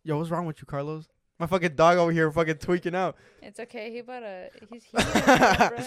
"Yo, 0.03 0.19
what's 0.19 0.31
wrong 0.31 0.47
with 0.47 0.61
you, 0.61 0.67
Carlos?" 0.67 1.09
My 1.43 1.49
fucking 1.49 1.75
dog 1.75 1.99
over 1.99 2.13
here 2.13 2.31
fucking 2.31 2.59
tweaking 2.59 2.95
out. 2.95 3.17
It's 3.43 3.59
okay. 3.59 3.91
He 3.91 3.99
about 3.99 4.21
to. 4.21 4.49
He's 4.71 4.85
bro. 4.93 5.79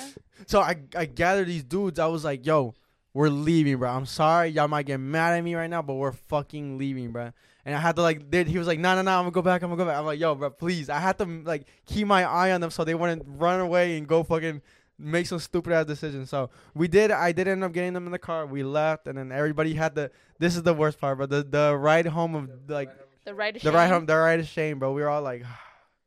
So 0.47 0.59
I 0.59 0.75
I 0.93 1.05
gathered 1.05 1.47
these 1.47 1.63
dudes. 1.63 1.97
I 1.97 2.07
was 2.07 2.25
like, 2.25 2.45
"Yo, 2.45 2.73
we're 3.13 3.29
leaving, 3.29 3.77
bro. 3.77 3.89
I'm 3.89 4.05
sorry, 4.05 4.49
y'all 4.49 4.67
might 4.67 4.85
get 4.85 4.99
mad 4.99 5.37
at 5.37 5.41
me 5.41 5.55
right 5.55 5.69
now, 5.69 5.81
but 5.81 5.93
we're 5.93 6.11
fucking 6.11 6.77
leaving, 6.77 7.13
bro." 7.13 7.31
And 7.63 7.73
I 7.73 7.79
had 7.79 7.95
to 7.95 8.01
like, 8.01 8.29
they, 8.29 8.43
he 8.43 8.57
was 8.57 8.67
like, 8.67 8.79
"No, 8.79 8.95
no, 8.95 9.01
no, 9.01 9.11
I'm 9.11 9.21
gonna 9.21 9.31
go 9.31 9.41
back. 9.41 9.61
I'm 9.61 9.69
gonna 9.69 9.81
go 9.81 9.85
back." 9.85 9.97
I'm 9.97 10.05
like, 10.05 10.19
"Yo, 10.19 10.35
bro, 10.35 10.49
please." 10.49 10.89
I 10.89 10.99
had 10.99 11.17
to 11.19 11.25
like 11.45 11.67
keep 11.85 12.05
my 12.05 12.25
eye 12.25 12.51
on 12.51 12.59
them 12.59 12.69
so 12.69 12.83
they 12.83 12.93
wouldn't 12.93 13.23
run 13.25 13.61
away 13.61 13.97
and 13.97 14.05
go 14.05 14.23
fucking 14.23 14.61
make 14.99 15.25
some 15.25 15.39
stupid 15.39 15.71
ass 15.71 15.85
decisions. 15.85 16.29
So 16.29 16.49
we 16.73 16.89
did. 16.89 17.11
I 17.11 17.31
did 17.31 17.47
end 17.47 17.63
up 17.63 17.71
getting 17.71 17.93
them 17.93 18.07
in 18.07 18.11
the 18.11 18.19
car. 18.19 18.45
We 18.45 18.63
left, 18.63 19.07
and 19.07 19.17
then 19.17 19.31
everybody 19.31 19.73
had 19.73 19.95
the. 19.95 20.11
This 20.37 20.57
is 20.57 20.63
the 20.63 20.73
worst 20.73 20.99
part, 20.99 21.17
but 21.17 21.29
the 21.29 21.43
the 21.43 21.77
ride 21.77 22.07
home 22.07 22.35
of 22.35 22.49
like 22.69 22.89
The 23.25 23.33
right. 23.33 23.59
the 23.59 23.71
ride 23.71 23.87
home, 23.87 24.05
the 24.05 24.15
right 24.15 24.39
of 24.39 24.47
shame, 24.47 24.79
bro. 24.79 24.93
We 24.93 25.01
were 25.01 25.09
all 25.09 25.21
like, 25.21 25.43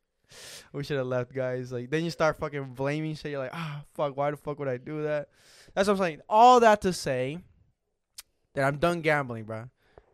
we 0.73 0.85
should 0.85 0.97
have 0.97 1.07
left, 1.07 1.35
guys. 1.35 1.73
Like, 1.73 1.91
then 1.91 2.05
you 2.05 2.11
start 2.11 2.39
fucking 2.39 2.75
blaming 2.75 3.17
shit. 3.17 3.33
You're 3.33 3.41
like, 3.41 3.55
ah, 3.55 3.83
fuck, 3.95 4.17
why 4.17 4.31
the 4.31 4.37
fuck 4.37 4.59
would 4.59 4.69
I 4.69 4.77
do 4.77 5.03
that? 5.03 5.29
That's 5.75 5.89
what 5.89 5.95
I'm 5.95 6.01
saying. 6.01 6.21
All 6.29 6.61
that 6.61 6.81
to 6.83 6.93
say 6.93 7.39
that 8.55 8.65
I'm 8.65 8.79
done 8.79 9.01
gambling, 9.01 9.45
bro. 9.45 9.65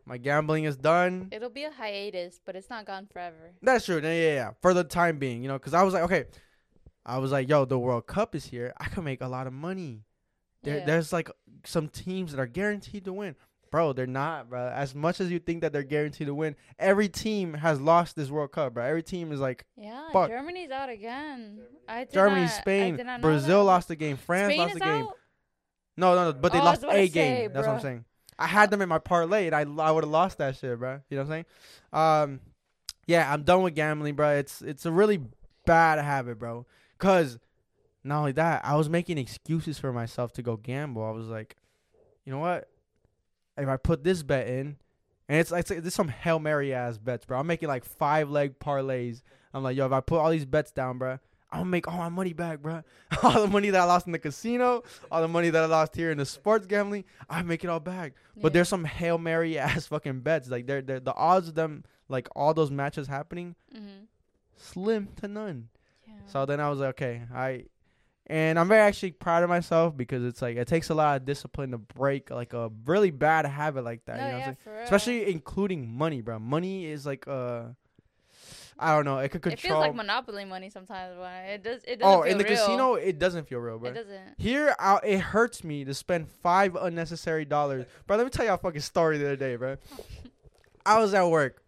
My 0.07 0.19
gambling 0.19 0.65
is 0.65 0.77
done. 0.77 1.29
It'll 1.33 1.49
be 1.49 1.65
a 1.65 1.71
hiatus, 1.71 2.41
but 2.45 2.57
it's 2.57 2.69
not 2.69 2.85
gone 2.85 3.07
forever. 3.11 3.53
That's 3.63 3.87
true. 3.87 4.01
Yeah, 4.03 4.13
yeah, 4.13 4.35
yeah. 4.35 4.51
For 4.61 4.75
the 4.75 4.85
time 4.85 5.19
being, 5.19 5.43
you 5.43 5.49
know, 5.49 5.59
because 5.59 5.73
I 5.73 5.83
was 5.83 5.95
like, 5.95 6.03
okay, 6.05 6.25
I 7.07 7.19
was 7.19 7.33
like, 7.33 7.49
yo, 7.49 7.65
the 7.65 7.79
World 7.79 8.07
Cup 8.07 8.35
is 8.35 8.45
here. 8.45 8.75
I 8.79 8.87
can 8.89 9.05
make 9.05 9.23
a 9.23 9.29
lot 9.29 9.47
of 9.47 9.53
money. 9.53 10.05
There, 10.63 10.79
Yeah. 10.79 10.85
There's 10.85 11.13
like 11.13 11.31
some 11.65 11.89
teams 11.89 12.33
that 12.33 12.41
are 12.41 12.47
guaranteed 12.47 13.05
to 13.07 13.13
win. 13.13 13.35
Bro, 13.75 13.95
they're 13.95 14.07
not, 14.07 14.49
bro. 14.49 14.69
As 14.69 14.95
much 14.95 15.21
as 15.21 15.33
you 15.33 15.41
think 15.41 15.63
that 15.63 15.73
they're 15.73 15.83
guaranteed 15.83 16.29
to 16.29 16.35
win, 16.35 16.55
every 16.79 17.09
team 17.09 17.55
has 17.55 17.81
lost 17.81 18.15
this 18.15 18.31
World 18.31 18.53
Cup, 18.53 18.75
bro. 18.75 18.85
Every 18.85 19.03
team 19.03 19.33
is 19.33 19.41
like 19.41 19.65
Yeah, 19.77 20.11
Fuck. 20.13 20.29
Germany's 20.31 20.71
out 20.71 20.91
again. 20.91 21.59
I 21.89 22.05
did 22.05 22.13
Germany, 22.13 22.43
not- 22.43 22.51
Spain, 22.53 23.05
Brazil 23.21 23.59
that. 23.59 23.65
lost 23.65 23.89
the 23.89 23.97
game, 23.97 24.17
France 24.17 24.53
Spain 24.53 24.59
lost 24.61 24.75
the 24.75 24.79
game. 24.81 25.07
out? 25.07 25.19
No, 25.97 26.15
no, 26.15 26.31
no, 26.31 26.39
but 26.39 26.53
they 26.53 26.61
Oh, 26.61 26.65
lost 26.65 26.85
a 26.85 26.87
to 26.87 26.93
game. 26.93 27.11
say, 27.13 27.47
That's 27.53 27.67
what 27.67 27.75
I'm 27.75 27.81
saying. 27.81 28.05
I 28.39 28.47
had 28.47 28.71
them 28.71 28.81
in 28.81 28.89
my 28.89 29.01
parlay, 29.01 29.49
and 29.49 29.57
I 29.57 29.63
I 29.85 29.91
would 29.91 30.05
have 30.05 30.11
lost 30.13 30.39
that 30.39 30.55
shit, 30.55 30.79
bro. 30.79 31.01
You 31.11 31.17
know 31.17 31.25
what 31.25 31.33
I'm 31.35 31.45
saying? 32.23 32.33
Um, 32.33 32.41
yeah, 33.09 33.33
I'm 33.33 33.43
done 33.43 33.63
with 33.63 33.75
gambling, 33.75 34.15
bro. 34.15 34.37
It's 34.37 34.63
it's 34.63 34.87
a 34.87 34.93
really 34.93 35.21
bad 35.67 35.99
habit, 35.99 36.39
bro. 36.39 36.65
Cause 36.99 37.41
not 38.05 38.21
only 38.21 38.33
that, 38.33 38.65
I 38.65 38.77
was 38.77 38.89
making 38.89 39.19
excuses 39.19 39.81
for 39.81 39.93
myself 39.93 40.33
to 40.35 40.43
go 40.43 40.57
gamble. 40.57 41.05
I 41.05 41.11
was 41.11 41.27
like, 41.27 41.57
you 42.25 42.33
know 42.33 42.39
what? 42.39 42.69
If 43.57 43.69
I 43.69 43.77
put 43.77 44.03
this 44.05 44.23
bet 44.23 44.47
in, 44.49 44.77
and 45.29 45.39
it's 45.39 45.51
like 45.51 45.67
this 45.67 45.95
some 45.95 46.09
hail 46.09 46.39
mary 46.39 46.75
ass 46.75 46.99
bets, 46.99 47.25
bro. 47.25 47.39
I'm 47.39 47.47
making 47.47 47.69
like 47.69 47.85
five 47.85 48.31
leg 48.31 48.59
parlays. 48.59 49.23
I'm 49.53 49.63
like, 49.63 49.77
yo, 49.77 49.87
if 49.87 49.93
I 49.93 50.01
put 50.01 50.19
all 50.19 50.31
these 50.31 50.45
bets 50.45 50.71
down, 50.73 50.99
bro, 50.99 51.13
I'm 51.53 51.61
gonna 51.61 51.65
make 51.67 51.87
all 51.87 51.97
my 51.97 52.09
money 52.09 52.33
back, 52.33 52.61
bro. 52.61 52.83
all 53.23 53.41
the 53.43 53.47
money 53.47 53.71
that 53.71 53.81
I 53.81 53.85
lost 53.85 54.07
in 54.07 54.13
the 54.13 54.19
casino, 54.19 54.83
all 55.11 55.23
the 55.23 55.29
money 55.29 55.51
that 55.51 55.63
I 55.63 55.67
lost 55.67 55.95
here 55.95 56.11
in 56.11 56.19
the 56.19 56.27
sports 56.27 56.67
gambling, 56.67 57.05
I 57.31 57.43
make 57.43 57.63
it 57.65 57.69
all 57.69 57.81
back. 57.81 58.15
But 58.37 58.53
there's 58.53 58.69
some 58.69 58.85
hail 58.85 59.17
mary 59.19 59.57
ass 59.59 59.87
fucking 59.87 60.21
bets. 60.21 60.49
Like 60.51 60.67
they're, 60.67 60.83
they're 60.83 61.01
the 61.01 61.15
odds 61.15 61.49
of 61.49 61.55
them 61.55 61.85
like 62.09 62.29
all 62.35 62.53
those 62.53 62.71
matches 62.73 63.07
happening 63.07 63.55
Mhm. 63.75 64.07
slim 64.57 65.09
to 65.17 65.29
none. 65.29 65.69
Yeah. 66.07 66.15
So 66.27 66.45
then 66.45 66.61
I 66.61 66.69
was 66.69 66.81
like, 66.81 66.91
okay, 66.91 67.23
I 67.35 67.65
and 68.27 68.59
I'm 68.59 68.69
very 68.69 68.81
actually 68.81 69.13
proud 69.13 69.43
of 69.43 69.49
myself 69.49 69.97
because 69.97 70.25
it's 70.25 70.41
like 70.43 70.57
it 70.57 70.67
takes 70.69 70.89
a 70.91 70.95
lot 70.95 71.17
of 71.17 71.25
discipline 71.27 71.71
to 71.73 71.79
break 71.79 72.31
like 72.31 72.53
a 72.53 72.71
really 72.87 73.11
bad 73.11 73.45
habit 73.47 73.85
like 73.85 74.05
that. 74.07 74.17
no, 74.19 74.25
you 74.27 74.33
know 74.33 74.39
what 74.39 74.47
I'm 74.49 74.57
saying? 74.65 74.79
Especially 74.85 75.31
including 75.31 75.89
money, 75.91 76.21
bro. 76.21 76.39
Money 76.39 76.87
is 76.87 77.05
like 77.07 77.27
uh 77.29 77.65
I 78.77 78.95
don't 78.97 79.05
know, 79.05 79.19
it 79.19 79.29
could 79.29 79.41
control. 79.43 79.53
it 79.55 79.61
feels 79.61 79.79
like 79.79 79.95
monopoly 79.95 80.45
money 80.45 80.69
sometimes. 80.69 81.15
But 81.17 81.45
it 81.49 81.63
does. 81.63 81.83
It 81.87 82.01
doesn't 82.01 82.19
Oh, 82.19 82.23
in 82.23 82.39
the 82.39 82.45
real. 82.45 82.57
casino 82.57 82.95
it 82.95 83.19
doesn't 83.21 83.47
feel 83.47 83.61
real, 83.61 83.79
bro. 83.79 83.91
It 83.91 83.95
doesn't. 83.95 84.35
Here, 84.37 84.75
I, 84.81 84.99
it 85.05 85.21
hurts 85.21 85.63
me 85.63 85.85
to 85.85 85.95
spend 85.95 86.29
five 86.29 86.75
unnecessary 86.75 87.45
dollars. 87.45 87.87
Bro, 88.09 88.17
let 88.17 88.25
me 88.25 88.31
tell 88.31 88.45
you 88.45 88.53
a 88.53 88.59
fucking 88.59 88.81
story 88.81 89.19
the 89.19 89.27
other 89.27 89.37
day, 89.37 89.55
bro. 89.57 89.77
I 90.87 90.99
was 90.99 91.15
at 91.15 91.23
work, 91.29 91.63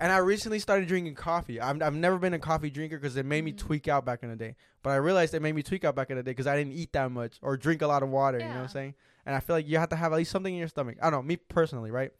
and 0.00 0.12
I 0.12 0.18
recently 0.18 0.58
started 0.58 0.88
drinking 0.88 1.14
coffee. 1.14 1.60
I'm, 1.60 1.82
I've 1.82 1.94
never 1.94 2.18
been 2.18 2.34
a 2.34 2.38
coffee 2.38 2.70
drinker 2.70 2.98
because 2.98 3.16
it 3.16 3.26
made 3.26 3.44
me 3.44 3.52
Mhm. 3.52 3.58
tweak 3.58 3.88
out 3.88 4.04
back 4.04 4.22
in 4.22 4.30
the 4.30 4.36
day. 4.36 4.56
But 4.82 4.90
I 4.90 4.96
realized 4.96 5.34
it 5.34 5.42
made 5.42 5.54
me 5.54 5.62
tweak 5.62 5.84
out 5.84 5.94
back 5.96 6.10
in 6.10 6.16
the 6.16 6.22
day 6.22 6.30
because 6.32 6.46
I 6.46 6.56
didn't 6.56 6.72
eat 6.72 6.92
that 6.92 7.10
much 7.10 7.38
or 7.42 7.56
drink 7.56 7.82
a 7.82 7.86
lot 7.86 8.02
of 8.02 8.08
water. 8.08 8.38
You 8.38 8.44
know 8.44 8.54
what 8.54 8.60
I'm 8.62 8.68
saying? 8.68 8.94
And 9.26 9.34
I 9.34 9.40
feel 9.40 9.56
like 9.56 9.68
you 9.68 9.78
have 9.78 9.88
to 9.90 9.96
have 9.96 10.12
at 10.12 10.16
least 10.16 10.30
something 10.30 10.52
in 10.52 10.58
your 10.58 10.68
stomach. 10.68 10.96
I 11.02 11.10
don't 11.10 11.20
know, 11.24 11.28
me 11.28 11.36
personally, 11.36 11.90
right? 11.90 12.10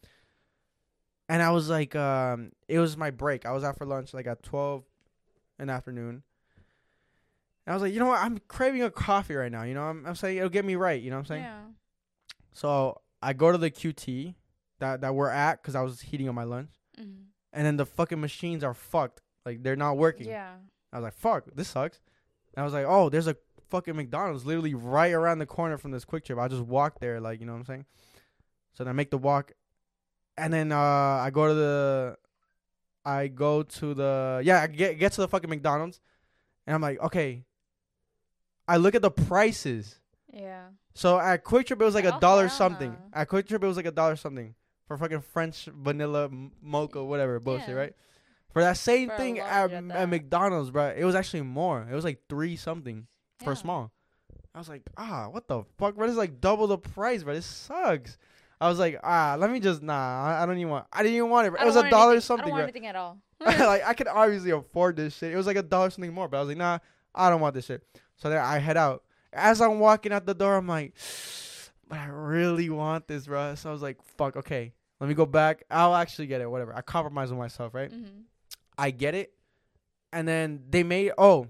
And 1.28 1.42
I 1.42 1.50
was 1.50 1.68
like, 1.68 1.94
um, 1.94 2.52
it 2.68 2.78
was 2.78 2.96
my 2.96 3.10
break. 3.10 3.46
I 3.46 3.52
was 3.52 3.62
out 3.64 3.76
for 3.76 3.86
lunch 3.86 4.14
like 4.14 4.26
at 4.26 4.42
12 4.42 4.84
in 5.58 5.66
the 5.68 5.72
afternoon. 5.72 6.22
And 7.66 7.72
I 7.72 7.74
was 7.74 7.82
like, 7.82 7.92
you 7.92 8.00
know 8.00 8.06
what? 8.06 8.20
I'm 8.22 8.38
craving 8.48 8.82
a 8.82 8.90
coffee 8.90 9.34
right 9.34 9.52
now. 9.52 9.62
You 9.62 9.74
know, 9.74 9.82
I'm, 9.82 10.06
I'm 10.06 10.14
saying 10.14 10.38
it'll 10.38 10.48
get 10.48 10.64
me 10.64 10.74
right. 10.74 11.00
You 11.00 11.10
know 11.10 11.16
what 11.16 11.20
I'm 11.20 11.26
saying? 11.26 11.42
Yeah. 11.42 11.60
So 12.52 13.00
I 13.22 13.34
go 13.34 13.52
to 13.52 13.58
the 13.58 13.70
QT 13.70 14.34
that, 14.78 15.02
that 15.02 15.14
we're 15.14 15.28
at 15.30 15.60
because 15.62 15.74
I 15.74 15.82
was 15.82 16.00
heating 16.00 16.28
up 16.28 16.34
my 16.34 16.44
lunch. 16.44 16.70
Mhm. 16.98 17.24
And 17.52 17.66
then 17.66 17.76
the 17.76 17.86
fucking 17.86 18.20
machines 18.20 18.62
are 18.62 18.74
fucked. 18.74 19.22
Like 19.44 19.62
they're 19.62 19.76
not 19.76 19.96
working. 19.96 20.26
Yeah. 20.26 20.54
I 20.92 20.96
was 20.96 21.04
like, 21.04 21.14
fuck, 21.14 21.44
this 21.54 21.68
sucks. 21.68 22.00
And 22.54 22.62
I 22.62 22.64
was 22.64 22.72
like, 22.72 22.86
oh, 22.86 23.08
there's 23.08 23.26
a 23.26 23.36
fucking 23.70 23.96
McDonald's 23.96 24.46
literally 24.46 24.74
right 24.74 25.12
around 25.12 25.38
the 25.38 25.46
corner 25.46 25.78
from 25.78 25.90
this 25.90 26.04
QuikTrip. 26.04 26.40
I 26.40 26.48
just 26.48 26.62
walk 26.62 27.00
there, 27.00 27.20
like, 27.20 27.40
you 27.40 27.46
know 27.46 27.52
what 27.52 27.60
I'm 27.60 27.64
saying? 27.64 27.86
So 28.74 28.84
then 28.84 28.90
I 28.90 28.92
make 28.92 29.10
the 29.10 29.18
walk. 29.18 29.52
And 30.36 30.52
then 30.52 30.70
uh 30.72 30.76
I 30.78 31.30
go 31.32 31.48
to 31.48 31.54
the 31.54 32.16
I 33.04 33.28
go 33.28 33.62
to 33.62 33.94
the 33.94 34.40
yeah, 34.44 34.62
I 34.62 34.66
get 34.66 34.98
get 34.98 35.12
to 35.12 35.20
the 35.20 35.28
fucking 35.28 35.50
McDonald's 35.50 36.00
and 36.66 36.74
I'm 36.74 36.82
like, 36.82 37.00
okay. 37.00 37.44
I 38.66 38.76
look 38.76 38.94
at 38.94 39.00
the 39.00 39.10
prices. 39.10 39.98
Yeah. 40.30 40.66
So 40.94 41.18
at 41.18 41.42
QuikTrip 41.42 41.80
it 41.80 41.84
was 41.84 41.94
like 41.94 42.04
a 42.04 42.18
dollar 42.20 42.48
something. 42.48 42.94
At 43.12 43.28
QuikTrip 43.28 43.62
it 43.62 43.66
was 43.66 43.76
like 43.76 43.86
a 43.86 43.90
dollar 43.92 44.16
something 44.16 44.54
for 44.88 44.96
fucking 44.96 45.20
French 45.20 45.66
vanilla 45.66 46.28
mocha 46.60 47.04
whatever 47.04 47.38
bullshit, 47.38 47.68
Yeah. 47.68 47.74
right? 47.74 47.92
For 48.52 48.62
that 48.62 48.76
same 48.78 49.10
For 49.10 49.16
thing 49.16 49.38
at, 49.38 49.70
at 49.72 49.90
at. 49.90 50.08
McDonald's, 50.08 50.70
bro, 50.70 50.92
it 50.96 51.04
was 51.04 51.14
actually 51.14 51.42
more. 51.42 51.86
It 51.88 51.94
was 51.94 52.04
like 52.04 52.22
three 52.28 52.56
something 52.56 53.06
for 53.44 53.50
Yeah. 53.52 53.54
small. 53.58 53.92
I 54.54 54.58
was 54.58 54.68
like, 54.68 54.82
ah, 54.96 55.28
what 55.30 55.46
the 55.46 55.62
fuck, 55.76 55.94
bro? 55.94 56.06
This 56.06 56.12
is 56.14 56.18
like 56.18 56.40
double 56.40 56.66
the 56.66 56.78
price, 56.78 57.22
bro. 57.22 57.34
This 57.34 57.46
sucks. 57.46 58.18
I 58.60 58.68
was 58.68 58.78
like, 58.80 58.98
ah, 59.04 59.36
let 59.38 59.50
me 59.52 59.60
just 59.60 59.82
nah. 59.82 60.40
I, 60.42 60.44
don't 60.46 60.56
even 60.58 60.70
want. 60.70 60.86
I 60.92 61.02
didn't 61.04 61.16
even 61.16 61.30
want 61.30 61.46
it. 61.46 61.50
Bro. 61.50 61.62
It 61.62 61.66
was 61.66 61.76
a 61.76 61.88
dollar 61.90 62.12
anything- 62.12 62.20
something, 62.22 62.46
I 62.46 62.48
don't 62.48 62.56
bro. 62.56 62.62
want 62.64 62.74
anything 62.74 62.86
at 62.88 62.96
all. 62.96 63.18
like 63.40 63.86
I 63.86 63.94
could 63.94 64.08
obviously 64.08 64.50
afford 64.50 64.96
this 64.96 65.16
shit. 65.16 65.32
It 65.32 65.36
was 65.36 65.46
like 65.46 65.56
a 65.56 65.62
dollar 65.62 65.90
something 65.90 66.12
more, 66.12 66.26
but 66.26 66.38
I 66.38 66.40
was 66.40 66.48
like, 66.48 66.56
nah, 66.58 66.78
I 67.14 67.30
don't 67.30 67.40
want 67.40 67.54
this 67.54 67.66
shit. 67.66 67.84
So 68.16 68.30
then 68.30 68.38
I 68.38 68.58
head 68.58 68.76
out. 68.76 69.04
As 69.32 69.60
I'm 69.60 69.78
walking 69.78 70.10
out 70.12 70.26
the 70.26 70.34
door, 70.34 70.56
I'm 70.56 70.66
like, 70.66 70.94
but 71.88 71.98
I 71.98 72.06
really 72.06 72.68
want 72.70 73.06
this, 73.06 73.26
bro. 73.26 73.54
So 73.54 73.68
I 73.68 73.72
was 73.72 73.82
like, 73.82 73.98
fuck, 74.16 74.36
okay, 74.36 74.72
let 75.00 75.08
me 75.08 75.14
go 75.14 75.26
back. 75.26 75.64
I'll 75.70 75.94
actually 75.94 76.26
get 76.26 76.40
it. 76.40 76.50
Whatever. 76.50 76.74
I 76.74 76.80
compromise 76.82 77.30
with 77.30 77.38
myself, 77.38 77.74
right? 77.74 77.90
hmm 77.90 78.04
I 78.80 78.90
get 78.92 79.14
it, 79.16 79.32
and 80.12 80.26
then 80.28 80.62
they 80.70 80.82
made 80.84 81.10
oh, 81.18 81.48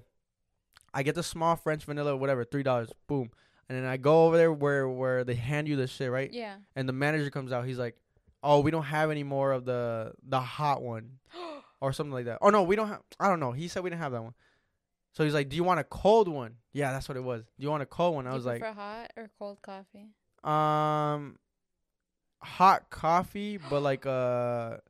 I 0.94 1.02
get 1.02 1.14
the 1.14 1.22
small 1.22 1.56
French 1.56 1.84
vanilla, 1.84 2.16
whatever, 2.16 2.44
three 2.44 2.62
dollars, 2.62 2.90
boom, 3.06 3.30
and 3.68 3.76
then 3.78 3.84
I 3.84 3.98
go 3.98 4.24
over 4.26 4.36
there 4.38 4.52
where 4.52 4.88
where 4.88 5.24
they 5.24 5.34
hand 5.34 5.68
you 5.68 5.76
the 5.76 5.86
shit, 5.86 6.10
right? 6.10 6.32
Yeah. 6.32 6.56
And 6.74 6.88
the 6.88 6.92
manager 6.94 7.28
comes 7.30 7.52
out, 7.52 7.66
he's 7.66 7.78
like, 7.78 7.96
oh, 8.42 8.60
we 8.60 8.70
don't 8.70 8.84
have 8.84 9.10
any 9.10 9.24
more 9.24 9.52
of 9.52 9.64
the 9.66 10.12
the 10.26 10.40
hot 10.40 10.80
one 10.82 11.18
or 11.82 11.92
something 11.92 12.12
like 12.14 12.24
that. 12.24 12.38
Oh 12.40 12.48
no, 12.48 12.62
we 12.62 12.76
don't 12.76 12.88
have. 12.88 13.02
I 13.20 13.28
don't 13.28 13.40
know. 13.40 13.52
He 13.52 13.68
said 13.68 13.82
we 13.84 13.90
didn't 13.90 14.02
have 14.02 14.12
that 14.12 14.22
one. 14.22 14.34
So 15.12 15.24
he's 15.24 15.34
like, 15.34 15.48
do 15.50 15.56
you 15.56 15.64
want 15.64 15.80
a 15.80 15.84
cold 15.84 16.28
one? 16.28 16.54
Yeah, 16.72 16.92
that's 16.92 17.08
what 17.08 17.16
it 17.16 17.24
was. 17.24 17.42
Do 17.42 17.64
you 17.64 17.70
want 17.70 17.82
a 17.82 17.86
cold 17.86 18.14
one? 18.14 18.26
I 18.26 18.30
Do 18.30 18.36
was 18.36 18.44
you 18.44 18.50
like, 18.52 18.60
prefer 18.60 18.74
hot 18.74 19.12
or 19.16 19.28
cold 19.38 19.58
coffee? 19.60 20.08
um, 20.44 21.36
hot 22.40 22.90
coffee, 22.90 23.58
but 23.70 23.80
like 23.82 24.04
a 24.06 24.80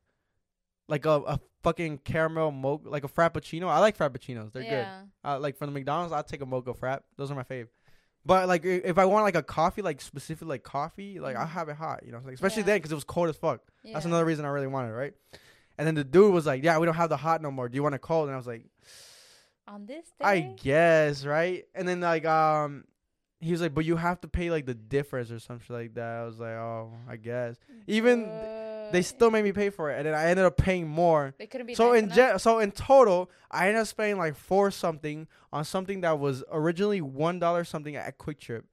like 0.87 1.05
a, 1.05 1.11
a 1.11 1.39
fucking 1.63 1.99
caramel 1.99 2.51
mocha, 2.51 2.89
like 2.89 3.03
a 3.03 3.07
frappuccino. 3.07 3.67
I 3.67 3.79
like 3.79 3.97
frappuccinos. 3.97 4.51
They're 4.53 4.63
good. 4.63 4.87
Uh, 5.23 5.39
like 5.39 5.57
from 5.57 5.67
the 5.67 5.73
McDonald's, 5.73 6.13
I'll 6.13 6.23
take 6.23 6.41
a 6.41 6.45
mocha 6.45 6.73
frap. 6.73 7.01
Those 7.17 7.29
are 7.31 7.35
my 7.35 7.43
fave. 7.43 7.67
But 8.25 8.47
like 8.47 8.65
if 8.65 8.97
I 8.97 9.05
want 9.05 9.23
like 9.23 9.35
a 9.35 9.43
coffee, 9.43 9.81
like 9.81 10.01
specific 10.01 10.47
like 10.47 10.63
coffee, 10.63 11.19
like 11.19 11.35
I'll 11.35 11.45
Mhm. 11.47 11.51
have 11.51 11.69
it 11.69 11.75
hot. 11.75 12.03
You 12.05 12.11
know, 12.11 12.21
like, 12.23 12.33
especially 12.33 12.61
Yeah. 12.61 12.67
then 12.67 12.77
because 12.77 12.91
it 12.91 12.95
was 12.95 13.03
cold 13.03 13.29
as 13.29 13.35
fuck. 13.37 13.61
yeah. 13.83 13.93
That's 13.93 14.05
another 14.05 14.25
reason 14.25 14.45
I 14.45 14.49
really 14.49 14.67
wanted 14.67 14.89
it, 14.89 14.93
right? 14.93 15.13
And 15.77 15.87
then 15.87 15.95
the 15.95 16.03
dude 16.03 16.33
was 16.33 16.45
like, 16.45 16.61
"Yeah, 16.63 16.77
we 16.77 16.85
don't 16.85 16.95
have 16.95 17.09
the 17.09 17.17
hot 17.17 17.41
no 17.41 17.49
more. 17.51 17.69
Do 17.69 17.75
you 17.75 17.83
want 17.83 17.95
a 17.95 17.99
cold?" 17.99 18.27
And 18.27 18.33
I 18.33 18.37
was 18.37 18.47
like, 18.47 18.65
On 19.67 19.85
this 19.85 20.05
day. 20.19 20.25
"I 20.25 20.39
guess, 20.61 21.25
right?" 21.25 21.65
And 21.75 21.87
then 21.87 22.01
like 22.01 22.25
um, 22.25 22.83
he 23.39 23.51
was 23.51 23.61
like, 23.61 23.73
"But 23.73 23.85
you 23.85 23.95
have 23.95 24.19
to 24.21 24.27
pay 24.27 24.51
like 24.51 24.65
the 24.65 24.73
difference 24.73 25.31
or 25.31 25.39
something 25.39 25.75
like 25.75 25.93
that." 25.95 26.17
I 26.21 26.25
was 26.25 26.39
like, 26.39 26.53
"Oh, 26.55 26.91
I 27.07 27.15
guess." 27.15 27.57
Even 27.87 28.29
They 28.91 29.01
still 29.01 29.29
made 29.29 29.43
me 29.43 29.51
pay 29.51 29.69
for 29.69 29.91
it, 29.91 29.97
and 29.97 30.07
then 30.07 30.13
I 30.15 30.25
ended 30.25 30.45
up 30.45 30.57
paying 30.57 30.87
more. 30.87 31.33
They 31.37 31.47
couldn't 31.47 31.67
be. 31.67 31.75
So 31.75 31.89
nice 31.91 31.99
in 31.99 32.11
enough? 32.11 32.39
ge- 32.39 32.41
so 32.41 32.59
in 32.59 32.71
total, 32.71 33.29
I 33.51 33.67
ended 33.67 33.81
up 33.81 33.87
spending 33.87 34.17
like 34.17 34.35
four 34.35 34.71
something 34.71 35.27
on 35.53 35.63
something 35.63 36.01
that 36.01 36.17
was 36.19 36.43
originally 36.51 37.01
one 37.01 37.39
dollar 37.39 37.63
something 37.63 37.95
at 37.95 38.17
QuikTrip. 38.17 38.63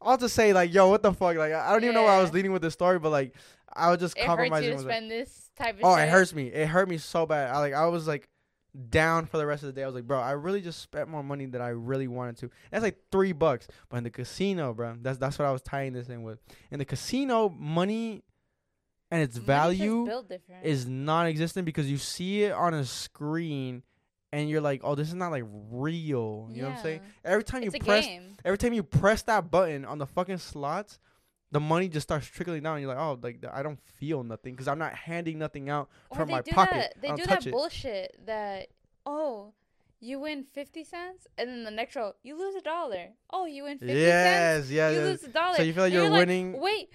I'll 0.00 0.16
just 0.16 0.34
say 0.34 0.52
like, 0.52 0.72
yo, 0.72 0.88
what 0.88 1.02
the 1.02 1.12
fuck? 1.12 1.36
Like, 1.36 1.52
I 1.52 1.72
don't 1.72 1.82
even 1.82 1.94
know 1.94 2.04
where 2.04 2.12
I 2.12 2.22
was 2.22 2.32
leading 2.32 2.52
with 2.52 2.62
this 2.62 2.72
story, 2.72 2.98
but 2.98 3.10
like, 3.10 3.34
I 3.72 3.90
was 3.90 3.98
just 3.98 4.16
it 4.16 4.20
hurts 4.20 4.28
compromising. 4.28 4.64
you 4.64 4.70
to 4.70 4.76
with 4.76 4.86
it. 4.86 4.88
spend 4.88 5.10
this 5.10 5.50
type 5.56 5.78
of. 5.78 5.84
Oh, 5.84 5.96
shit. 5.96 6.08
it 6.08 6.10
hurts 6.10 6.34
me. 6.34 6.46
It 6.46 6.68
hurt 6.68 6.88
me 6.88 6.98
so 6.98 7.26
bad. 7.26 7.50
I 7.50 7.58
like, 7.58 7.74
I 7.74 7.86
was 7.86 8.06
like 8.06 8.28
down 8.88 9.26
for 9.26 9.36
the 9.38 9.46
rest 9.46 9.62
of 9.62 9.68
the 9.68 9.72
day. 9.72 9.82
I 9.82 9.86
was 9.86 9.94
like, 9.94 10.06
bro, 10.06 10.20
I 10.20 10.32
really 10.32 10.60
just 10.60 10.80
spent 10.80 11.08
more 11.08 11.22
money 11.22 11.46
than 11.46 11.60
I 11.60 11.68
really 11.68 12.08
wanted 12.08 12.36
to. 12.38 12.50
That's 12.70 12.82
like 12.82 12.98
three 13.10 13.32
bucks. 13.32 13.66
But 13.88 13.98
in 13.98 14.04
the 14.04 14.10
casino, 14.10 14.72
bro, 14.74 14.96
that's 15.00 15.18
that's 15.18 15.38
what 15.38 15.46
I 15.46 15.52
was 15.52 15.62
tying 15.62 15.92
this 15.92 16.08
in 16.08 16.22
with. 16.22 16.38
In 16.70 16.78
the 16.78 16.84
casino, 16.84 17.48
money 17.48 18.22
and 19.10 19.22
its 19.22 19.34
Money's 19.34 19.36
just 19.36 19.46
value 19.46 20.22
is 20.62 20.86
non-existent 20.86 21.66
because 21.66 21.90
you 21.90 21.98
see 21.98 22.44
it 22.44 22.52
on 22.52 22.74
a 22.74 22.84
screen 22.84 23.82
and 24.32 24.48
you're 24.48 24.60
like, 24.60 24.82
"Oh, 24.84 24.94
this 24.94 25.08
is 25.08 25.14
not 25.14 25.32
like 25.32 25.44
real." 25.70 26.48
You 26.52 26.62
know 26.62 26.68
what 26.68 26.76
I'm 26.78 26.82
saying? 26.82 27.00
Every 27.24 27.42
time 27.44 27.62
It's 27.64 27.74
you 27.74 27.80
press 27.80 28.06
game. 28.06 28.36
every 28.44 28.58
time 28.58 28.72
you 28.72 28.82
press 28.84 29.22
that 29.22 29.50
button 29.50 29.84
on 29.84 29.98
the 29.98 30.06
fucking 30.06 30.38
slots, 30.38 30.98
the 31.52 31.60
money 31.60 31.88
just 31.88 32.06
starts 32.06 32.26
trickling 32.26 32.62
down. 32.62 32.76
And 32.76 32.82
you're 32.82 32.94
like, 32.94 33.02
"Oh, 33.02 33.18
like 33.20 33.44
I 33.52 33.62
don't 33.62 33.80
feel 33.80 34.22
nothing 34.22 34.54
because 34.54 34.68
I'm 34.68 34.78
not 34.78 34.94
handing 34.94 35.38
nothing 35.38 35.68
out 35.68 35.88
Or 36.10 36.18
from 36.18 36.28
they 36.28 36.34
my 36.34 36.42
do 36.42 36.52
pocket. 36.52 36.94
That, 36.94 37.02
they 37.02 37.12
do 37.14 37.26
that 37.26 37.46
it." 37.46 37.50
bullshit 37.52 38.20
that 38.26 38.68
oh, 39.06 39.52
you 40.00 40.20
win 40.20 40.44
fifty 40.44 40.84
cents, 40.84 41.26
and 41.36 41.48
then 41.50 41.64
the 41.64 41.70
next 41.70 41.96
row 41.96 42.12
you 42.22 42.38
lose 42.38 42.54
a 42.54 42.60
dollar. 42.62 43.08
Oh, 43.32 43.46
you 43.46 43.64
win 43.64 43.78
fifty 43.78 43.94
cents. 43.94 44.70
yes, 44.70 44.70
yeah, 44.70 44.90
you 44.90 45.00
lose 45.00 45.22
a 45.24 45.28
dollar. 45.28 45.56
So 45.56 45.62
you 45.62 45.72
feel 45.72 45.84
like 45.84 45.92
And 45.92 46.02
you're 46.02 46.10
like, 46.10 46.20
winning. 46.20 46.60
Wait, 46.60 46.90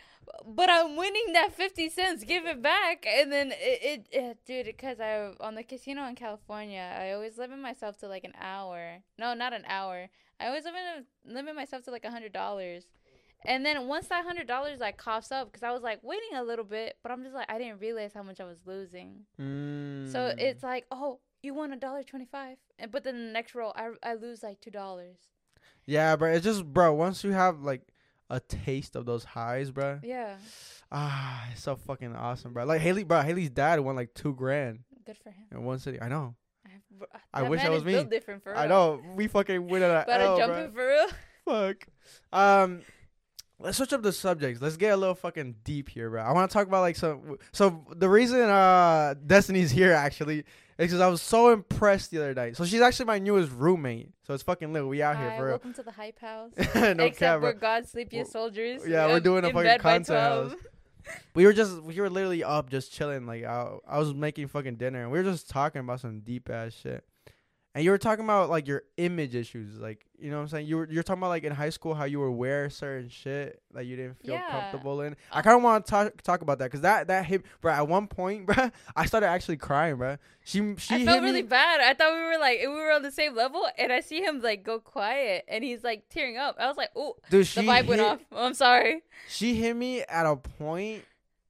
but 0.46 0.70
I'm 0.70 0.96
winning 0.96 1.34
that 1.34 1.54
fifty 1.54 1.90
cents. 1.90 2.24
Give 2.24 2.46
it 2.46 2.62
back, 2.62 3.06
and 3.08 3.32
then 3.32 3.52
it, 3.52 3.80
it, 3.84 4.08
it 4.12 4.38
dude. 4.46 4.66
Because 4.66 5.00
I 5.00 5.34
on 5.40 5.56
the 5.56 5.64
casino 5.64 6.08
in 6.08 6.16
California, 6.16 6.96
I 6.98 7.12
always 7.12 7.38
limit 7.38 7.60
myself 7.60 7.98
to 7.98 8.08
like 8.08 8.24
an 8.24 8.34
hour. 8.40 9.00
No, 9.20 9.34
not 9.34 9.54
an 9.54 9.64
hour. 9.68 10.08
I 10.40 10.48
always 10.48 10.66
limit 10.66 11.06
limit 11.26 11.56
myself 11.56 11.84
to 11.84 11.92
like 11.92 12.06
a 12.06 12.12
hundred 12.12 12.34
dollars. 12.34 12.86
And 13.48 13.66
then 13.66 13.88
once 13.88 14.08
that 14.08 14.24
hundred 14.26 14.48
dollars 14.48 14.80
like 14.80 14.98
coughs 14.98 15.32
up, 15.32 15.52
because 15.52 15.64
I 15.64 15.72
was 15.72 15.82
like 15.84 16.00
waiting 16.04 16.36
a 16.36 16.44
little 16.44 16.66
bit, 16.66 16.98
but 17.04 17.12
I'm 17.12 17.24
just 17.24 17.36
like 17.36 17.50
I 17.50 17.58
didn't 17.58 17.80
realize 17.80 18.12
how 18.14 18.24
much 18.24 18.40
I 18.40 18.46
was 18.46 18.58
losing. 18.66 19.26
So 19.38 19.44
Mm. 19.44 20.40
it's 20.40 20.64
like, 20.64 20.86
oh, 20.92 21.20
you 21.44 21.54
won 21.54 21.72
a 21.74 21.78
dollar 21.78 22.04
twenty 22.04 22.26
five, 22.26 22.58
and 22.80 22.92
but 22.92 23.04
then 23.04 23.16
the 23.28 23.32
next 23.32 23.56
roll, 23.56 23.74
I 23.76 23.90
I 24.04 24.14
lose 24.16 24.42
like 24.44 24.60
two 24.62 24.72
dollars. 24.72 25.18
yeah, 25.86 26.16
bro. 26.16 26.32
It's 26.34 26.44
just, 26.44 26.66
bro. 26.66 26.94
Once 26.94 27.24
you 27.24 27.32
have 27.32 27.62
like 27.62 27.82
a 28.30 28.40
taste 28.40 28.96
of 28.96 29.06
those 29.06 29.24
highs, 29.24 29.70
bro. 29.72 30.00
Yeah, 30.04 30.38
Ah, 30.92 31.48
it's 31.52 31.62
so 31.62 31.76
fucking 31.76 32.16
awesome, 32.16 32.54
bro. 32.54 32.66
Like 32.66 32.82
Haley, 32.82 33.04
bro. 33.04 33.22
Haley's 33.22 33.50
dad 33.52 33.80
won 33.82 33.96
like 33.96 34.14
two 34.16 34.34
grand 34.34 34.80
good 35.06 35.18
for 35.18 35.30
him. 35.30 35.46
in 35.52 35.64
one 35.64 35.78
city. 35.80 36.02
I 36.02 36.08
know. 36.08 36.36
I, 37.34 37.42
I 37.42 37.44
wish 37.44 37.62
that 37.62 37.72
was 37.72 37.84
me. 37.86 38.04
different 38.06 38.42
for 38.44 38.52
real. 38.54 38.60
I 38.60 38.68
know. 38.68 39.00
We 39.16 39.28
fucking 39.28 39.68
win 39.68 39.84
at 39.84 40.08
Better 40.08 40.24
L, 40.24 40.38
jump 40.38 40.54
bro. 40.54 40.72
for 40.72 40.88
real. 40.88 41.08
Fuck. 41.46 41.88
Um, 42.34 42.82
let's 43.66 43.78
switch 43.78 43.92
up 43.94 44.04
the 44.04 44.14
subjects. 44.14 44.62
Let's 44.62 44.78
get 44.78 44.94
a 44.94 44.98
little 44.98 45.16
fucking 45.16 45.56
deep 45.64 45.90
here, 45.90 46.10
bro. 46.10 46.22
I 46.22 46.32
want 46.32 46.50
to 46.50 46.54
talk 46.54 46.68
about 46.68 46.82
like 46.82 46.96
some. 46.96 47.38
So 47.52 47.86
the 47.96 48.08
reason 48.08 48.40
uh 48.42 49.16
Destiny's 49.26 49.72
here 49.72 49.92
actually 49.92 50.40
is 50.40 50.46
because 50.78 51.02
I 51.02 51.08
was 51.08 51.22
so 51.22 51.52
impressed 51.52 52.12
the 52.12 52.20
other 52.20 52.34
night. 52.34 52.56
So 52.56 52.64
she's 52.64 52.82
actually 52.82 53.08
my 53.08 53.20
newest 53.20 53.52
roommate. 53.52 54.12
So 54.26 54.34
it's 54.34 54.44
fucking 54.44 54.72
lit. 54.72 54.88
We 54.88 55.02
out 55.02 55.18
here 55.18 55.32
Hi, 55.32 55.38
for 55.38 55.44
real. 55.44 55.52
welcome 55.54 55.74
to 55.74 55.84
the 55.84 55.92
hype 55.92 56.20
house. 56.20 56.52
no 56.58 56.92
Except 56.92 57.18
cap, 57.18 57.42
we're 57.42 57.54
God's 57.54 57.92
sleepiest 57.92 58.32
soldiers. 58.32 58.84
yeah, 58.88 59.08
we're 59.08 59.18
um, 59.18 59.24
doing 59.24 59.44
a 59.44 59.52
fucking 59.52 59.80
content 59.80 60.08
house. 60.08 60.56
We 61.34 61.46
were 61.46 61.54
just 61.54 61.82
we 61.82 62.00
were 62.00 62.10
literally 62.10 62.44
up 62.44 62.70
just 62.70 62.94
chilling. 62.94 63.26
Like 63.26 63.44
I, 63.44 63.76
I 63.88 64.00
was 64.00 64.14
making 64.14 64.48
fucking 64.48 64.76
dinner 64.76 65.02
and 65.02 65.12
we 65.12 65.18
were 65.18 65.24
just 65.24 65.50
talking 65.50 65.82
about 65.82 66.00
some 66.00 66.20
deep 66.22 66.50
ass 66.50 66.74
shit. 66.74 67.04
And 67.76 67.84
you 67.84 67.92
were 67.92 67.98
talking 67.98 68.24
about 68.24 68.50
like 68.50 68.70
your 68.70 68.84
image 68.96 69.36
issues, 69.36 69.78
like 69.80 70.06
you 70.18 70.32
know 70.32 70.38
what 70.38 70.44
I'm 70.44 70.48
saying. 70.48 70.68
You 70.68 70.78
were 70.78 70.88
you're 70.90 71.04
talking 71.04 71.20
about 71.22 71.28
like 71.28 71.44
in 71.44 71.52
high 71.52 71.72
school 71.72 71.94
how 71.94 72.06
you 72.06 72.20
were 72.20 72.32
wear 72.32 72.70
certain 72.70 73.10
shit 73.10 73.62
that 73.74 73.86
you 73.86 73.98
didn't 73.98 74.16
feel 74.24 74.36
Yeah. 74.36 74.50
comfortable 74.50 75.02
in. 75.02 75.18
I 75.30 75.40
Uh, 75.40 75.42
kind 75.42 75.58
of 75.58 75.62
want 75.64 75.86
to 75.86 75.90
talk 75.90 76.22
talk 76.22 76.42
about 76.42 76.60
that 76.60 76.66
because 76.68 76.80
that 76.82 77.08
that 77.08 77.26
hit, 77.26 77.44
bro. 77.60 77.74
At 77.74 77.90
one 77.90 78.08
point, 78.08 78.46
bro, 78.48 78.72
I 78.96 79.06
started 79.08 79.28
actually 79.28 79.58
crying, 79.58 79.98
bro. 79.98 80.16
She 80.46 80.76
she 80.78 80.96
I 80.96 80.98
hit 81.00 81.06
felt 81.06 81.22
me. 81.22 81.28
really 81.28 81.42
bad. 81.42 81.82
I 81.82 81.94
thought 81.94 82.14
we 82.14 82.22
were 82.22 82.38
like 82.40 82.60
we 82.62 82.68
were 82.68 82.92
on 82.94 83.02
the 83.04 83.12
same 83.12 83.36
level, 83.36 83.68
and 83.78 83.92
I 83.92 84.00
see 84.00 84.22
him 84.22 84.42
like 84.42 84.64
go 84.64 84.80
quiet, 84.80 85.44
and 85.50 85.62
he's 85.62 85.84
like 85.84 86.08
tearing 86.08 86.38
up. 86.38 86.56
I 86.58 86.68
was 86.70 86.78
like, 86.78 86.92
oh, 86.96 87.18
the 87.30 87.40
vibe 87.40 87.88
went 87.88 88.00
off. 88.00 88.22
I'm 88.34 88.54
sorry. 88.54 89.04
She 89.28 89.56
hit 89.56 89.76
me 89.76 90.00
at 90.04 90.26
a 90.26 90.38
point 90.38 91.04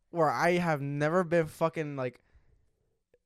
where 0.10 0.32
I 0.32 0.54
have 0.54 0.82
never 0.82 1.24
been 1.24 1.46
fucking 1.46 1.98
like 1.98 2.20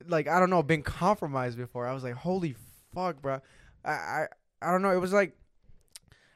like 0.06 0.28
I 0.28 0.38
don't 0.38 0.50
know, 0.50 0.62
been 0.62 0.82
compromised 0.82 1.56
before. 1.56 1.86
I 1.86 1.94
was 1.94 2.02
like, 2.04 2.14
holy 2.14 2.54
fuck, 2.94 3.20
bro. 3.22 3.40
I 3.84 3.90
I, 3.90 4.26
I 4.62 4.70
don't 4.72 4.82
know. 4.82 4.92
It 4.92 5.00
was 5.00 5.12
like 5.12 5.36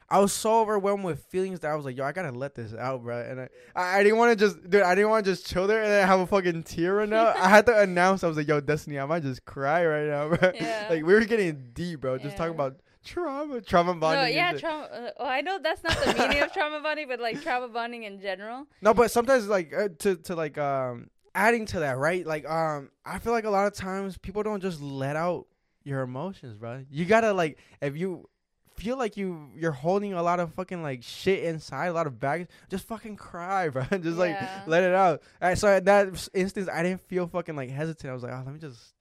I 0.07 0.19
was 0.19 0.31
so 0.31 0.61
overwhelmed 0.61 1.03
with 1.03 1.23
feelings 1.25 1.61
that 1.61 1.71
I 1.71 1.75
was 1.75 1.83
like, 1.83 1.97
yo, 1.97 2.03
I 2.03 2.11
gotta 2.11 2.31
let 2.31 2.53
this 2.53 2.73
out, 2.75 3.03
bro. 3.03 3.19
And 3.21 3.41
I, 3.41 3.49
I, 3.75 3.99
I 3.99 4.03
didn't 4.03 4.19
want 4.19 4.37
to 4.37 4.45
just, 4.45 4.69
dude, 4.69 4.83
I 4.83 4.93
didn't 4.93 5.09
want 5.09 5.25
to 5.25 5.31
just 5.31 5.47
chill 5.47 5.65
there 5.65 5.81
and 5.81 5.89
then 5.89 6.07
have 6.07 6.19
a 6.19 6.27
fucking 6.27 6.63
tear 6.63 6.95
run 6.95 7.11
out. 7.11 7.35
I 7.35 7.49
had 7.49 7.65
to 7.65 7.79
announce, 7.81 8.23
I 8.23 8.27
was 8.27 8.37
like, 8.37 8.47
yo, 8.47 8.59
Destiny, 8.59 8.99
I 8.99 9.05
might 9.05 9.23
just 9.23 9.45
cry 9.45 9.85
right 9.85 10.07
now, 10.07 10.35
bro. 10.35 10.51
Yeah. 10.53 10.87
like 10.89 11.03
we 11.03 11.13
were 11.13 11.21
getting 11.21 11.71
deep, 11.73 12.01
bro. 12.01 12.19
Just 12.19 12.37
talking 12.37 12.53
about 12.53 12.79
trauma, 13.03 13.61
trauma 13.61 13.95
bonding. 13.95 14.23
No, 14.23 14.27
yeah, 14.27 14.53
trauma. 14.53 14.83
Uh, 14.85 15.09
oh, 15.17 15.25
I 15.25 15.41
know 15.41 15.57
that's 15.61 15.83
not 15.83 15.97
the 15.97 16.13
meaning 16.13 16.43
of 16.43 16.53
trauma 16.53 16.81
bonding, 16.81 17.07
but 17.07 17.19
like 17.19 17.41
trauma 17.41 17.67
bonding 17.67 18.03
in 18.03 18.21
general. 18.21 18.67
No, 18.81 18.93
but 18.93 19.09
sometimes 19.09 19.47
like 19.47 19.73
uh, 19.73 19.89
to 19.99 20.15
to 20.17 20.35
like 20.35 20.59
um 20.59 21.09
adding 21.33 21.65
to 21.67 21.79
that, 21.79 21.97
right? 21.97 22.25
Like 22.25 22.47
um 22.47 22.91
I 23.03 23.17
feel 23.17 23.33
like 23.33 23.45
a 23.45 23.49
lot 23.49 23.65
of 23.65 23.73
times 23.73 24.17
people 24.19 24.43
don't 24.43 24.61
just 24.61 24.81
let 24.81 25.15
out 25.15 25.47
your 25.85 26.01
emotions, 26.01 26.57
bro. 26.57 26.83
You 26.89 27.05
gotta 27.05 27.31
like 27.31 27.57
if 27.81 27.95
you 27.95 28.27
feel 28.75 28.97
like 28.97 29.15
you 29.15 29.49
you're 29.55 29.71
holding 29.71 30.11
a 30.13 30.21
lot 30.21 30.41
of 30.41 30.53
fucking 30.53 30.83
like 30.83 31.01
shit 31.03 31.43
inside, 31.45 31.87
a 31.87 31.93
lot 31.93 32.07
of 32.07 32.19
baggage, 32.19 32.49
just 32.69 32.85
fucking 32.87 33.15
cry, 33.15 33.69
bro. 33.69 33.83
just 33.91 34.17
like 34.17 34.37
let 34.67 34.83
it 34.83 34.93
out. 34.93 35.21
And 35.39 35.57
so 35.57 35.69
at 35.69 35.85
that 35.85 36.27
instance, 36.33 36.67
I 36.67 36.83
didn't 36.83 37.01
feel 37.01 37.27
fucking 37.27 37.55
like 37.55 37.69
hesitant. 37.69 38.11
I 38.11 38.13
was 38.13 38.23
like, 38.23 38.33
oh, 38.33 38.43
let 38.45 38.53
me 38.53 38.59
just 38.59 38.93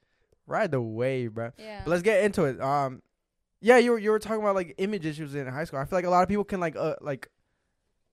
ride 0.47 0.71
the 0.71 0.81
wave, 0.81 1.35
bro. 1.35 1.51
Yeah. 1.59 1.81
But 1.85 1.91
let's 1.91 2.03
get 2.03 2.23
into 2.23 2.45
it. 2.45 2.61
Um, 2.61 3.03
yeah, 3.61 3.79
you 3.79 3.93
were 3.93 3.99
you 3.99 4.11
were 4.11 4.19
talking 4.19 4.43
about 4.43 4.55
like 4.55 4.75
image 4.79 5.07
issues 5.07 5.35
in 5.35 5.47
high 5.47 5.65
school. 5.65 5.81
I 5.81 5.87
feel 5.87 5.97
like 5.97 6.05
a 6.05 6.11
lot 6.11 6.23
of 6.23 6.29
people 6.29 6.45
can 6.45 6.61
like 6.61 6.77
uh 6.77 6.97
like 7.01 7.29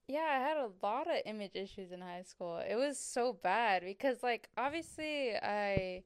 Yeah, 0.07 0.21
I 0.21 0.39
had 0.39 0.57
a 0.57 0.69
lot 0.81 1.07
of 1.07 1.17
image 1.25 1.55
issues 1.55 1.91
in 1.91 1.99
high 2.01 2.23
school. 2.23 2.57
It 2.57 2.75
was 2.75 2.97
so 2.97 3.37
bad 3.43 3.83
because, 3.83 4.23
like, 4.23 4.47
obviously, 4.57 5.35
I, 5.35 6.03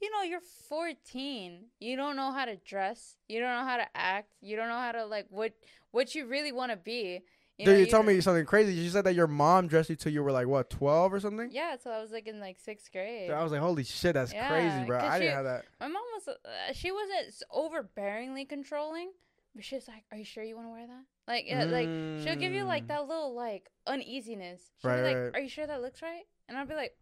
you 0.00 0.10
know, 0.10 0.22
you're 0.22 0.40
14. 0.68 1.64
You 1.80 1.96
don't 1.96 2.16
know 2.16 2.32
how 2.32 2.44
to 2.44 2.56
dress. 2.56 3.16
You 3.28 3.40
don't 3.40 3.54
know 3.56 3.64
how 3.64 3.76
to 3.78 3.86
act. 3.94 4.28
You 4.40 4.56
don't 4.56 4.68
know 4.68 4.78
how 4.78 4.92
to 4.92 5.06
like 5.06 5.26
what 5.30 5.52
what 5.90 6.14
you 6.14 6.26
really 6.26 6.52
want 6.52 6.70
to 6.72 6.76
be. 6.76 7.22
You 7.58 7.64
Dude, 7.64 7.74
know, 7.74 7.80
you 7.80 7.86
told 7.86 8.04
me 8.06 8.20
something 8.20 8.44
crazy. 8.44 8.74
You 8.74 8.90
said 8.90 9.04
that 9.04 9.14
your 9.14 9.26
mom 9.26 9.66
dressed 9.66 9.88
you 9.88 9.96
till 9.96 10.12
you 10.12 10.22
were 10.22 10.32
like 10.32 10.46
what, 10.46 10.68
twelve 10.68 11.14
or 11.14 11.20
something? 11.20 11.48
Yeah, 11.50 11.76
so 11.82 11.90
I 11.90 12.00
was 12.02 12.10
like 12.10 12.26
in 12.26 12.38
like 12.38 12.58
sixth 12.58 12.92
grade. 12.92 13.30
I 13.30 13.42
was 13.42 13.50
like, 13.52 13.62
holy 13.62 13.84
shit, 13.84 14.12
that's 14.14 14.32
Yeah, 14.32 14.48
crazy, 14.48 14.84
bro. 14.86 14.98
I 14.98 15.18
didn't 15.18 15.30
she- 15.30 15.34
have 15.34 15.44
that. 15.44 15.64
My 15.80 15.88
mom 15.88 16.02
was, 16.14 16.28
uh, 16.28 16.72
she 16.74 16.92
wasn't 16.92 17.42
overbearingly 17.50 18.46
controlling, 18.48 19.10
but 19.54 19.64
she 19.64 19.74
was 19.74 19.88
like, 19.88 20.04
"Are 20.12 20.18
you 20.18 20.24
sure 20.24 20.44
you 20.44 20.54
want 20.56 20.68
to 20.68 20.72
wear 20.72 20.86
that?" 20.86 21.04
Like, 21.26 21.46
uh, 21.50 21.72
like 21.72 21.88
she'll 22.22 22.36
give 22.36 22.52
you 22.52 22.64
like 22.66 22.84
Mm. 22.84 22.88
that 22.88 23.08
little 23.08 23.34
like 23.34 23.70
uneasiness. 23.86 24.60
She'll 24.82 24.90
Right, 24.90 24.96
be 24.98 25.02
like, 25.02 25.16
right. 25.16 25.30
"Are 25.34 25.40
you 25.40 25.48
sure 25.48 25.66
that 25.66 25.80
looks 25.80 26.02
right?" 26.02 26.24
And 26.48 26.56
I'll 26.58 26.66
be 26.66 26.74
like, 26.74 26.94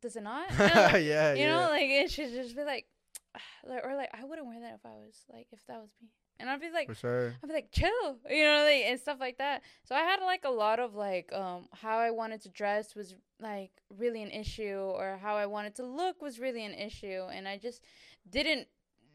"Does 0.00 0.16
it 0.16 0.22
not?" 0.22 0.50
Like, 0.58 1.04
yeah, 1.04 1.34
you 1.34 1.42
yeah. 1.44 1.56
know, 1.56 1.68
like 1.70 1.88
and 1.88 2.10
she'd 2.10 2.30
just 2.32 2.56
be 2.56 2.64
like, 2.64 2.86
like, 3.66 3.84
or 3.84 3.94
like, 3.94 4.10
I 4.12 4.24
wouldn't 4.24 4.46
wear 4.46 4.60
that 4.60 4.74
if 4.74 4.84
I 4.86 4.96
was 4.96 5.24
like 5.32 5.48
if 5.52 5.64
that 5.66 5.80
was 5.80 5.90
me. 6.02 6.08
And 6.38 6.50
I'd 6.50 6.60
be 6.60 6.70
like, 6.70 6.88
for 6.88 6.94
sure. 6.94 7.34
I'd 7.42 7.46
be 7.48 7.54
like, 7.54 7.70
chill, 7.72 8.18
you 8.30 8.42
know, 8.44 8.62
like 8.64 8.84
and 8.84 9.00
stuff 9.00 9.18
like 9.20 9.38
that. 9.38 9.62
So 9.84 9.94
I 9.94 10.00
had 10.00 10.20
like 10.20 10.44
a 10.44 10.50
lot 10.50 10.78
of 10.78 10.94
like 10.94 11.32
um 11.32 11.68
how 11.72 11.98
I 11.98 12.10
wanted 12.10 12.42
to 12.42 12.48
dress 12.50 12.94
was 12.94 13.14
like 13.40 13.70
really 13.96 14.22
an 14.22 14.30
issue, 14.30 14.76
or 14.78 15.18
how 15.22 15.36
I 15.36 15.46
wanted 15.46 15.74
to 15.76 15.84
look 15.84 16.20
was 16.22 16.38
really 16.38 16.64
an 16.64 16.74
issue, 16.74 17.22
and 17.32 17.48
I 17.48 17.56
just 17.58 17.82
didn't 18.28 18.68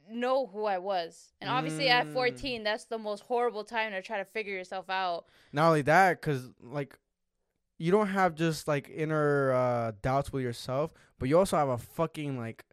know 0.09 0.47
who 0.47 0.65
I 0.65 0.79
was. 0.79 1.31
And 1.39 1.49
obviously 1.49 1.87
at 1.87 2.07
Mm. 2.07 2.13
14, 2.13 2.63
that's 2.63 2.85
the 2.85 2.97
most 2.97 3.21
horrible 3.23 3.63
time 3.63 3.91
to 3.91 4.01
try 4.01 4.17
to 4.17 4.25
figure 4.25 4.53
yourself 4.53 4.89
out. 4.89 5.25
Not 5.53 5.67
only 5.67 5.83
that, 5.83 6.21
cause 6.21 6.49
like 6.59 6.97
you 7.81 7.91
don't 7.91 8.07
have 8.07 8.35
just 8.35 8.67
like 8.67 8.89
inner 8.93 9.51
uh, 9.53 9.91
doubts 10.01 10.31
with 10.31 10.43
yourself, 10.43 10.91
but 11.19 11.27
you 11.29 11.37
also 11.37 11.57
have 11.57 11.69
a 11.69 11.77
fucking 11.77 12.37
like 12.37 12.63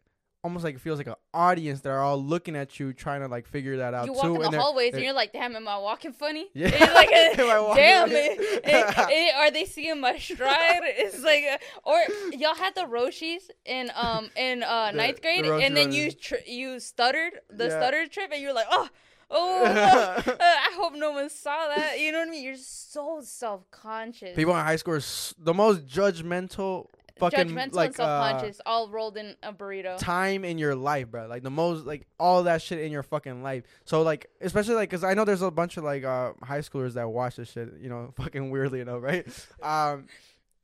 almost 0.41 0.63
like 0.63 0.75
it 0.75 0.79
feels 0.79 0.97
like 0.97 1.07
an 1.07 1.15
audience 1.33 1.81
that 1.81 1.89
are 1.89 1.99
all 2.01 2.21
looking 2.33 2.55
at 2.55 2.79
you 2.79 2.93
trying 2.93 3.19
to 3.19 3.27
like 3.27 3.45
figure 3.45 3.75
that 3.77 3.93
out 3.93 4.05
you 4.07 4.13
too. 4.13 4.17
walk 4.17 4.35
in 4.35 4.41
the 4.43 4.49
they're- 4.51 4.59
hallways 4.59 4.93
and 4.93 5.03
you're 5.03 5.11
like, 5.21 5.33
damn, 5.33 5.53
am 5.55 5.67
I 5.67 5.77
walking 5.77 6.13
funny? 6.13 6.47
Yeah. 6.53 6.67
And 6.67 6.79
you're 6.79 6.93
like, 6.93 7.61
walking 7.67 7.83
damn, 7.83 8.09
it, 8.11 8.39
it- 8.63 8.95
it- 9.09 9.35
are 9.35 9.51
they 9.51 9.65
seeing 9.65 9.99
my 9.99 10.17
stride? 10.17 10.79
It's 10.83 11.21
like, 11.23 11.43
uh, 11.51 11.57
or 11.89 11.97
y'all 12.37 12.55
had 12.55 12.73
the 12.75 12.85
Roshes 12.85 13.49
in 13.65 13.91
um 13.95 14.29
in 14.37 14.63
uh 14.63 14.91
The- 14.91 14.97
ninth 14.97 15.15
the 15.17 15.21
grade, 15.23 15.43
Roshe 15.45 15.63
and 15.65 15.75
then 15.75 15.91
you 15.91 16.11
tr- 16.11 16.45
you 16.47 16.79
stuttered 16.79 17.33
the 17.49 17.65
Yeah. 17.65 17.77
stutter 17.77 18.07
trip, 18.07 18.29
and 18.31 18.41
you're 18.41 18.53
like, 18.53 18.67
oh. 18.69 18.87
Oh, 19.31 19.63
uh, 19.65 20.21
I 20.39 20.71
hope 20.75 20.93
no 20.95 21.11
one 21.11 21.29
saw 21.29 21.67
that. 21.67 21.99
You 21.99 22.11
know 22.11 22.19
what 22.19 22.27
I 22.29 22.31
mean? 22.31 22.43
You're 22.43 22.55
so 22.55 23.21
self 23.23 23.69
conscious. 23.71 24.35
People 24.35 24.55
in 24.57 24.63
high 24.65 24.75
school 24.77 24.95
are 24.95 24.97
s- 24.97 25.33
the 25.37 25.53
most 25.53 25.85
judgmental 25.85 26.87
fucking 27.19 27.49
judgmental 27.49 27.73
like 27.73 27.87
and 27.87 27.95
self 27.95 28.09
uh, 28.09 28.31
conscious, 28.31 28.61
all 28.65 28.89
rolled 28.89 29.17
in 29.17 29.35
a 29.43 29.51
burrito. 29.53 29.97
time 29.97 30.45
in 30.45 30.57
your 30.57 30.73
life, 30.73 31.11
bro. 31.11 31.27
Like 31.27 31.43
the 31.43 31.51
most, 31.51 31.85
like 31.85 32.07
all 32.19 32.43
that 32.43 32.61
shit 32.61 32.79
in 32.79 32.91
your 32.91 33.03
fucking 33.03 33.43
life. 33.43 33.63
So 33.85 34.01
like, 34.01 34.29
especially 34.41 34.75
like, 34.75 34.89
cause 34.89 35.03
I 35.03 35.13
know 35.13 35.25
there's 35.25 35.41
a 35.41 35.51
bunch 35.51 35.77
of 35.77 35.83
like 35.83 36.03
uh 36.03 36.31
high 36.41 36.59
schoolers 36.59 36.93
that 36.93 37.07
watch 37.09 37.35
this 37.35 37.51
shit. 37.51 37.73
You 37.81 37.89
know, 37.89 38.13
fucking 38.15 38.49
weirdly 38.49 38.79
enough, 38.79 39.01
right? 39.03 39.27
Um, 39.61 40.05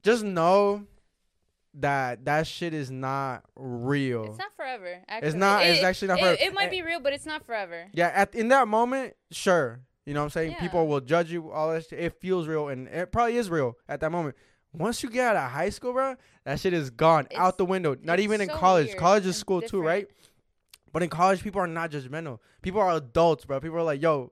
just 0.02 0.24
know 0.24 0.86
that 1.80 2.26
that 2.26 2.48
shit 2.48 2.74
is 2.74 2.90
not 2.90 3.44
real. 3.56 4.26
It's 4.26 4.38
not 4.38 4.56
forever. 4.56 5.02
Actually. 5.08 5.28
It's 5.28 5.36
not- 5.36 5.64
It- 5.66 5.70
it's 5.72 5.84
actually 5.84 6.08
not 6.10 6.18
it, 6.20 6.22
forever. 6.22 6.38
It 6.42 6.54
might 6.54 6.68
eh. 6.68 6.70
be 6.72 6.82
real, 6.82 7.00
but 7.00 7.14
it's 7.14 7.26
not 7.26 7.46
forever. 7.46 7.88
yeah, 7.94 8.12
at 8.14 8.34
in 8.36 8.48
that 8.50 8.68
moment, 8.68 9.14
sure. 9.32 9.82
You 10.06 10.14
know 10.14 10.20
what 10.22 10.26
I'm 10.26 10.30
saying? 10.32 10.52
Yeah. 10.52 10.60
People 10.62 10.88
will 10.88 11.02
judge 11.02 11.32
you. 11.32 11.52
All 11.52 11.72
that 11.74 11.88
shit. 11.88 12.00
It 12.00 12.20
feels 12.22 12.48
real, 12.48 12.68
and 12.70 12.88
it 12.88 13.12
probably 13.12 13.38
is 13.38 13.50
real 13.50 13.76
at 13.90 14.00
that 14.02 14.12
moment. 14.12 14.36
Once 14.72 15.02
you 15.02 15.10
get 15.10 15.36
out 15.36 15.46
of 15.46 15.52
high 15.52 15.70
school, 15.70 15.94
bro, 15.94 16.16
that 16.44 16.60
shit 16.60 16.74
is 16.74 16.90
gone 16.90 17.26
It's- 17.26 17.40
out 17.40 17.58
the 17.58 17.66
window. 17.66 17.96
Not 18.02 18.20
even 18.20 18.40
in 18.42 18.50
so 18.50 18.56
college. 18.56 18.88
weird 18.88 18.98
College 19.00 19.26
is 19.26 19.36
school 19.38 19.62
too, 19.62 19.82
right? 19.82 20.08
But 20.92 21.02
in 21.04 21.10
college, 21.10 21.42
people 21.44 21.60
are 21.62 21.68
not 21.68 21.92
judgmental. 21.92 22.40
People 22.62 22.82
are 22.82 22.92
adults, 22.96 23.46
bro. 23.46 23.60
People 23.60 23.78
are 23.78 23.84
like, 23.84 24.02
yo, 24.02 24.32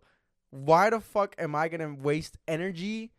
why 0.51 0.89
the 0.91 0.99
fuck 0.99 1.33
am 1.39 1.55
I 1.55 1.67
gonna 1.69 1.93
waste 1.95 2.37
energy 2.47 3.11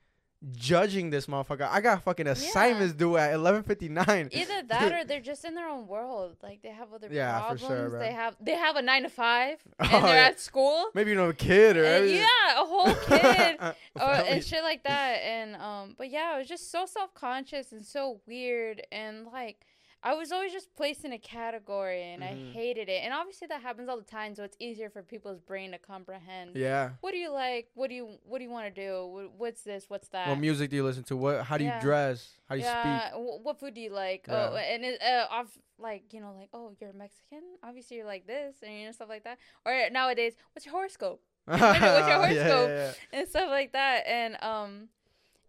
judging 0.52 1.10
this 1.10 1.26
motherfucker? 1.26 1.68
I 1.70 1.80
got 1.80 2.02
fucking 2.02 2.26
assignments 2.26 2.94
due 2.94 3.16
at 3.16 3.32
eleven 3.32 3.62
fifty 3.62 3.88
nine. 3.88 4.28
Either 4.32 4.62
that 4.68 4.92
or 4.92 5.04
they're 5.04 5.20
just 5.20 5.44
in 5.44 5.54
their 5.54 5.68
own 5.68 5.86
world. 5.86 6.36
Like 6.42 6.62
they 6.62 6.70
have 6.70 6.92
other 6.92 7.08
Yeah, 7.10 7.38
for 7.40 7.56
problems. 7.56 7.60
sure, 7.62 7.88
bro. 7.90 7.98
They 8.00 8.12
have 8.12 8.36
they 8.40 8.54
have 8.54 8.76
a 8.76 8.82
nine 8.82 9.02
to 9.04 9.08
five 9.08 9.58
Oh, 9.80 9.84
and 9.84 10.04
they're 10.04 10.14
yeah. 10.16 10.28
at 10.28 10.40
school. 10.40 10.86
Maybe 10.94 11.10
you 11.10 11.16
know 11.16 11.28
a 11.28 11.34
kid 11.34 11.76
or 11.76 11.84
And 11.84 12.10
yeah, 12.10 12.26
a 12.56 12.64
whole 12.64 12.94
kid. 13.06 13.56
or 14.00 14.10
and 14.26 14.44
shit 14.44 14.62
like 14.62 14.84
that. 14.84 15.16
And 15.22 15.56
um, 15.56 15.94
but 15.96 16.10
yeah, 16.10 16.34
it 16.34 16.38
was 16.38 16.48
just 16.48 16.70
so 16.70 16.86
self 16.86 17.14
conscious 17.14 17.72
and 17.72 17.84
so 17.84 18.20
weird, 18.26 18.82
and 18.92 19.26
like 19.26 19.64
I 20.04 20.12
was 20.14 20.30
always 20.32 20.52
just 20.52 20.74
placed 20.76 21.04
in 21.04 21.12
a 21.12 21.18
category, 21.18 22.02
and 22.12 22.22
Mhm. 22.22 22.50
I 22.50 22.52
hated 22.52 22.88
it. 22.90 23.00
And 23.02 23.14
obviously 23.14 23.46
that 23.48 23.62
happens 23.62 23.88
all 23.88 23.96
the 23.96 24.04
time, 24.04 24.34
so 24.34 24.44
it's 24.44 24.56
easier 24.60 24.90
for 24.90 25.02
people's 25.02 25.40
brain 25.40 25.72
to 25.72 25.78
comprehend. 25.78 26.54
yeah. 26.56 26.90
What 27.00 27.12
do 27.12 27.18
you 27.18 27.30
like? 27.30 27.70
What 27.74 27.88
do 27.88 27.94
you 27.94 28.18
What 28.24 28.38
do 28.38 28.44
you 28.44 28.50
want 28.50 28.72
to 28.72 28.80
do? 28.86 29.30
What's 29.38 29.62
this? 29.62 29.88
What's 29.88 30.08
that? 30.08 30.28
What 30.28 30.38
music 30.38 30.68
do 30.70 30.76
you 30.76 30.84
listen 30.84 31.04
to? 31.04 31.16
What? 31.16 31.44
How 31.46 31.56
do 31.56 31.64
you 31.64 31.72
dress? 31.80 32.38
How 32.48 32.54
do 32.54 32.60
you 32.60 32.66
speak? 32.66 32.84
yeah, 32.84 33.10
what 33.16 33.58
food 33.58 33.72
do 33.74 33.80
you 33.80 33.90
like? 33.90 34.26
Oh, 34.28 34.54
and 34.56 34.84
it, 34.84 35.00
uh, 35.02 35.26
off 35.30 35.58
like 35.78 36.12
you 36.12 36.20
know, 36.20 36.34
like 36.38 36.50
oh, 36.52 36.72
you're 36.80 36.92
Mexican. 36.92 37.42
Obviously, 37.62 37.96
you're 37.96 38.06
like 38.06 38.26
this, 38.26 38.56
and 38.62 38.72
you 38.78 38.84
know 38.86 38.92
stuff 38.92 39.08
like 39.08 39.24
that. 39.24 39.38
Or 39.64 39.88
nowadays, 39.90 40.34
what's 40.52 40.66
your 40.66 40.74
horoscope? 40.74 41.22
what's 41.46 41.60
your 41.60 41.70
Yeah, 41.80 42.16
horoscope? 42.16 42.68
yeah, 42.68 42.92
yeah. 43.12 43.18
and 43.18 43.28
stuff 43.28 43.48
like 43.48 43.72
that. 43.72 44.06
And 44.06 44.36
um, 44.42 44.88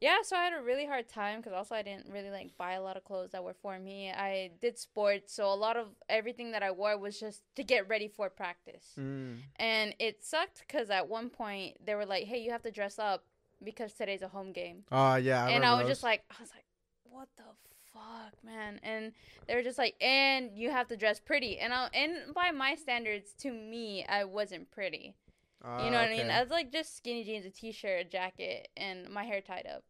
yeah, 0.02 0.18
so 0.24 0.36
I 0.36 0.43
had 0.43 0.54
a 0.54 0.62
really 0.62 0.86
hard 0.86 1.08
time 1.08 1.39
because 1.39 1.54
also 1.54 1.76
I 1.76 1.82
didn't 1.82 2.12
really 2.12 2.30
like 2.30 2.58
buy 2.58 2.74
a 2.74 2.82
lot 2.82 2.98
of 2.98 3.04
clothes 3.04 3.32
that 3.32 3.43
were 3.43 3.56
for 3.62 3.80
me. 3.80 4.12
I 4.12 4.52
did 4.62 4.78
sports, 4.78 5.34
so 5.34 5.52
a 5.52 5.56
lot 5.56 5.78
of 5.78 5.88
everything 6.10 6.52
that 6.52 6.64
I 6.64 6.72
wore 6.72 6.98
was 6.98 7.20
just 7.20 7.41
to 7.56 7.64
get 7.64 7.88
ready 7.88 8.08
for 8.08 8.30
practice. 8.30 8.93
Mm. 9.00 9.38
And 9.58 9.96
it 10.00 10.24
sucked 10.24 10.64
because 10.68 10.89
at 10.89 11.08
one 11.08 11.30
point 11.30 11.78
they 11.86 11.96
were 11.96 12.06
like, 12.06 12.26
"Hey, 12.26 12.39
you 12.39 12.52
have 12.52 12.64
to 12.64 12.72
dress 12.72 13.00
up 13.00 13.24
because 13.64 13.93
today's 13.93 14.22
a 14.22 14.28
home 14.28 14.52
game." 14.52 14.84
Oh 14.91 15.16
yeah. 15.16 15.46
I 15.46 15.52
and 15.52 15.64
I 15.64 15.74
was 15.74 15.84
those. 15.84 15.91
just 15.91 16.04
like, 16.04 16.24
I 16.30 16.41
was 16.41 16.52
like, 16.52 16.66
what 17.10 17.30
the 17.38 17.43
fuck, 17.93 18.34
man? 18.43 18.80
And 18.84 19.14
they 19.48 19.56
were 19.56 19.64
just 19.64 19.78
like, 19.78 19.96
and 20.02 20.52
you 20.54 20.70
have 20.72 20.88
to 20.89 20.98
dress 20.98 21.20
pretty. 21.20 21.58
And 21.60 21.74
I, 21.74 21.88
and 21.93 22.34
by 22.34 22.52
my 22.52 22.76
standards, 22.76 23.32
to 23.39 23.52
me, 23.52 24.06
I 24.08 24.26
wasn't 24.26 24.70
pretty. 24.72 25.16
You 25.64 25.70
know 25.70 25.97
Ah, 25.97 26.01
what 26.01 26.08
I 26.08 26.10
mean? 26.10 26.20
okay. 26.22 26.30
I 26.30 26.41
was 26.41 26.51
like 26.51 26.72
just 26.72 26.95
skinny 26.95 27.24
jeans, 27.24 27.45
a 27.45 27.49
t-shirt, 27.49 28.01
a 28.01 28.03
jacket, 28.03 28.68
and 28.78 29.10
my 29.10 29.24
hair 29.24 29.41
tied 29.41 29.66
up. 29.74 29.84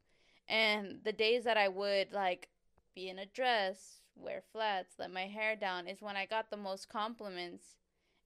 And 0.47 0.99
the 1.03 1.11
days 1.11 1.43
that 1.45 1.57
I 1.57 1.67
would 1.67 2.13
like 2.13 2.49
be 2.95 3.09
in 3.09 3.19
a 3.19 3.25
dress, 3.25 4.01
wear 4.15 4.41
flats, 4.53 4.93
let 4.99 5.11
my 5.11 5.25
hair 5.27 5.55
down 5.55 5.87
is 5.87 6.01
when 6.01 6.15
I 6.15 6.25
got 6.27 6.49
the 6.49 6.57
most 6.57 6.87
compliments 6.87 7.65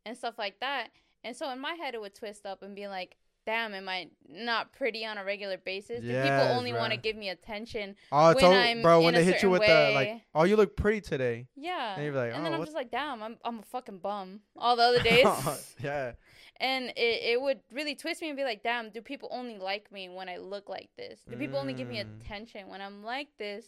and 0.05 0.15
stuff 0.17 0.35
like 0.37 0.59
that. 0.59 0.89
And 1.23 1.35
so 1.35 1.49
in 1.49 1.59
my 1.59 1.73
head 1.73 1.95
it 1.95 2.01
would 2.01 2.13
twist 2.13 2.45
up 2.45 2.61
and 2.61 2.75
be 2.75 2.87
like, 2.87 3.15
"Damn, 3.45 3.73
am 3.73 3.89
I 3.89 4.09
not 4.27 4.71
pretty 4.73 5.05
on 5.05 5.17
a 5.17 5.23
regular 5.25 5.57
basis? 5.57 6.01
Do 6.01 6.07
people 6.21 6.47
only 6.57 6.71
want 6.73 6.93
to 6.93 6.97
give 6.99 7.15
me 7.15 7.29
attention?" 7.29 7.95
Oh, 8.11 8.29
it's 8.29 8.41
when 8.41 8.51
all, 8.51 8.57
I'm 8.57 8.81
bro. 8.83 8.99
in 8.99 9.05
When 9.05 9.15
a 9.15 9.17
they 9.19 9.23
hit 9.25 9.41
you 9.41 9.49
with 9.49 9.61
the 9.61 9.91
like, 9.95 10.07
way. 10.07 10.23
oh, 10.35 10.43
you 10.43 10.55
look 10.55 10.75
pretty 10.77 11.01
today. 11.01 11.47
Yeah. 11.55 11.97
And 11.99 12.15
like, 12.15 12.33
and 12.33 12.45
then 12.45 12.51
"Oh, 12.51 12.55
I'm 12.55 12.59
what- 12.59 12.65
just 12.65 12.75
like, 12.75 12.91
"Damn, 12.91 13.23
I'm 13.23 13.37
I'm 13.43 13.59
a 13.59 13.63
fucking 13.63 13.99
bum." 13.99 14.41
All 14.55 14.75
the 14.75 14.83
other 14.83 15.01
days. 15.03 15.75
yeah. 15.83 16.11
And 16.59 16.89
it, 16.89 17.23
it 17.33 17.41
would 17.41 17.59
really 17.71 17.95
twist 17.95 18.21
me 18.21 18.27
and 18.29 18.37
be 18.37 18.43
like 18.43 18.61
damn 18.63 18.89
do 18.89 19.01
people 19.01 19.29
only 19.31 19.57
like 19.57 19.91
me 19.91 20.09
when 20.09 20.27
i 20.29 20.37
look 20.37 20.67
like 20.69 20.89
this 20.97 21.21
do 21.29 21.35
people 21.37 21.57
only 21.57 21.73
give 21.73 21.87
me 21.87 21.97
Mm. 21.97 22.21
attention 22.21 22.67
when 22.67 22.81
i'm 22.81 23.03
like 23.03 23.29
this 23.37 23.65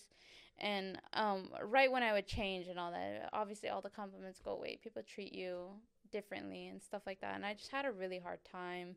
And 0.59 0.99
um, 1.13 1.49
right 1.63 1.91
when 1.91 2.03
I 2.03 2.13
would 2.13 2.27
change 2.27 2.67
and 2.67 2.77
all 2.77 2.91
that, 2.91 3.29
obviously 3.33 3.69
all 3.69 3.81
the 3.81 3.89
compliments 3.89 4.39
go 4.45 4.51
away. 4.51 4.77
People 4.83 5.01
treat 5.01 5.33
you 5.33 5.53
differently 6.11 6.67
and 6.67 6.79
stuff 6.83 7.01
like 7.07 7.19
that. 7.21 7.33
And 7.35 7.43
I 7.43 7.55
just 7.55 7.71
had 7.71 7.85
a 7.85 7.91
really 7.91 8.19
hard 8.19 8.41
time. 8.45 8.95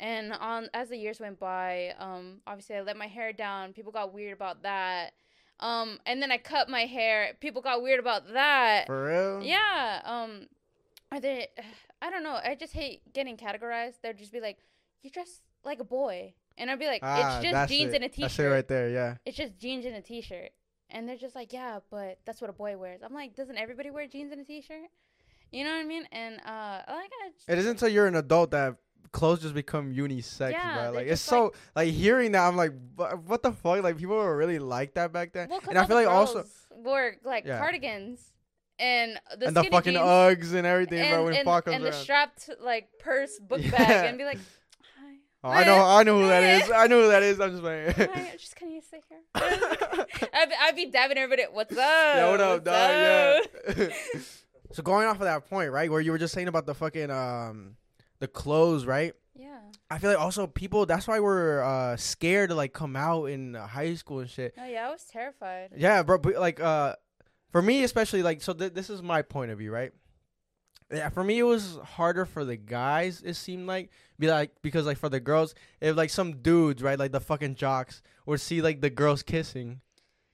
And 0.00 0.32
on 0.32 0.68
as 0.74 0.88
the 0.88 0.96
years 0.96 1.20
went 1.20 1.38
by, 1.38 1.94
um, 2.00 2.40
obviously 2.48 2.74
I 2.76 2.80
let 2.80 2.96
my 2.96 3.06
hair 3.06 3.32
down. 3.32 3.72
People 3.72 3.92
got 3.92 4.12
weird 4.12 4.32
about 4.34 4.62
that. 4.62 5.12
Um, 5.60 6.00
and 6.04 6.20
then 6.20 6.32
I 6.32 6.38
cut 6.38 6.68
my 6.68 6.84
hair. 6.86 7.36
People 7.38 7.62
got 7.62 7.80
weird 7.80 8.00
about 8.00 8.32
that. 8.32 8.86
For 8.88 9.04
real? 9.06 9.42
Yeah. 9.44 10.00
Um, 10.04 10.48
are 11.12 11.20
they? 11.20 11.48
I 12.02 12.10
don't 12.10 12.22
know. 12.22 12.38
I 12.42 12.54
just 12.54 12.72
hate 12.72 13.12
getting 13.12 13.36
categorized. 13.36 13.94
They'd 14.02 14.18
just 14.18 14.32
be 14.32 14.40
like, 14.40 14.58
"You 15.02 15.10
dress 15.10 15.40
like 15.64 15.80
a 15.80 15.84
boy," 15.84 16.34
and 16.58 16.70
I'd 16.70 16.78
be 16.78 16.86
like, 16.86 17.00
Ah, 17.02 17.38
"It's 17.40 17.50
just 17.50 17.68
jeans 17.68 17.92
it. 17.92 17.96
and 17.96 18.04
a 18.04 18.08
That's 18.08 18.18
it 18.18 18.28
t-shirt. 18.28 18.52
right 18.52 18.68
there. 18.68 18.88
Yeah. 18.90 19.16
It's 19.24 19.36
just 19.36 19.58
jeans 19.58 19.84
and 19.86 19.94
a 19.96 20.02
t-shirt." 20.02 20.50
And 20.90 21.08
they're 21.08 21.16
just 21.16 21.34
like, 21.34 21.52
"Yeah, 21.52 21.80
but 21.90 22.18
that's 22.24 22.40
what 22.40 22.50
a 22.50 22.52
boy 22.52 22.76
wears." 22.76 23.00
I'm 23.02 23.14
like, 23.14 23.34
"Doesn't 23.34 23.56
everybody 23.56 23.90
wear 23.90 24.06
jeans 24.06 24.32
and 24.32 24.40
a 24.40 24.44
t-shirt?" 24.44 24.88
You 25.50 25.62
know 25.64 25.70
what 25.70 25.80
I 25.80 25.84
mean? 25.84 26.04
And 26.10 26.40
uh, 26.44 26.82
like 26.88 27.10
I 27.22 27.30
just, 27.32 27.48
It 27.48 27.58
isn't 27.58 27.70
until 27.72 27.88
you're 27.88 28.06
an 28.08 28.16
adult 28.16 28.50
that 28.50 28.76
clothes 29.12 29.42
just 29.42 29.54
become 29.54 29.94
unisex, 29.94 30.50
Yeah, 30.50 30.88
bro. 30.90 30.96
Like 30.98 31.06
it's 31.06 31.20
so 31.22 31.52
like 31.76 31.92
hearing 31.92 32.32
that 32.32 32.46
I'm 32.48 32.56
like, 32.56 32.72
what 32.96 33.42
the 33.44 33.52
fuck? 33.52 33.82
Like 33.84 33.96
people 33.96 34.16
were 34.16 34.36
really 34.36 34.58
like 34.58 34.94
that 34.94 35.12
back 35.12 35.32
then. 35.32 35.48
well, 35.50 35.60
and 35.68 35.78
I 35.78 35.86
feel 35.86 35.94
like 35.96 36.08
also 36.08 36.44
wore 36.74 37.14
like 37.24 37.44
Yeah. 37.46 37.58
cardigans 37.58 38.32
and 38.78 39.18
the 39.38 39.48
and 39.48 39.56
the 39.56 39.64
fucking 39.64 39.94
jeans 39.94 40.04
Uggs 40.04 40.54
and 40.54 40.66
everything, 40.66 41.00
and, 41.00 41.10
bro. 41.10 41.24
When 41.24 41.34
and, 41.34 41.44
comes 41.46 41.74
and 41.74 41.84
the 41.84 41.92
strapped 41.92 42.50
like 42.60 42.88
purse 42.98 43.38
book 43.38 43.60
Yeah. 43.62 43.70
bag 43.70 44.06
and 44.08 44.18
be 44.18 44.24
like, 44.24 44.38
"Hi." 44.98 45.14
Oh, 45.44 45.50
I 45.50 45.64
know, 45.64 45.84
I 45.84 46.02
know 46.02 46.20
who 46.20 46.28
that 46.28 46.62
is. 46.62 46.70
I 46.70 46.86
know 46.86 47.02
who 47.02 47.08
that 47.08 47.22
is. 47.22 47.40
I'm 47.40 47.50
just 47.50 47.62
playing. 47.62 47.90
Hi, 47.96 48.08
I'm 48.14 48.38
just 48.38 48.56
can 48.56 48.70
you 48.70 48.80
sit 48.80 49.04
here? 49.08 49.18
I'd, 49.34 50.48
be- 50.48 50.54
I'd 50.60 50.76
be 50.76 50.86
dabbing 50.86 51.18
everybody. 51.18 51.46
What's 51.52 51.72
up? 51.72 51.78
Yeah, 51.78 52.30
what 52.30 52.40
up, 52.40 52.64
What's 52.64 52.64
dog? 52.64 53.74
up?" 53.76 53.76
Yeah. 53.78 54.20
so 54.72 54.82
going 54.82 55.06
off 55.06 55.16
of 55.16 55.22
that 55.22 55.48
point, 55.48 55.70
right, 55.70 55.90
where 55.90 56.00
you 56.00 56.12
were 56.12 56.18
just 56.18 56.34
saying 56.34 56.48
about 56.48 56.66
the 56.66 56.74
fucking 56.74 57.10
um, 57.10 57.76
the 58.20 58.28
clothes, 58.28 58.86
right? 58.86 59.14
Yeah. 59.36 59.58
I 59.90 59.98
feel 59.98 60.10
like 60.10 60.18
also 60.20 60.46
people. 60.46 60.86
That's 60.86 61.06
why 61.06 61.20
we're 61.20 61.62
uh 61.62 61.96
scared 61.96 62.50
to 62.50 62.54
like 62.54 62.72
come 62.72 62.96
out 62.96 63.26
in 63.26 63.54
high 63.54 63.94
school 63.94 64.20
and 64.20 64.30
shit. 64.30 64.56
No, 64.56 64.64
yeah, 64.64 64.88
I 64.88 64.90
was 64.90 65.04
terrified. 65.04 65.70
Yeah, 65.76 66.02
bro. 66.02 66.18
But 66.18 66.36
like, 66.36 66.58
uh, 66.60 66.94
for 67.54 67.62
me 67.62 67.84
especially, 67.84 68.20
like, 68.24 68.42
so 68.42 68.52
th- 68.52 68.74
this 68.74 68.90
is 68.90 69.00
my 69.00 69.22
point 69.22 69.52
of 69.52 69.58
view, 69.58 69.70
right? 69.70 69.92
Yeah, 70.92 71.08
for 71.10 71.22
me 71.22 71.38
it 71.38 71.44
was 71.44 71.78
harder 71.84 72.24
for 72.26 72.44
the 72.44 72.56
guys. 72.56 73.22
It 73.24 73.34
seemed 73.34 73.68
like 73.68 73.90
be 74.18 74.26
like 74.26 74.50
because 74.60 74.86
like 74.86 74.98
for 74.98 75.08
the 75.08 75.20
girls, 75.20 75.54
if 75.80 75.96
like 75.96 76.10
some 76.10 76.38
dudes, 76.38 76.82
right, 76.82 76.98
like 76.98 77.12
the 77.12 77.20
fucking 77.20 77.54
jocks, 77.54 78.02
would 78.26 78.40
see 78.40 78.60
like 78.60 78.80
the 78.80 78.90
girls 78.90 79.22
kissing, 79.22 79.80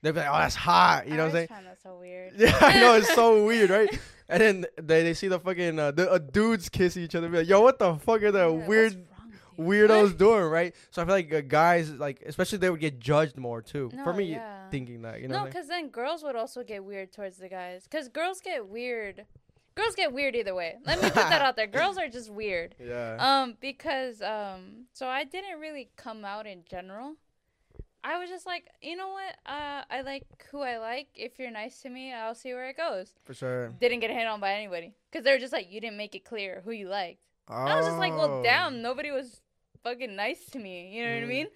they'd 0.01 0.13
be 0.13 0.19
like, 0.19 0.29
"Oh, 0.29 0.39
that's 0.39 0.55
hot," 0.55 1.07
you 1.07 1.13
know 1.13 1.27
what 1.27 1.35
I'm 1.35 1.47
saying? 1.47 1.47
always 1.51 1.65
find 1.65 1.67
that 1.67 1.81
so 1.83 1.97
weird. 1.99 2.33
Yeah, 2.37 2.57
I 2.59 2.79
know 2.79 2.95
it's 2.95 3.13
so 3.13 3.45
weird, 3.49 3.69
right? 3.69 3.99
And 4.27 4.41
then 4.41 4.65
they, 4.81 5.03
they 5.03 5.13
see 5.13 5.27
the 5.27 5.39
fucking 5.39 5.77
uh, 5.77 5.91
the 5.91 6.11
uh, 6.11 6.17
dudes 6.17 6.69
kiss 6.69 6.97
each 6.97 7.13
other, 7.13 7.29
be 7.29 7.37
like, 7.37 7.47
"Yo, 7.47 7.61
what 7.61 7.77
the 7.77 7.95
fuck 7.97 8.23
are 8.23 8.31
that 8.31 8.51
Yeah, 8.51 8.67
weird 8.67 8.93
wrong 8.93 9.01
with 9.01 9.09
you? 9.09 9.10
Weirdos 9.61 10.17
doing?" 10.17 10.43
Right? 10.43 10.75
So 10.91 11.01
I 11.01 11.05
feel 11.05 11.15
like 11.15 11.33
uh, 11.33 11.41
guys, 11.41 11.89
like 11.91 12.21
especially 12.25 12.57
they 12.59 12.69
would 12.69 12.79
get 12.79 12.99
judged 12.99 13.37
more 13.37 13.61
too. 13.61 13.91
for 14.03 14.13
me, 14.13 14.25
yeah. 14.31 14.69
thinking 14.69 15.01
that, 15.03 15.21
you 15.21 15.27
know, 15.27 15.39
no, 15.39 15.45
because 15.45 15.67
then 15.67 15.89
girls 15.89 16.23
would 16.23 16.35
also 16.35 16.63
get 16.63 16.83
weird 16.83 17.11
towards 17.11 17.37
the 17.37 17.49
guys. 17.49 17.83
Because 17.83 18.07
girls 18.09 18.41
get 18.41 18.67
weird. 18.67 19.25
Girls 19.73 19.95
get 19.95 20.11
weird 20.11 20.35
either 20.35 20.53
way. 20.53 20.75
Let 20.85 21.01
me 21.01 21.07
put 21.09 21.15
that 21.29 21.41
out 21.41 21.55
there. 21.55 21.65
Girls 21.67 21.97
are 21.97 22.09
just 22.09 22.29
weird. 22.29 22.75
yeah, 22.83 23.15
Um, 23.19 23.55
because 23.61 24.21
um, 24.21 24.85
so 24.91 25.07
I 25.07 25.23
didn't 25.23 25.59
really 25.61 25.89
come 25.95 26.25
out 26.25 26.45
in 26.45 26.63
general. 26.69 27.15
I 28.03 28.17
was 28.19 28.29
just 28.29 28.45
like, 28.45 28.67
you 28.81 28.95
know 28.97 29.09
what? 29.09 29.35
Uh, 29.45 29.83
I 29.89 30.01
like 30.01 30.23
who 30.51 30.61
I 30.61 30.77
like. 30.79 31.07
If 31.15 31.37
you're 31.39 31.51
nice 31.51 31.81
to 31.83 31.89
me, 31.89 32.11
I'll 32.13 32.33
see 32.35 32.53
where 32.53 32.67
it 32.69 32.75
goes. 32.77 33.13
for 33.23 33.33
sure. 33.33 33.69
Didn't 33.79 33.99
get 33.99 34.09
hit 34.11 34.25
on 34.27 34.39
by 34.39 34.53
anybody 34.53 34.93
because 35.11 35.23
they 35.23 35.31
were 35.31 35.39
just 35.39 35.53
like, 35.53 35.71
you 35.71 35.79
didn't 35.79 35.97
make 35.97 36.15
it 36.15 36.25
clear 36.25 36.61
who 36.65 36.71
you 36.71 36.89
liked. 36.89 37.23
I 37.47 37.75
was 37.75 37.85
just 37.85 37.97
like, 37.97 38.13
well, 38.13 38.39
Oh. 38.39 38.43
damn, 38.43 38.81
nobody 38.81 39.11
was 39.11 39.40
fucking 39.83 40.15
nice 40.15 40.45
to 40.51 40.59
me. 40.59 40.95
You 40.95 41.03
know 41.05 41.13
what 41.15 41.23
I 41.23 41.25
Mm. 41.25 41.29
mean? 41.29 41.47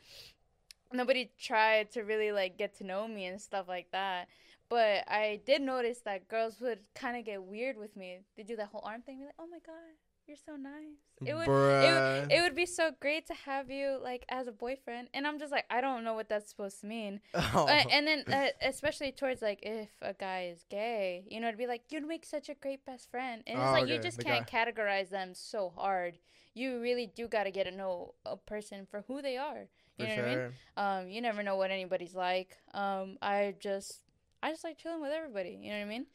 Nobody 0.91 1.32
tried 1.38 1.91
to 1.91 2.01
really 2.03 2.32
like 2.32 2.57
get 2.57 2.76
to 2.78 2.84
know 2.84 3.07
me 3.07 3.26
and 3.26 3.41
stuff 3.41 3.67
like 3.67 3.91
that. 3.91 4.28
But 4.69 5.03
I 5.07 5.41
did 5.45 5.61
notice 5.61 5.99
that 6.01 6.28
girls 6.28 6.59
would 6.61 6.80
kind 6.95 7.17
of 7.17 7.26
get 7.26 7.43
weird 7.43 7.78
with 7.78 7.95
me. 7.95 8.19
They 8.36 8.43
do 8.43 8.55
that 8.55 8.67
whole 8.67 8.82
arm 8.84 9.01
thing, 9.01 9.19
be 9.19 9.26
like, 9.26 9.36
"Oh 9.39 9.47
my 9.47 9.59
god, 9.59 9.93
you're 10.28 10.38
so 10.38 10.55
nice." 10.55 10.97
It 11.26 11.34
would, 11.34 11.47
Bruh. 11.47 12.30
it 12.30 12.41
would 12.41 12.55
be 12.55 12.65
so 12.65 12.91
great 12.99 13.26
to 13.28 13.34
have 13.45 13.69
you 13.69 13.97
like 14.01 14.26
as 14.30 14.47
a 14.47 14.51
boyfriend, 14.51 15.07
and 15.13 15.26
I'm 15.26 15.39
just 15.39 15.51
like, 15.51 15.65
I 15.69 15.80
don't 15.82 16.03
know 16.03 16.13
what 16.13 16.28
that's 16.28 16.49
supposed 16.49 16.82
to 16.82 16.88
mean. 16.88 17.21
Oh. 17.34 17.67
Uh, 17.67 17.84
and 17.91 18.05
then, 18.05 18.23
uh, 18.32 18.47
especially 18.67 19.11
towards 19.11 19.41
like 19.41 19.59
if 19.61 19.89
a 20.01 20.13
guy 20.13 20.49
is 20.51 20.65
gay, 20.69 21.26
you 21.30 21.39
know, 21.39 21.47
it'd 21.47 21.57
be 21.57 21.67
like 21.67 21.84
you'd 21.89 22.05
make 22.07 22.26
such 22.26 22.49
a 22.49 22.53
great 22.55 22.86
best 22.86 23.09
friend, 23.09 23.43
and 23.47 23.57
it's 23.59 23.67
Oh, 23.67 23.71
like 23.71 23.88
you 23.88 23.97
just 23.99 24.17
the 24.17 24.23
can't 24.23 24.47
categorize 24.47 25.09
them 25.09 25.34
so 25.34 25.71
hard. 25.76 26.19
You 26.53 26.80
really 26.82 27.07
do 27.07 27.28
got 27.28 27.43
to 27.43 27.51
get 27.51 27.65
to 27.65 27.71
know 27.71 28.13
a 28.26 28.38
person 28.38 28.88
for 28.89 29.03
who 29.07 29.21
they 29.21 29.38
are. 29.38 29.67
You 29.97 30.05
for 30.05 30.09
know 30.09 30.15
what 30.15 30.26
I 30.26 30.36
mean? 30.36 30.53
Um, 30.78 31.09
you 31.09 31.21
never 31.21 31.43
know 31.43 31.55
what 31.55 31.71
anybody's 31.71 32.15
like. 32.15 32.57
Um, 32.73 33.17
I 33.21 33.55
just, 33.59 34.01
I 34.43 34.51
just 34.51 34.63
like 34.63 34.78
chilling 34.78 35.01
with 35.01 35.11
everybody. 35.11 35.57
You 35.61 35.71
know 35.71 35.78
what 35.80 35.86
I 35.86 35.89
mean? 35.89 36.05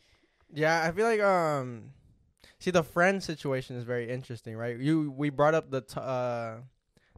Yeah, 0.52 0.82
I 0.82 0.92
feel 0.92 1.06
like 1.06 1.20
um, 1.20 1.92
see 2.58 2.70
the 2.70 2.82
friend 2.82 3.22
situation 3.22 3.76
is 3.76 3.84
very 3.84 4.10
interesting, 4.10 4.56
right? 4.56 4.78
You 4.78 5.10
we 5.10 5.30
brought 5.30 5.54
up 5.54 5.70
the 5.70 5.80
t- 5.80 5.94
uh 6.00 6.56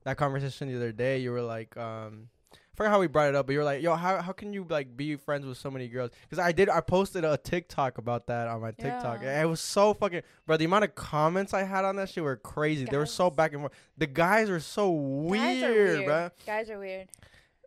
that 0.04 0.16
conversation 0.16 0.68
the 0.68 0.76
other 0.76 0.92
day. 0.92 1.18
You 1.18 1.32
were 1.32 1.42
like 1.42 1.76
um. 1.76 2.28
I 2.54 2.74
forgot 2.74 2.90
how 2.92 3.00
we 3.00 3.06
brought 3.06 3.28
it 3.28 3.34
up, 3.34 3.46
but 3.46 3.52
you 3.52 3.58
were 3.58 3.66
like, 3.66 3.82
"Yo, 3.82 3.94
how 3.94 4.22
how 4.22 4.32
can 4.32 4.54
you 4.54 4.64
like 4.66 4.96
be 4.96 5.14
friends 5.16 5.44
with 5.44 5.58
so 5.58 5.70
many 5.70 5.88
girls?" 5.88 6.10
Because 6.22 6.38
I 6.38 6.52
did, 6.52 6.70
I 6.70 6.80
posted 6.80 7.22
a 7.22 7.36
TikTok 7.36 7.98
about 7.98 8.28
that 8.28 8.48
on 8.48 8.62
my 8.62 8.70
TikTok. 8.70 9.20
Yeah. 9.22 9.42
It 9.42 9.44
was 9.44 9.60
so 9.60 9.92
fucking, 9.92 10.22
bro. 10.46 10.56
The 10.56 10.64
amount 10.64 10.84
of 10.84 10.94
comments 10.94 11.52
I 11.52 11.64
had 11.64 11.84
on 11.84 11.96
that 11.96 12.08
shit 12.08 12.24
were 12.24 12.36
crazy. 12.36 12.86
They 12.86 12.96
were 12.96 13.04
so 13.04 13.28
back 13.28 13.52
and 13.52 13.60
forth. 13.60 13.72
The 13.98 14.06
guys 14.06 14.48
were 14.48 14.58
so 14.58 14.90
weird, 14.90 15.42
Guys 15.42 15.62
are 15.62 15.70
weird. 15.70 16.04
bro. 16.06 16.30
Guys 16.46 16.70
are 16.70 16.78
weird. 16.78 17.08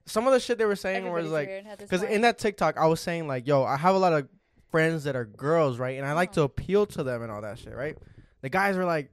Some 0.07 0.25
of 0.25 0.33
the 0.33 0.39
shit 0.39 0.57
they 0.57 0.65
were 0.65 0.75
saying 0.75 0.97
Everybody's 0.97 1.23
was 1.25 1.33
like, 1.33 1.47
weird 1.49 1.67
at 1.67 1.79
this 1.79 1.87
because 1.89 2.03
in 2.03 2.21
that 2.21 2.39
TikTok, 2.39 2.75
I 2.77 2.87
was 2.87 2.99
saying 2.99 3.27
like, 3.27 3.45
yo, 3.45 3.63
I 3.63 3.77
have 3.77 3.93
a 3.93 3.99
lot 3.99 4.11
of 4.13 4.27
friends 4.75 5.03
that 5.05 5.15
are 5.15 5.25
girls, 5.25 5.77
right? 5.79 5.97
And 5.97 6.05
I 6.05 6.13
like 6.13 6.33
to 6.33 6.41
Uh-huh. 6.41 6.45
appeal 6.45 6.85
to 6.87 7.03
them 7.03 7.21
and 7.23 7.31
all 7.31 7.41
that 7.41 7.59
shit, 7.59 7.73
right? 7.75 7.97
The 8.41 8.49
guys 8.49 8.75
were 8.77 8.85
like, 8.85 9.09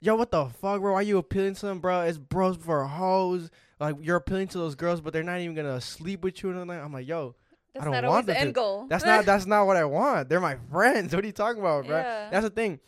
yo, 0.00 0.16
what 0.16 0.30
the 0.30 0.46
fuck, 0.46 0.80
bro? 0.80 0.92
Why 0.94 1.02
you 1.02 1.18
appealing 1.18 1.54
to 1.54 1.66
them, 1.66 1.78
bro? 1.80 2.00
It's 2.02 2.18
bros 2.18 2.56
for 2.56 2.84
hoes. 2.84 3.50
Like 3.78 3.96
you're 4.00 4.16
appealing 4.16 4.48
to 4.48 4.58
those 4.58 4.74
girls, 4.74 5.00
but 5.00 5.12
they're 5.12 5.22
not 5.22 5.38
even 5.40 5.54
gonna 5.54 5.80
sleep 5.80 6.24
with 6.24 6.42
you 6.42 6.50
and. 6.50 6.70
I'm 6.72 6.92
like, 6.92 7.06
yo, 7.06 7.34
that's 7.74 7.84
don't 7.84 7.92
not 7.92 8.04
want 8.08 8.26
the 8.26 8.38
end 8.38 8.48
to- 8.48 8.52
goal. 8.52 8.86
that's 8.88 9.04
not 9.04 9.24
that's 9.30 9.46
not 9.46 9.66
what 9.66 9.76
I 9.76 9.84
want. 9.84 10.28
They're 10.28 10.40
my 10.40 10.56
friends. 10.72 11.12
What 11.14 11.22
are 11.24 11.26
you 11.26 11.32
talking 11.32 11.60
about, 11.60 11.86
bro? 11.86 11.98
Yeah. 11.98 12.30
That's 12.30 12.44
the 12.44 12.50
thing. 12.50 12.80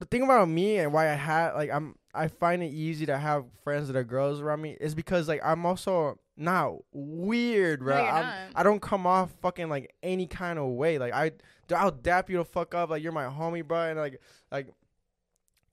The 0.00 0.06
thing 0.06 0.22
about 0.22 0.48
me 0.48 0.78
and 0.78 0.92
why 0.92 1.08
I 1.10 1.14
had 1.14 1.52
like 1.54 1.70
I'm 1.70 1.94
I 2.14 2.28
find 2.28 2.62
it 2.62 2.72
easy 2.72 3.06
to 3.06 3.16
have 3.16 3.44
friends 3.64 3.88
that 3.88 3.96
are 3.96 4.04
girls 4.04 4.40
around 4.40 4.60
me 4.60 4.76
is 4.80 4.94
because 4.94 5.28
like 5.28 5.40
I'm 5.42 5.64
also 5.64 6.18
not 6.36 6.74
weird, 6.92 7.80
bro. 7.80 7.96
No, 7.96 8.02
I'm. 8.02 8.52
I 8.54 8.62
don't 8.62 8.80
come 8.80 9.06
off 9.06 9.30
fucking 9.42 9.68
like 9.68 9.94
any 10.02 10.26
kind 10.26 10.58
of 10.58 10.70
way. 10.70 10.98
Like 10.98 11.12
I 11.12 11.32
I'll 11.74 11.90
dap 11.90 12.30
you 12.30 12.38
to 12.38 12.44
fuck 12.44 12.74
up 12.74 12.90
like 12.90 13.02
you're 13.02 13.12
my 13.12 13.24
homie, 13.24 13.66
bro, 13.66 13.88
and 13.90 13.98
like 13.98 14.20
like 14.50 14.68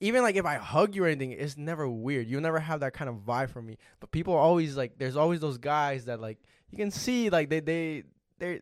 even 0.00 0.22
like 0.22 0.36
if 0.36 0.46
I 0.46 0.56
hug 0.56 0.94
you 0.94 1.04
or 1.04 1.06
anything, 1.08 1.32
it's 1.32 1.56
never 1.56 1.88
weird. 1.88 2.26
You'll 2.26 2.40
never 2.40 2.58
have 2.58 2.80
that 2.80 2.94
kind 2.94 3.10
of 3.10 3.16
vibe 3.16 3.50
from 3.50 3.66
me. 3.66 3.76
But 4.00 4.10
people 4.10 4.34
always 4.34 4.76
like 4.76 4.98
there's 4.98 5.16
always 5.16 5.40
those 5.40 5.58
guys 5.58 6.06
that 6.06 6.20
like 6.20 6.38
you 6.70 6.78
can 6.78 6.90
see 6.90 7.30
like 7.30 7.50
they 7.50 7.60
they 7.60 8.04
they 8.38 8.60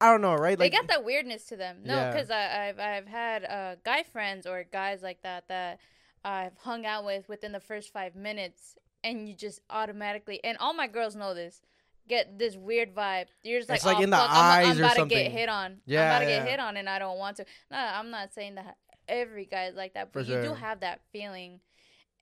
I 0.00 0.10
don't 0.10 0.22
know, 0.22 0.34
right? 0.34 0.58
Like, 0.58 0.72
they 0.72 0.76
got 0.76 0.88
that 0.88 1.04
weirdness 1.04 1.44
to 1.46 1.56
them. 1.56 1.78
No, 1.84 1.94
Yeah. 1.94 2.10
because 2.10 2.30
I've 2.30 2.78
I've 2.78 3.06
had 3.06 3.44
uh, 3.44 3.76
guy 3.84 4.02
friends 4.02 4.46
or 4.46 4.64
guys 4.72 5.02
like 5.02 5.22
that 5.22 5.48
that 5.48 5.78
I've 6.24 6.56
hung 6.56 6.86
out 6.86 7.04
with 7.04 7.28
within 7.28 7.52
the 7.52 7.60
first 7.60 7.92
five 7.92 8.16
minutes, 8.16 8.76
and 9.04 9.28
you 9.28 9.34
just 9.34 9.60
automatically 9.70 10.40
and 10.44 10.58
all 10.58 10.74
my 10.74 10.86
girls 10.86 11.16
know 11.16 11.34
this. 11.34 11.60
Get 12.08 12.38
this 12.38 12.56
weird 12.56 12.94
vibe. 12.94 13.26
You're 13.42 13.60
just 13.60 13.68
like, 13.68 13.76
It's 13.76 13.84
like 13.84 13.98
oh, 13.98 14.02
in 14.02 14.08
the 14.08 14.16
fuck, 14.16 14.30
I'm, 14.30 14.66
I'm 14.66 14.76
or 14.78 14.80
about 14.80 14.96
to 14.96 15.06
get 15.06 15.30
hit 15.30 15.50
on. 15.50 15.76
Yeah, 15.84 16.04
I'm 16.04 16.08
about 16.08 16.18
to 16.20 16.26
get 16.26 16.48
hit 16.48 16.58
on, 16.58 16.76
and 16.78 16.88
I 16.88 16.98
don't 16.98 17.18
want 17.18 17.36
to. 17.36 17.44
No, 17.70 17.76
I'm 17.76 18.10
not 18.10 18.32
saying 18.32 18.54
that 18.54 18.78
every 19.06 19.44
guy 19.44 19.66
is 19.66 19.76
like 19.76 19.92
that, 19.92 20.10
For 20.10 20.20
but 20.20 20.26
you 20.26 20.40
do 20.40 20.54
have 20.54 20.80
that 20.80 21.02
feeling. 21.12 21.60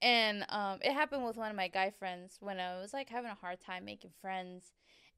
And 0.03 0.45
um, 0.49 0.81
it 0.83 0.93
happened 0.93 1.25
with 1.25 1.37
one 1.37 1.51
of 1.51 1.57
my 1.57 1.69
guy 1.69 1.91
friends 1.91 2.37
when 2.41 2.59
I 2.59 2.81
was 2.81 2.93
like 2.93 3.09
having 3.09 3.31
a 3.31 3.37
hard 3.37 3.61
time 3.61 3.85
making 3.85 4.11
friends 4.21 4.73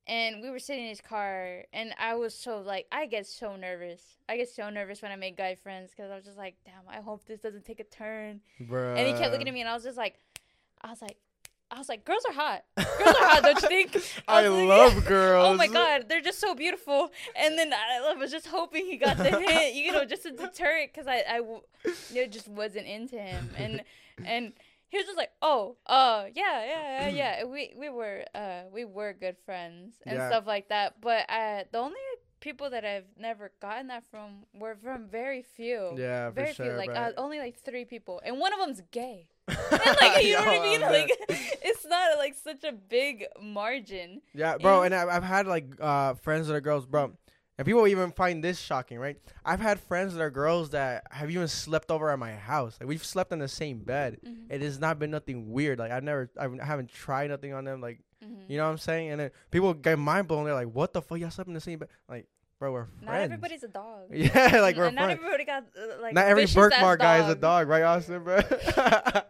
and 0.08 0.40
we 0.42 0.50
were 0.50 0.58
sitting 0.58 0.84
in 0.84 0.88
his 0.88 1.00
car 1.00 1.64
and 1.72 1.94
i 1.98 2.14
was 2.14 2.34
so 2.34 2.60
like 2.60 2.86
i 2.90 3.06
get 3.06 3.26
so 3.26 3.56
nervous 3.56 4.02
i 4.28 4.36
get 4.36 4.48
so 4.48 4.70
nervous 4.70 5.02
when 5.02 5.12
i 5.12 5.16
make 5.16 5.36
guy 5.36 5.54
friends 5.54 5.90
because 5.90 6.10
i 6.10 6.16
was 6.16 6.24
just 6.24 6.38
like 6.38 6.56
damn 6.64 6.82
i 6.88 7.00
hope 7.00 7.24
this 7.26 7.40
doesn't 7.40 7.64
take 7.64 7.78
a 7.78 7.84
turn 7.84 8.40
Bruh. 8.62 8.96
and 8.96 9.06
he 9.06 9.12
kept 9.12 9.32
looking 9.32 9.46
at 9.46 9.54
me 9.54 9.60
and 9.60 9.68
i 9.68 9.74
was 9.74 9.84
just 9.84 9.98
like 9.98 10.18
i 10.82 10.90
was 10.90 11.02
like 11.02 11.18
i 11.70 11.78
was 11.78 11.88
like 11.88 12.04
girls 12.04 12.22
are 12.28 12.32
hot 12.34 12.62
girls 12.76 13.14
are 13.20 13.26
hot 13.28 13.42
don't 13.44 13.62
you 13.62 13.68
think 13.68 13.96
I 14.28 14.48
like, 14.48 14.68
love 14.68 15.04
girls. 15.04 15.46
oh 15.48 15.56
my 15.56 15.66
god 15.68 16.08
they're 16.08 16.20
just 16.20 16.40
so 16.40 16.54
beautiful 16.54 17.10
and 17.36 17.58
then 17.58 17.72
i 17.72 18.14
was 18.14 18.30
just 18.30 18.46
hoping 18.46 18.86
he 18.86 18.96
got 18.96 19.16
the 19.16 19.30
hint 19.30 19.74
you 19.74 19.92
know 19.92 20.04
just 20.04 20.22
to 20.24 20.30
deter 20.30 20.78
it 20.78 20.92
because 20.92 21.06
i 21.06 21.22
i 21.28 21.40
it 22.10 22.32
just 22.32 22.48
wasn't 22.48 22.86
into 22.86 23.18
him 23.18 23.50
and 23.56 23.82
and 24.24 24.52
he 24.90 24.96
was 24.96 25.04
just 25.04 25.18
like, 25.18 25.32
"Oh, 25.42 25.76
uh, 25.86 26.24
yeah, 26.34 26.64
yeah, 26.64 27.00
yeah, 27.02 27.08
yeah." 27.08 27.44
We 27.44 27.74
we 27.78 27.90
were 27.90 28.24
uh 28.34 28.62
we 28.72 28.86
were 28.86 29.12
good 29.12 29.36
friends 29.44 29.96
and 30.06 30.16
Yeah. 30.16 30.28
stuff 30.30 30.46
like 30.46 30.70
that. 30.70 30.98
But 31.02 31.28
uh, 31.28 31.64
the 31.70 31.76
only 31.76 32.00
people 32.40 32.70
that 32.70 32.84
I've 32.84 33.06
never 33.18 33.50
gotten 33.60 33.88
that 33.88 34.04
from 34.10 34.44
were 34.54 34.76
from 34.76 35.06
very 35.08 35.42
few. 35.42 35.94
Yeah, 35.96 36.30
very 36.30 36.52
sure, 36.52 36.66
few. 36.66 36.74
Like 36.74 36.86
bro. 36.88 36.96
uh, 36.96 37.12
only 37.16 37.38
like 37.38 37.58
three 37.58 37.84
people, 37.84 38.20
and 38.24 38.38
one 38.38 38.52
of 38.52 38.60
them's 38.60 38.82
gay. 38.90 39.28
And 39.48 39.58
like 40.00 40.24
you 40.24 40.34
know 40.34 40.44
what 40.44 40.60
I 40.60 40.62
mean? 40.62 40.80
Like 40.80 41.10
it's 41.28 41.86
not 41.86 42.18
like 42.18 42.34
such 42.34 42.64
a 42.64 42.72
big 42.72 43.24
margin. 43.42 44.20
Yeah, 44.34 44.58
bro, 44.58 44.80
Yeah. 44.80 44.86
and 44.86 44.94
I've, 44.94 45.08
I've 45.08 45.22
had 45.24 45.46
like 45.46 45.66
uh 45.80 46.14
friends 46.14 46.46
that 46.48 46.54
are 46.54 46.60
girls, 46.60 46.86
bro. 46.86 47.12
And 47.56 47.66
people 47.66 47.88
even 47.88 48.12
find 48.12 48.42
this 48.44 48.56
shocking, 48.60 49.00
right? 49.00 49.16
I've 49.44 49.58
had 49.58 49.80
friends 49.80 50.14
that 50.14 50.20
are 50.22 50.30
girls 50.30 50.70
that 50.70 51.02
have 51.10 51.28
even 51.28 51.48
slept 51.48 51.90
over 51.90 52.08
at 52.08 52.16
my 52.16 52.32
house. 52.36 52.76
Like 52.78 52.88
we've 52.88 53.04
slept 53.04 53.32
in 53.32 53.40
the 53.40 53.48
same 53.48 53.80
bed. 53.80 54.18
Mhm. 54.24 54.46
It 54.48 54.62
has 54.62 54.78
not 54.78 55.00
been 55.00 55.10
nothing 55.10 55.50
weird. 55.50 55.80
Like 55.80 55.90
I've 55.90 56.04
never, 56.04 56.30
I 56.38 56.46
haven't 56.64 56.88
tried 56.92 57.30
nothing 57.30 57.52
on 57.54 57.64
them. 57.64 57.80
Like 57.80 57.98
Mhm. 58.24 58.44
you 58.48 58.56
know 58.56 58.64
what 58.64 58.70
I'm 58.72 58.78
saying? 58.78 59.10
And 59.10 59.20
then 59.20 59.30
people 59.50 59.72
get 59.74 59.98
mind 59.98 60.26
blown. 60.28 60.44
They're 60.44 60.54
like, 60.54 60.68
"What 60.72 60.92
the 60.92 61.02
fuck? 61.02 61.18
Y'all 61.18 61.30
slept 61.30 61.48
in 61.48 61.54
the 61.54 61.60
same 61.60 61.78
bed?" 61.78 61.88
Like, 62.08 62.26
bro, 62.58 62.72
we're 62.72 62.84
friends. 62.86 63.02
Not 63.06 63.14
everybody's 63.20 63.62
a 63.62 63.68
dog. 63.68 64.08
Yeah, 64.12 64.60
like 64.60 64.76
we're 64.76 64.90
not 64.90 65.04
friends. 65.04 65.20
everybody 65.20 65.44
got 65.44 65.64
uh, 65.76 66.02
like 66.02 66.14
not 66.14 66.26
every 66.26 66.46
birthmark 66.46 67.00
guy 67.00 67.18
is 67.24 67.28
a 67.28 67.34
dog. 67.36 67.68
right, 67.68 67.82
Austin, 67.82 68.24
bro? 68.24 68.40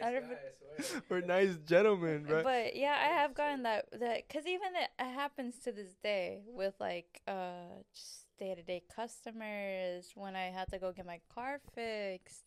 We're 1.10 1.20
nice 1.20 1.56
gentlemen, 1.66 2.24
bro. 2.24 2.42
But 2.42 2.74
yeah, 2.76 2.96
I 2.98 3.08
have 3.20 3.34
gotten 3.34 3.64
that 3.64 3.86
that 4.00 4.26
because 4.26 4.46
even 4.46 4.74
it, 4.74 4.88
it 4.98 5.12
happens 5.14 5.58
to 5.64 5.72
this 5.72 5.92
day 6.02 6.40
with 6.46 6.74
like 6.80 7.20
uh 7.28 7.82
just 7.94 8.26
day 8.38 8.54
to 8.54 8.62
day 8.62 8.82
customers 8.94 10.12
when 10.14 10.34
I 10.36 10.46
had 10.46 10.70
to 10.70 10.78
go 10.78 10.92
get 10.92 11.04
my 11.04 11.20
car 11.34 11.60
fixed, 11.74 12.44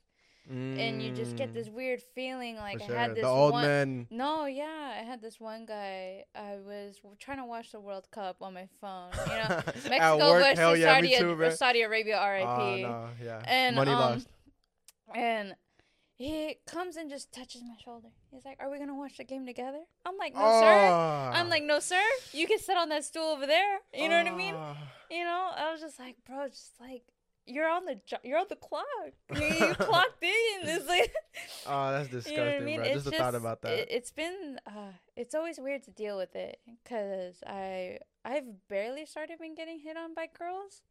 and 0.50 1.02
you 1.02 1.12
just 1.12 1.36
get 1.36 1.54
this 1.54 1.70
weird 1.70 2.02
feeling 2.16 2.58
like 2.58 2.80
Mm, 2.80 2.88
For 2.88 2.96
I 2.96 3.00
had 3.02 3.16
this 3.16 3.22
The 3.24 3.28
old 3.30 3.54
one. 3.54 4.08
No, 4.10 4.46
yeah, 4.46 4.94
I 5.00 5.04
had 5.04 5.22
this 5.22 5.39
one 5.39 5.66
guy. 5.66 6.26
I 6.36 6.58
was 6.66 7.00
trying 7.20 7.38
to 7.38 7.46
watch 7.46 7.72
the 7.72 7.80
World 7.80 8.08
Cup 8.12 8.38
on 8.41 8.54
my 8.54 8.68
phone. 8.82 9.12
You 9.28 9.34
know, 9.34 9.62
Mexico 9.89 10.18
work, 10.32 10.56
versus 10.58 10.80
yeah, 10.80 10.96
Saudi, 10.96 11.08
me 11.10 11.18
too. 11.18 11.52
Saudi 11.56 11.82
Arabia, 11.82 12.18
RIP. 12.30 12.48
Oh 12.48 12.76
no, 12.78 13.08
yeah. 13.24 13.41
And, 13.46 13.76
Money 13.76 13.91
um, 13.91 14.00
lost. 14.00 14.28
And 15.16 15.56
he 16.16 16.58
comes 16.68 16.96
and 16.96 17.10
just 17.10 17.32
touches 17.34 17.62
my 17.64 17.76
shoulder. 17.84 18.10
He's 18.32 18.46
like, 18.46 18.58
"Are 18.60 18.70
we 18.70 18.78
gonna 18.80 18.96
watch 18.96 19.18
the 19.18 19.24
game 19.24 19.46
together?" 19.46 19.80
I'm 20.06 20.18
like, 20.18 20.34
"No, 20.34 20.41
sir." 20.41 20.88
I'm 21.34 21.46
Oh. 21.48 21.50
like, 21.50 21.64
"No, 21.64 21.80
sir. 21.80 22.02
You 22.34 22.48
can 22.48 22.60
sit 22.60 22.78
on 22.78 22.89
that 22.89 23.04
stool 23.04 23.30
over 23.32 23.46
there." 23.48 23.80
You 23.94 24.10
know 24.10 24.18
what 24.18 24.28
I 24.28 24.36
mean? 24.36 24.56
Oh. 24.56 24.76
You 25.10 25.24
know, 25.24 25.52
I 25.56 25.72
was 25.72 25.82
just 25.82 26.00
like, 26.00 26.18
"Bro, 26.26 26.50
just 26.50 26.74
like 26.80 27.04
you're 27.46 27.70
on 27.70 27.86
the 27.86 28.00
jo- 28.06 28.18
you're 28.24 28.39
on 28.39 28.46
the 28.50 28.56
clock. 28.56 28.86
You, 29.36 29.44
you 29.68 29.76
clocked 29.76 30.24
in." 30.24 30.30
It's 30.64 30.88
like, 30.88 31.14
Oh, 31.68 31.91
that's 31.91 32.10
disgusting, 32.10 32.34
you 32.38 32.46
know 32.46 32.56
I 32.56 32.60
mean? 32.60 32.76
bro. 32.78 32.86
It's 32.86 32.94
Just 32.94 33.06
the 33.06 33.12
thought 33.12 33.36
about 33.36 33.62
that. 33.64 33.72
It, 33.74 33.88
it's 33.91 34.12
been 34.12 34.60
uh, 34.68 34.94
it's 35.16 35.36
always 35.36 35.58
weird 35.60 35.84
to 35.84 35.91
deal 35.91 36.18
with 36.18 36.36
it 36.36 36.60
because 36.84 37.44
I 37.46 38.00
I've 38.26 38.68
barely 38.70 39.06
started 39.06 39.39
been 39.39 39.56
getting 39.56 39.80
hit 39.80 39.98
on 39.98 40.14
by 40.14 40.28
girls 40.38 40.82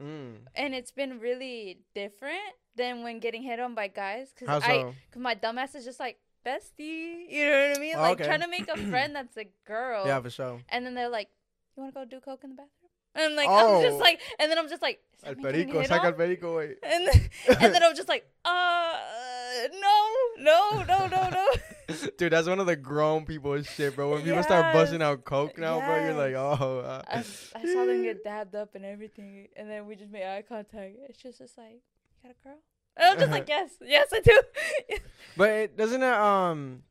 mm. 0.00 0.34
and 0.54 0.74
it's 0.74 0.90
been 0.90 1.18
really 1.20 1.80
different 1.94 2.52
than 2.76 3.02
when 3.02 3.18
getting 3.20 3.42
hit 3.42 3.60
on 3.60 3.74
by 3.74 3.88
guys. 3.88 4.32
Cause 4.38 4.48
How 4.48 4.58
I, 4.60 4.82
cause 5.10 5.22
my 5.22 5.34
dumbass 5.34 5.74
is 5.74 5.84
just 5.84 6.00
like 6.00 6.18
bestie, 6.44 7.26
you 7.30 7.44
know 7.48 7.68
what 7.68 7.76
I 7.76 7.80
mean? 7.80 7.96
Like 7.96 8.12
Okay. 8.20 8.24
trying 8.26 8.40
to 8.40 8.48
make 8.48 8.68
a 8.68 8.76
friend 8.90 9.14
that's 9.14 9.36
a 9.36 9.46
girl, 9.66 10.06
Yeah, 10.06 10.20
for 10.20 10.30
sure. 10.30 10.60
and 10.68 10.84
then 10.84 10.94
they're 10.94 11.08
like, 11.08 11.28
"You 11.76 11.82
want 11.84 11.94
to 11.94 12.00
go 12.00 12.04
do 12.04 12.20
coke 12.20 12.42
in 12.44 12.50
the 12.50 12.56
bathroom?" 12.56 12.81
And 13.14 13.24
I'm 13.24 13.36
like, 13.36 13.48
Oh. 13.48 13.76
I'm 13.76 13.82
just 13.82 14.00
like, 14.00 14.20
and 14.38 14.50
then 14.50 14.58
I'm 14.58 14.68
just 14.68 14.82
like, 14.82 15.00
"Is 15.14 15.22
that 15.22 15.30
El 15.30 15.36
me 15.36 15.42
perico, 15.42 15.82
saca 15.82 16.04
el 16.06 16.12
perico, 16.12 16.54
güey. 16.54 16.76
And 16.82 17.06
then, 17.06 17.30
and 17.60 17.74
then 17.74 17.82
I'm 17.82 17.94
just 18.00 18.08
like, 18.08 18.26
uh, 18.44 18.94
no, 19.80 20.08
no, 20.38 20.82
no, 20.84 21.06
no, 21.06 21.28
no. 21.28 21.46
Dude, 22.16 22.32
that's 22.32 22.48
one 22.48 22.58
of 22.58 22.66
the 22.66 22.76
grown 22.76 23.26
people 23.26 23.60
shit, 23.62 23.94
bro. 23.94 24.10
When 24.10 24.22
people 24.22 24.42
start 24.42 24.72
busting 24.72 25.02
out 25.02 25.24
coke 25.24 25.58
now, 25.58 25.78
bro, 25.80 26.04
you're 26.04 26.14
like, 26.14 26.34
oh. 26.34 26.80
Uh. 26.80 27.02
I, 27.06 27.18
I 27.18 27.22
saw 27.22 27.84
them 27.84 28.02
get 28.02 28.24
dabbed 28.24 28.54
up 28.54 28.74
and 28.74 28.84
everything, 28.84 29.48
and 29.56 29.70
then 29.70 29.86
we 29.86 29.94
just 29.96 30.10
made 30.10 30.24
eye 30.24 30.42
contact. 30.42 30.96
It's 31.08 31.22
just, 31.22 31.38
just 31.38 31.58
like, 31.58 31.82
you 32.22 32.22
got 32.22 32.32
a 32.32 32.48
girl? 32.48 32.58
And 32.96 33.10
I'm 33.12 33.18
just 33.18 33.30
like, 33.30 33.48
yes, 33.48 33.70
yes, 33.82 34.08
I 34.12 34.20
do. 34.20 34.42
But 35.36 35.50
it, 35.50 35.76
doesn't 35.76 36.02
it? 36.02 36.12
Um, 36.12 36.82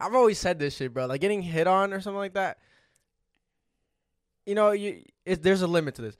I've 0.00 0.14
always 0.14 0.38
said 0.38 0.58
this 0.58 0.76
shit, 0.76 0.92
bro. 0.92 1.06
Like 1.06 1.20
getting 1.20 1.42
hit 1.42 1.66
on 1.66 1.92
or 1.92 2.00
something 2.00 2.18
like 2.18 2.34
that. 2.34 2.58
You 4.46 4.54
know, 4.54 4.72
you 4.72 5.02
it, 5.24 5.42
there's 5.42 5.62
a 5.62 5.66
limit 5.66 5.94
to 5.96 6.02
this. 6.02 6.16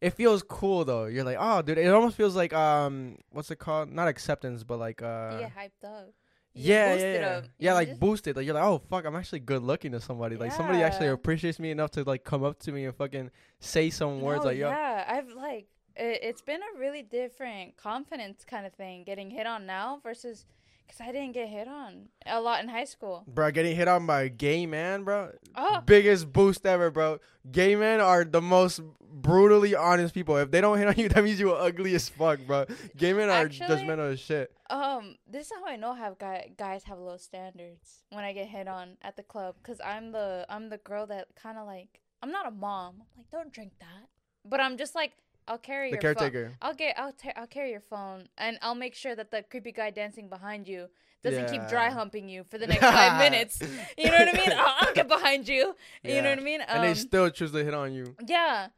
It 0.00 0.10
feels 0.10 0.42
cool 0.42 0.84
though. 0.84 1.06
You're 1.06 1.24
like, 1.24 1.38
oh, 1.40 1.62
dude. 1.62 1.78
It 1.78 1.92
almost 1.92 2.16
feels 2.16 2.36
like 2.36 2.52
um, 2.52 3.16
what's 3.30 3.50
it 3.50 3.58
called? 3.58 3.92
Not 3.92 4.08
acceptance, 4.08 4.62
but 4.62 4.78
like 4.78 5.02
uh, 5.02 5.30
you 5.32 5.38
get 5.40 5.56
hyped 5.56 5.84
up. 5.84 6.08
You 6.54 6.72
yeah, 6.72 6.94
yeah, 6.94 7.12
yeah, 7.12 7.28
up. 7.28 7.44
yeah, 7.58 7.74
like 7.74 7.88
just- 7.88 8.00
boosted. 8.00 8.36
Like 8.36 8.46
you're 8.46 8.54
like, 8.54 8.64
oh 8.64 8.78
fuck, 8.90 9.04
I'm 9.04 9.16
actually 9.16 9.40
good 9.40 9.62
looking 9.62 9.92
to 9.92 10.00
somebody. 10.00 10.36
Like 10.36 10.52
somebody 10.52 10.82
actually 10.82 11.08
appreciates 11.08 11.58
me 11.58 11.70
enough 11.70 11.90
to 11.92 12.04
like 12.04 12.24
come 12.24 12.44
up 12.44 12.58
to 12.60 12.72
me 12.72 12.84
and 12.84 12.94
fucking 12.94 13.30
say 13.60 13.90
some 13.90 14.20
words 14.20 14.40
No, 14.40 14.46
like, 14.46 14.58
yo, 14.58 14.68
yeah, 14.68 15.04
I've 15.08 15.32
like 15.32 15.66
it, 15.96 16.20
it's 16.22 16.42
been 16.42 16.60
a 16.60 16.78
really 16.78 17.02
different 17.02 17.76
confidence 17.76 18.44
kind 18.44 18.66
of 18.66 18.72
thing 18.74 19.04
getting 19.04 19.30
hit 19.30 19.46
on 19.46 19.66
now 19.66 20.00
versus 20.02 20.46
because 20.88 21.00
I 21.00 21.12
didn't 21.12 21.32
get 21.32 21.48
hit 21.48 21.68
on 21.68 22.08
a 22.26 22.40
lot 22.40 22.62
in 22.62 22.68
high 22.68 22.84
school. 22.86 23.22
bro, 23.28 23.50
getting 23.52 23.76
hit 23.76 23.86
on 23.88 24.06
by 24.06 24.22
a 24.22 24.28
gay 24.28 24.66
man, 24.66 25.04
bro. 25.04 25.30
Oh, 25.54 25.82
Biggest 25.84 26.32
boost 26.32 26.66
ever, 26.66 26.90
bro. 26.90 27.20
Gay 27.52 27.76
men 27.76 28.00
are 28.00 28.24
the 28.24 28.40
most 28.42 28.80
brutally 29.10 29.74
honest 29.74 30.14
people. 30.14 30.36
If 30.38 30.50
they 30.50 30.60
don't 30.60 30.78
hit 30.78 30.88
on 30.88 30.96
you, 30.96 31.08
that 31.14 31.22
means 31.24 31.38
you 31.40 31.52
are 31.52 31.62
ugly 31.66 31.94
as 31.94 32.08
fuck, 32.08 32.40
bro. 32.46 32.64
Gay 32.96 33.12
men 33.12 33.28
are 33.28 33.44
Actually- 33.44 33.68
judgmental 33.76 34.12
as 34.12 34.20
shit. 34.20 34.50
um, 34.70 35.16
this 35.30 35.46
is 35.46 35.52
how 35.52 35.66
I 35.66 35.76
know 35.76 35.94
have 35.94 36.18
guy, 36.18 36.50
guys 36.56 36.84
have 36.84 36.98
low 36.98 37.16
standards 37.16 38.02
when 38.10 38.24
I 38.24 38.32
get 38.32 38.48
hit 38.48 38.66
on 38.68 38.96
at 39.02 39.16
the 39.16 39.22
club 39.22 39.56
because 39.62 39.80
I'm 39.84 40.12
the 40.12 40.44
I'm 40.48 40.68
the 40.70 40.78
girl 40.78 41.06
that 41.06 41.28
kind 41.36 41.58
of 41.58 41.66
like 41.66 42.00
I'm 42.22 42.30
not 42.32 42.46
a 42.46 42.50
mom. 42.50 42.96
I'm 43.00 43.06
like, 43.18 43.30
don't 43.30 43.52
drink 43.52 43.72
that, 43.80 44.08
but 44.44 44.60
I'm 44.60 44.76
just 44.76 44.94
like 44.94 45.12
I'll 45.48 45.58
carry 45.58 45.90
The 45.90 45.98
your 46.00 46.14
phone. 46.14 46.56
I'll 46.62 46.74
get 46.74 46.98
I'll 46.98 47.12
ta- 47.12 47.32
I'll 47.36 47.46
carry 47.46 47.70
your 47.70 47.80
phone 47.80 48.28
and 48.38 48.58
I'll 48.62 48.74
make 48.74 48.94
sure 48.94 49.14
that 49.16 49.30
the 49.30 49.42
creepy 49.42 49.72
guy 49.72 49.90
dancing 49.90 50.28
behind 50.28 50.68
you 50.68 50.88
doesn't 51.24 51.50
keep 51.50 51.66
dry 51.68 51.90
humping 51.90 52.28
you 52.28 52.44
for 52.44 52.58
the 52.58 52.66
next 52.66 52.80
five 52.80 53.18
minutes. 53.26 53.60
You 53.96 54.06
know 54.06 54.18
what 54.18 54.28
I 54.28 54.32
mean? 54.32 54.52
I'll, 54.52 54.74
I'll 54.80 54.94
get 54.94 55.08
behind 55.08 55.48
you. 55.48 55.74
You 56.04 56.22
know 56.22 56.30
what 56.30 56.38
I 56.38 56.42
mean? 56.42 56.60
and 56.60 56.84
they 56.84 56.90
Um, 56.90 56.94
still 56.94 57.28
choose 57.30 57.50
to 57.52 57.64
hit 57.64 57.74
on 57.74 57.92
you. 57.92 58.14
yeah, 58.26 58.68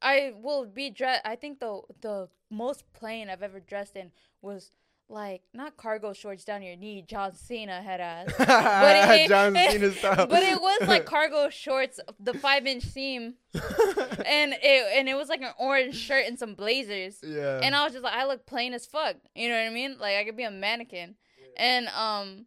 I 0.00 0.32
will 0.40 0.64
be 0.64 0.88
dressed. 0.90 1.22
I 1.26 1.36
think 1.36 1.60
the 1.60 1.82
the 2.00 2.28
most 2.50 2.84
plain 2.94 3.28
I've 3.28 3.42
ever 3.42 3.60
dressed 3.60 3.96
in 3.96 4.12
was 4.40 4.70
like 5.10 5.42
not 5.52 5.76
cargo 5.76 6.12
shorts 6.12 6.44
down 6.44 6.62
your 6.62 6.76
knee, 6.76 7.02
John 7.06 7.34
Cena 7.34 7.82
head 7.82 8.00
ass. 8.00 8.32
But 8.38 9.20
it- 9.20 9.28
John 9.28 9.54
Cena 9.70 9.90
style. 9.92 10.26
But 10.26 10.42
it 10.42 10.60
was 10.60 10.88
like 10.88 11.04
cargo 11.16 11.50
shorts, 11.50 11.98
the 12.18 12.32
five 12.34 12.66
inch 12.66 12.84
seam, 12.84 13.34
and 13.54 14.54
it 14.62 14.86
and 14.98 15.08
it 15.08 15.14
was 15.16 15.28
like 15.28 15.42
an 15.42 15.52
orange 15.58 15.96
shirt 15.96 16.24
and 16.26 16.38
some 16.38 16.54
blazers. 16.54 17.18
yeah. 17.22 17.60
And 17.62 17.74
I 17.74 17.84
was 17.84 17.92
just 17.92 18.04
like, 18.04 18.14
I 18.14 18.26
look 18.26 18.46
plain 18.46 18.72
as 18.72 18.86
fuck. 18.86 19.16
You 19.34 19.48
know 19.48 19.56
what 19.56 19.66
I 19.70 19.70
mean? 19.70 19.96
Like 19.98 20.16
I 20.16 20.24
could 20.24 20.36
be 20.36 20.44
a 20.44 20.50
mannequin. 20.50 21.16
And 21.56 21.88
um, 21.88 22.46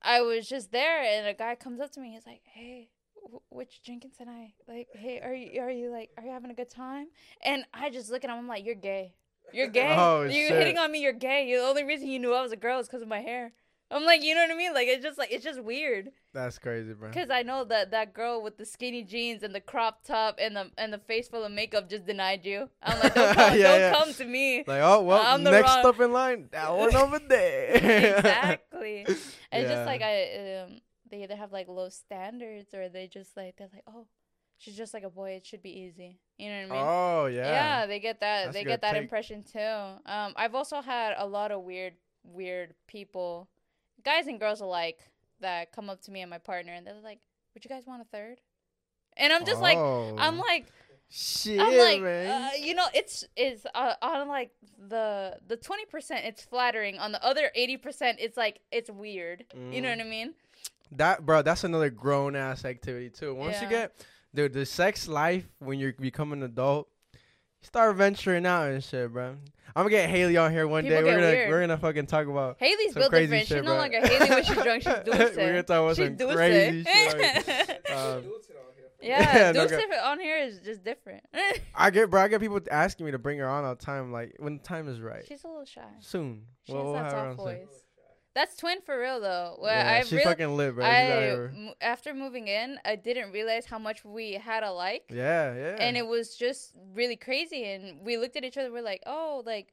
I 0.00 0.20
was 0.22 0.48
just 0.48 0.70
there, 0.72 1.02
and 1.02 1.26
a 1.26 1.34
guy 1.34 1.54
comes 1.56 1.80
up 1.80 1.90
to 1.92 2.00
me. 2.00 2.12
He's 2.14 2.24
like, 2.24 2.40
"Hey, 2.44 2.88
wh- 3.14 3.52
which 3.52 3.82
drinking 3.84 4.12
tonight? 4.16 4.54
Like, 4.68 4.86
hey, 4.94 5.20
are 5.20 5.34
you 5.34 5.60
are 5.60 5.70
you 5.70 5.90
like 5.90 6.10
are 6.16 6.22
you 6.24 6.30
having 6.30 6.50
a 6.50 6.54
good 6.54 6.70
time?" 6.70 7.08
And 7.44 7.64
I 7.74 7.90
just 7.90 8.10
look 8.10 8.24
at 8.24 8.30
him. 8.30 8.36
I'm 8.38 8.46
like, 8.48 8.64
"You're 8.64 8.74
gay. 8.76 9.14
You're 9.52 9.68
gay. 9.80 9.94
Oh, 9.96 10.22
You're 10.22 10.48
shit. 10.48 10.58
hitting 10.58 10.78
on 10.78 10.90
me. 10.92 11.00
You're 11.00 11.12
gay. 11.12 11.50
The 11.54 11.62
only 11.62 11.84
reason 11.84 12.08
you 12.08 12.18
knew 12.18 12.34
I 12.34 12.42
was 12.42 12.52
a 12.52 12.56
girl 12.56 12.78
is 12.80 12.86
because 12.86 13.02
of 13.02 13.08
my 13.08 13.20
hair." 13.20 13.52
I'm 13.90 14.04
like, 14.04 14.22
you 14.22 14.34
know 14.34 14.42
what 14.42 14.50
I 14.50 14.54
mean? 14.54 14.74
Like 14.74 14.86
it's 14.86 15.02
just 15.02 15.16
like 15.16 15.32
it's 15.32 15.42
just 15.42 15.62
weird. 15.62 16.10
That's 16.34 16.58
crazy, 16.58 16.92
bro. 16.92 17.10
Cause 17.10 17.30
I 17.30 17.40
know 17.42 17.64
that 17.64 17.90
that 17.92 18.12
girl 18.12 18.42
with 18.42 18.58
the 18.58 18.66
skinny 18.66 19.02
jeans 19.02 19.42
and 19.42 19.54
the 19.54 19.62
crop 19.62 20.04
top 20.04 20.36
and 20.38 20.54
the 20.54 20.70
and 20.76 20.92
the 20.92 20.98
face 20.98 21.26
full 21.30 21.42
of 21.42 21.50
makeup 21.52 21.88
just 21.88 22.04
denied 22.04 22.44
you. 22.44 22.68
I'm 22.82 23.00
like, 23.00 23.14
don't 23.14 23.34
come, 23.34 23.56
Yeah, 23.58 23.62
don't 23.70 23.80
yeah. 23.80 23.92
come 23.94 24.12
to 24.12 24.24
me. 24.26 24.58
Like, 24.66 24.82
oh 24.82 25.00
well, 25.04 25.22
I'm 25.24 25.42
next 25.42 25.68
wrong- 25.76 25.86
up 25.86 26.00
in 26.00 26.12
line, 26.12 26.48
that 26.52 26.76
one 26.76 26.94
over 27.02 27.18
there. 27.18 27.70
exactly. 28.18 29.04
It's 29.08 29.36
Yeah. 29.52 29.62
just 29.62 29.86
like 29.86 30.02
I 30.02 30.56
um 30.66 30.80
they 31.10 31.22
either 31.22 31.36
have 31.36 31.50
like 31.52 31.68
low 31.68 31.88
standards 31.88 32.74
or 32.74 32.90
they 32.90 33.06
just 33.08 33.38
like 33.38 33.56
they're 33.56 33.70
like, 33.72 33.84
oh, 33.88 34.06
she's 34.58 34.76
just 34.76 34.92
like 34.94 35.02
a 35.04 35.10
boy. 35.10 35.30
It 35.32 35.46
should 35.46 35.62
be 35.62 35.70
easy. 35.70 36.18
You 36.36 36.50
know 36.50 36.56
what 36.68 36.76
I 36.76 36.80
mean? 36.80 36.86
Oh 36.88 37.26
yeah. 37.26 37.50
Yeah, 37.52 37.86
they 37.86 37.98
get 38.00 38.20
that. 38.20 38.44
That's 38.46 38.54
they 38.56 38.64
get 38.64 38.80
that 38.82 38.92
take. 38.92 39.02
impression 39.02 39.42
too. 39.42 39.58
Um, 39.58 40.32
I've 40.36 40.54
also 40.54 40.80
had 40.82 41.14
a 41.18 41.26
lot 41.26 41.50
of 41.50 41.62
weird, 41.62 41.94
weird 42.24 42.74
people, 42.86 43.48
guys 44.04 44.26
and 44.26 44.38
girls 44.38 44.60
alike, 44.60 44.98
that 45.40 45.72
come 45.72 45.88
up 45.90 46.00
to 46.02 46.10
me 46.10 46.20
and 46.20 46.30
my 46.30 46.38
partner 46.38 46.72
and 46.72 46.86
they're 46.86 46.94
like, 47.02 47.18
"Would 47.54 47.64
you 47.64 47.68
guys 47.68 47.86
want 47.86 48.02
a 48.02 48.04
third? 48.04 48.40
And 49.16 49.32
I'm 49.32 49.44
just 49.44 49.60
like, 49.60 49.76
I'm 49.76 50.38
Oh. 50.38 50.44
like, 50.46 50.66
shit, 51.10 51.58
I'm 51.60 51.76
like, 51.76 52.00
man. 52.02 52.42
uh, 52.42 52.50
you 52.60 52.74
know, 52.74 52.86
it's 52.94 53.24
is 53.36 53.66
uh, 53.74 53.94
on 54.00 54.28
like 54.28 54.50
the 54.78 55.38
the 55.48 55.56
twenty 55.56 55.84
percent, 55.86 56.24
it's 56.24 56.44
flattering. 56.44 56.98
On 56.98 57.10
the 57.12 57.24
other 57.24 57.50
eighty 57.56 57.76
percent, 57.76 58.18
it's 58.20 58.36
like 58.36 58.60
it's 58.70 58.90
weird. 58.90 59.44
You 59.54 59.80
know 59.80 59.88
Mm. 59.88 59.96
what 59.98 60.06
I 60.06 60.08
mean? 60.08 60.34
That 60.92 61.26
bro, 61.26 61.42
that's 61.42 61.64
another 61.64 61.90
grown 61.90 62.36
ass 62.36 62.64
activity 62.64 63.10
too. 63.10 63.34
Once 63.34 63.60
you 63.60 63.68
get 63.68 63.92
dude, 64.34 64.52
the 64.52 64.66
sex 64.66 65.08
life 65.08 65.44
when 65.58 65.78
you 65.78 65.92
become 65.98 66.32
an 66.32 66.42
adult, 66.42 66.88
start 67.62 67.96
venturing 67.96 68.46
out 68.46 68.68
and 68.70 68.82
shit, 68.82 69.12
bro. 69.12 69.36
I'm 69.76 69.84
gonna 69.84 69.90
get 69.90 70.10
Haley 70.10 70.36
on 70.36 70.50
here 70.50 70.66
one 70.66 70.82
People 70.84 70.98
day. 70.98 71.04
We're 71.04 71.10
gonna 71.16 71.26
weird. 71.26 71.50
we're 71.50 71.60
gonna 71.60 71.78
fucking 71.78 72.06
talk 72.06 72.26
about 72.26 72.56
Haley's 72.58 72.92
Some 72.94 73.00
built 73.00 73.10
crazy 73.10 73.26
different. 73.26 73.48
shit, 73.48 73.58
she's 73.58 73.64
no 73.64 73.74
longer 73.76 74.00
Haley 74.00 74.28
when 74.30 74.44
she's 74.44 74.54
drunk. 74.62 74.82
She's 74.82 74.92
dulce. 75.04 75.36
We're 75.36 75.46
gonna 75.46 75.62
talk 75.62 75.82
about 75.84 75.96
she's 75.96 76.06
some 76.06 76.16
dulce. 76.16 76.34
crazy 76.34 76.84
shit. 76.84 77.86
Um, 77.94 78.22
Yeah, 79.00 79.52
Duke's 79.52 79.72
okay. 79.72 79.84
on 80.02 80.18
here 80.18 80.38
is 80.38 80.58
just 80.60 80.82
different. 80.82 81.22
I 81.74 81.90
get, 81.90 82.10
bro. 82.10 82.22
I 82.22 82.28
get 82.28 82.40
people 82.40 82.58
asking 82.70 83.06
me 83.06 83.12
to 83.12 83.18
bring 83.18 83.38
her 83.38 83.48
on 83.48 83.64
all 83.64 83.74
the 83.76 83.84
time. 83.84 84.10
Like 84.10 84.34
when 84.38 84.56
the 84.58 84.62
time 84.62 84.88
is 84.88 85.00
right. 85.00 85.24
She's 85.28 85.44
a 85.44 85.48
little 85.48 85.64
shy. 85.64 85.82
Soon. 86.00 86.42
She 86.64 86.72
We'll- 86.72 86.94
has 86.94 87.12
we'll 87.12 87.22
that 87.24 87.36
soft 87.36 87.36
voice. 87.36 87.84
That's 88.38 88.56
twin 88.56 88.80
for 88.82 88.96
real 89.00 89.20
though. 89.20 89.56
Well, 89.60 89.74
Yeah, 89.74 89.98
I 89.98 90.04
she 90.04 90.14
really, 90.14 90.26
fucking 90.26 90.56
lit, 90.56 90.76
bro. 90.76 90.84
I 90.84 91.74
after 91.80 92.14
moving 92.14 92.46
in, 92.46 92.78
I 92.84 92.94
didn't 92.94 93.32
realize 93.32 93.66
how 93.66 93.80
much 93.80 94.04
we 94.04 94.34
had 94.34 94.62
alike. 94.62 95.06
Yeah, 95.10 95.52
yeah. 95.56 95.76
and 95.80 95.96
it 95.96 96.06
was 96.06 96.36
just 96.36 96.72
really 96.94 97.16
crazy 97.16 97.64
and 97.64 98.06
we 98.06 98.16
looked 98.16 98.36
at 98.36 98.44
each 98.44 98.56
other 98.56 98.70
we're 98.70 98.82
like 98.82 99.02
oh 99.06 99.42
like 99.44 99.72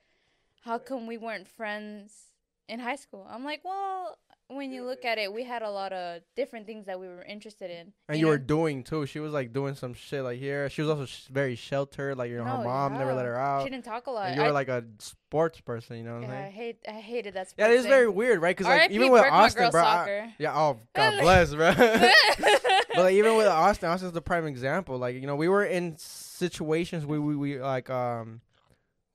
how 0.64 0.80
come 0.80 1.06
we 1.06 1.18
weren't 1.18 1.48
friends 1.48 2.32
in 2.68 2.80
high 2.80 2.96
school 2.96 3.28
i'm 3.30 3.44
like 3.44 3.62
well 3.64 4.18
when 4.48 4.72
you 4.72 4.84
look 4.84 5.04
at 5.06 5.18
it 5.18 5.34
we 5.34 5.44
had 5.44 5.64
a 5.64 5.70
lot 5.70 5.92
of 5.92 6.22
different 6.36 6.68
things 6.68 6.86
that 6.86 7.00
we 7.00 7.08
were 7.08 7.24
interested 7.24 7.72
in 7.72 7.92
and 8.08 8.20
you 8.20 8.28
were 8.28 8.38
know? 8.38 8.44
doing 8.46 8.84
too. 8.84 9.06
She 9.08 9.20
was 9.20 9.34
like 9.34 9.52
doing 9.54 9.74
some 9.74 9.94
shit 9.96 10.24
like 10.24 10.38
here. 10.40 10.70
She 10.70 10.82
was 10.84 10.92
also 10.92 11.06
sh- 11.06 11.26
very 11.32 11.56
sheltered. 11.56 12.16
Like 12.18 12.30
you 12.30 12.38
know, 12.38 12.44
her 12.46 12.58
No, 12.60 12.64
mom 12.64 12.94
never 12.94 13.14
let 13.16 13.26
her 13.26 13.36
out. 13.38 13.64
she 13.64 13.70
didn't 13.72 13.86
talk 13.86 14.06
a 14.06 14.12
lot 14.12 14.28
And 14.28 14.38
you 14.38 14.44
were 14.44 14.52
like 14.52 14.68
a 14.68 14.84
sports 15.00 15.60
person. 15.62 15.98
You 15.98 16.04
know 16.04 16.14
what 16.20 16.24
yeah, 16.24 16.30
I'm 16.30 16.46
I 16.46 16.50
hate 16.52 16.78
i 16.88 16.92
hated 16.92 17.34
that 17.34 17.48
Yeah, 17.58 17.66
it 17.66 17.70
sports 17.70 17.74
is 17.78 17.82
thing. 17.84 17.90
very 17.92 18.08
weird, 18.10 18.40
right? 18.42 18.56
Because 18.56 18.68
like 18.72 18.92
even 18.92 19.12
with 19.12 19.24
Austin, 19.24 19.72
bro. 19.72 19.82
I- 19.84 20.34
yeah. 20.38 20.56
Oh, 20.56 20.80
God 20.94 21.14
bless, 21.22 21.54
bro. 21.56 21.74
but 21.76 22.98
like 22.98 23.14
even 23.16 23.36
with 23.38 23.48
Austin, 23.48 23.90
Austin's 23.90 24.12
the 24.14 24.22
prime 24.22 24.46
example. 24.46 24.98
Like 25.00 25.16
you 25.16 25.26
know, 25.28 25.36
we 25.36 25.48
were 25.50 25.66
in 25.66 25.96
situations 25.98 27.06
where 27.06 27.20
we, 27.20 27.36
we 27.36 27.60
like 27.60 27.90
um 27.90 28.42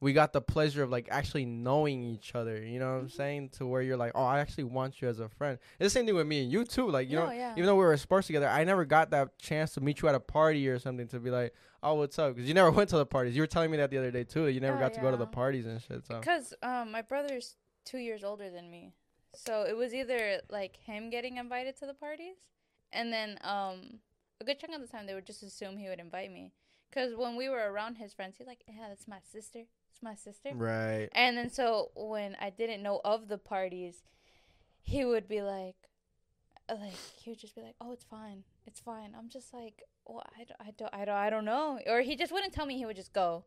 we 0.01 0.13
got 0.13 0.33
the 0.33 0.41
pleasure 0.41 0.83
of 0.83 0.91
like 0.91 1.09
actually 1.11 1.45
knowing 1.45 2.03
each 2.03 2.35
other. 2.35 2.63
You 2.65 2.79
know 2.79 2.87
what 2.87 3.01
I'm 3.01 3.07
Mm-hmm. 3.07 3.17
saying? 3.17 3.49
To 3.59 3.67
where 3.67 3.83
you're 3.83 3.97
like, 3.97 4.13
oh, 4.15 4.25
I 4.25 4.41
actually 4.41 4.65
want 4.65 5.03
you 5.03 5.09
as 5.09 5.21
a 5.21 5.29
friend. 5.29 5.59
It's 5.79 5.93
the 5.93 5.99
same 5.99 6.07
thing 6.07 6.15
with 6.15 6.27
me 6.27 6.43
and 6.43 6.51
you 6.53 6.65
too. 6.65 6.89
Like 6.91 7.11
you 7.11 7.17
No, 7.17 7.27
know, 7.27 7.33
yeah. 7.33 7.53
even 7.53 7.67
though 7.67 7.75
we 7.77 7.85
were 7.85 7.97
sports 7.97 8.27
together, 8.27 8.49
I 8.49 8.65
never 8.65 8.85
got 8.85 9.11
that 9.11 9.37
chance 9.39 9.75
to 9.75 9.81
meet 9.81 10.01
you 10.03 10.09
at 10.09 10.15
a 10.15 10.21
party 10.21 10.69
or 10.69 10.79
something 10.79 11.07
to 11.09 11.21
be 11.21 11.31
like, 11.31 11.53
oh, 11.83 11.95
what's 11.95 12.19
up? 12.19 12.35
Because 12.35 12.49
you 12.49 12.55
never 12.55 12.71
went 12.79 12.89
to 12.91 12.97
the 12.97 13.07
parties. 13.07 13.37
You 13.37 13.43
were 13.43 13.47
telling 13.47 13.71
me 13.71 13.77
that 13.77 13.91
the 13.91 13.99
other 13.99 14.11
day 14.11 14.25
too. 14.25 14.45
That 14.47 14.53
you 14.53 14.61
never 14.61 14.77
Oh, 14.77 14.81
got 14.81 14.95
to 14.95 15.01
go 15.01 15.11
to 15.11 15.17
the 15.17 15.27
parties 15.27 15.67
and 15.67 15.81
shit. 15.83 16.07
So 16.07 16.19
because 16.21 16.55
um 16.63 16.91
my 16.93 17.03
brother's 17.03 17.57
two 17.85 17.99
years 17.99 18.23
older 18.25 18.51
than 18.51 18.71
me 18.71 18.93
so 19.35 19.63
it 19.63 19.77
was 19.77 19.95
either 19.95 20.41
like 20.51 20.77
him 20.77 21.09
getting 21.09 21.37
invited 21.39 21.77
to 21.79 21.87
the 21.87 21.95
parties 21.95 22.37
and 22.93 23.13
then 23.13 23.39
um 23.43 24.01
a 24.41 24.45
good 24.45 24.59
chunk 24.59 24.75
of 24.75 24.81
the 24.81 24.87
time 24.87 25.07
they 25.07 25.15
would 25.15 25.25
just 25.27 25.43
assume 25.43 25.77
he 25.79 25.89
would 25.89 25.99
invite 26.01 26.31
me 26.31 26.53
because 26.91 27.15
when 27.17 27.37
we 27.37 27.49
were 27.49 27.71
around 27.73 27.95
his 27.95 28.13
friends 28.13 28.35
he's 28.37 28.47
like 28.47 28.63
yeah 28.69 28.87
that's 28.89 29.09
my 29.09 29.19
sister 29.33 29.61
it's 30.01 30.03
my 30.03 30.15
sister 30.15 30.51
right. 30.55 31.09
and 31.13 31.37
then 31.37 31.51
so 31.51 31.91
when 31.95 32.37
i 32.41 32.49
didn't 32.51 32.83
know 32.83 33.01
of 33.05 33.29
the 33.29 33.37
parties 33.39 33.97
he 34.83 35.05
would 35.05 35.29
be 35.29 35.43
like 35.43 35.75
uh, 36.69 36.77
like 36.81 36.95
he 37.23 37.31
would 37.31 37.39
just 37.39 37.55
be 37.55 37.61
like 37.61 37.75
oh 37.81 37.93
it's 37.93 38.05
fine 38.05 38.43
it's 38.67 38.81
fine 38.81 39.15
i'm 39.19 39.29
just 39.29 39.53
like 39.53 39.83
well 40.07 40.23
i 40.39 40.45
don't 40.45 40.61
i 40.61 40.71
don't 40.77 40.95
i 40.95 41.05
don't, 41.05 41.15
I 41.17 41.31
don't 41.31 41.45
know 41.45 41.79
or 41.87 42.01
he 42.01 42.17
just 42.17 42.33
wouldn't 42.33 42.53
tell 42.53 42.65
me 42.67 42.79
he 42.79 42.87
would 42.87 42.97
just 42.97 43.13
go 43.13 43.45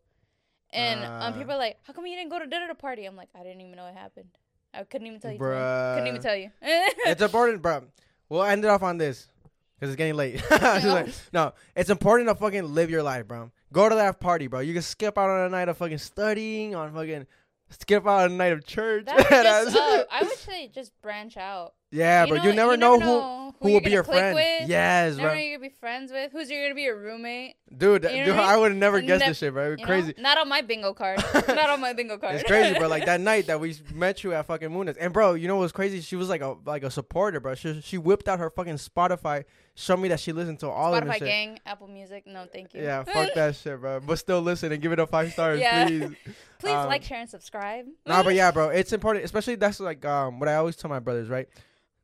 and 0.71 0.99
Ah. 1.03 1.27
um, 1.27 1.34
people 1.34 1.53
are 1.53 1.57
like 1.57 1.77
how 1.84 1.93
come 1.93 2.05
you 2.05 2.15
didn't 2.15 2.30
go 2.30 2.39
to 2.39 2.45
dinner 2.47 2.67
to 2.67 2.75
party 2.75 3.05
i'm 3.05 3.15
like 3.15 3.30
i 3.35 3.41
didn't 3.43 3.61
even 3.61 3.75
know 3.75 3.88
it 3.88 3.95
happened 3.95 4.30
i 4.73 4.84
couldn't 4.84 5.07
even 5.07 5.19
tell 5.19 5.31
you. 5.31 5.39
Bruh. 5.39 5.95
couldn't 5.95 6.07
even 6.07 6.21
tell 6.21 6.35
you 6.35 6.51
it's 6.61 7.21
important, 7.30 7.61
bro. 7.61 7.84
We'll 8.30 8.43
end 8.43 8.63
it 8.63 8.67
off 8.69 8.81
on 8.84 8.97
this 8.97 9.27
because 9.75 9.89
it's 9.93 9.97
getting 9.97 10.15
late. 10.15 10.41
Like, 10.51 11.09
no, 11.31 11.53
it's 11.75 11.89
important 11.91 12.30
to 12.30 12.35
fucking 12.35 12.73
live 12.73 12.89
your 12.89 13.03
life, 13.03 13.27
bro. 13.27 13.51
Go 13.73 13.89
to 13.89 13.95
that 13.95 14.19
party, 14.19 14.45
bro. 14.45 14.59
You 14.59 14.73
can 14.73 14.83
skip 14.83 15.17
out 15.17 15.31
on 15.31 15.47
a 15.47 15.49
night 15.49 15.67
of 15.67 15.77
fucking 15.77 15.97
studying, 15.97 16.75
on 16.75 16.93
fucking 16.93 17.25
skip 17.71 18.07
out 18.07 18.25
on 18.25 18.31
a 18.31 18.35
night 18.35 18.53
of 18.53 18.63
church. 18.65 19.07
Just, 19.07 19.75
uh, 19.75 20.05
i 20.11 20.21
would 20.21 20.37
say 20.37 20.69
just 20.73 20.93
branch 21.01 21.37
out 21.37 21.73
yeah, 21.94 22.24
you 22.24 22.30
bro. 22.30 22.38
know- 22.38 22.44
you 22.49 22.53
never 22.53 22.72
you 22.72 22.78
know, 22.78 22.99
who 22.99 23.06
know 23.06 23.40
who 23.61 23.70
you're 23.70 23.80
will 23.80 23.86
be 23.86 23.91
your 23.91 24.03
friend. 24.03 24.36
with. 24.36 24.68
Yes, 24.68 25.15
never 25.15 25.30
know 25.30 25.34
bro. 25.36 25.40
you're 25.41 25.57
gonna 25.57 25.70
be 25.70 25.74
friends 25.76 26.11
with 26.11 26.32
who's 26.34 26.49
you're 26.52 26.64
gonna 26.65 26.76
be 26.76 26.88
a 26.88 26.95
roommate 26.95 27.56
Dude, 27.78 28.03
You 28.03 28.10
know 28.10 28.26
dude, 28.26 28.36
I 28.36 28.57
would 28.57 28.76
never 28.76 28.99
guess 28.99 29.22
nev- 29.22 29.30
this 29.30 29.38
shit, 29.38 29.53
bro. 29.53 29.72
It's 29.72 29.80
you 29.82 29.86
know? 29.88 29.94
crazy. 29.94 30.14
not 30.18 30.38
on 30.38 30.49
my 30.49 30.61
bingo 30.61 30.94
card 30.94 31.24
not 31.48 31.70
on 31.70 31.80
my 31.80 31.94
bingo 31.94 32.18
card 32.18 32.36
It's 32.36 32.44
crazy, 32.44 32.78
bro. 32.78 32.88
Like 32.90 33.06
that 33.06 33.22
night 33.32 33.48
that 33.48 33.60
we 33.61 33.76
met 33.94 34.22
you 34.24 34.34
at 34.34 34.45
fucking 34.48 34.70
Munas, 34.70 34.98
and 34.99 35.14
bro, 35.14 35.34
you 35.36 35.48
know 35.48 35.56
what 35.56 35.61
was 35.61 35.72
crazy? 35.72 36.02
She 36.02 36.15
was 36.18 36.28
like 36.28 36.41
a 36.41 36.56
like 36.65 36.84
a 36.84 36.91
supporter, 36.91 37.40
bro. 37.40 37.56
She 37.56 37.80
she 37.82 37.98
whipped 37.98 38.28
out 38.28 38.40
her 38.40 38.49
fucking 38.49 38.76
Spotify, 38.76 39.45
showed 39.76 39.98
me 39.98 40.10
that 40.10 40.20
she 40.20 40.34
listened 40.34 40.60
to 40.60 40.70
all 40.70 40.94
of 40.94 40.99
them. 41.06 41.14
Spotify 41.14 41.20
gang, 41.20 41.60
Apple 41.65 41.88
Music. 41.88 42.28
No, 42.28 42.45
thank 42.52 42.74
you. 42.74 42.82
Yeah, 42.82 43.03
fuck 43.06 43.34
that 43.36 43.56
shit, 43.56 43.80
bro. 43.80 44.02
But 44.02 44.18
still 44.20 44.41
listen 44.41 44.72
and 44.74 44.82
give 44.82 44.91
it 44.91 44.99
a 44.99 45.07
five 45.07 45.32
stars, 45.32 45.60
Yeah. 45.61 45.88
please. 45.88 46.11
Please 46.60 46.72
Um, 46.74 46.88
like, 46.88 47.03
share, 47.03 47.20
and 47.22 47.30
subscribe. 47.30 47.86
nah, 48.06 48.24
but 48.24 48.36
yeah, 48.36 48.52
bro, 48.52 48.70
it's 48.70 48.91
important. 48.94 49.24
Especially 49.26 49.56
that's 49.56 49.80
like 49.80 50.03
um 50.06 50.40
what 50.40 50.49
I 50.49 50.56
always 50.56 50.76
tell 50.76 50.90
my 50.90 50.99
brothers, 50.99 51.30
right? 51.30 51.48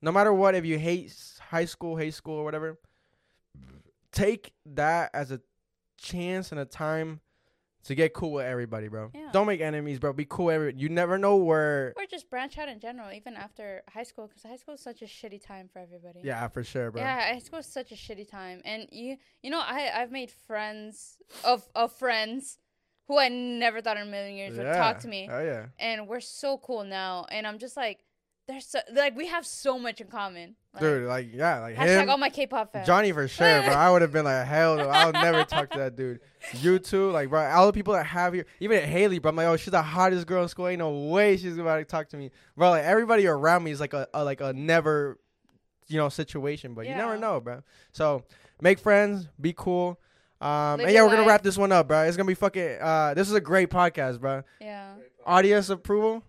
No 0.02 0.12
matter 0.12 0.34
what, 0.34 0.56
if 0.56 0.66
you 0.66 0.78
hate 0.80 1.14
high 1.50 1.66
school, 1.66 1.96
hate 1.98 2.14
school, 2.14 2.36
or 2.36 2.44
whatever, 2.44 2.80
take 4.12 4.54
that 4.66 5.12
as 5.14 5.32
a 5.32 5.42
chance 5.98 6.52
and 6.52 6.60
a 6.60 6.66
time 6.66 7.20
to 7.84 7.96
get 7.96 8.14
cool 8.14 8.34
with 8.34 8.46
everybody, 8.46 8.88
bro. 8.88 9.10
Yeah. 9.14 9.30
Don't 9.32 9.48
make 9.48 9.62
enemies, 9.62 10.00
bro. 10.00 10.14
Be 10.14 10.26
cool. 10.26 10.46
with 10.48 10.56
Every 10.56 10.74
you 10.78 10.90
never 10.90 11.18
know 11.18 11.38
where. 11.38 11.94
Or 11.98 12.06
just 12.06 12.30
branch 12.30 12.58
out 12.58 12.70
in 12.70 12.80
general, 12.80 13.12
even 13.12 13.36
after 13.36 13.84
high 13.90 14.04
school, 14.04 14.28
because 14.28 14.44
high 14.44 14.58
school 14.58 14.76
is 14.76 14.82
such 14.82 15.02
a 15.02 15.06
shitty 15.06 15.46
time 15.46 15.70
for 15.72 15.80
everybody. 15.80 16.22
Yeah, 16.24 16.48
for 16.50 16.64
sure, 16.64 16.92
bro. 16.92 17.02
Yeah, 17.02 17.34
high 17.34 17.40
school 17.40 17.60
is 17.60 17.66
such 17.66 17.92
a 17.92 17.96
shitty 17.96 18.30
time, 18.30 18.62
and 18.66 18.88
you, 18.92 19.18
you 19.42 19.50
know, 19.50 19.60
I, 19.60 19.92
I've 19.96 20.12
made 20.12 20.30
friends 20.32 21.18
of 21.44 21.68
of 21.74 21.92
friends 21.94 22.58
who 23.08 23.18
I 23.18 23.28
never 23.30 23.82
thought 23.82 23.98
in 23.98 24.04
a 24.08 24.12
million 24.12 24.36
years 24.36 24.58
would 24.58 24.66
talk 24.74 25.00
to 25.00 25.08
me, 25.08 25.28
Oh 25.32 25.40
yeah. 25.44 25.68
and 25.80 26.08
we're 26.08 26.20
so 26.20 26.58
cool 26.60 26.84
now, 26.84 27.26
and 27.32 27.48
I'm 27.48 27.58
just 27.60 27.76
like, 27.76 28.04
there's 28.50 28.66
so, 28.66 28.80
like 28.94 29.16
we 29.16 29.28
have 29.28 29.46
so 29.46 29.78
much 29.78 30.02
in 30.02 30.08
common. 30.08 30.56
Like, 30.74 30.82
Dude, 30.82 31.08
like 31.08 31.30
yeah, 31.32 31.60
like 31.60 31.76
hashtag 31.76 32.04
him, 32.04 32.10
all 32.10 32.18
my 32.18 32.30
K-pop 32.30 32.74
fans. 32.74 32.88
Johnny 32.88 33.12
for 33.12 33.28
sure, 33.28 33.62
bro. 33.62 33.74
I 33.74 33.92
would 33.92 34.02
have 34.02 34.12
been 34.12 34.26
like, 34.26 34.48
hell 34.48 34.76
no, 34.76 34.90
I'll 34.90 35.12
never 35.12 35.44
talk 35.44 35.70
to 35.70 35.78
that 35.78 35.96
dude. 35.96 36.20
You 36.54 36.80
too, 36.80 37.12
like, 37.12 37.30
bro. 37.30 37.48
All 37.48 37.68
the 37.68 37.74
people 37.74 37.94
that 37.94 38.08
have 38.08 38.34
here, 38.34 38.48
even 38.60 38.84
Haley, 38.84 39.20
bro. 39.20 39.30
I'm 39.30 39.36
like, 39.36 39.46
oh, 39.46 39.56
she's 39.56 39.72
the 39.72 39.84
hottest 39.84 40.26
girl 40.26 40.42
in 40.42 40.50
school. 40.50 40.68
Ain't 40.68 40.80
no 40.80 40.90
way 41.10 41.38
she's 41.38 41.60
about 41.60 41.78
to 41.78 41.86
talk 41.86 42.10
to 42.10 42.18
me, 42.18 42.32
bro. 42.58 42.72
Like 42.72 42.84
everybody 42.84 43.28
around 43.28 43.64
me 43.64 43.70
is 43.70 43.80
like 43.80 43.94
a, 43.94 44.08
a 44.16 44.24
like 44.24 44.42
a 44.42 44.52
never, 44.52 45.20
you 45.88 45.98
know, 45.98 46.10
situation. 46.10 46.74
But 46.74 46.88
you 46.88 46.96
never 46.96 47.18
know, 47.18 47.40
bro. 47.40 47.62
So 47.92 48.24
make 48.62 48.80
friends, 48.80 49.28
be 49.40 49.54
cool. 49.56 50.00
Um, 50.42 50.50
Live 50.50 50.80
and 50.88 50.92
yeah, 50.92 51.04
we're 51.04 51.12
gonna 51.12 51.28
wrap 51.28 51.44
this 51.44 51.58
one 51.58 51.72
up, 51.72 51.88
bro. 51.88 52.02
It's 52.04 52.18
gonna 52.18 52.26
be 52.26 52.34
fucking. 52.34 52.78
Uh, 52.82 53.14
this 53.14 53.28
is 53.28 53.36
a 53.36 53.42
great 53.42 53.70
podcast, 53.70 54.20
bro. 54.20 54.42
Yeah. 54.60 54.94
Audience 55.24 55.70
approval. 55.70 56.24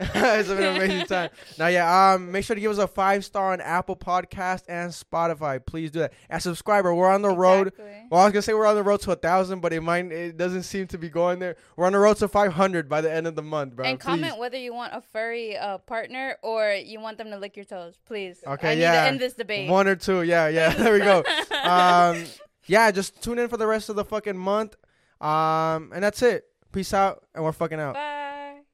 It's 0.14 0.14
been 0.14 0.22
amazing. 0.24 0.40
it's 0.40 0.48
been 0.48 0.62
an 0.62 0.76
amazing 0.76 1.06
time. 1.06 1.30
Now, 1.58 1.66
yeah, 1.66 2.12
um, 2.14 2.32
make 2.32 2.44
sure 2.44 2.54
to 2.54 2.60
give 2.60 2.70
us 2.70 2.78
a 2.78 2.86
five 2.86 3.22
star 3.22 3.52
on 3.52 3.60
Apple 3.60 3.96
Podcast 3.96 4.62
and 4.66 4.90
Spotify. 4.90 5.64
Please 5.64 5.90
do 5.90 6.00
that. 6.00 6.14
And 6.30 6.42
subscriber, 6.42 6.94
we're 6.94 7.10
on 7.10 7.20
the 7.20 7.28
road. 7.28 7.72
Well, 8.10 8.22
I 8.22 8.24
was 8.24 8.32
gonna 8.32 8.42
say 8.42 8.54
we're 8.54 8.66
on 8.66 8.76
the 8.76 8.82
road 8.82 9.02
to 9.02 9.12
a 9.12 9.16
thousand, 9.16 9.60
but 9.60 9.74
it 9.74 9.82
might 9.82 10.10
it 10.10 10.38
doesn't 10.38 10.62
seem 10.62 10.86
to 10.88 10.98
be 10.98 11.10
going 11.10 11.38
there. 11.38 11.56
We're 11.76 11.84
on 11.84 11.92
the 11.92 11.98
road 11.98 12.16
to 12.18 12.28
five 12.28 12.54
hundred 12.54 12.88
by 12.88 13.02
the 13.02 13.12
end 13.12 13.26
of 13.26 13.36
the 13.36 13.42
month, 13.42 13.76
bro. 13.76 13.84
and 13.84 14.00
Please. 14.00 14.06
comment 14.06 14.38
whether 14.38 14.56
you 14.56 14.72
want 14.72 14.94
a 14.94 15.02
furry 15.02 15.58
uh, 15.58 15.78
partner 15.78 16.36
or 16.42 16.72
you 16.72 16.98
want 16.98 17.18
them 17.18 17.28
to 17.30 17.38
lick 17.38 17.56
your 17.56 17.66
toes, 17.66 17.98
please. 18.06 18.42
Okay, 18.46 18.72
I 18.72 18.74
need 18.76 18.80
yeah. 18.80 19.02
to 19.02 19.08
end 19.08 19.20
this 19.20 19.34
debate. 19.34 19.68
One 19.68 19.86
or 19.86 19.96
two, 19.96 20.22
yeah, 20.22 20.48
yeah. 20.48 20.72
There 20.80 20.94
we 20.94 21.00
go. 21.00 21.22
um, 21.62 22.24
yeah, 22.66 22.90
just 22.90 23.22
tune 23.22 23.38
in 23.38 23.48
for 23.48 23.58
the 23.58 23.66
rest 23.66 23.90
of 23.90 23.96
the 23.96 24.04
fucking 24.04 24.38
month. 24.38 24.76
Um, 25.20 25.92
and 25.92 26.02
that's 26.02 26.22
it. 26.22 26.46
Peace 26.72 26.94
out, 26.94 27.26
and 27.34 27.44
we're 27.44 27.52
fucking 27.52 27.78
out. 27.78 27.94
Bye. 27.94 28.39